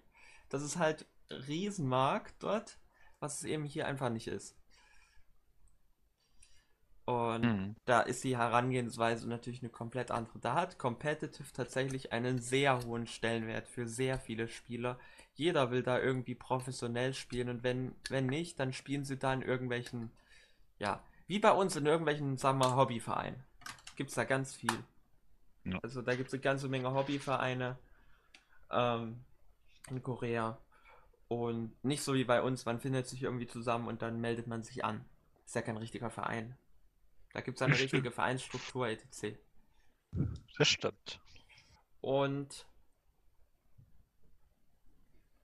Das 0.49 0.63
ist 0.63 0.77
halt 0.77 1.05
Riesenmarkt 1.29 2.33
dort, 2.39 2.79
was 3.19 3.37
es 3.37 3.43
eben 3.43 3.63
hier 3.63 3.85
einfach 3.85 4.09
nicht 4.09 4.27
ist. 4.27 4.57
Und 7.05 7.41
mhm. 7.41 7.75
da 7.85 8.01
ist 8.01 8.23
die 8.23 8.37
Herangehensweise 8.37 9.29
natürlich 9.29 9.61
eine 9.61 9.69
komplett 9.69 10.09
andere. 10.09 10.39
Da 10.39 10.55
hat 10.55 10.79
Competitive 10.79 11.53
tatsächlich 11.53 12.11
einen 12.11 12.39
sehr 12.39 12.83
hohen 12.83 13.05
Stellenwert 13.05 13.67
für 13.67 13.87
sehr 13.87 14.17
viele 14.17 14.47
Spieler. 14.47 14.97
Jeder 15.35 15.69
will 15.69 15.83
da 15.83 15.99
irgendwie 15.99 16.35
professionell 16.35 17.13
spielen 17.13 17.49
und 17.49 17.63
wenn, 17.63 17.93
wenn 18.09 18.25
nicht, 18.25 18.59
dann 18.59 18.73
spielen 18.73 19.05
sie 19.05 19.17
da 19.17 19.31
in 19.31 19.43
irgendwelchen, 19.43 20.11
ja, 20.79 21.03
wie 21.27 21.37
bei 21.37 21.51
uns 21.51 21.75
in 21.75 21.85
irgendwelchen, 21.85 22.37
sagen 22.37 22.57
wir, 22.57 22.75
Hobbyvereinen. 22.75 23.43
Gibt 23.95 24.09
es 24.09 24.15
da 24.15 24.23
ganz 24.23 24.55
viel. 24.55 24.83
Ja. 25.63 25.79
Also 25.83 26.01
da 26.01 26.15
gibt 26.15 26.27
es 26.27 26.33
eine 26.33 26.41
ganze 26.41 26.67
Menge 26.67 26.93
Hobbyvereine 26.93 27.77
ähm, 28.71 29.23
in 29.89 30.01
Korea. 30.01 30.57
Und 31.27 31.71
nicht 31.83 32.03
so 32.03 32.13
wie 32.13 32.25
bei 32.25 32.41
uns, 32.41 32.65
man 32.65 32.79
findet 32.79 33.07
sich 33.07 33.23
irgendwie 33.23 33.47
zusammen 33.47 33.87
und 33.87 34.01
dann 34.01 34.19
meldet 34.19 34.47
man 34.47 34.63
sich 34.63 34.83
an. 34.83 35.05
Ist 35.45 35.55
ja 35.55 35.61
kein 35.61 35.77
richtiger 35.77 36.09
Verein. 36.09 36.57
Da 37.33 37.41
gibt 37.41 37.57
es 37.57 37.61
eine 37.61 37.77
richtige 37.79 38.11
Vereinsstruktur, 38.11 38.89
etc. 38.89 39.37
Das 40.57 40.67
stimmt. 40.67 41.21
Und 42.01 42.67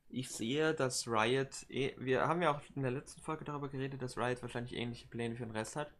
ich 0.10 0.30
sehe, 0.30 0.74
dass 0.74 1.08
Riot, 1.08 1.66
eh, 1.70 1.94
wir 1.98 2.28
haben 2.28 2.42
ja 2.42 2.52
auch 2.52 2.62
in 2.76 2.82
der 2.82 2.92
letzten 2.92 3.22
Folge 3.22 3.46
darüber 3.46 3.70
geredet, 3.70 4.02
dass 4.02 4.18
Riot 4.18 4.42
wahrscheinlich 4.42 4.74
ähnliche 4.74 5.08
Pläne 5.08 5.36
für 5.36 5.46
den 5.46 5.56
Rest 5.56 5.76
hat. 5.76 5.92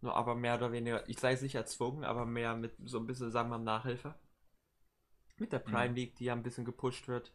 Nur 0.00 0.14
aber 0.16 0.34
mehr 0.34 0.56
oder 0.56 0.72
weniger, 0.72 1.08
ich 1.08 1.18
sei 1.18 1.36
sicher 1.36 1.60
erzwungen, 1.60 2.04
aber 2.04 2.24
mehr 2.24 2.54
mit 2.56 2.72
so 2.84 2.98
ein 2.98 3.06
bisschen, 3.06 3.30
sagen 3.30 3.50
wir 3.50 3.58
mal, 3.58 3.64
Nachhilfe. 3.64 4.14
Mit 5.36 5.52
der 5.52 5.58
Prime 5.58 5.90
mhm. 5.90 5.94
League, 5.94 6.16
die 6.16 6.24
ja 6.24 6.32
ein 6.32 6.42
bisschen 6.42 6.64
gepusht 6.64 7.08
wird 7.08 7.32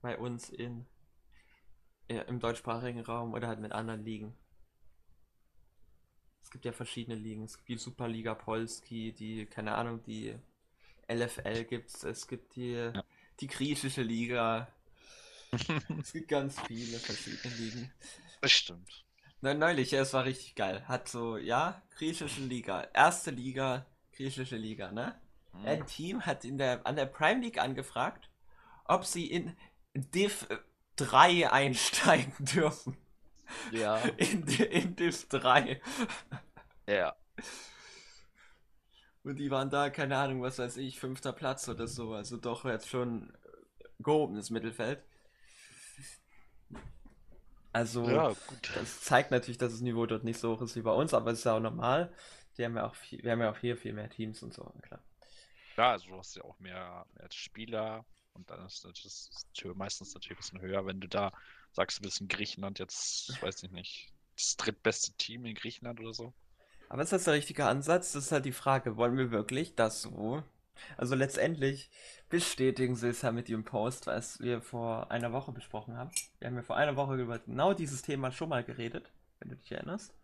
bei 0.00 0.18
uns 0.18 0.50
in, 0.50 0.86
in 2.08 2.18
im 2.18 2.40
deutschsprachigen 2.40 3.00
Raum 3.00 3.32
oder 3.32 3.48
halt 3.48 3.60
mit 3.60 3.72
anderen 3.72 4.04
Ligen 4.04 4.34
gibt 6.54 6.64
ja 6.64 6.72
verschiedene 6.72 7.16
Ligen. 7.16 7.42
Es 7.42 7.56
gibt 7.56 7.68
die 7.68 7.78
Superliga 7.78 8.32
Polski, 8.32 9.12
die, 9.12 9.44
keine 9.44 9.74
Ahnung, 9.74 10.04
die 10.04 10.36
LFL 11.08 11.64
gibt's, 11.64 12.04
es 12.04 12.28
gibt 12.28 12.54
die, 12.54 12.74
ja. 12.74 13.04
die 13.40 13.48
griechische 13.48 14.02
Liga. 14.02 14.72
es 16.00 16.12
gibt 16.12 16.28
ganz 16.28 16.60
viele 16.60 16.98
verschiedene 16.98 17.54
Ligen. 17.56 17.92
Das 18.40 18.52
stimmt. 18.52 19.04
Neulich, 19.52 19.90
ja, 19.90 20.00
es 20.00 20.14
war 20.14 20.24
richtig 20.24 20.54
geil. 20.54 20.82
Hat 20.88 21.08
so, 21.08 21.36
ja, 21.36 21.82
griechische 21.96 22.40
Liga, 22.40 22.88
erste 22.94 23.30
Liga, 23.30 23.84
griechische 24.12 24.56
Liga, 24.56 24.90
ne? 24.90 25.14
Mhm. 25.52 25.66
Ein 25.66 25.86
Team 25.86 26.24
hat 26.24 26.44
in 26.46 26.56
der, 26.56 26.86
an 26.86 26.96
der 26.96 27.06
Prime 27.06 27.42
League 27.42 27.58
angefragt, 27.58 28.30
ob 28.86 29.04
sie 29.04 29.30
in 29.30 29.54
Div 29.94 30.46
3 30.96 31.50
einsteigen 31.52 32.32
dürfen. 32.38 32.96
Ja. 33.70 33.98
In, 34.16 34.46
in 34.46 34.96
Div 34.96 35.28
3. 35.28 35.80
Ja. 36.86 37.14
Und 39.24 39.36
die 39.36 39.50
waren 39.50 39.70
da, 39.70 39.90
keine 39.90 40.16
Ahnung, 40.16 40.42
was 40.42 40.58
weiß 40.58 40.76
ich, 40.78 40.98
fünfter 40.98 41.32
Platz 41.32 41.68
oder 41.68 41.86
so. 41.86 42.14
Also 42.14 42.36
doch 42.36 42.64
jetzt 42.64 42.88
schon 42.88 43.32
gehobenes 43.98 44.50
Mittelfeld. 44.50 45.02
Also, 47.74 48.08
ja, 48.08 48.32
das 48.76 49.00
zeigt 49.00 49.32
natürlich, 49.32 49.58
dass 49.58 49.72
das 49.72 49.80
Niveau 49.80 50.06
dort 50.06 50.22
nicht 50.22 50.38
so 50.38 50.54
hoch 50.54 50.62
ist 50.62 50.76
wie 50.76 50.82
bei 50.82 50.92
uns, 50.92 51.12
aber 51.12 51.32
es 51.32 51.40
ist 51.40 51.44
ja 51.44 51.56
auch 51.56 51.60
normal. 51.60 52.12
Die 52.56 52.64
haben 52.64 52.76
ja 52.76 52.86
auch 52.86 52.94
viel, 52.94 53.20
wir 53.24 53.32
haben 53.32 53.40
ja 53.40 53.50
auch 53.50 53.58
hier 53.58 53.76
viel 53.76 53.92
mehr 53.92 54.08
Teams 54.08 54.44
und 54.44 54.54
so, 54.54 54.62
klar. 54.82 55.02
Ja, 55.76 55.90
also 55.90 56.06
du 56.06 56.16
hast 56.16 56.36
ja 56.36 56.44
auch 56.44 56.56
mehr, 56.60 57.04
mehr 57.14 57.28
Spieler 57.32 58.06
und 58.32 58.48
dann 58.48 58.64
ist 58.64 58.84
das 58.84 59.74
meistens 59.74 60.14
natürlich 60.14 60.38
ein 60.38 60.42
bisschen 60.42 60.60
höher, 60.60 60.86
wenn 60.86 61.00
du 61.00 61.08
da 61.08 61.32
sagst, 61.72 61.98
du 61.98 62.02
bist 62.02 62.20
in 62.20 62.28
Griechenland 62.28 62.78
jetzt, 62.78 63.42
weiß 63.42 63.64
ich 63.64 63.72
nicht, 63.72 64.12
das 64.36 64.56
drittbeste 64.56 65.12
Team 65.14 65.44
in 65.44 65.56
Griechenland 65.56 65.98
oder 65.98 66.14
so. 66.14 66.32
Aber 66.88 67.02
ist 67.02 67.12
das 67.12 67.24
der 67.24 67.34
richtige 67.34 67.66
Ansatz? 67.66 68.12
Das 68.12 68.26
ist 68.26 68.32
halt 68.32 68.44
die 68.44 68.52
Frage. 68.52 68.96
Wollen 68.96 69.16
wir 69.16 69.32
wirklich 69.32 69.74
das 69.74 70.02
so? 70.02 70.44
Also 70.96 71.14
letztendlich 71.14 71.90
bestätigen 72.28 72.96
sie 72.96 73.08
es 73.08 73.22
ja 73.22 73.32
mit 73.32 73.48
ihrem 73.48 73.64
Post, 73.64 74.06
was 74.06 74.40
wir 74.40 74.60
vor 74.60 75.10
einer 75.10 75.32
Woche 75.32 75.52
besprochen 75.52 75.96
haben. 75.96 76.10
Wir 76.38 76.48
haben 76.48 76.56
ja 76.56 76.62
vor 76.62 76.76
einer 76.76 76.96
Woche 76.96 77.16
über 77.16 77.38
genau 77.38 77.74
dieses 77.74 78.02
Thema 78.02 78.32
schon 78.32 78.48
mal 78.48 78.64
geredet, 78.64 79.12
wenn 79.38 79.50
du 79.50 79.56
dich 79.56 79.72
erinnerst. 79.72 80.14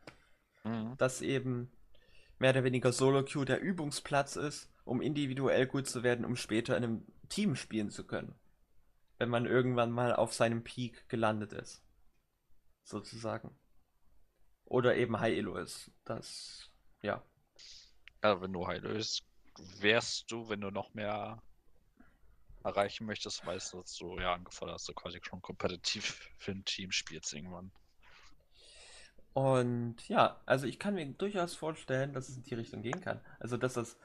Mhm. 0.64 0.96
Dass 0.98 1.22
eben 1.22 1.70
mehr 2.38 2.50
oder 2.50 2.64
weniger 2.64 2.92
Solo-Queue 2.92 3.44
der 3.44 3.60
Übungsplatz 3.60 4.36
ist, 4.36 4.72
um 4.84 5.00
individuell 5.00 5.66
gut 5.66 5.86
zu 5.86 6.02
werden, 6.02 6.24
um 6.24 6.36
später 6.36 6.76
in 6.76 6.84
einem 6.84 7.06
Team 7.28 7.54
spielen 7.54 7.90
zu 7.90 8.06
können. 8.06 8.34
Wenn 9.18 9.28
man 9.28 9.46
irgendwann 9.46 9.90
mal 9.90 10.14
auf 10.14 10.32
seinem 10.32 10.64
Peak 10.64 11.08
gelandet 11.08 11.52
ist. 11.52 11.82
Sozusagen. 12.82 13.54
Oder 14.64 14.96
eben 14.96 15.20
High 15.20 15.36
Elo 15.36 15.56
ist. 15.56 15.90
Das, 16.04 16.70
ja. 17.02 17.22
Ja, 18.22 18.40
wenn 18.40 18.52
du 18.52 18.66
High 18.66 18.78
Elo 18.78 18.90
ist, 18.90 19.22
wärst 19.80 20.30
du, 20.30 20.48
wenn 20.48 20.60
du 20.60 20.70
noch 20.70 20.94
mehr 20.94 21.42
erreichen 22.62 23.06
möchtest, 23.06 23.44
weißt 23.46 23.72
du, 23.72 23.80
dass 23.80 23.94
du 23.96 24.18
ja 24.18 24.34
angefordert 24.34 24.74
hast, 24.74 24.88
du 24.88 24.92
quasi 24.92 25.20
schon 25.22 25.40
kompetitiv 25.40 26.28
für 26.38 26.52
ein 26.52 26.64
Team 26.64 26.92
spielst 26.92 27.32
irgendwann. 27.32 27.70
Und 29.32 30.08
ja, 30.08 30.40
also 30.44 30.66
ich 30.66 30.78
kann 30.78 30.94
mir 30.94 31.06
durchaus 31.06 31.54
vorstellen, 31.54 32.12
dass 32.12 32.28
es 32.28 32.36
in 32.36 32.42
die 32.42 32.54
Richtung 32.54 32.82
gehen 32.82 33.00
kann. 33.00 33.20
Also 33.38 33.56
dass 33.56 33.74
das 33.74 33.96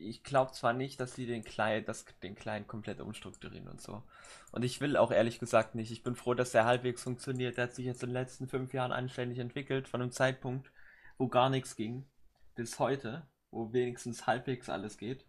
ich 0.00 0.22
glaube 0.22 0.52
zwar 0.52 0.72
nicht, 0.72 0.98
dass 0.98 1.14
sie 1.14 1.26
den 1.26 1.44
Client, 1.44 1.88
das, 1.88 2.04
den 2.22 2.34
Client 2.34 2.66
komplett 2.66 3.00
umstrukturieren 3.00 3.68
und 3.68 3.80
so. 3.80 4.02
Und 4.50 4.64
ich 4.64 4.80
will 4.80 4.96
auch 4.96 5.10
ehrlich 5.10 5.38
gesagt 5.38 5.74
nicht. 5.74 5.90
Ich 5.90 6.02
bin 6.02 6.16
froh, 6.16 6.34
dass 6.34 6.52
der 6.52 6.64
halbwegs 6.64 7.02
funktioniert. 7.02 7.56
Der 7.56 7.64
hat 7.64 7.74
sich 7.74 7.86
jetzt 7.86 8.02
in 8.02 8.08
den 8.08 8.14
letzten 8.14 8.48
fünf 8.48 8.72
Jahren 8.72 8.92
anständig 8.92 9.38
entwickelt, 9.38 9.88
von 9.88 10.00
einem 10.00 10.10
Zeitpunkt, 10.10 10.70
wo 11.18 11.28
gar 11.28 11.50
nichts 11.50 11.76
ging, 11.76 12.06
bis 12.54 12.78
heute, 12.78 13.26
wo 13.50 13.72
wenigstens 13.72 14.26
halbwegs 14.26 14.68
alles 14.68 14.98
geht. 14.98 15.24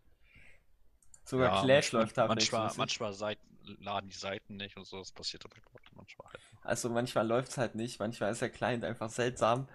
Sogar 1.23 1.55
ja, 1.55 1.61
Clash 1.63 1.91
läuft 1.91 2.17
da 2.17 2.27
Manchmal, 2.27 2.71
manchmal 2.77 3.13
Seiten, 3.13 3.77
laden 3.79 4.09
die 4.09 4.15
Seiten 4.15 4.57
nicht 4.57 4.75
und 4.77 4.85
so, 4.85 4.99
das 4.99 5.11
passiert 5.11 5.45
aber 5.45 5.55
manchmal 5.95 6.27
halt. 6.27 6.41
Also 6.63 6.89
manchmal 6.89 7.27
läuft 7.27 7.49
es 7.49 7.57
halt 7.57 7.75
nicht, 7.75 7.99
manchmal 7.99 8.31
ist 8.31 8.41
der 8.41 8.49
Client 8.49 8.83
einfach 8.83 9.09
seltsam. 9.09 9.67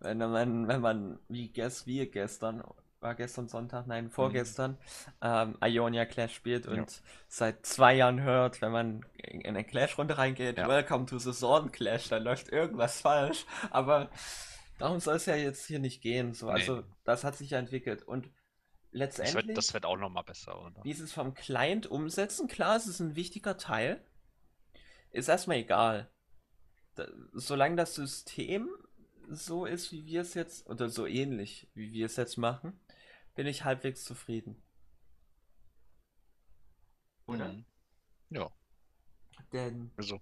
Wenn 0.00 0.18
man, 0.18 0.68
wenn 0.68 0.80
man 0.80 1.18
wie, 1.28 1.48
gest, 1.48 1.86
wie 1.86 2.04
gestern 2.06 2.62
war 3.04 3.14
gestern 3.14 3.48
Sonntag, 3.48 3.86
nein, 3.86 4.10
vorgestern, 4.10 4.72
mhm. 4.72 4.76
ähm, 5.20 5.58
Ionia 5.62 6.06
Clash 6.06 6.34
spielt 6.34 6.66
und 6.66 6.76
ja. 6.76 6.86
seit 7.28 7.64
zwei 7.66 7.94
Jahren 7.94 8.22
hört, 8.22 8.62
wenn 8.62 8.72
man 8.72 9.06
in 9.18 9.46
eine 9.46 9.62
Clash-Runde 9.62 10.18
reingeht, 10.18 10.56
ja. 10.58 10.66
Welcome 10.66 11.06
to 11.06 11.18
the 11.18 11.32
Sword 11.32 11.72
Clash, 11.72 12.08
da 12.08 12.16
läuft 12.16 12.48
irgendwas 12.48 13.02
falsch. 13.02 13.44
Aber 13.70 14.08
darum 14.78 15.00
soll 15.00 15.16
es 15.16 15.26
ja 15.26 15.36
jetzt 15.36 15.66
hier 15.66 15.78
nicht 15.78 16.02
gehen. 16.02 16.34
So. 16.34 16.46
Nee. 16.46 16.52
Also 16.52 16.84
das 17.04 17.24
hat 17.24 17.36
sich 17.36 17.50
ja 17.50 17.58
entwickelt. 17.58 18.02
Und 18.02 18.30
letztendlich. 18.90 19.34
Das 19.34 19.46
wird, 19.46 19.58
das 19.58 19.74
wird 19.74 19.84
auch 19.86 19.96
nochmal 19.96 20.24
besser, 20.24 20.60
oder? 20.60 20.82
Wie 20.84 20.92
sie 20.92 21.04
es 21.04 21.12
vom 21.12 21.34
Client 21.34 21.86
umsetzen, 21.86 22.48
klar, 22.48 22.76
es 22.76 22.86
ist 22.86 23.00
ein 23.00 23.16
wichtiger 23.16 23.56
Teil. 23.58 24.04
Ist 25.10 25.28
erstmal 25.28 25.58
egal. 25.58 26.10
Da, 26.94 27.06
solange 27.32 27.76
das 27.76 27.94
System 27.94 28.68
so 29.28 29.64
ist, 29.66 29.92
wie 29.92 30.06
wir 30.06 30.20
es 30.20 30.34
jetzt, 30.34 30.68
oder 30.68 30.88
so 30.88 31.06
ähnlich, 31.06 31.68
wie 31.74 31.92
wir 31.92 32.06
es 32.06 32.16
jetzt 32.16 32.36
machen, 32.36 32.78
bin 33.34 33.46
ich 33.46 33.64
halbwegs 33.64 34.04
zufrieden. 34.04 34.62
Oder? 37.26 37.52
Mhm. 37.52 37.64
Ja. 38.30 38.50
Denn. 39.52 39.90
Also, 39.96 40.20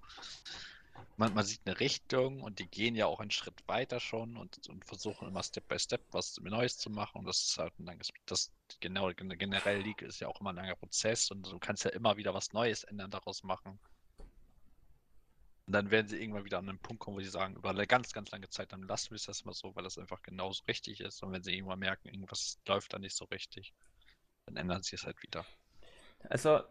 man, 1.17 1.35
man, 1.35 1.45
sieht 1.45 1.61
eine 1.65 1.79
Richtung 1.81 2.43
und 2.43 2.59
die 2.59 2.67
gehen 2.67 2.95
ja 2.95 3.07
auch 3.07 3.21
einen 3.21 3.31
Schritt 3.31 3.63
weiter 3.67 4.01
schon 4.01 4.37
und, 4.37 4.69
und 4.69 4.85
versuchen 4.85 5.29
immer 5.29 5.43
Step 5.43 5.69
by 5.69 5.79
Step 5.79 6.03
was 6.11 6.39
Neues 6.41 6.79
zu 6.79 6.91
machen 6.91 7.19
und 7.19 7.25
das 7.27 7.43
ist 7.43 7.59
halt 7.59 7.79
ein 7.79 7.87
langes, 7.87 8.11
das 8.27 8.53
genau, 8.81 9.11
generell 9.15 9.81
League 9.81 10.03
ist 10.03 10.21
ja 10.21 10.29
auch 10.29 10.41
immer 10.41 10.53
ein 10.53 10.57
langer 10.57 10.77
Prozess 10.77 11.31
und 11.31 11.51
du 11.51 11.59
kannst 11.59 11.85
ja 11.85 11.91
immer 11.91 12.17
wieder 12.17 12.35
was 12.35 12.53
Neues 12.53 12.85
ändern, 12.85 13.11
daraus 13.11 13.43
machen. 13.43 13.79
Und 15.67 15.75
dann 15.75 15.91
werden 15.91 16.09
sie 16.09 16.21
irgendwann 16.21 16.45
wieder 16.45 16.59
an 16.59 16.69
einen 16.69 16.79
Punkt 16.79 17.01
kommen, 17.01 17.17
wo 17.17 17.21
sie 17.21 17.31
sagen, 17.31 17.55
über 17.55 17.71
eine 17.71 17.87
ganz, 17.87 18.13
ganz 18.13 18.31
lange 18.31 18.49
Zeit, 18.49 18.73
dann 18.73 18.83
lassen 18.83 19.11
wir 19.11 19.17
es 19.17 19.29
erstmal 19.29 19.55
so, 19.55 19.75
weil 19.77 19.85
das 19.85 19.97
einfach 19.97 20.23
genauso 20.23 20.65
richtig 20.65 21.01
ist. 21.01 21.23
Und 21.23 21.33
wenn 21.33 21.43
sie 21.43 21.55
irgendwann 21.55 21.79
merken, 21.79 22.09
irgendwas 22.09 22.59
läuft 22.67 22.93
da 22.93 22.99
nicht 22.99 23.17
so 23.17 23.27
richtig, 23.27 23.73
dann 24.47 24.57
ändern 24.57 24.83
sie 24.83 24.97
es 24.97 25.07
halt 25.07 25.23
wieder. 25.23 25.47
Also, 26.29 26.63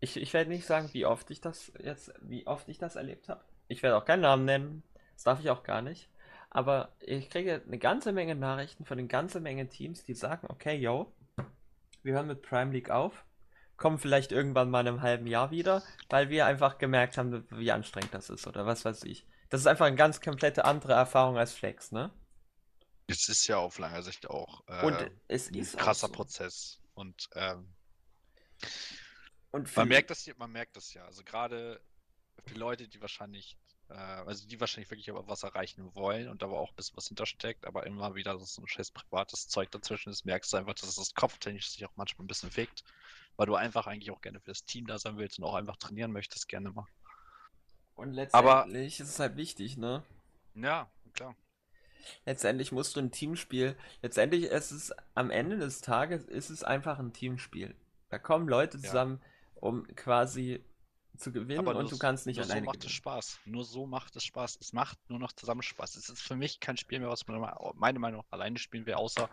ich, 0.00 0.16
ich 0.16 0.32
werde 0.34 0.50
nicht 0.50 0.66
sagen, 0.66 0.90
wie 0.92 1.06
oft 1.06 1.30
ich 1.30 1.40
das 1.40 1.72
jetzt, 1.82 2.12
wie 2.20 2.46
oft 2.46 2.68
ich 2.68 2.78
das 2.78 2.96
erlebt 2.96 3.28
habe. 3.28 3.44
Ich 3.68 3.82
werde 3.82 3.96
auch 3.96 4.04
keinen 4.04 4.22
Namen 4.22 4.44
nennen. 4.44 4.82
Das 5.14 5.24
darf 5.24 5.40
ich 5.40 5.50
auch 5.50 5.62
gar 5.62 5.82
nicht. 5.82 6.08
Aber 6.50 6.94
ich 7.00 7.28
kriege 7.30 7.62
eine 7.66 7.78
ganze 7.78 8.12
Menge 8.12 8.34
Nachrichten 8.34 8.84
von 8.84 8.98
eine 8.98 9.08
ganze 9.08 9.40
Menge 9.40 9.68
Teams, 9.68 10.04
die 10.04 10.14
sagen, 10.14 10.46
okay, 10.50 10.76
yo, 10.76 11.12
wir 12.02 12.14
hören 12.14 12.28
mit 12.28 12.42
Prime 12.42 12.72
League 12.72 12.90
auf 12.90 13.26
kommen 13.76 13.98
vielleicht 13.98 14.32
irgendwann 14.32 14.70
mal 14.70 14.80
in 14.80 14.88
einem 14.88 15.02
halben 15.02 15.26
Jahr 15.26 15.50
wieder, 15.50 15.82
weil 16.08 16.28
wir 16.30 16.46
einfach 16.46 16.78
gemerkt 16.78 17.18
haben, 17.18 17.46
wie 17.50 17.70
anstrengend 17.72 18.14
das 18.14 18.30
ist 18.30 18.46
oder 18.46 18.66
was 18.66 18.84
weiß 18.84 19.04
ich. 19.04 19.26
Das 19.50 19.60
ist 19.60 19.66
einfach 19.66 19.86
eine 19.86 19.96
ganz 19.96 20.20
komplette 20.20 20.64
andere 20.64 20.94
Erfahrung 20.94 21.38
als 21.38 21.52
Flex, 21.52 21.92
ne? 21.92 22.10
Es 23.06 23.28
ist 23.28 23.46
ja 23.46 23.58
auf 23.58 23.78
lange 23.78 24.02
Sicht 24.02 24.28
auch 24.28 24.64
äh, 24.66 24.84
und 24.84 25.10
es 25.28 25.50
ein 25.50 25.62
krasser 25.78 26.08
so. 26.08 26.12
Prozess. 26.12 26.80
Und, 26.94 27.28
ähm, 27.34 27.72
und 29.52 29.76
man 29.76 29.88
merkt 29.88 30.10
das 30.10 30.28
man 30.38 30.50
merkt 30.50 30.76
das 30.76 30.92
ja. 30.92 31.04
Also 31.04 31.22
gerade 31.22 31.80
für 32.44 32.54
Leute, 32.54 32.88
die 32.88 33.00
wahrscheinlich, 33.00 33.56
äh, 33.88 33.94
also 33.94 34.46
die 34.46 34.60
wahrscheinlich 34.60 34.90
wirklich 34.90 35.10
aber 35.10 35.26
was 35.28 35.42
erreichen 35.42 35.94
wollen 35.94 36.28
und 36.28 36.42
aber 36.42 36.58
auch 36.58 36.70
ein 36.70 36.76
bisschen 36.76 36.96
was 36.96 37.08
hintersteckt, 37.08 37.66
aber 37.66 37.86
immer 37.86 38.14
wieder 38.14 38.38
so 38.38 38.62
ein 38.62 38.68
scheiß 38.68 38.90
privates 38.90 39.48
Zeug 39.48 39.70
dazwischen 39.70 40.10
ist, 40.10 40.24
merkst 40.24 40.52
du 40.52 40.56
einfach, 40.56 40.74
dass 40.74 40.94
das 40.94 41.14
kopftechnisch 41.14 41.70
sich 41.70 41.84
auch 41.86 41.96
manchmal 41.96 42.24
ein 42.24 42.28
bisschen 42.28 42.50
fickt 42.50 42.84
weil 43.36 43.46
du 43.46 43.54
einfach 43.54 43.86
eigentlich 43.86 44.10
auch 44.10 44.20
gerne 44.20 44.40
für 44.40 44.50
das 44.50 44.64
Team 44.64 44.86
da 44.86 44.98
sein 44.98 45.16
willst 45.18 45.38
und 45.38 45.44
auch 45.44 45.54
einfach 45.54 45.76
trainieren 45.76 46.12
möchtest, 46.12 46.48
gerne 46.48 46.70
mal. 46.70 46.86
Und 47.94 48.12
letztendlich 48.12 48.52
Aber, 48.52 48.66
ist 48.68 49.00
es 49.00 49.18
halt 49.18 49.36
wichtig, 49.36 49.76
ne? 49.76 50.02
Ja, 50.54 50.90
klar. 51.12 51.34
Letztendlich 52.24 52.72
musst 52.72 52.96
du 52.96 53.00
ein 53.00 53.10
Teamspiel, 53.10 53.76
letztendlich 54.02 54.44
ist 54.44 54.70
es 54.70 54.92
am 55.14 55.30
Ende 55.30 55.58
des 55.58 55.80
Tages 55.80 56.24
ist 56.24 56.50
es 56.50 56.62
einfach 56.62 56.98
ein 56.98 57.12
Teamspiel. 57.12 57.74
Da 58.10 58.18
kommen 58.18 58.48
Leute 58.48 58.78
zusammen, 58.78 59.20
ja. 59.22 59.62
um 59.62 59.86
quasi 59.96 60.64
zu 61.16 61.32
gewinnen 61.32 61.60
Aber 61.60 61.76
und 61.76 61.90
du 61.90 61.98
kannst 61.98 62.26
nicht 62.26 62.36
nur 62.36 62.46
alleine 62.46 62.60
so 62.60 62.66
macht 62.66 62.80
gewinnen. 62.80 62.90
es 62.90 62.96
Spaß. 62.96 63.40
Nur 63.44 63.64
so 63.64 63.86
macht 63.86 64.16
es 64.16 64.24
Spaß. 64.24 64.58
Es 64.60 64.72
macht 64.72 64.98
nur 65.08 65.18
noch 65.18 65.32
zusammen 65.32 65.62
Spaß. 65.62 65.96
Es 65.96 66.08
ist 66.08 66.22
für 66.22 66.36
mich 66.36 66.60
kein 66.60 66.76
Spiel 66.76 67.00
mehr, 67.00 67.08
was 67.08 67.26
man 67.26 67.40
meine 67.74 67.98
Meinung 67.98 68.20
nach 68.20 68.32
alleine 68.32 68.58
spielen 68.58 68.86
will, 68.86 68.94
außer 68.94 69.28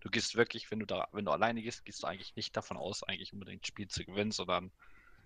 du 0.00 0.10
gehst 0.10 0.36
wirklich, 0.36 0.70
wenn 0.70 0.80
du 0.80 0.86
da, 0.86 1.08
wenn 1.12 1.24
du 1.24 1.30
alleine 1.30 1.62
gehst, 1.62 1.84
gehst 1.84 2.02
du 2.02 2.06
eigentlich 2.06 2.36
nicht 2.36 2.56
davon 2.56 2.76
aus, 2.76 3.02
eigentlich 3.02 3.32
unbedingt 3.32 3.62
das 3.62 3.68
Spiel 3.68 3.88
zu 3.88 4.04
gewinnen, 4.04 4.32
sondern 4.32 4.70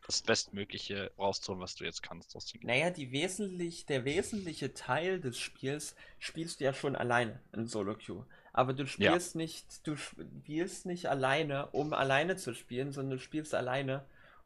das 0.06 0.22
Bestmögliche 0.22 1.12
rauszuholen, 1.18 1.62
was 1.62 1.76
du 1.76 1.85
jetzt 1.85 2.02
kannst. 2.02 2.36
Aus 2.36 2.52
naja, 2.62 2.90
die 2.90 3.10
wesentlich, 3.10 3.86
der 3.86 4.05
wesentliche 4.05 4.74
Teil 4.74 5.20
des 5.20 5.39
Spiels 5.39 5.94
spielst 6.18 6.60
du 6.60 6.64
ja 6.64 6.74
schon 6.74 6.94
alleine 6.94 7.40
in 7.52 7.66
Solo 7.66 7.94
Queue. 7.94 8.26
Aber 8.52 8.72
du 8.72 8.86
spielst 8.86 9.35
ja. 9.35 9.39
nicht, 9.39 9.86
du 9.86 9.97
spielst 9.97 10.86
nicht 10.86 11.06
alleine, 11.06 11.68
um 11.68 11.93
alleine 11.93 12.36
zu 12.36 12.55
spielen, 12.55 12.93
sondern 12.93 13.18
du 13.18 13.22
spielst 13.22 13.55
alleine, 13.55 14.05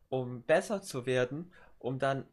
um 0.09 0.43
besser 0.43 0.83
zu 0.83 1.07
werden, 1.07 1.53
um 1.79 1.99
dann 1.99 2.27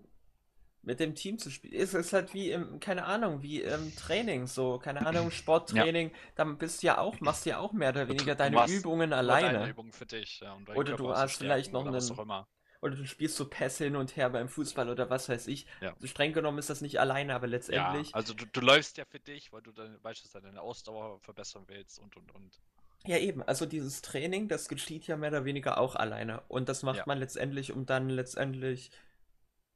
mit 0.86 1.00
dem 1.00 1.16
Team 1.16 1.40
zu 1.40 1.50
spielen. 1.50 1.74
Es 1.74 1.94
ist 1.94 2.14
halt 2.14 2.34
wie 2.34 2.52
im, 2.52 2.80
keine 2.80 3.06
Ahnung, 3.06 3.42
wie 3.42 3.62
im 3.62 3.96
Training, 3.96 4.48
so, 4.48 4.78
keine 4.78 5.06
Ahnung, 5.06 5.32
Sporttraining, 5.32 6.10
ja. 6.10 6.16
dann 6.36 6.58
bist 6.58 6.84
du 6.84 6.88
ja 6.88 7.00
auch, 7.00 7.20
machst 7.20 7.46
du 7.46 7.50
ja 7.50 7.60
auch 7.60 7.74
mehr 7.74 7.90
oder 7.90 8.08
weniger 8.08 8.36
deine 8.36 8.66
Übungen 8.68 9.12
alleine. 9.12 9.74
Für 9.92 10.06
dich, 10.06 10.40
ja, 10.42 10.54
um 10.54 10.66
Oder 10.76 10.96
du 10.96 11.10
hast 11.10 11.38
vielleicht 11.38 11.74
noch 11.74 11.86
einen. 11.86 12.46
Oder 12.82 12.96
du 12.98 13.08
spielst 13.08 13.36
so 13.38 13.50
Pässe 13.50 13.86
hin 13.86 13.96
und 13.96 14.16
her 14.16 14.30
beim 14.30 14.48
Fußball 14.48 14.90
oder 14.90 15.10
was 15.10 15.28
weiß 15.28 15.48
ich. 15.48 15.66
Ja. 15.82 15.96
So 15.98 16.06
streng 16.06 16.34
genommen 16.34 16.60
ist 16.60 16.70
das 16.70 16.82
nicht 16.82 17.00
alleine, 17.00 17.34
aber 17.34 17.48
letztendlich. 17.48 18.10
Ja, 18.10 18.14
also 18.14 18.36
du, 18.36 18.46
du 18.46 18.62
läufst 18.62 18.98
ja 18.98 19.06
für 19.06 19.20
dich, 19.20 19.52
weil 19.52 19.64
du 19.64 19.72
dann 19.72 20.00
beispielsweise 20.04 20.46
deine 20.46 20.62
Ausdauer 20.62 21.20
verbessern 21.22 21.64
willst 21.68 21.98
und 22.00 22.16
und 22.16 22.36
und. 22.36 22.62
Ja, 23.08 23.18
eben. 23.18 23.42
Also 23.44 23.66
dieses 23.66 24.02
Training, 24.02 24.48
das 24.48 24.68
geschieht 24.68 25.08
ja 25.08 25.18
mehr 25.18 25.30
oder 25.30 25.46
weniger 25.46 25.78
auch 25.78 25.96
alleine. 25.96 26.42
Und 26.48 26.70
das 26.70 26.84
macht 26.84 26.98
ja. 26.98 27.04
man 27.06 27.20
letztendlich, 27.20 27.72
um 27.72 27.86
dann 27.86 28.10
letztendlich 28.10 28.92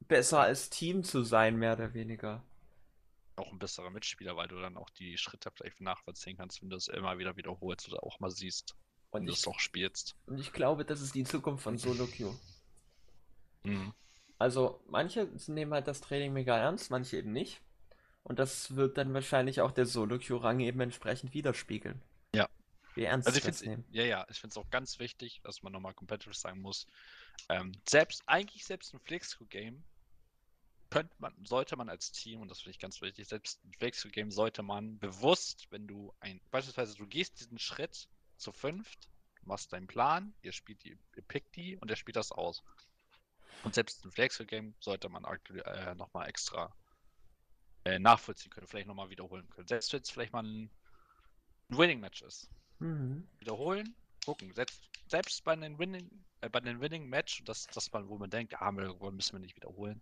besser 0.08 0.42
als 0.42 0.70
Team 0.70 1.04
zu 1.04 1.24
sein, 1.24 1.58
mehr 1.58 1.74
oder 1.74 1.94
weniger. 1.94 2.44
Auch 3.36 3.52
ein 3.52 3.60
besserer 3.60 3.90
Mitspieler, 3.90 4.36
weil 4.36 4.48
du 4.48 4.60
dann 4.60 4.78
auch 4.78 4.90
die 4.90 5.18
Schritte 5.18 5.52
vielleicht 5.52 5.82
nachvollziehen 5.82 6.38
kannst, 6.38 6.62
wenn 6.62 6.70
du 6.70 6.76
es 6.76 6.88
immer 6.88 7.18
wieder 7.18 7.38
wiederholst 7.38 7.88
oder 7.88 8.04
auch 8.04 8.20
mal 8.20 8.32
siehst. 8.32 8.76
Und 9.12 9.26
du 9.26 9.34
es 9.34 9.48
auch 9.48 9.60
spielst. 9.60 10.16
Und 10.28 10.40
ich 10.40 10.54
glaube, 10.54 10.86
das 10.86 11.02
ist 11.02 11.16
die 11.16 11.24
Zukunft 11.24 11.64
von 11.64 11.78
Solo 11.78 12.06
Queue. 12.06 12.38
Mhm. 13.64 13.94
Also, 14.38 14.82
manche 14.88 15.28
nehmen 15.48 15.74
halt 15.74 15.88
das 15.88 16.02
Training 16.02 16.32
mega 16.34 16.58
ernst, 16.58 16.92
manche 16.92 17.18
eben 17.18 17.32
nicht. 17.32 17.62
Und 18.24 18.40
das 18.40 18.76
wird 18.76 18.98
dann 18.98 19.14
wahrscheinlich 19.14 19.62
auch 19.62 19.72
der 19.72 19.86
Solo 19.86 20.20
Queue-Rang 20.20 20.60
eben 20.60 20.80
entsprechend 20.80 21.34
widerspiegeln. 21.34 22.02
Wie 23.00 23.06
ernst 23.06 23.28
also 23.28 23.40
ich 23.40 23.62
nehmen. 23.62 23.86
Ja, 23.92 24.04
ja, 24.04 24.26
ich 24.30 24.42
finde 24.42 24.52
es 24.52 24.58
auch 24.58 24.70
ganz 24.70 25.00
wichtig, 25.00 25.40
dass 25.44 25.64
man 25.64 25.72
nochmal 25.72 25.94
competitive 25.94 26.36
sagen 26.36 26.60
muss. 26.60 26.86
Ähm, 27.48 27.72
selbst, 27.88 28.24
eigentlich 28.26 28.66
selbst 28.66 28.94
ein 28.94 29.00
Flexco-Game 29.00 29.86
könnte 30.90 31.16
man, 31.20 31.34
sollte 31.46 31.78
man 31.78 31.88
als 31.88 32.12
Team, 32.12 32.42
und 32.42 32.50
das 32.50 32.60
finde 32.60 32.72
ich 32.72 32.80
ganz 32.80 33.02
wichtig, 33.02 33.26
selbst 33.26 33.64
ein 33.64 33.72
Flexco-Game 33.72 34.32
sollte 34.32 34.64
man 34.64 35.00
bewusst, 35.00 35.68
wenn 35.70 35.88
du 35.88 36.14
ein, 36.20 36.42
beispielsweise 36.52 36.96
du 36.96 37.08
gehst 37.08 37.40
diesen 37.40 37.58
Schritt 37.58 38.10
zu 38.36 38.52
fünft, 38.52 39.08
machst 39.44 39.72
deinen 39.72 39.88
Plan, 39.88 40.34
ihr 40.42 40.52
spielt 40.52 40.84
die, 40.84 40.98
ihr 41.16 41.24
pickt 41.24 41.56
die 41.56 41.78
und 41.78 41.90
er 41.90 41.96
spielt 41.96 42.18
das 42.18 42.34
aus. 42.34 42.64
Und 43.64 43.76
selbst 43.76 44.04
ein 44.04 44.12
Flexco-Game 44.12 44.76
sollte 44.82 45.08
man 45.08 45.24
äh, 45.24 45.96
nochmal 45.96 46.28
extra 46.28 46.76
äh, 47.86 47.98
nachvollziehen 47.98 48.52
können, 48.52 48.68
vielleicht 48.68 48.88
nochmal 48.88 49.10
wiederholen 49.10 49.50
können. 49.52 49.70
Selbst 49.70 49.94
wenn 49.94 50.02
es 50.02 50.10
vielleicht 50.10 50.34
mal 50.34 50.44
ein, 50.44 50.70
ein 51.70 51.78
Winning-Match 51.78 52.24
ist. 52.24 52.50
Mhm. 52.80 53.28
Wiederholen, 53.40 53.96
gucken. 54.26 54.54
Selbst, 54.54 54.90
selbst 55.08 55.44
bei 55.44 55.54
einem 55.54 55.78
Winning, 55.78 56.10
äh, 56.42 56.50
bei 56.50 56.60
einem 56.60 56.82
Winning 56.82 57.08
Match, 57.08 57.44
das, 57.46 57.68
das 57.68 57.92
man, 57.92 58.08
wo 58.08 58.18
man 58.18 58.30
denkt, 58.30 58.54
ja, 58.54 58.72
müssen 58.72 59.34
wir 59.34 59.40
nicht 59.40 59.56
wiederholen. 59.56 60.02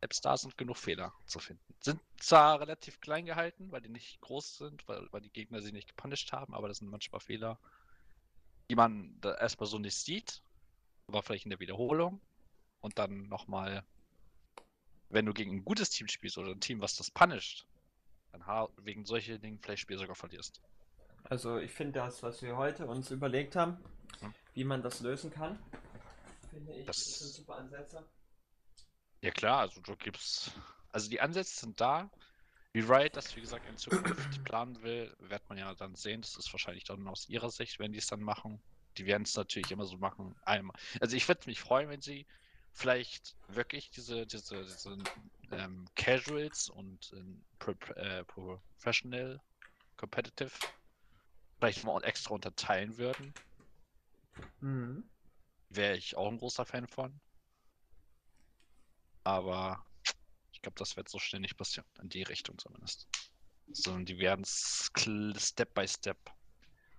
Selbst 0.00 0.24
da 0.24 0.36
sind 0.36 0.58
genug 0.58 0.78
Fehler 0.78 1.14
zu 1.26 1.38
finden. 1.38 1.62
Sind 1.78 2.00
zwar 2.18 2.60
relativ 2.60 3.00
klein 3.00 3.24
gehalten, 3.24 3.70
weil 3.70 3.82
die 3.82 3.88
nicht 3.88 4.20
groß 4.20 4.58
sind, 4.58 4.86
weil, 4.88 5.06
weil 5.12 5.20
die 5.20 5.30
Gegner 5.30 5.62
sie 5.62 5.70
nicht 5.70 5.88
gepunished 5.88 6.32
haben, 6.32 6.54
aber 6.54 6.66
das 6.66 6.78
sind 6.78 6.88
manchmal 6.88 7.20
Fehler, 7.20 7.58
die 8.68 8.74
man 8.74 9.20
erstmal 9.22 9.68
so 9.68 9.78
nicht 9.78 9.96
sieht, 9.96 10.42
aber 11.06 11.22
vielleicht 11.22 11.44
in 11.44 11.50
der 11.50 11.60
Wiederholung 11.60 12.20
und 12.80 12.98
dann 12.98 13.28
nochmal, 13.28 13.84
wenn 15.08 15.26
du 15.26 15.32
gegen 15.32 15.58
ein 15.58 15.64
gutes 15.64 15.90
Team 15.90 16.08
spielst 16.08 16.36
oder 16.36 16.50
ein 16.50 16.60
Team, 16.60 16.80
was 16.80 16.96
das 16.96 17.10
punisht, 17.10 17.66
dann 18.32 18.44
wegen 18.78 19.04
solchen 19.04 19.40
Dingen 19.40 19.60
vielleicht 19.60 19.82
Spiel 19.82 19.98
sogar 19.98 20.16
verlierst. 20.16 20.60
Also 21.24 21.58
ich 21.58 21.70
finde 21.70 22.00
das, 22.00 22.22
was 22.22 22.42
wir 22.42 22.56
heute 22.56 22.86
uns 22.86 23.10
überlegt 23.10 23.56
haben, 23.56 23.78
hm. 24.20 24.34
wie 24.54 24.64
man 24.64 24.82
das 24.82 25.00
lösen 25.00 25.30
kann, 25.30 25.58
finde 26.50 26.72
ich, 26.74 26.86
das 26.86 26.96
sind 26.96 27.32
super 27.32 27.56
Ansätze. 27.56 28.04
Ja 29.20 29.30
klar, 29.30 29.60
also 29.60 29.80
du 29.80 29.96
gibst, 29.96 30.52
also 30.90 31.08
die 31.08 31.20
Ansätze 31.20 31.60
sind 31.60 31.80
da. 31.80 32.10
Wie 32.74 32.80
Riot 32.80 33.16
das, 33.16 33.36
wie 33.36 33.40
gesagt, 33.40 33.68
in 33.68 33.76
Zukunft 33.76 34.44
planen 34.44 34.82
will, 34.82 35.14
wird 35.18 35.46
man 35.48 35.58
ja 35.58 35.74
dann 35.74 35.94
sehen. 35.94 36.22
Das 36.22 36.36
ist 36.36 36.52
wahrscheinlich 36.52 36.84
dann 36.84 37.06
aus 37.06 37.28
ihrer 37.28 37.50
Sicht, 37.50 37.78
wenn 37.78 37.92
die 37.92 37.98
es 37.98 38.06
dann 38.06 38.22
machen. 38.22 38.60
Die 38.96 39.06
werden 39.06 39.24
es 39.24 39.36
natürlich 39.36 39.70
immer 39.70 39.84
so 39.84 39.98
machen. 39.98 40.34
Einmal. 40.44 40.76
Also 41.00 41.16
ich 41.16 41.28
würde 41.28 41.42
mich 41.46 41.60
freuen, 41.60 41.88
wenn 41.90 42.00
sie 42.00 42.26
vielleicht 42.72 43.36
wirklich 43.48 43.90
diese, 43.90 44.26
diese, 44.26 44.64
diese 44.64 44.98
ähm, 45.50 45.86
Casuals 45.94 46.70
und 46.70 47.14
äh, 47.96 48.24
Professional, 48.24 49.40
Competitive 49.96 50.50
vielleicht 51.62 51.84
mal 51.84 52.02
extra 52.02 52.34
unterteilen 52.34 52.98
würden. 52.98 53.32
Mhm. 54.60 55.04
Wäre 55.68 55.96
ich 55.96 56.16
auch 56.16 56.28
ein 56.28 56.38
großer 56.38 56.66
Fan 56.66 56.88
von. 56.88 57.20
Aber 59.22 59.86
ich 60.52 60.60
glaube, 60.60 60.74
das 60.78 60.96
wird 60.96 61.08
so 61.08 61.20
schnell 61.20 61.40
nicht 61.40 61.56
passieren. 61.56 61.86
In 62.00 62.08
die 62.08 62.24
Richtung 62.24 62.58
zumindest. 62.58 63.06
Sondern 63.70 64.06
die 64.06 64.18
werden 64.18 64.42
es 64.42 64.90
Step 65.38 65.72
by 65.72 65.86
Step 65.86 66.18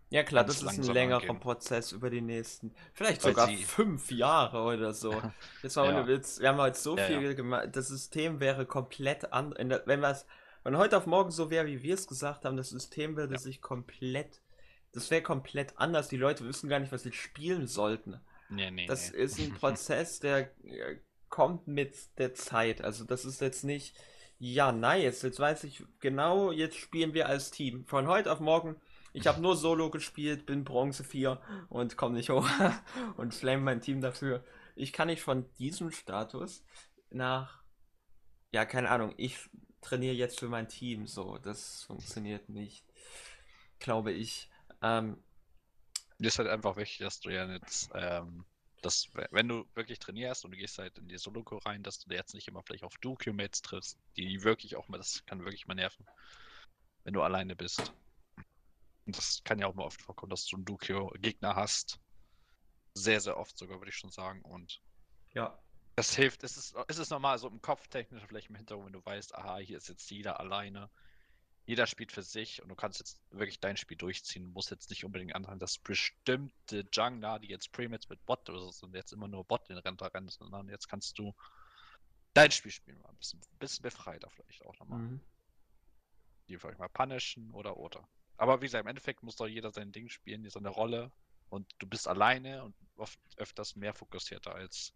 ja 0.09 0.21
klar, 0.21 0.43
das 0.43 0.61
ist 0.61 0.67
ein 0.67 0.83
längerer 0.93 1.21
angehen. 1.21 1.39
Prozess 1.39 1.91
über 1.91 2.11
die 2.11 2.21
nächsten, 2.21 2.71
vielleicht 2.93 3.23
Weil 3.23 3.31
sogar 3.31 3.47
sie... 3.47 3.63
fünf 3.63 4.11
Jahre 4.11 4.61
oder 4.61 4.93
so. 4.93 5.11
Jetzt 5.63 5.75
mal 5.75 5.91
ja. 5.91 6.05
Witz, 6.05 6.39
wir 6.39 6.49
haben 6.49 6.59
heute 6.59 6.77
so 6.77 6.95
ja, 6.95 7.05
viel 7.05 7.23
ja. 7.23 7.33
gemacht. 7.33 7.69
Das 7.71 7.87
System 7.87 8.39
wäre 8.39 8.67
komplett 8.67 9.33
anders. 9.33 9.81
Wenn 9.87 10.03
was, 10.03 10.27
wenn 10.63 10.77
heute 10.77 10.97
auf 10.97 11.07
morgen 11.07 11.31
so 11.31 11.49
wäre, 11.49 11.65
wie 11.65 11.81
wir 11.81 11.95
es 11.95 12.05
gesagt 12.05 12.45
haben, 12.45 12.57
das 12.57 12.69
System 12.69 13.17
würde 13.17 13.39
sich 13.39 13.59
komplett, 13.59 14.42
das 14.93 15.11
wäre 15.11 15.21
komplett 15.21 15.77
anders. 15.77 16.07
Die 16.07 16.17
Leute 16.17 16.45
wissen 16.45 16.69
gar 16.69 16.79
nicht, 16.79 16.91
was 16.91 17.03
sie 17.03 17.13
spielen 17.13 17.67
sollten. 17.67 18.19
Nee, 18.49 18.71
nee, 18.71 18.85
das 18.85 19.11
nee. 19.11 19.17
ist 19.17 19.39
ein 19.39 19.53
Prozess, 19.59 20.19
der 20.19 20.51
äh, 20.63 20.97
kommt 21.29 21.67
mit 21.67 21.95
der 22.17 22.33
Zeit. 22.33 22.81
Also 22.83 23.03
das 23.03 23.25
ist 23.25 23.41
jetzt 23.41 23.63
nicht, 23.63 23.95
ja, 24.39 24.71
nice, 24.71 25.21
jetzt 25.21 25.39
weiß 25.39 25.63
ich 25.65 25.83
genau, 25.99 26.51
jetzt 26.51 26.77
spielen 26.77 27.13
wir 27.13 27.27
als 27.27 27.51
Team. 27.51 27.85
Von 27.85 28.07
heute 28.07 28.31
auf 28.31 28.39
morgen 28.39 28.75
ich 29.13 29.27
habe 29.27 29.41
nur 29.41 29.55
Solo 29.55 29.91
gespielt, 29.91 30.47
bin 30.47 30.63
Bronze 30.63 31.03
4 31.03 31.39
und 31.69 31.95
komme 31.97 32.15
nicht 32.15 32.31
hoch 32.31 32.49
und 33.17 33.33
flame 33.33 33.61
mein 33.61 33.79
Team 33.79 34.01
dafür. 34.01 34.43
Ich 34.75 34.91
kann 34.91 35.07
nicht 35.07 35.21
von 35.21 35.45
diesem 35.59 35.91
Status 35.91 36.65
nach, 37.11 37.63
ja, 38.51 38.65
keine 38.65 38.89
Ahnung, 38.89 39.13
ich 39.17 39.37
trainiere 39.81 40.15
jetzt 40.15 40.39
für 40.39 40.49
mein 40.49 40.67
Team, 40.67 41.05
so, 41.05 41.37
das 41.37 41.83
funktioniert 41.83 42.49
nicht, 42.49 42.83
glaube 43.77 44.11
ich. 44.11 44.49
Ähm, 44.83 45.23
Mir 46.19 46.27
ist 46.27 46.37
halt 46.39 46.49
einfach 46.49 46.75
wichtig, 46.77 46.99
dass 46.99 47.19
du 47.19 47.29
ja 47.29 47.45
jetzt, 47.51 47.89
ähm, 47.95 48.45
dass, 48.81 49.09
wenn 49.31 49.47
du 49.47 49.65
wirklich 49.75 49.99
trainierst 49.99 50.45
und 50.45 50.51
du 50.51 50.57
gehst 50.57 50.77
halt 50.77 50.97
in 50.97 51.07
die 51.07 51.17
Solo 51.17 51.41
rein, 51.65 51.83
dass 51.83 51.99
du 51.99 52.13
jetzt 52.13 52.33
nicht 52.33 52.47
immer 52.47 52.61
vielleicht 52.63 52.83
auf 52.83 52.97
Duo-Mates 52.99 53.61
triffst, 53.61 53.97
die 54.17 54.43
wirklich 54.43 54.75
auch 54.75 54.87
mal, 54.89 54.97
das 54.97 55.25
kann 55.25 55.39
wirklich 55.39 55.67
mal 55.67 55.75
nerven, 55.75 56.05
wenn 57.03 57.13
du 57.13 57.21
alleine 57.23 57.55
bist. 57.55 57.93
Und 59.05 59.17
das 59.17 59.41
kann 59.43 59.59
ja 59.59 59.67
auch 59.67 59.73
mal 59.73 59.85
oft 59.85 60.01
vorkommen, 60.01 60.29
dass 60.29 60.45
du 60.45 60.57
einen 60.57 60.65
Dukio-Gegner 60.65 61.55
hast. 61.55 61.99
Sehr, 62.93 63.19
sehr 63.21 63.37
oft 63.37 63.57
sogar, 63.57 63.79
würde 63.79 63.89
ich 63.89 63.97
schon 63.97 64.11
sagen. 64.11 64.41
Und 64.43 64.81
ja. 65.33 65.57
Das 65.95 66.15
hilft. 66.15 66.43
Es 66.43 66.57
ist, 66.57 66.75
es 66.87 66.97
ist 66.97 67.09
normal, 67.09 67.37
so 67.37 67.47
im 67.47 67.61
Kopf 67.61 67.87
technisch, 67.87 68.23
vielleicht 68.27 68.49
im 68.49 68.55
Hintergrund, 68.55 68.87
wenn 68.87 68.93
du 68.93 69.05
weißt, 69.05 69.35
aha, 69.35 69.57
hier 69.57 69.77
ist 69.77 69.89
jetzt 69.89 70.09
jeder 70.09 70.39
alleine. 70.39 70.89
Jeder 71.65 71.87
spielt 71.87 72.11
für 72.11 72.23
sich 72.23 72.61
und 72.61 72.69
du 72.69 72.75
kannst 72.75 72.99
jetzt 72.99 73.21
wirklich 73.31 73.59
dein 73.59 73.77
Spiel 73.77 73.95
durchziehen. 73.95 74.43
Du 74.43 74.51
musst 74.51 74.69
jetzt 74.69 74.89
nicht 74.89 75.05
unbedingt 75.05 75.33
anhören, 75.33 75.59
dass 75.59 75.77
bestimmte 75.77 76.85
Jungler, 76.91 77.39
die 77.39 77.47
jetzt 77.47 77.71
Premits 77.71 78.09
mit 78.09 78.25
Bot 78.25 78.49
oder 78.49 78.59
so 78.59 78.71
sind, 78.71 78.95
jetzt 78.95 79.13
immer 79.13 79.29
nur 79.29 79.45
Bot 79.45 79.69
in 79.69 79.77
Rente 79.77 80.13
rennen, 80.13 80.29
sondern 80.29 80.67
jetzt 80.67 80.89
kannst 80.89 81.17
du 81.17 81.33
dein 82.33 82.51
Spiel 82.51 82.71
spielen. 82.71 83.01
Ein 83.05 83.15
bisschen, 83.15 83.39
bisschen 83.59 83.83
befreiter 83.83 84.29
vielleicht 84.29 84.65
auch 84.65 84.77
nochmal. 84.79 84.99
Mhm. 84.99 85.21
Die 86.49 86.57
vielleicht 86.57 86.79
mal 86.79 86.89
punishen 86.89 87.51
oder 87.51 87.77
oder. 87.77 88.07
Aber 88.35 88.61
wie 88.61 88.65
gesagt, 88.65 88.83
im 88.83 88.89
Endeffekt 88.89 89.23
muss 89.23 89.37
doch 89.37 89.47
jeder 89.47 89.71
sein 89.71 89.93
Ding 89.93 90.09
spielen, 90.09 90.49
seine 90.49 90.69
Rolle. 90.69 91.11
Und 91.49 91.71
du 91.79 91.87
bist 91.87 92.07
alleine 92.07 92.63
und 92.63 92.75
oft 92.97 93.19
öfters 93.37 93.75
mehr 93.75 93.93
fokussierter 93.93 94.55
als 94.55 94.93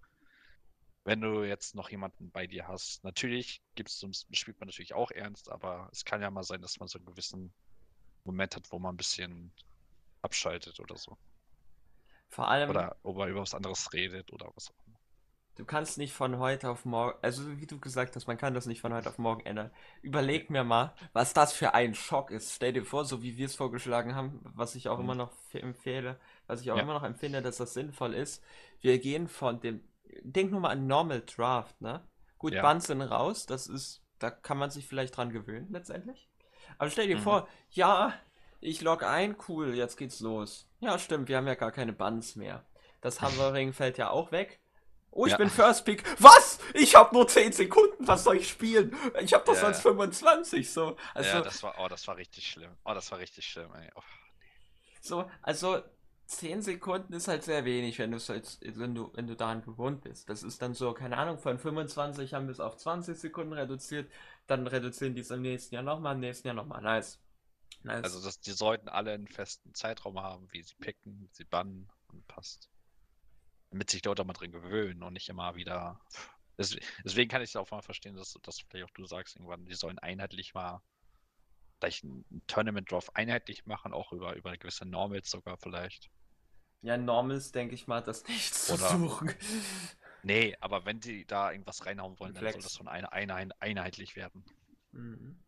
wenn 1.08 1.22
du 1.22 1.46
jetzt 1.46 1.74
noch 1.74 1.90
jemanden 1.90 2.32
bei 2.32 2.48
dir 2.48 2.68
hast. 2.68 3.02
Natürlich 3.06 3.62
gibt's, 3.76 4.06
spielt 4.32 4.60
man 4.60 4.68
natürlich 4.68 4.94
auch 4.94 5.10
ernst, 5.10 5.50
aber 5.50 5.88
es 5.94 6.04
kann 6.04 6.22
ja 6.22 6.30
mal 6.30 6.44
sein, 6.44 6.62
dass 6.62 6.80
man 6.80 6.90
so 6.90 7.00
einen 7.00 7.06
gewissen 7.06 7.54
Moment 8.26 8.58
hat, 8.58 8.70
wo 8.74 8.78
man 8.78 8.94
ein 8.94 8.98
bisschen 8.98 9.54
abschaltet 10.22 10.82
oder 10.82 10.98
so. 10.98 11.18
Vor 12.28 12.50
allem. 12.50 12.70
Oder 12.70 12.98
ob 13.04 13.20
er 13.20 13.28
über 13.28 13.40
was 13.40 13.56
anderes 13.56 13.94
redet 13.94 14.34
oder 14.34 14.52
was 14.54 14.70
auch 14.70 14.88
Du 15.56 15.66
kannst 15.66 15.98
nicht 15.98 16.14
von 16.14 16.38
heute 16.38 16.70
auf 16.70 16.86
morgen, 16.86 17.18
also 17.24 17.58
wie 17.58 17.66
du 17.66 17.80
gesagt 17.80 18.16
hast, 18.16 18.28
man 18.28 18.38
kann 18.38 18.54
das 18.54 18.68
nicht 18.68 18.82
von 18.82 18.94
heute 18.94 19.10
auf 19.10 19.18
morgen 19.18 19.44
ändern. 19.46 19.72
Überleg 20.04 20.52
mir 20.52 20.64
mal, 20.64 20.94
was 21.14 21.34
das 21.34 21.52
für 21.52 21.74
ein 21.74 21.96
Schock 21.96 22.30
ist. 22.30 22.54
Stell 22.54 22.74
dir 22.74 22.86
vor, 22.86 23.06
so 23.06 23.24
wie 23.24 23.38
wir 23.38 23.48
es 23.48 23.56
vorgeschlagen 23.56 24.14
haben, 24.14 24.42
was 24.44 24.76
ich 24.76 24.88
auch 24.88 24.98
mhm. 24.98 25.06
immer 25.06 25.16
noch 25.16 25.32
empfehle, 25.54 26.20
was 26.46 26.62
ich 26.62 26.70
auch 26.70 26.76
ja. 26.76 26.84
immer 26.84 26.94
noch 26.94 27.04
empfinde, 27.04 27.42
dass 27.42 27.58
das 27.58 27.74
sinnvoll 27.74 28.14
ist. 28.14 28.44
Wir 28.82 29.00
gehen 29.00 29.28
von 29.28 29.60
dem, 29.60 29.82
denk 30.22 30.52
nur 30.52 30.60
mal 30.60 30.70
an 30.70 30.88
Normal 30.88 31.22
Draft, 31.22 31.80
ne? 31.82 32.08
Gut, 32.38 32.54
ja. 32.54 32.62
Buns 32.62 32.88
sind 32.88 33.02
raus, 33.02 33.46
das 33.46 33.68
ist, 33.68 34.04
da 34.20 34.30
kann 34.30 34.58
man 34.58 34.70
sich 34.70 34.88
vielleicht 34.88 35.18
dran 35.18 35.32
gewöhnen 35.32 35.72
letztendlich. 35.72 36.30
Aber 36.78 36.90
stell 36.90 37.08
dir 37.08 37.18
mhm. 37.18 37.22
vor, 37.22 37.48
ja, 37.72 38.14
ich 38.60 38.82
log 38.82 39.04
ein, 39.04 39.36
cool, 39.48 39.76
jetzt 39.76 39.98
geht's 39.98 40.20
los. 40.20 40.70
Ja, 40.80 41.00
stimmt, 41.00 41.30
wir 41.30 41.38
haben 41.38 41.48
ja 41.48 41.56
gar 41.56 41.72
keine 41.72 41.94
Buns 41.94 42.36
mehr. 42.36 42.66
Das 43.02 43.22
Hovering 43.22 43.74
fällt 43.74 43.98
ja 43.98 44.10
auch 44.10 44.32
weg. 44.32 44.60
Oh, 45.12 45.26
ich 45.26 45.32
ja. 45.32 45.38
bin 45.38 45.50
First 45.50 45.86
Pick. 45.86 46.04
Was? 46.22 46.60
Ich 46.74 46.96
habe 46.96 47.16
nur 47.16 47.28
10 47.28 47.52
Sekunden. 47.52 48.08
Was 48.08 48.24
soll 48.24 48.38
ich 48.38 48.50
spielen? 48.50 48.96
Ich 49.22 49.34
habe 49.34 49.44
doch 49.46 49.56
ja, 49.56 49.62
sonst 49.62 49.82
25. 49.82 50.72
So. 50.72 50.96
Also, 51.14 51.30
ja, 51.30 51.42
das 51.42 51.64
war, 51.64 51.76
oh, 51.80 51.88
das 51.88 52.08
war 52.08 52.18
richtig 52.18 52.48
schlimm. 52.48 52.76
Oh, 52.86 52.94
das 52.94 53.12
war 53.12 53.18
richtig 53.18 53.48
schlimm, 53.48 53.74
ey. 53.74 53.90
Oh, 53.96 54.02
nee. 54.40 54.98
So, 55.02 55.30
also 55.42 55.82
10 56.28 56.62
Sekunden 56.62 57.14
ist 57.14 57.28
halt 57.28 57.44
sehr 57.44 57.66
wenig, 57.66 58.00
wenn, 58.00 58.14
halt, 58.14 58.60
wenn, 58.62 58.96
du, 58.96 59.12
wenn 59.14 59.28
du 59.28 59.36
daran 59.36 59.62
gewohnt 59.62 60.02
bist. 60.02 60.30
Das 60.30 60.44
ist 60.44 60.62
dann 60.62 60.74
so, 60.74 60.94
keine 60.94 61.18
Ahnung, 61.18 61.38
von 61.38 61.58
25 61.58 62.34
haben 62.34 62.48
wir 62.48 62.52
es 62.52 62.60
auf 62.60 62.78
20 62.78 63.18
Sekunden 63.18 63.54
reduziert. 63.54 64.12
Dann 64.46 64.68
reduzieren 64.68 65.16
die 65.16 65.22
es 65.22 65.32
im 65.32 65.42
nächsten 65.42 65.76
Jahr 65.76 65.84
nochmal, 65.84 66.16
im 66.16 66.22
nächsten 66.22 66.48
Jahr 66.48 66.56
nochmal. 66.56 66.82
Nice. 66.82 67.20
nice. 67.84 68.04
Also, 68.04 68.22
das, 68.22 68.40
die 68.40 68.52
sollten 68.52 68.90
alle 68.90 69.14
einen 69.14 69.28
festen 69.28 69.74
Zeitraum 69.74 70.20
haben, 70.22 70.48
wie 70.52 70.62
sie 70.62 70.76
picken, 70.76 71.20
wie 71.22 71.30
sie 71.32 71.46
bannen 71.46 71.90
und 72.12 72.28
passt 72.28 72.70
damit 73.72 73.90
sich 73.90 74.04
Leute 74.04 74.24
mal 74.24 74.34
drin 74.34 74.52
gewöhnen 74.52 75.04
und 75.04 75.14
nicht 75.14 75.30
immer 75.30 75.56
wieder. 75.56 76.00
Deswegen 76.58 77.30
kann 77.30 77.42
ich 77.42 77.50
es 77.50 77.56
auch 77.56 77.70
mal 77.70 77.82
verstehen, 77.82 78.16
dass, 78.16 78.34
dass 78.42 78.60
vielleicht 78.62 78.86
auch 78.86 78.94
du 78.94 79.06
sagst 79.06 79.36
irgendwann, 79.36 79.66
die 79.66 79.76
sollen 79.76 80.00
einheitlich 80.00 80.54
mal 80.54 80.82
vielleicht 81.80 82.04
ein 82.04 82.26
Tournament 82.48 82.92
drauf 82.92 83.16
einheitlich 83.16 83.66
machen, 83.66 83.94
auch 83.94 84.12
über, 84.12 84.36
über 84.36 84.58
gewisse 84.58 84.86
Normals 84.86 85.30
sogar 85.30 85.58
vielleicht. 85.58 86.10
Ja, 86.82 86.98
Normals 86.98 87.52
denke 87.52 87.76
ich 87.76 87.88
mal, 87.88 88.02
das 88.02 88.28
nicht 88.28 88.54
zu 88.54 88.74
Oder, 88.74 88.90
suchen. 88.90 89.34
Nee, 90.24 90.56
aber 90.60 90.86
wenn 90.86 91.00
die 91.00 91.26
da 91.26 91.52
irgendwas 91.52 91.86
reinhauen 91.86 92.20
wollen, 92.20 92.36
Flex. 92.36 92.54
dann 92.54 92.62
soll 92.62 92.68
das 92.70 92.78
von 92.78 92.88
einer 92.88 93.14
eine, 93.14 93.50
einheitlich 93.62 94.16
werden. 94.16 94.44
Mhm. 94.92 95.40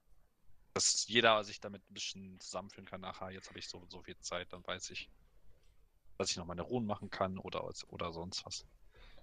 Dass 0.73 1.07
jeder 1.07 1.43
sich 1.43 1.59
damit 1.59 1.81
ein 1.89 1.93
bisschen 1.93 2.39
zusammenführen 2.39 2.85
kann, 2.85 3.01
nachher, 3.01 3.31
jetzt 3.31 3.49
habe 3.49 3.59
ich 3.59 3.67
so, 3.67 3.85
so 3.89 4.01
viel 4.01 4.17
Zeit, 4.19 4.53
dann 4.53 4.65
weiß 4.65 4.91
ich, 4.91 5.09
dass 6.17 6.31
ich 6.31 6.37
noch 6.37 6.45
meine 6.45 6.61
Ruhen 6.61 6.85
machen 6.85 7.09
kann 7.09 7.37
oder, 7.37 7.69
oder 7.89 8.13
sonst 8.13 8.45
was. 8.45 8.65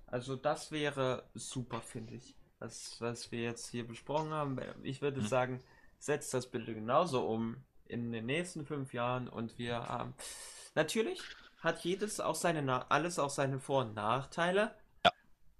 Also 0.06 0.36
das 0.36 0.70
wäre 0.70 1.28
super, 1.34 1.80
finde 1.80 2.14
ich. 2.14 2.36
Das, 2.58 3.00
was 3.00 3.30
wir 3.32 3.42
jetzt 3.42 3.68
hier 3.68 3.86
besprochen 3.86 4.30
haben. 4.30 4.58
Ich 4.82 5.02
würde 5.02 5.20
hm. 5.20 5.26
sagen, 5.26 5.62
setzt 5.98 6.32
das 6.32 6.50
bitte 6.50 6.74
genauso 6.74 7.26
um 7.26 7.64
in 7.86 8.12
den 8.12 8.26
nächsten 8.26 8.66
fünf 8.66 8.92
Jahren 8.92 9.28
und 9.28 9.58
wir 9.58 9.88
haben. 9.88 10.14
Natürlich 10.74 11.22
hat 11.66 11.80
jedes 11.80 12.20
auch 12.20 12.34
seine 12.34 12.90
alles 12.90 13.18
auch 13.18 13.30
seine 13.30 13.58
Vor- 13.58 13.82
und 13.82 13.94
Nachteile. 13.94 14.74
Ja. 15.04 15.12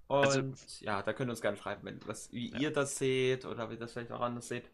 Und 0.06 0.26
also, 0.26 0.42
ja, 0.80 1.02
da 1.02 1.12
könnt 1.12 1.28
ihr 1.28 1.32
uns 1.32 1.42
gerne 1.42 1.56
schreiben, 1.56 2.00
was, 2.06 2.32
wie 2.32 2.52
ja. 2.52 2.58
ihr 2.58 2.72
das 2.72 2.96
seht 2.96 3.44
oder 3.44 3.68
wie 3.68 3.74
ihr 3.74 3.80
das 3.80 3.92
vielleicht 3.92 4.12
auch 4.12 4.20
anders 4.20 4.48
seht. 4.48 4.64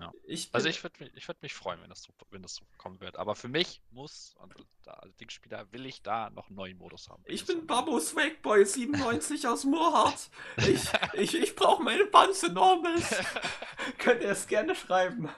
Ja. 0.00 0.12
Ich 0.24 0.48
also 0.52 0.68
ich 0.68 0.82
würde 0.82 1.10
mich, 1.12 1.28
würd 1.28 1.42
mich 1.42 1.54
freuen, 1.54 1.80
wenn 1.82 1.90
das, 1.90 2.02
so, 2.02 2.12
wenn 2.30 2.42
das 2.42 2.54
so 2.54 2.64
kommen 2.78 3.00
wird. 3.00 3.16
Aber 3.16 3.34
für 3.34 3.48
mich 3.48 3.82
muss, 3.90 4.34
und 4.38 4.54
da, 4.84 4.92
als 4.92 5.14
Dingspieler 5.16 5.70
will 5.72 5.84
ich 5.84 6.02
da 6.02 6.30
noch 6.30 6.48
einen 6.48 6.56
neuen 6.56 6.78
Modus 6.78 7.08
haben. 7.08 7.22
Ich 7.26 7.44
bin 7.44 7.66
Babu 7.66 8.00
Swagboy 8.00 8.64
97 8.64 9.46
aus 9.46 9.64
Moorhardt. 9.64 10.30
Ich, 10.56 10.88
ich, 11.14 11.34
ich 11.34 11.56
brauche 11.56 11.82
meine 11.82 12.06
Panze 12.06 12.52
Normals. 12.52 13.14
Könnt 13.98 14.22
ihr 14.22 14.30
es 14.30 14.46
gerne 14.46 14.74
schreiben. 14.74 15.28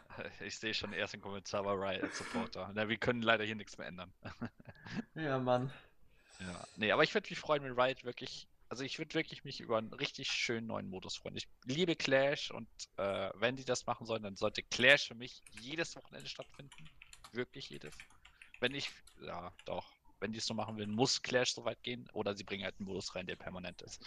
Ich 0.41 0.59
sehe 0.59 0.75
schon 0.75 0.93
erst 0.93 1.15
einen 1.15 1.23
Kommentar 1.23 1.63
bei 1.63 1.73
Riot 1.73 2.15
Supporter. 2.15 2.71
Na, 2.75 2.89
wir 2.89 2.97
können 2.97 3.23
leider 3.23 3.45
hier 3.45 3.55
nichts 3.57 3.79
mehr 3.79 3.87
ändern. 3.87 4.13
ja, 5.15 5.39
Mann. 5.39 5.73
Ja, 6.41 6.65
nee, 6.77 6.93
aber 6.93 7.03
ich 7.05 7.15
würde 7.15 7.29
mich 7.31 7.39
freuen, 7.39 7.63
wenn 7.63 7.79
Riot 7.79 8.05
wirklich 8.05 8.49
also 8.73 8.85
ich 8.85 8.99
würde 8.99 9.13
wirklich 9.13 9.45
mich 9.45 9.61
über 9.61 9.77
einen 9.77 9.93
richtig 9.93 10.33
schönen 10.33 10.67
neuen 10.67 10.89
Modus 10.89 11.17
freuen. 11.17 11.37
Ich 11.37 11.47
liebe 11.67 11.95
Clash 11.95 12.51
und 12.51 12.67
äh, 12.97 13.29
wenn 13.35 13.55
die 13.55 13.67
das 13.67 13.85
machen 13.85 14.07
sollen, 14.07 14.23
dann 14.23 14.35
sollte 14.35 14.63
Clash 14.63 15.09
für 15.09 15.15
mich 15.15 15.43
jedes 15.61 15.95
Wochenende 15.95 16.27
stattfinden. 16.27 16.89
wirklich 17.33 17.69
jede. 17.69 17.91
Wenn 18.61 18.75
ich, 18.75 18.89
ja, 19.21 19.53
doch. 19.67 19.93
Wenn 20.21 20.33
die 20.33 20.39
es 20.39 20.47
so 20.47 20.55
machen 20.55 20.79
will, 20.79 20.87
muss 20.87 21.21
Clash 21.21 21.53
so 21.53 21.67
weit 21.67 21.83
gehen 21.83 22.09
oder 22.15 22.35
sie 22.35 22.45
bringen 22.45 22.65
halt 22.65 22.75
einen 22.79 22.87
Modus 22.87 23.15
rein, 23.15 23.27
der 23.27 23.37
permanent 23.37 23.83
ist. 23.83 24.01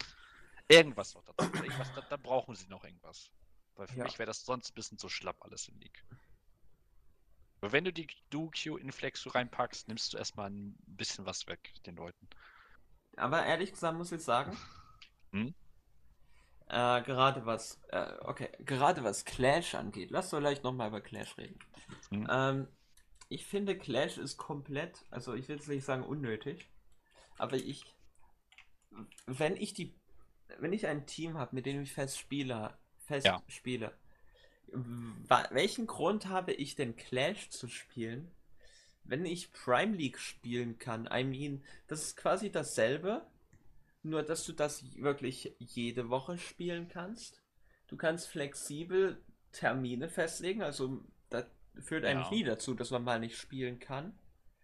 Irgendwas 0.66 1.14
noch 1.14 1.22
dazu. 1.22 1.48
Irgendwas, 1.62 1.94
da, 1.94 2.00
da, 2.00 2.16
brauchen 2.16 2.56
sie 2.56 2.66
noch 2.66 2.82
irgendwas. 2.82 3.30
Weil 3.76 3.86
für 3.86 3.98
ja. 3.98 4.02
mich 4.02 4.18
wäre 4.18 4.26
das 4.26 4.44
sonst 4.44 4.72
ein 4.72 4.74
bisschen 4.74 4.98
zu 4.98 5.08
schlapp 5.08 5.36
alles 5.44 5.68
in 5.68 5.78
League. 5.78 6.02
Aber 7.60 7.70
wenn 7.70 7.84
du 7.84 7.92
die 7.92 8.08
Duo-Q 8.30 8.78
in 8.78 8.90
Flexu 8.90 9.28
reinpackst, 9.28 9.86
nimmst 9.86 10.12
du 10.12 10.16
erstmal 10.16 10.50
ein 10.50 10.76
bisschen 10.88 11.24
was 11.24 11.46
weg, 11.46 11.72
den 11.84 11.94
Leuten. 11.94 12.28
Aber 13.16 13.44
ehrlich 13.44 13.72
gesagt 13.72 13.96
muss 13.96 14.12
ich 14.12 14.22
sagen, 14.22 14.56
hm? 15.32 15.54
äh, 16.68 17.02
gerade 17.02 17.46
was, 17.46 17.80
äh, 17.88 18.12
okay, 18.20 18.50
gerade 18.60 19.02
was 19.02 19.24
Clash 19.24 19.74
angeht, 19.74 20.10
lass 20.10 20.30
doch 20.30 20.38
vielleicht 20.38 20.64
nochmal 20.64 20.88
über 20.88 21.00
Clash 21.00 21.36
reden. 21.38 21.58
Hm? 22.10 22.28
Ähm, 22.30 22.68
ich 23.28 23.46
finde 23.46 23.76
Clash 23.76 24.18
ist 24.18 24.36
komplett, 24.36 25.04
also 25.10 25.34
ich 25.34 25.48
will 25.48 25.56
jetzt 25.56 25.68
nicht 25.68 25.84
sagen 25.84 26.04
unnötig, 26.04 26.70
aber 27.38 27.56
ich, 27.56 27.84
wenn 29.26 29.56
ich 29.56 29.74
die, 29.74 29.98
wenn 30.58 30.72
ich 30.72 30.86
ein 30.86 31.06
Team 31.06 31.36
habe, 31.36 31.54
mit 31.54 31.66
dem 31.66 31.82
ich 31.82 31.92
fest 31.92 32.18
spiele, 32.18 32.76
fest 33.06 33.26
ja. 33.26 33.42
spiele, 33.48 33.96
welchen 34.68 35.86
Grund 35.86 36.26
habe 36.26 36.52
ich 36.52 36.76
denn 36.76 36.96
Clash 36.96 37.50
zu 37.50 37.68
spielen, 37.68 38.30
wenn 39.08 39.24
ich 39.24 39.52
Prime 39.52 39.96
League 39.96 40.18
spielen 40.18 40.78
kann? 40.78 41.08
I 41.12 41.24
mean, 41.24 41.62
das 41.86 42.02
ist 42.02 42.16
quasi 42.16 42.50
dasselbe, 42.50 43.26
nur 44.02 44.22
dass 44.22 44.44
du 44.44 44.52
das 44.52 44.84
wirklich 44.96 45.54
jede 45.58 46.08
Woche 46.08 46.38
spielen 46.38 46.88
kannst. 46.88 47.42
Du 47.88 47.96
kannst 47.96 48.28
flexibel 48.28 49.22
Termine 49.52 50.08
festlegen, 50.08 50.62
also 50.62 51.04
das 51.30 51.46
führt 51.80 52.04
eigentlich 52.04 52.30
ja. 52.30 52.36
nie 52.36 52.44
dazu, 52.44 52.74
dass 52.74 52.90
man 52.90 53.04
mal 53.04 53.20
nicht 53.20 53.38
spielen 53.38 53.78
kann. 53.78 54.18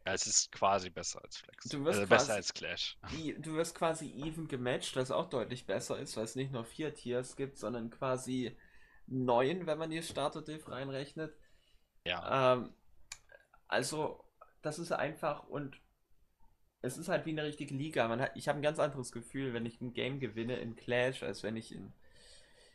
Ja, 0.06 0.14
es 0.14 0.27
ist 0.27 0.51
quasi 0.51 0.90
besser 0.90 1.23
als 1.23 1.36
Flex. 1.36 1.69
Du 1.69 1.85
wirst 1.85 2.01
also 2.01 2.09
quasi, 2.09 2.24
besser 2.24 2.35
als 2.35 2.55
Clash. 2.55 2.98
Du 3.39 3.55
wirst 3.55 3.74
quasi 3.77 4.12
even 4.16 4.48
gematcht, 4.48 4.97
was 4.97 5.10
auch 5.10 5.28
deutlich 5.28 5.66
besser 5.66 5.98
ist, 5.98 6.16
weil 6.16 6.24
es 6.24 6.35
nicht 6.35 6.52
nur 6.52 6.64
vier 6.64 6.93
Tiers 6.94 7.36
gibt, 7.36 7.56
sondern 7.56 7.90
quasi 7.90 8.56
neun, 9.06 9.66
wenn 9.66 9.78
man 9.78 9.90
die 9.90 10.02
Starter-Diff 10.02 10.69
reinrechnet. 10.69 11.35
Ja. 12.05 12.55
Ähm, 12.55 12.74
also, 13.69 14.22
das 14.62 14.78
ist 14.78 14.93
einfach 14.93 15.48
und 15.48 15.80
es 16.82 16.98
ist 16.98 17.09
halt 17.09 17.26
wie 17.26 17.30
eine 17.30 17.44
richtige 17.44 17.74
Liga. 17.74 18.09
Man 18.09 18.20
hat, 18.20 18.32
ich 18.34 18.48
habe 18.48 18.59
ein 18.59 18.62
ganz 18.62 18.78
anderes 18.78 19.12
Gefühl, 19.12 19.55
wenn 19.55 19.66
ich 19.66 19.80
ein 19.80 19.94
Game 19.94 20.18
gewinne 20.18 20.56
in 20.56 20.74
Clash, 20.74 21.22
als 21.22 21.43
wenn 21.43 21.56
ich 21.56 21.72
in, 21.72 21.93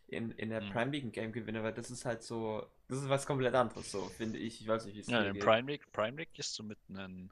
in, 0.08 0.32
in 0.32 0.50
der 0.50 0.62
mhm. 0.62 0.72
Prime 0.72 0.92
League 0.92 1.04
ein 1.04 1.12
Game 1.12 1.34
gewinne, 1.34 1.64
weil 1.64 1.74
das 1.74 1.92
ist 1.92 2.06
halt 2.06 2.24
so, 2.24 2.66
das 2.88 3.00
ist 3.00 3.10
was 3.10 3.26
komplett 3.26 3.54
anderes, 3.54 3.92
so 3.92 4.02
finde 4.06 4.40
ich. 4.40 4.62
Ich 4.62 4.68
weiß 4.68 4.86
nicht, 4.86 4.96
wie 4.96 5.02
es 5.02 5.08
Ja, 5.08 5.24
in 5.24 5.40
Prime 5.40 5.70
League, 5.70 5.92
Prime 5.92 6.18
League 6.18 6.34
gehst 6.34 6.58
du 6.58 6.64
mit 6.64 6.80
einem 6.90 7.30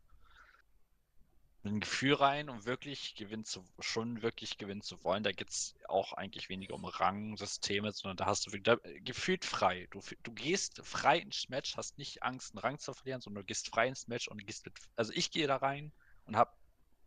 ein 1.65 1.79
Gefühl 1.79 2.13
rein, 2.13 2.49
um 2.49 2.65
wirklich 2.65 3.15
gewinnen 3.15 3.45
zu, 3.45 3.65
schon 3.79 4.21
wirklich 4.21 4.57
gewinnen 4.57 4.81
zu 4.81 5.03
wollen. 5.03 5.23
Da 5.23 5.31
geht 5.31 5.49
es 5.49 5.75
auch 5.87 6.13
eigentlich 6.13 6.49
weniger 6.49 6.75
um 6.75 6.85
Rangsysteme, 6.85 7.91
sondern 7.91 8.17
da 8.17 8.25
hast 8.25 8.47
du 8.47 8.57
da, 8.59 8.77
gefühlt 9.03 9.45
frei. 9.45 9.87
Du, 9.91 10.01
du 10.23 10.31
gehst 10.31 10.81
frei 10.83 11.19
ins 11.19 11.49
Match, 11.49 11.75
hast 11.77 11.97
nicht 11.97 12.23
Angst, 12.23 12.53
einen 12.53 12.59
Rang 12.59 12.79
zu 12.79 12.93
verlieren, 12.93 13.21
sondern 13.21 13.43
du 13.43 13.47
gehst 13.47 13.69
frei 13.69 13.87
ins 13.87 14.07
Match 14.07 14.27
und 14.27 14.45
gehst 14.45 14.65
mit. 14.65 14.77
Also 14.95 15.11
ich 15.13 15.31
gehe 15.31 15.47
da 15.47 15.57
rein 15.57 15.91
und 16.25 16.35
habe 16.35 16.51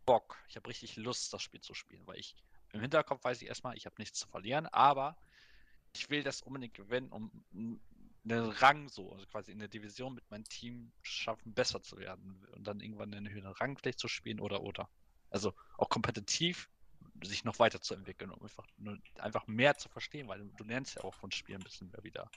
Bock. 0.05 0.37
Ich 0.47 0.55
habe 0.55 0.67
richtig 0.67 0.95
Lust, 0.97 1.33
das 1.33 1.41
Spiel 1.41 1.61
zu 1.61 1.73
spielen, 1.73 2.05
weil 2.05 2.17
ich 2.19 2.35
im 2.71 2.81
Hinterkopf 2.81 3.23
weiß 3.23 3.41
ich 3.41 3.47
erstmal, 3.47 3.77
ich 3.77 3.85
habe 3.85 3.95
nichts 3.97 4.19
zu 4.19 4.27
verlieren, 4.27 4.67
aber 4.67 5.17
ich 5.93 6.09
will 6.09 6.23
das 6.23 6.41
unbedingt 6.41 6.75
gewinnen, 6.75 7.09
um 7.09 7.31
einen 8.23 8.49
Rang 8.49 8.89
so, 8.89 9.13
also 9.13 9.25
quasi 9.27 9.51
in 9.51 9.59
der 9.59 9.67
Division 9.67 10.13
mit 10.13 10.29
meinem 10.29 10.43
Team 10.45 10.91
schaffen, 11.01 11.53
besser 11.53 11.81
zu 11.81 11.97
werden 11.97 12.45
und 12.53 12.65
dann 12.65 12.81
irgendwann 12.81 13.13
einen 13.13 13.29
höheren 13.29 13.53
Rang 13.53 13.77
vielleicht 13.77 13.99
zu 13.99 14.07
spielen 14.07 14.39
oder 14.39 14.61
oder. 14.61 14.89
Also 15.29 15.53
auch 15.77 15.89
kompetitiv 15.89 16.69
sich 17.23 17.43
noch 17.43 17.59
weiterzuentwickeln, 17.59 18.31
um 18.31 18.41
einfach, 18.41 18.65
einfach 19.15 19.47
mehr 19.47 19.77
zu 19.77 19.89
verstehen, 19.89 20.27
weil 20.27 20.39
du, 20.39 20.63
lernst 20.63 20.95
ja 20.95 21.03
auch 21.03 21.13
von 21.13 21.31
Spielen 21.31 21.61
ein 21.61 21.63
bisschen 21.63 21.91
mehr 21.91 22.03
wieder. 22.03 22.29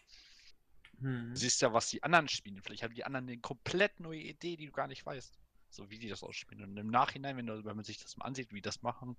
Hm. 1.00 1.30
Du 1.30 1.36
siehst 1.36 1.62
ja, 1.62 1.72
was 1.72 1.88
die 1.88 2.02
anderen 2.02 2.28
spielen. 2.28 2.60
Vielleicht 2.62 2.82
haben 2.82 2.94
die 2.94 3.04
anderen 3.04 3.28
eine 3.28 3.38
komplett 3.38 4.00
neue 4.00 4.20
Idee, 4.20 4.56
die 4.56 4.66
du 4.66 4.72
gar 4.72 4.88
nicht 4.88 5.04
weißt. 5.04 5.38
So 5.70 5.88
wie 5.90 5.98
die 5.98 6.08
das 6.08 6.22
ausspielen. 6.22 6.64
Und 6.64 6.76
im 6.76 6.88
Nachhinein, 6.88 7.36
wenn, 7.36 7.46
du, 7.46 7.64
wenn 7.64 7.76
man 7.76 7.84
sich 7.84 7.98
das 7.98 8.16
mal 8.16 8.26
ansieht, 8.26 8.50
wie 8.50 8.56
die 8.56 8.62
das 8.62 8.82
machen, 8.82 9.16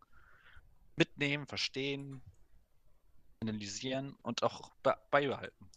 mitnehmen, 0.95 1.47
verstehen, 1.47 2.21
analysieren 3.39 4.15
und 4.21 4.43
auch 4.43 4.71
beibehalten. 5.09 5.69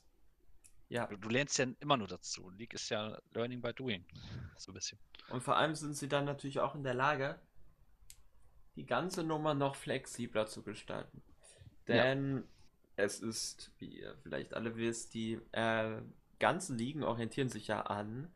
Ja. 0.88 1.06
Du, 1.06 1.16
du, 1.16 1.28
lernst 1.28 1.58
ja 1.58 1.66
immer 1.80 1.96
nur 1.96 2.06
dazu. 2.06 2.50
League 2.50 2.74
ist 2.74 2.88
ja 2.90 3.18
Learning 3.32 3.60
by 3.60 3.72
Doing. 3.72 4.04
So 4.56 4.70
ein 4.70 4.74
bisschen. 4.74 4.98
Und 5.30 5.42
vor 5.42 5.56
allem 5.56 5.74
sind 5.74 5.96
sie 5.96 6.08
dann 6.08 6.24
natürlich 6.24 6.60
auch 6.60 6.74
in 6.74 6.84
der 6.84 6.94
Lage, 6.94 7.38
die 8.76 8.86
ganze 8.86 9.24
Nummer 9.24 9.54
noch 9.54 9.74
flexibler 9.74 10.46
zu 10.46 10.62
gestalten. 10.62 11.22
Denn 11.88 12.36
ja. 12.36 12.42
es 12.96 13.20
ist, 13.20 13.72
wie 13.78 14.00
ihr 14.00 14.16
vielleicht 14.22 14.54
alle 14.54 14.76
wisst, 14.76 15.14
die 15.14 15.40
äh, 15.52 16.00
ganzen 16.38 16.78
Ligen 16.78 17.02
orientieren 17.02 17.48
sich 17.48 17.66
ja 17.68 17.82
an, 17.82 18.32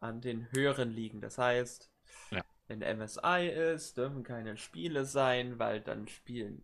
an 0.00 0.20
den 0.20 0.50
höheren 0.52 0.90
Ligen. 0.90 1.20
Das 1.20 1.38
heißt, 1.38 1.90
ja. 2.30 2.44
wenn 2.68 2.80
MSI 2.80 3.48
ist, 3.48 3.96
dürfen 3.96 4.22
keine 4.22 4.56
Spiele 4.56 5.04
sein, 5.04 5.58
weil 5.58 5.80
dann 5.80 6.06
spielen. 6.08 6.62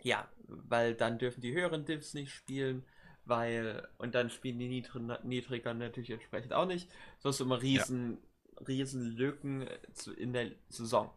Ja, 0.00 0.28
weil 0.46 0.94
dann 0.94 1.18
dürfen 1.18 1.40
die 1.40 1.52
höheren 1.52 1.84
Divs 1.84 2.14
nicht 2.14 2.32
spielen 2.32 2.84
weil, 3.24 3.88
und 3.98 4.14
dann 4.14 4.30
spielen 4.30 4.58
die 4.58 4.68
Niedr 4.68 5.20
Niedriger 5.22 5.74
natürlich 5.74 6.10
entsprechend 6.10 6.52
auch 6.52 6.66
nicht. 6.66 6.90
So 7.18 7.28
hast 7.28 7.40
du 7.40 7.44
immer 7.44 7.60
riesen, 7.60 8.18
ja. 8.58 8.66
riesen 8.66 9.16
Lücken 9.16 9.68
in 10.16 10.32
der 10.32 10.52
Saison. 10.68 11.10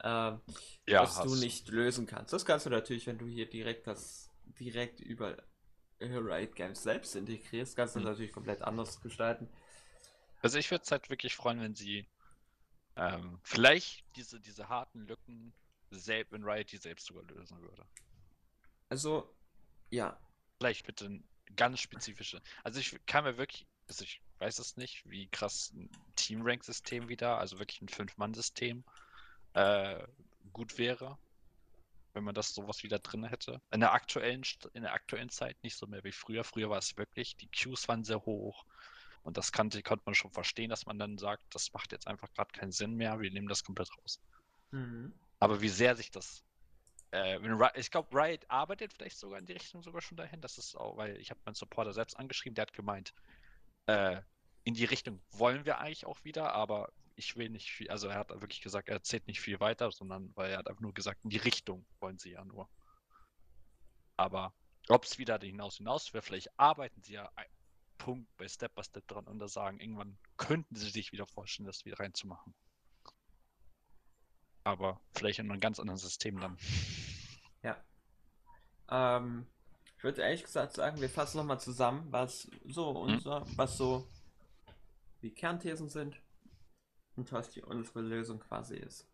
Äh, 0.00 0.06
ja, 0.06 1.02
was 1.02 1.20
du 1.22 1.34
nicht 1.34 1.68
lösen 1.68 2.06
kannst. 2.06 2.32
Das 2.32 2.46
kannst 2.46 2.66
du 2.66 2.70
natürlich, 2.70 3.06
wenn 3.06 3.18
du 3.18 3.26
hier 3.26 3.48
direkt 3.48 3.86
das 3.86 4.30
direkt 4.58 5.00
über 5.00 5.36
Riot 6.00 6.54
Games 6.54 6.82
selbst 6.82 7.16
integrierst, 7.16 7.76
kannst 7.76 7.96
du 7.96 8.00
mhm. 8.00 8.04
das 8.04 8.12
natürlich 8.12 8.32
komplett 8.32 8.62
anders 8.62 9.00
gestalten. 9.00 9.48
Also 10.40 10.58
ich 10.58 10.70
würde 10.70 10.84
es 10.84 10.90
halt 10.92 11.10
wirklich 11.10 11.34
freuen, 11.34 11.60
wenn 11.60 11.74
sie 11.74 12.06
ähm, 12.96 13.40
vielleicht 13.42 14.04
diese, 14.16 14.40
diese 14.40 14.68
harten 14.68 15.06
Lücken 15.06 15.52
selbst 15.90 16.32
in 16.32 16.44
Riot 16.44 16.70
die 16.70 16.76
selbst 16.76 17.06
sogar 17.06 17.24
lösen 17.24 17.60
würde. 17.60 17.84
Also, 18.88 19.34
ja, 19.90 20.18
Vielleicht 20.58 20.86
bitte 20.86 21.06
ein 21.06 21.24
ganz 21.56 21.80
spezifische. 21.80 22.42
Also 22.64 22.80
ich 22.80 22.98
kann 23.06 23.24
mir 23.24 23.38
wirklich, 23.38 23.66
also 23.88 24.04
ich 24.04 24.20
weiß 24.38 24.58
es 24.58 24.76
nicht, 24.76 25.08
wie 25.08 25.28
krass 25.28 25.72
ein 25.74 25.90
Team-Rank-System 26.16 27.08
wieder, 27.08 27.38
also 27.38 27.58
wirklich 27.58 27.80
ein 27.80 27.88
Fünf-Mann-System 27.88 28.84
äh, 29.54 30.06
gut 30.52 30.78
wäre, 30.78 31.18
wenn 32.12 32.24
man 32.24 32.34
das 32.34 32.54
sowas 32.54 32.82
wieder 32.82 32.98
drin 32.98 33.24
hätte. 33.24 33.60
In 33.70 33.80
der 33.80 33.92
aktuellen, 33.92 34.42
in 34.74 34.82
der 34.82 34.92
aktuellen 34.92 35.30
Zeit 35.30 35.56
nicht 35.62 35.76
so 35.76 35.86
mehr 35.86 36.04
wie 36.04 36.12
früher. 36.12 36.44
Früher 36.44 36.70
war 36.70 36.78
es 36.78 36.96
wirklich, 36.96 37.36
die 37.36 37.48
Queues 37.50 37.88
waren 37.88 38.04
sehr 38.04 38.24
hoch. 38.24 38.64
Und 39.22 39.36
das 39.36 39.52
kannte, 39.52 39.82
konnte 39.82 40.04
man 40.06 40.14
schon 40.14 40.30
verstehen, 40.30 40.70
dass 40.70 40.86
man 40.86 40.98
dann 40.98 41.18
sagt, 41.18 41.42
das 41.50 41.72
macht 41.72 41.92
jetzt 41.92 42.06
einfach 42.06 42.32
gerade 42.32 42.52
keinen 42.52 42.72
Sinn 42.72 42.94
mehr, 42.94 43.20
wir 43.20 43.30
nehmen 43.30 43.48
das 43.48 43.64
komplett 43.64 43.90
raus. 43.98 44.20
Mhm. 44.70 45.12
Aber 45.38 45.60
wie 45.60 45.68
sehr 45.68 45.96
sich 45.96 46.10
das 46.10 46.44
äh, 47.12 47.38
ich 47.74 47.90
glaube, 47.90 48.08
Riot 48.12 48.44
arbeitet 48.48 48.92
vielleicht 48.92 49.18
sogar 49.18 49.38
in 49.38 49.46
die 49.46 49.52
Richtung 49.52 49.82
sogar 49.82 50.00
schon 50.02 50.16
dahin. 50.16 50.40
Das 50.40 50.58
ist 50.58 50.76
auch, 50.76 50.96
weil 50.96 51.16
ich 51.16 51.30
habe 51.30 51.40
meinen 51.44 51.54
Supporter 51.54 51.92
selbst 51.92 52.18
angeschrieben, 52.18 52.54
der 52.54 52.62
hat 52.62 52.72
gemeint, 52.72 53.14
äh, 53.86 54.20
in 54.64 54.74
die 54.74 54.84
Richtung 54.84 55.20
wollen 55.30 55.64
wir 55.64 55.78
eigentlich 55.78 56.06
auch 56.06 56.22
wieder, 56.24 56.52
aber 56.52 56.92
ich 57.16 57.36
will 57.36 57.48
nicht 57.48 57.70
viel, 57.70 57.90
also 57.90 58.08
er 58.08 58.18
hat 58.18 58.30
wirklich 58.30 58.60
gesagt, 58.60 58.88
er 58.88 58.96
erzählt 58.96 59.26
nicht 59.26 59.40
viel 59.40 59.58
weiter, 59.60 59.90
sondern 59.90 60.30
weil 60.36 60.50
er 60.50 60.58
hat 60.58 60.68
einfach 60.68 60.82
nur 60.82 60.94
gesagt, 60.94 61.24
in 61.24 61.30
die 61.30 61.38
Richtung 61.38 61.86
wollen 62.00 62.18
sie 62.18 62.32
ja 62.32 62.44
nur. 62.44 62.68
Aber 64.16 64.52
ob 64.88 65.04
es 65.04 65.18
wieder 65.18 65.38
hinaus 65.38 65.78
hinaus 65.78 66.12
wäre, 66.12 66.22
vielleicht 66.22 66.58
arbeiten 66.58 67.02
sie 67.02 67.14
ja 67.14 67.30
Punkt 67.96 68.28
bei 68.36 68.46
Step 68.46 68.74
by 68.74 68.84
Step 68.84 69.06
dran 69.08 69.26
und 69.26 69.38
da 69.38 69.48
sagen, 69.48 69.80
irgendwann 69.80 70.18
könnten 70.36 70.76
sie 70.76 70.90
sich 70.90 71.12
wieder 71.12 71.26
vorstellen, 71.26 71.66
das 71.66 71.84
wieder 71.84 71.98
reinzumachen 71.98 72.54
aber 74.68 75.00
vielleicht 75.14 75.38
in 75.38 75.50
einem 75.50 75.60
ganz 75.60 75.80
anderen 75.80 75.98
System 75.98 76.40
dann. 76.40 76.56
Ja. 77.62 77.76
Ähm, 78.90 79.46
ich 79.96 80.04
würde 80.04 80.22
ehrlich 80.22 80.44
gesagt 80.44 80.74
sagen, 80.74 81.00
wir 81.00 81.10
fassen 81.10 81.38
nochmal 81.38 81.60
zusammen, 81.60 82.06
was 82.10 82.48
so 82.66 82.90
hm? 82.90 82.96
unser, 82.96 83.40
hm? 83.44 83.58
was 83.58 83.76
so 83.76 84.08
die 85.22 85.30
Kernthesen 85.30 85.88
sind 85.88 86.20
und 87.16 87.32
was 87.32 87.50
die 87.50 87.62
unsere 87.62 88.00
Lösung 88.00 88.38
quasi 88.38 88.76
ist. 88.76 89.08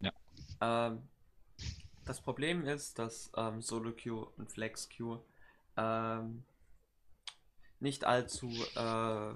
Ja. 0.00 0.12
Ähm, 0.60 1.08
das 2.04 2.20
Problem 2.20 2.66
ist, 2.66 2.98
dass 2.98 3.30
ähm, 3.36 3.62
Solo 3.62 3.92
Queue 3.92 4.26
und 4.36 4.50
Flex 4.50 4.88
Queue 4.88 5.24
ähm, 5.76 6.44
nicht 7.80 8.04
allzu 8.04 8.48
äh, 8.74 9.34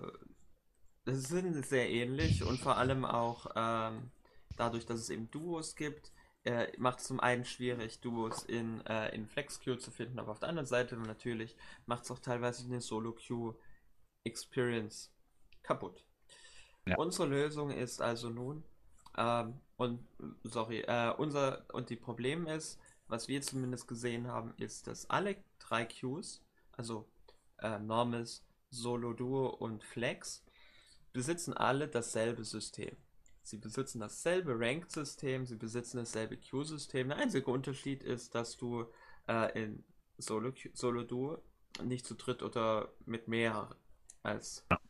sind 1.07 1.65
sehr 1.65 1.89
ähnlich 1.89 2.43
und 2.43 2.59
vor 2.59 2.77
allem 2.77 3.05
auch 3.05 3.47
ähm, 3.55 4.11
dadurch, 4.57 4.87
dass 4.87 5.01
es 5.01 5.11
eben 5.11 5.31
Duos 5.31 5.77
gibt, 5.77 6.13
äh, 6.45 6.73
macht 6.79 7.01
es 7.01 7.07
zum 7.07 7.21
einen 7.21 7.45
schwierig, 7.45 8.01
Duos 8.01 8.45
in, 8.45 8.81
äh, 8.87 9.15
in 9.15 9.27
Flex-Queue 9.27 9.77
zu 9.79 9.91
finden, 9.91 10.19
aber 10.19 10.33
auf 10.33 10.39
der 10.39 10.49
anderen 10.49 10.67
Seite 10.67 10.97
natürlich 10.97 11.55
macht 11.87 12.05
es 12.05 12.11
auch 12.11 12.21
teilweise 12.21 12.65
eine 12.65 12.81
Solo-Queue-Experience 12.81 15.13
kaputt. 15.63 16.05
Ja. 16.87 16.97
Unsere 16.99 17.29
Lösung 17.29 17.71
ist 17.71 18.01
also 18.01 18.31
nun, 18.31 18.63
ähm, 19.17 19.61
und 19.77 20.07
sorry, 20.45 20.81
äh, 20.81 21.13
unser 21.19 21.65
und 21.73 21.91
die 21.91 21.97
Problem 21.97 22.47
ist, 22.47 22.79
was 23.09 23.29
wir 23.29 23.43
zumindest 23.43 23.89
gesehen 23.89 24.29
haben, 24.29 24.55
ist, 24.57 24.87
dass 24.87 25.11
alle 25.11 25.37
drei 25.59 25.85
Queues, 25.85 26.43
also 26.73 27.09
äh, 27.59 27.79
Normis, 27.79 28.45
Solo 28.71 29.13
Duo 29.13 29.49
und 29.49 29.83
Flex, 29.83 30.45
besitzen 31.13 31.55
alle 31.55 31.89
dasselbe 31.89 32.45
System. 32.45 32.97
Sie 33.47 33.59
besitzen 33.59 34.01
dasselbe 34.01 34.59
Ranked-System, 34.59 35.47
sie 35.47 35.55
besitzen 35.55 35.99
dasselbe 35.99 36.37
Queue-System. 36.37 37.11
Der 37.11 37.19
einzige 37.19 37.49
Unterschied 37.49 38.03
ist, 38.03 38.35
dass 38.35 38.57
du 38.57 38.87
äh, 39.29 39.63
in 39.63 39.85
Solo, 40.19 40.53
Solo 40.75 41.05
Duo 41.05 41.41
nicht 41.81 42.07
zu 42.07 42.17
dritt 42.17 42.43
oder 42.43 42.93
mit 43.05 43.29
mehr 43.29 43.71
als 44.25 44.65
ja. 44.69 44.81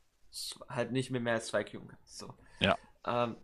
halt 0.70 0.90
nicht 0.90 1.10
mit 1.10 1.22
mehr 1.22 1.34
als 1.34 1.48
zwei 1.48 1.64
Queues 1.64 1.86
kannst. 1.86 2.16
So. 2.16 2.34
Ja. 2.60 2.78
Ähm, 3.04 3.36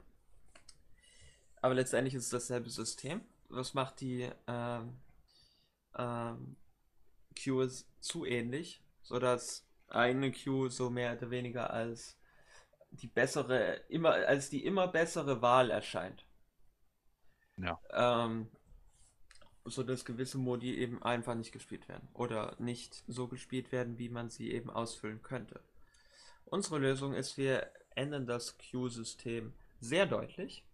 aber 1.61 1.75
letztendlich 1.75 2.15
ist 2.15 2.25
es 2.25 2.31
dasselbe 2.31 2.71
System. 2.71 3.21
Was 3.51 3.75
macht 3.75 4.01
die 4.01 4.31
ähm, 4.47 4.97
ähm, 5.95 6.57
Queues 7.39 7.87
zu 8.01 8.25
ähnlich, 8.25 8.83
sodass 9.03 9.67
eine 9.89 10.33
Queue 10.33 10.71
so 10.71 10.89
mehr 10.89 11.15
oder 11.15 11.31
weniger 11.31 11.71
als 11.71 12.17
die 12.93 13.09
bessere, 13.09 13.81
immer, 13.89 14.13
als 14.13 14.51
die 14.51 14.65
immer 14.65 14.89
bessere 14.89 15.43
Wahl 15.43 15.71
erscheint. 15.71 16.25
Ja. 17.57 17.79
Ähm, 17.93 18.49
so 19.65 19.83
dass 19.83 20.05
gewisse 20.05 20.39
Modi 20.39 20.75
eben 20.77 21.03
einfach 21.03 21.35
nicht 21.35 21.53
gespielt 21.53 21.89
werden 21.89 22.09
oder 22.15 22.57
nicht 22.59 23.05
so 23.07 23.29
gespielt 23.29 23.71
werden, 23.73 23.99
wie 23.99 24.09
man 24.09 24.29
sie 24.29 24.51
eben 24.53 24.71
ausfüllen 24.71 25.23
könnte. 25.23 25.61
Unsere 26.45 26.79
Lösung 26.79 27.15
ist, 27.15 27.37
wir 27.37 27.71
ändern 27.95 28.27
das 28.27 28.59
Queue-System 28.59 29.53
sehr 29.81 30.07
deutlich. 30.07 30.65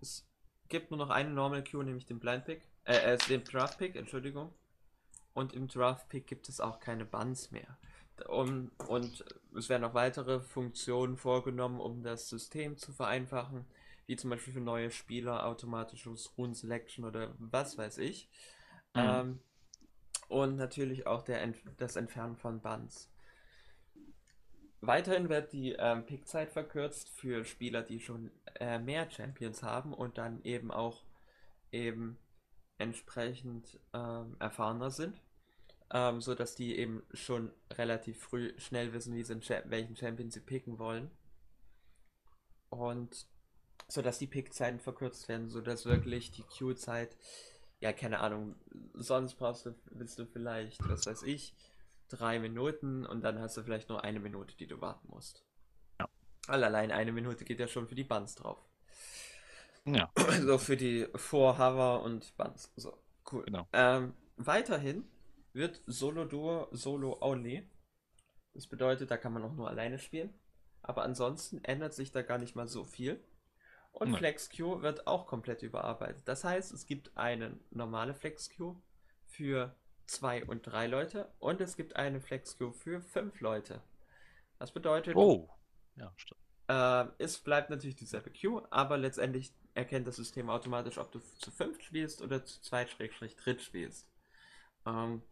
Es 0.00 0.26
gibt 0.68 0.90
nur 0.90 0.98
noch 0.98 1.10
eine 1.10 1.30
Normal 1.30 1.62
Queue, 1.62 1.84
nämlich 1.84 2.06
den 2.06 2.18
Blind 2.18 2.44
Pick, 2.44 2.62
äh, 2.84 3.14
äh 3.14 3.18
den 3.28 3.44
Draft 3.44 3.78
Pick, 3.78 3.96
Entschuldigung. 3.96 4.52
Und 5.34 5.52
im 5.52 5.68
Draft 5.68 6.08
Pick 6.08 6.26
gibt 6.26 6.48
es 6.48 6.60
auch 6.60 6.80
keine 6.80 7.04
Buns 7.04 7.50
mehr. 7.50 7.78
Um, 8.28 8.70
und 8.88 9.24
es 9.56 9.68
werden 9.68 9.84
auch 9.84 9.94
weitere 9.94 10.40
Funktionen 10.40 11.16
vorgenommen, 11.16 11.80
um 11.80 12.02
das 12.02 12.28
System 12.28 12.76
zu 12.76 12.92
vereinfachen, 12.92 13.64
wie 14.06 14.16
zum 14.16 14.30
Beispiel 14.30 14.52
für 14.52 14.60
neue 14.60 14.90
Spieler 14.90 15.46
automatisches 15.46 16.36
Rune 16.36 16.54
Selection 16.54 17.04
oder 17.04 17.34
was 17.38 17.78
weiß 17.78 17.98
ich. 17.98 18.28
Mhm. 18.94 19.00
Ähm, 19.00 19.40
und 20.28 20.56
natürlich 20.56 21.06
auch 21.06 21.22
der 21.22 21.42
Ent 21.42 21.58
das 21.78 21.96
Entfernen 21.96 22.36
von 22.36 22.60
Buns. 22.60 23.10
Weiterhin 24.80 25.28
wird 25.28 25.52
die 25.52 25.72
ähm, 25.78 26.04
Pickzeit 26.06 26.50
verkürzt 26.50 27.08
für 27.10 27.44
Spieler, 27.44 27.82
die 27.82 28.00
schon 28.00 28.30
äh, 28.58 28.78
mehr 28.78 29.10
Champions 29.10 29.62
haben 29.62 29.94
und 29.94 30.18
dann 30.18 30.42
eben 30.42 30.70
auch 30.70 31.04
eben 31.70 32.18
entsprechend 32.78 33.78
ähm, 33.92 34.36
erfahrener 34.40 34.90
sind 34.90 35.20
ähm, 35.92 36.20
so 36.20 36.34
dass 36.34 36.54
die 36.54 36.76
eben 36.78 37.02
schon 37.12 37.52
relativ 37.70 38.18
früh 38.18 38.58
schnell 38.58 38.92
wissen, 38.92 39.14
wie 39.14 39.22
sie 39.22 39.40
welchen 39.66 39.96
Champion 39.96 40.30
sie 40.30 40.40
picken 40.40 40.78
wollen. 40.78 41.10
Und 42.70 43.26
so 43.88 44.00
dass 44.00 44.18
die 44.18 44.26
Pickzeiten 44.26 44.80
verkürzt 44.80 45.28
werden, 45.28 45.50
so 45.50 45.60
dass 45.60 45.84
wirklich 45.84 46.30
die 46.30 46.44
Queue-Zeit, 46.44 47.16
ja, 47.80 47.92
keine 47.92 48.20
Ahnung, 48.20 48.56
sonst 48.94 49.34
brauchst 49.34 49.66
du, 49.66 49.74
willst 49.90 50.18
du 50.18 50.24
vielleicht, 50.24 50.80
was 50.88 51.06
weiß 51.06 51.24
ich, 51.24 51.54
drei 52.08 52.38
Minuten 52.38 53.04
und 53.04 53.22
dann 53.22 53.38
hast 53.38 53.56
du 53.58 53.62
vielleicht 53.62 53.90
nur 53.90 54.02
eine 54.02 54.20
Minute, 54.20 54.56
die 54.56 54.66
du 54.66 54.80
warten 54.80 55.08
musst. 55.08 55.44
Ja. 56.00 56.08
Allein 56.46 56.90
eine 56.90 57.12
Minute 57.12 57.44
geht 57.44 57.60
ja 57.60 57.68
schon 57.68 57.86
für 57.86 57.94
die 57.94 58.04
Buns 58.04 58.34
drauf. 58.34 58.58
Ja. 59.84 60.10
So 60.40 60.56
für 60.56 60.76
die 60.78 61.06
Vor-Hover 61.14 62.02
und 62.02 62.34
Buns. 62.38 62.72
So, 62.76 62.96
cool. 63.30 63.44
Genau. 63.44 63.66
Ähm, 63.72 64.14
weiterhin 64.36 65.04
wird 65.52 65.82
Solo-Duo 65.86 66.68
Solo-Only. 66.72 67.68
Das 68.54 68.66
bedeutet, 68.66 69.10
da 69.10 69.16
kann 69.16 69.32
man 69.32 69.44
auch 69.44 69.54
nur 69.54 69.68
alleine 69.68 69.98
spielen. 69.98 70.32
Aber 70.82 71.04
ansonsten 71.04 71.62
ändert 71.64 71.94
sich 71.94 72.12
da 72.12 72.22
gar 72.22 72.38
nicht 72.38 72.56
mal 72.56 72.66
so 72.66 72.84
viel. 72.84 73.22
Und 73.92 74.10
Nein. 74.10 74.18
FlexQ 74.18 74.80
wird 74.80 75.06
auch 75.06 75.26
komplett 75.26 75.62
überarbeitet. 75.62 76.26
Das 76.26 76.44
heißt, 76.44 76.72
es 76.72 76.86
gibt 76.86 77.16
eine 77.16 77.58
normale 77.70 78.14
FlexQ 78.14 78.74
für 79.26 79.76
zwei 80.06 80.44
und 80.44 80.62
drei 80.62 80.86
Leute 80.86 81.32
und 81.38 81.60
es 81.60 81.76
gibt 81.76 81.96
eine 81.96 82.20
FlexQ 82.20 82.72
für 82.74 83.00
fünf 83.00 83.40
Leute. 83.40 83.82
Das 84.58 84.72
bedeutet, 84.72 85.16
oh. 85.16 85.48
ja. 85.96 86.14
Äh, 86.68 87.08
es 87.18 87.38
bleibt 87.38 87.70
natürlich 87.70 87.96
dieselbe 87.96 88.30
Queue, 88.30 88.66
aber 88.70 88.96
letztendlich 88.96 89.52
erkennt 89.74 90.06
das 90.06 90.16
System 90.16 90.50
automatisch, 90.50 90.98
ob 90.98 91.12
du 91.12 91.18
zu 91.18 91.50
fünf 91.50 91.80
spielst 91.82 92.22
oder 92.22 92.44
zu 92.44 92.60
zweit 92.62 92.94
dritt 92.98 93.62
spielst. 93.62 94.08
Ähm, 94.86 95.22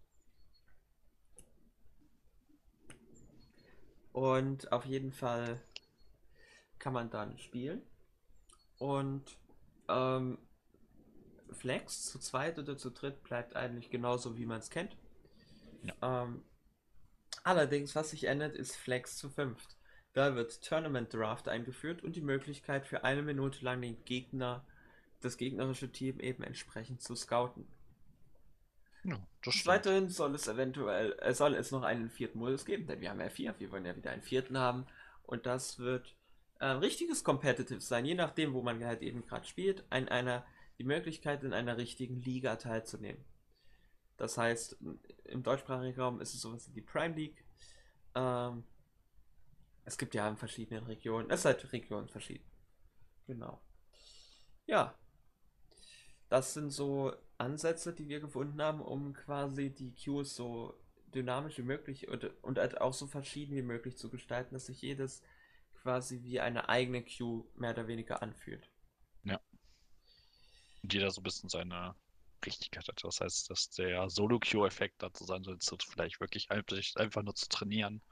Und 4.13 4.73
auf 4.73 4.85
jeden 4.85 5.13
Fall 5.13 5.61
kann 6.79 6.93
man 6.93 7.11
dann 7.11 7.39
spielen. 7.39 7.83
Und 8.79 9.37
ähm, 9.89 10.39
Flex 11.53 12.07
zu 12.07 12.19
zweit 12.19 12.59
oder 12.59 12.77
zu 12.77 12.91
dritt 12.91 13.23
bleibt 13.23 13.55
eigentlich 13.57 13.91
genauso, 13.91 14.37
wie 14.37 14.47
man 14.47 14.59
es 14.59 14.71
kennt. 14.71 14.97
Ja. 15.83 16.25
Ähm, 16.25 16.43
allerdings, 17.43 17.95
was 17.95 18.11
sich 18.11 18.25
ändert, 18.25 18.57
ist 18.57 18.77
Flex 18.77 19.17
zu 19.17 19.29
fünft. 19.29 19.77
Da 20.13 20.35
wird 20.35 20.63
Tournament 20.63 21.13
Draft 21.15 21.49
eingeführt 21.49 22.03
und 22.03 22.17
die 22.17 22.21
Möglichkeit 22.21 22.87
für 22.87 23.05
eine 23.05 23.23
Minute 23.23 23.65
lang 23.65 23.81
den 23.81 24.05
Gegner, 24.05 24.65
das 25.21 25.37
gegnerische 25.37 25.93
Team 25.93 26.19
eben 26.19 26.43
entsprechend 26.43 27.01
zu 27.03 27.15
scouten. 27.15 27.67
Ja, 29.05 29.19
Weiterhin 29.65 30.11
soll 30.11 30.35
es 30.35 30.47
eventuell, 30.47 31.17
äh, 31.21 31.33
soll 31.33 31.55
es 31.55 31.71
noch 31.71 31.83
einen 31.83 32.11
vierten 32.11 32.39
Modus 32.39 32.65
geben, 32.65 32.87
denn 32.87 33.01
wir 33.01 33.11
haben 33.11 33.21
ja 33.21 33.31
vier, 33.31 33.55
wir 33.59 33.71
wollen 33.71 33.87
ja 33.87 33.97
wieder 33.97 34.11
einen 34.11 34.23
vierten 34.23 34.59
haben. 34.59 34.87
Und 35.23 35.47
das 35.47 35.79
wird 35.79 36.17
ein 36.59 36.77
äh, 36.77 36.81
richtiges 36.81 37.25
Competitive 37.25 37.81
sein, 37.81 38.05
je 38.05 38.15
nachdem, 38.15 38.53
wo 38.53 38.63
man 38.63 38.85
halt 38.85 39.01
eben 39.03 39.25
gerade 39.27 39.47
spielt, 39.47 39.85
ein, 39.91 40.09
einer, 40.09 40.45
die 40.79 40.85
Möglichkeit 40.85 41.43
in 41.45 41.55
einer 41.55 41.79
richtigen 41.79 42.21
Liga 42.21 42.57
teilzunehmen. 42.57 43.25
Das 44.19 44.37
heißt, 44.37 44.77
im 45.25 45.43
deutschsprachigen 45.43 45.99
Raum 45.99 46.21
ist 46.21 46.35
es 46.35 46.43
sowas 46.43 46.69
wie 46.69 46.75
die 46.75 46.83
Prime 46.83 47.15
League. 47.15 47.43
Ähm, 48.15 48.65
es 49.85 49.97
gibt 49.97 50.15
ja 50.15 50.29
in 50.29 50.37
verschiedenen 50.37 50.85
Regionen, 50.85 51.31
es 51.31 51.47
halt 51.47 51.73
Regionen 51.73 52.09
verschieden. 52.09 52.45
Genau. 53.27 53.63
Ja. 54.67 54.95
Das 56.29 56.53
sind 56.53 56.71
so 56.71 57.15
Ansätze, 57.41 57.93
die 57.93 58.09
wir 58.09 58.21
gefunden 58.21 58.61
haben, 58.63 58.81
um 58.81 59.15
quasi 59.15 59.71
die 59.71 59.95
Queues 59.95 60.35
so 60.37 60.79
dynamisch 61.15 61.59
wie 61.59 61.63
möglich 61.63 62.09
und, 62.09 62.25
und 62.43 62.59
halt 62.59 62.81
auch 62.81 62.93
so 62.93 63.07
verschieden 63.07 63.57
wie 63.57 63.63
möglich 63.63 63.97
zu 63.97 64.11
gestalten, 64.11 64.55
dass 64.55 64.67
sich 64.67 64.83
jedes 64.83 65.23
quasi 65.83 66.23
wie 66.23 66.41
eine 66.41 66.69
eigene 66.69 67.03
Queue 67.03 67.45
mehr 67.57 67.71
oder 67.71 67.89
weniger 67.89 68.23
anfühlt. 68.23 68.71
Ja. 69.25 69.41
Und 70.83 70.93
jeder 70.93 71.11
so 71.11 71.21
ein 71.21 71.25
bisschen 71.25 71.49
seine 71.49 71.95
Richtigkeit 72.45 72.87
hat. 72.87 73.03
Das 73.03 73.21
heißt, 73.21 73.51
dass 73.51 73.71
der 73.71 74.09
Solo-Queue-Effekt 74.09 75.03
dazu 75.03 75.25
sein 75.25 75.43
soll, 75.43 75.59
vielleicht 75.61 76.21
wirklich 76.21 76.51
einfach 76.51 77.23
nur 77.23 77.35
zu 77.35 77.49
trainieren. 77.49 78.03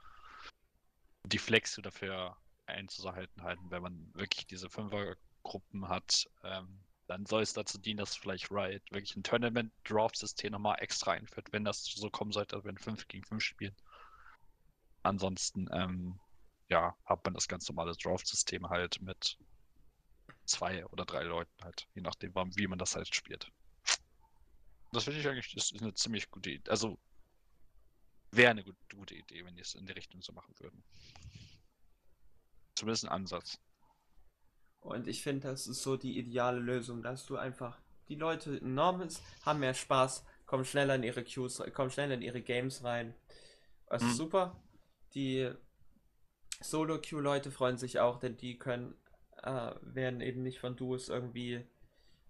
Die 1.25 1.37
Flex 1.37 1.75
dafür 1.81 2.37
einzuhalten 2.65 3.43
halten, 3.43 3.71
wenn 3.71 3.81
man 3.81 4.11
wirklich 4.13 4.45
diese 4.45 4.69
Fünfergruppen 4.69 5.87
hat, 5.89 6.29
ähm, 6.43 6.83
dann 7.09 7.25
soll 7.25 7.41
es 7.41 7.53
dazu 7.53 7.79
dienen, 7.79 7.97
dass 7.97 8.15
vielleicht 8.15 8.51
Riot 8.51 8.83
wirklich 8.91 9.15
ein 9.15 9.23
Tournament-Draft-System 9.23 10.51
nochmal 10.51 10.77
extra 10.79 11.13
einführt, 11.13 11.51
wenn 11.51 11.63
das 11.63 11.83
so 11.83 12.07
kommen 12.11 12.31
sollte, 12.31 12.63
wenn 12.63 12.77
5 12.77 13.07
gegen 13.07 13.25
5 13.25 13.43
spielen. 13.43 13.75
Ansonsten, 15.01 15.67
ähm, 15.73 16.19
ja, 16.67 16.95
hat 17.05 17.25
man 17.25 17.33
das 17.33 17.47
ganz 17.47 17.67
normale 17.67 17.95
Draft-System 17.95 18.69
halt 18.69 19.01
mit 19.01 19.39
zwei 20.45 20.85
oder 20.87 21.03
drei 21.03 21.23
Leuten 21.23 21.63
halt, 21.63 21.87
je 21.95 22.03
nachdem, 22.03 22.35
wie 22.35 22.67
man 22.67 22.77
das 22.77 22.95
halt 22.95 23.13
spielt. 23.13 23.51
Das 24.91 25.05
finde 25.05 25.19
ich 25.19 25.27
eigentlich, 25.27 25.51
das 25.55 25.71
ist 25.71 25.81
eine 25.81 25.95
ziemlich 25.95 26.29
gute 26.29 26.51
Idee. 26.51 26.69
Also, 26.69 26.99
wäre 28.29 28.51
eine 28.51 28.63
gute 28.63 29.15
Idee, 29.15 29.43
wenn 29.45 29.55
die 29.55 29.61
es 29.61 29.73
in 29.73 29.87
die 29.87 29.93
Richtung 29.93 30.21
so 30.21 30.31
machen 30.31 30.53
würden. 30.59 30.83
Zumindest 32.75 33.05
ein 33.05 33.11
Ansatz. 33.11 33.59
Und 34.81 35.07
ich 35.07 35.23
finde, 35.23 35.47
das 35.49 35.67
ist 35.67 35.83
so 35.83 35.97
die 35.97 36.17
ideale 36.17 36.59
Lösung, 36.59 37.03
dass 37.03 37.25
du 37.25 37.35
einfach 37.35 37.79
die 38.07 38.15
Leute 38.15 38.57
enorm 38.57 39.01
ist, 39.01 39.21
haben 39.45 39.59
mehr 39.59 39.73
Spaß, 39.73 40.25
kommen 40.45 40.65
schneller 40.65 40.95
in 40.95 41.03
ihre 41.03 41.23
Queues, 41.23 41.61
kommen 41.73 41.91
schneller 41.91 42.15
in 42.15 42.21
ihre 42.21 42.41
Games 42.41 42.83
rein. 42.83 43.13
Das 43.87 44.01
mhm. 44.01 44.09
ist 44.09 44.17
super. 44.17 44.61
Die 45.13 45.51
Solo-Queue-Leute 46.61 47.51
freuen 47.51 47.77
sich 47.77 47.99
auch, 47.99 48.19
denn 48.19 48.37
die 48.37 48.57
können, 48.57 48.95
äh, 49.43 49.71
werden 49.81 50.21
eben 50.21 50.41
nicht 50.41 50.59
von 50.59 50.75
Duos 50.75 51.09
irgendwie, 51.09 51.65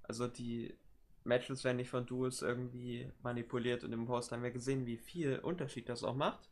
also 0.03 0.27
die 0.27 0.77
Matches 1.23 1.63
werden 1.63 1.77
nicht 1.77 1.89
von 1.89 2.05
Duos 2.05 2.41
irgendwie 2.41 3.11
manipuliert 3.21 3.83
und 3.83 3.93
im 3.93 4.05
Post 4.05 4.31
haben 4.31 4.43
wir 4.43 4.51
gesehen, 4.51 4.85
wie 4.85 4.97
viel 4.97 5.39
Unterschied 5.39 5.89
das 5.89 6.03
auch 6.03 6.15
macht. 6.15 6.49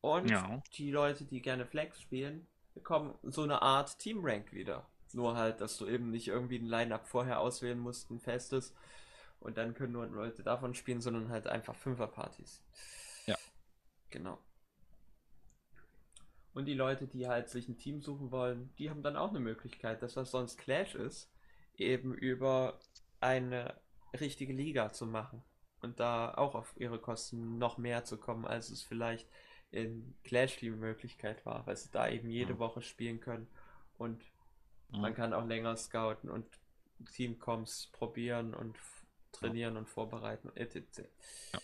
Und 0.00 0.30
ja. 0.30 0.62
die 0.74 0.90
Leute, 0.90 1.24
die 1.24 1.42
gerne 1.42 1.66
Flex 1.66 2.00
spielen, 2.00 2.46
bekommen 2.74 3.18
so 3.22 3.42
eine 3.42 3.62
Art 3.62 3.98
Team 3.98 4.20
Rank 4.22 4.52
wieder. 4.52 4.86
Nur 5.12 5.36
halt, 5.36 5.60
dass 5.60 5.76
du 5.78 5.86
eben 5.86 6.10
nicht 6.10 6.28
irgendwie 6.28 6.58
ein 6.58 6.66
Line-Up 6.66 7.06
vorher 7.06 7.40
auswählen 7.40 7.78
musst, 7.78 8.10
ein 8.10 8.20
festes. 8.20 8.74
Und 9.40 9.56
dann 9.56 9.74
können 9.74 9.92
nur 9.92 10.06
Leute 10.06 10.42
davon 10.42 10.74
spielen, 10.74 11.00
sondern 11.00 11.30
halt 11.30 11.46
einfach 11.46 11.74
Fünferpartys. 11.74 12.62
Ja. 13.26 13.36
Genau. 14.10 14.38
Und 16.54 16.64
die 16.64 16.74
Leute, 16.74 17.06
die 17.06 17.28
halt 17.28 17.48
sich 17.50 17.68
ein 17.68 17.78
Team 17.78 18.00
suchen 18.02 18.32
wollen, 18.32 18.74
die 18.78 18.90
haben 18.90 19.02
dann 19.02 19.16
auch 19.16 19.30
eine 19.30 19.40
Möglichkeit, 19.40 20.02
dass 20.02 20.16
was 20.16 20.30
sonst 20.30 20.58
Clash 20.58 20.94
ist, 20.94 21.30
eben 21.76 22.12
über 22.14 22.80
eine 23.20 23.80
richtige 24.18 24.52
Liga 24.52 24.92
zu 24.92 25.06
machen. 25.06 25.42
Und 25.80 26.00
da 26.00 26.34
auch 26.34 26.56
auf 26.56 26.74
ihre 26.76 26.98
Kosten 26.98 27.58
noch 27.58 27.78
mehr 27.78 28.04
zu 28.04 28.18
kommen, 28.18 28.44
als 28.44 28.70
es 28.70 28.82
vielleicht 28.82 29.28
in 29.70 30.16
Clash 30.24 30.56
die 30.56 30.70
Möglichkeit 30.70 31.44
war, 31.46 31.66
weil 31.66 31.76
sie 31.76 31.90
da 31.90 32.08
eben 32.08 32.28
jede 32.30 32.54
mhm. 32.54 32.58
Woche 32.58 32.82
spielen 32.82 33.20
können 33.20 33.46
und 33.96 34.22
mhm. 34.90 35.00
man 35.00 35.14
kann 35.14 35.32
auch 35.32 35.46
länger 35.46 35.76
scouten 35.76 36.30
und 36.30 36.46
Teamcoms 37.14 37.88
probieren 37.92 38.54
und 38.54 38.76
trainieren 39.32 39.74
ja. 39.74 39.80
und 39.80 39.88
vorbereiten, 39.88 40.50
etc. 40.56 41.00
Ja. 41.52 41.60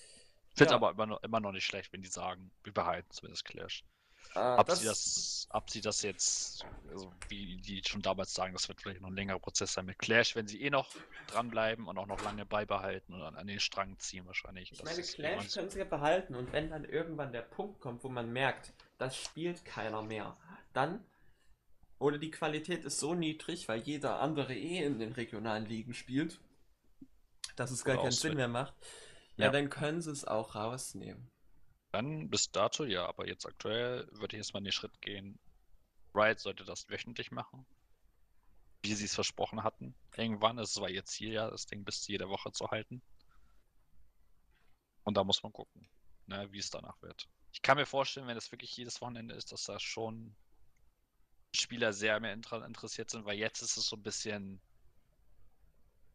Finde 0.55 0.70
ja. 0.70 0.76
aber 0.76 0.92
immer 0.92 1.06
noch, 1.06 1.22
immer 1.22 1.40
noch 1.40 1.52
nicht 1.52 1.64
schlecht, 1.64 1.92
wenn 1.92 2.02
die 2.02 2.09
sagen, 2.09 2.51
wir 2.62 2.72
behalten 2.72 3.10
zumindest 3.10 3.44
Clash. 3.44 3.84
Ah, 4.34 4.59
ob, 4.59 4.66
das... 4.66 4.80
Sie 4.80 4.86
das, 4.86 5.48
ob 5.51 5.70
sie 5.70 5.80
das 5.80 6.02
jetzt, 6.02 6.64
also 6.88 7.12
wie 7.28 7.56
die 7.59 7.82
schon 7.86 8.02
damals 8.02 8.34
sagen, 8.34 8.52
das 8.52 8.68
wird 8.68 8.80
vielleicht 8.80 9.01
noch 9.01 9.09
ein 9.09 9.14
längerer 9.14 9.38
Prozess 9.38 9.74
sein 9.74 9.86
mit 9.86 9.98
Clash, 9.98 10.34
wenn 10.34 10.46
sie 10.46 10.62
eh 10.62 10.70
noch 10.70 10.88
dranbleiben 11.28 11.86
und 11.86 11.98
auch 11.98 12.06
noch 12.06 12.22
lange 12.22 12.46
beibehalten 12.46 13.14
und 13.14 13.22
an 13.22 13.46
den 13.46 13.60
Strang 13.60 13.98
ziehen 13.98 14.26
wahrscheinlich. 14.26 14.72
Ich 14.72 14.82
meine, 14.82 15.02
Clash 15.02 15.52
können 15.52 15.70
sie 15.70 15.78
ja 15.78 15.84
behalten 15.84 16.34
und 16.34 16.52
wenn 16.52 16.70
dann 16.70 16.84
irgendwann 16.84 17.32
der 17.32 17.42
Punkt 17.42 17.80
kommt, 17.80 18.02
wo 18.02 18.09
man 18.09 18.32
merkt, 18.32 18.72
das 18.98 19.16
spielt 19.16 19.64
keiner 19.64 20.02
mehr, 20.02 20.36
dann 20.72 21.05
oder 21.98 22.18
die 22.18 22.30
Qualität 22.30 22.84
ist 22.84 22.98
so 22.98 23.14
niedrig, 23.14 23.68
weil 23.68 23.80
jeder 23.80 24.20
andere 24.20 24.54
eh 24.54 24.84
in 24.84 24.98
den 24.98 25.12
regionalen 25.12 25.66
Ligen 25.66 25.94
spielt, 25.94 26.40
dass 27.56 27.70
es 27.70 27.84
gar 27.84 27.96
keinen 27.96 28.12
Sinn 28.12 28.36
mehr 28.36 28.48
macht. 28.48 28.74
Ja, 29.36 29.46
ja, 29.46 29.50
dann 29.52 29.70
können 29.70 30.00
sie 30.00 30.10
es 30.10 30.24
auch 30.24 30.54
rausnehmen. 30.54 31.30
Dann 31.92 32.28
bis 32.28 32.50
dato 32.50 32.84
ja, 32.84 33.06
aber 33.06 33.26
jetzt 33.26 33.46
aktuell 33.46 34.08
würde 34.12 34.36
ich 34.36 34.38
erstmal 34.38 34.62
den 34.62 34.72
Schritt 34.72 35.00
gehen. 35.00 35.38
Riot 36.14 36.40
sollte 36.40 36.64
das 36.64 36.88
wöchentlich 36.88 37.30
machen. 37.30 37.66
Wie 38.82 38.94
sie 38.94 39.04
es 39.04 39.14
versprochen 39.14 39.62
hatten. 39.62 39.94
Irgendwann, 40.16 40.58
es 40.58 40.76
war 40.80 40.90
ihr 40.90 41.04
Ziel 41.04 41.32
ja, 41.32 41.50
das 41.50 41.66
Ding 41.66 41.84
bis 41.84 42.06
jede 42.06 42.28
Woche 42.28 42.52
zu 42.52 42.70
halten. 42.70 43.02
Und 45.04 45.16
da 45.16 45.24
muss 45.24 45.42
man 45.42 45.52
gucken, 45.52 45.88
ne, 46.26 46.50
wie 46.50 46.58
es 46.58 46.70
danach 46.70 47.00
wird. 47.02 47.28
Ich 47.52 47.62
kann 47.62 47.76
mir 47.76 47.86
vorstellen, 47.86 48.26
wenn 48.26 48.36
es 48.36 48.50
wirklich 48.50 48.76
jedes 48.76 49.00
Wochenende 49.00 49.34
ist, 49.34 49.52
dass 49.52 49.64
da 49.64 49.78
schon 49.78 50.34
Spieler 51.55 51.93
sehr 51.93 52.20
mehr 52.20 52.32
interessiert 52.32 53.10
sind, 53.10 53.24
weil 53.24 53.39
jetzt 53.39 53.62
ist 53.62 53.76
es 53.76 53.89
so 53.89 53.97
ein 53.97 54.02
bisschen 54.02 54.60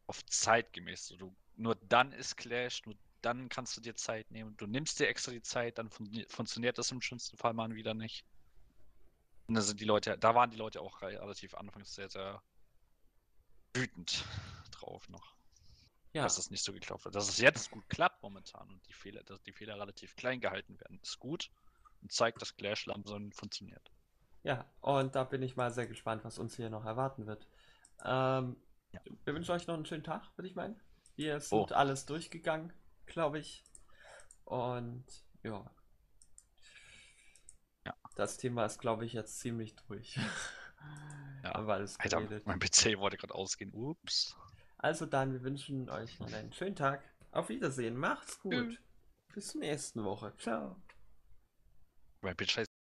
auf 0.08 0.26
zeitgemäß. 0.26 1.08
So, 1.08 1.18
du, 1.18 1.36
nur 1.56 1.76
dann 1.76 2.12
ist 2.12 2.36
Clash, 2.38 2.86
nur 2.86 2.96
dann 3.22 3.50
kannst 3.50 3.76
du 3.78 3.82
dir 3.82 3.96
Zeit 3.96 4.30
nehmen. 4.32 4.56
Du 4.58 4.66
nimmst 4.66 5.00
dir 5.00 5.08
extra 5.08 5.32
die 5.32 5.42
Zeit, 5.42 5.78
dann 5.78 5.90
fun 5.90 6.26
funktioniert 6.30 6.78
das 6.78 6.92
im 6.92 7.02
schlimmsten 7.02 7.38
Fall 7.38 7.54
mal 7.54 7.74
wieder 7.76 7.94
nicht. 7.94 8.26
Und 9.48 9.56
da 9.56 9.62
sind 9.62 9.80
die 9.80 9.86
Leute, 9.86 10.18
da 10.18 10.36
waren 10.36 10.52
die 10.52 10.58
Leute 10.58 10.82
auch 10.82 11.02
relativ 11.02 11.54
anfangs 11.56 11.94
sehr, 11.96 12.10
sehr 12.10 12.42
wütend 13.74 14.26
drauf 14.72 15.10
noch. 15.10 15.36
Ja. 16.14 16.24
Dass 16.24 16.38
das 16.38 16.50
nicht 16.50 16.64
so 16.64 16.74
geklappt 16.74 17.06
hat. 17.06 17.16
Dass 17.16 17.30
es 17.30 17.38
jetzt 17.38 17.70
gut 17.70 17.88
klappt 17.90 18.24
momentan 18.24 18.70
und 18.70 18.88
die 18.88 18.94
Fehler, 18.94 19.24
dass 19.24 19.42
die 19.44 19.54
Fehler 19.54 19.80
relativ 19.80 20.16
klein 20.16 20.40
gehalten 20.40 20.80
werden, 20.80 21.00
ist 21.04 21.20
gut 21.20 21.52
und 22.02 22.12
zeigt, 22.12 22.42
dass 22.42 22.56
Clash 22.56 22.86
langsam 22.88 23.32
funktioniert. 23.32 23.92
Ja, 24.44 24.66
und 24.82 25.16
da 25.16 25.24
bin 25.24 25.42
ich 25.42 25.56
mal 25.56 25.72
sehr 25.72 25.88
gespannt, 25.88 26.24
was 26.24 26.40
uns 26.40 26.56
hier 26.56 26.70
noch 26.70 26.86
erwarten 26.86 27.28
wird. 27.28 27.48
Ähm, 28.04 28.56
ja. 28.92 29.02
Wir 29.26 29.34
wünschen 29.34 29.52
euch 29.52 29.68
noch 29.68 29.76
einen 29.76 29.86
schönen 29.86 30.04
Tag, 30.04 30.24
würde 30.38 30.48
ich 30.48 30.56
meinen. 30.56 30.80
Wir 31.16 31.40
sind 31.40 31.72
oh. 31.72 31.76
alles 31.76 32.06
durchgegangen 32.06 32.74
glaube 33.10 33.40
ich. 33.40 33.64
Und 34.46 35.06
ja. 35.44 35.70
ja. 37.86 37.94
Das 38.16 38.38
Thema 38.38 38.66
ist, 38.66 38.80
glaube 38.80 39.06
ich, 39.06 39.14
jetzt 39.14 39.40
ziemlich 39.40 39.76
durch. 39.76 40.16
ja. 41.44 41.56
Aber 41.56 41.74
alles 41.74 42.00
Alter, 42.00 42.22
mein 42.46 42.60
PC 42.60 42.98
wollte 42.98 43.18
gerade 43.18 43.36
ausgehen. 43.36 43.74
Ups. 43.74 44.36
Also 44.78 45.06
dann, 45.06 45.34
wir 45.34 45.44
wünschen 45.44 45.90
euch 45.90 46.20
noch 46.20 46.32
einen 46.32 46.54
schönen 46.54 46.76
Tag. 46.76 47.04
Auf 47.32 47.50
Wiedersehen. 47.50 47.98
Macht's 47.98 48.40
gut. 48.40 48.82
Bis 49.34 49.50
zur 49.50 49.62
nächsten 49.62 50.04
Woche. 50.04 50.34
Ciao. 50.38 50.82
Mein 52.22 52.36
PC 52.36 52.69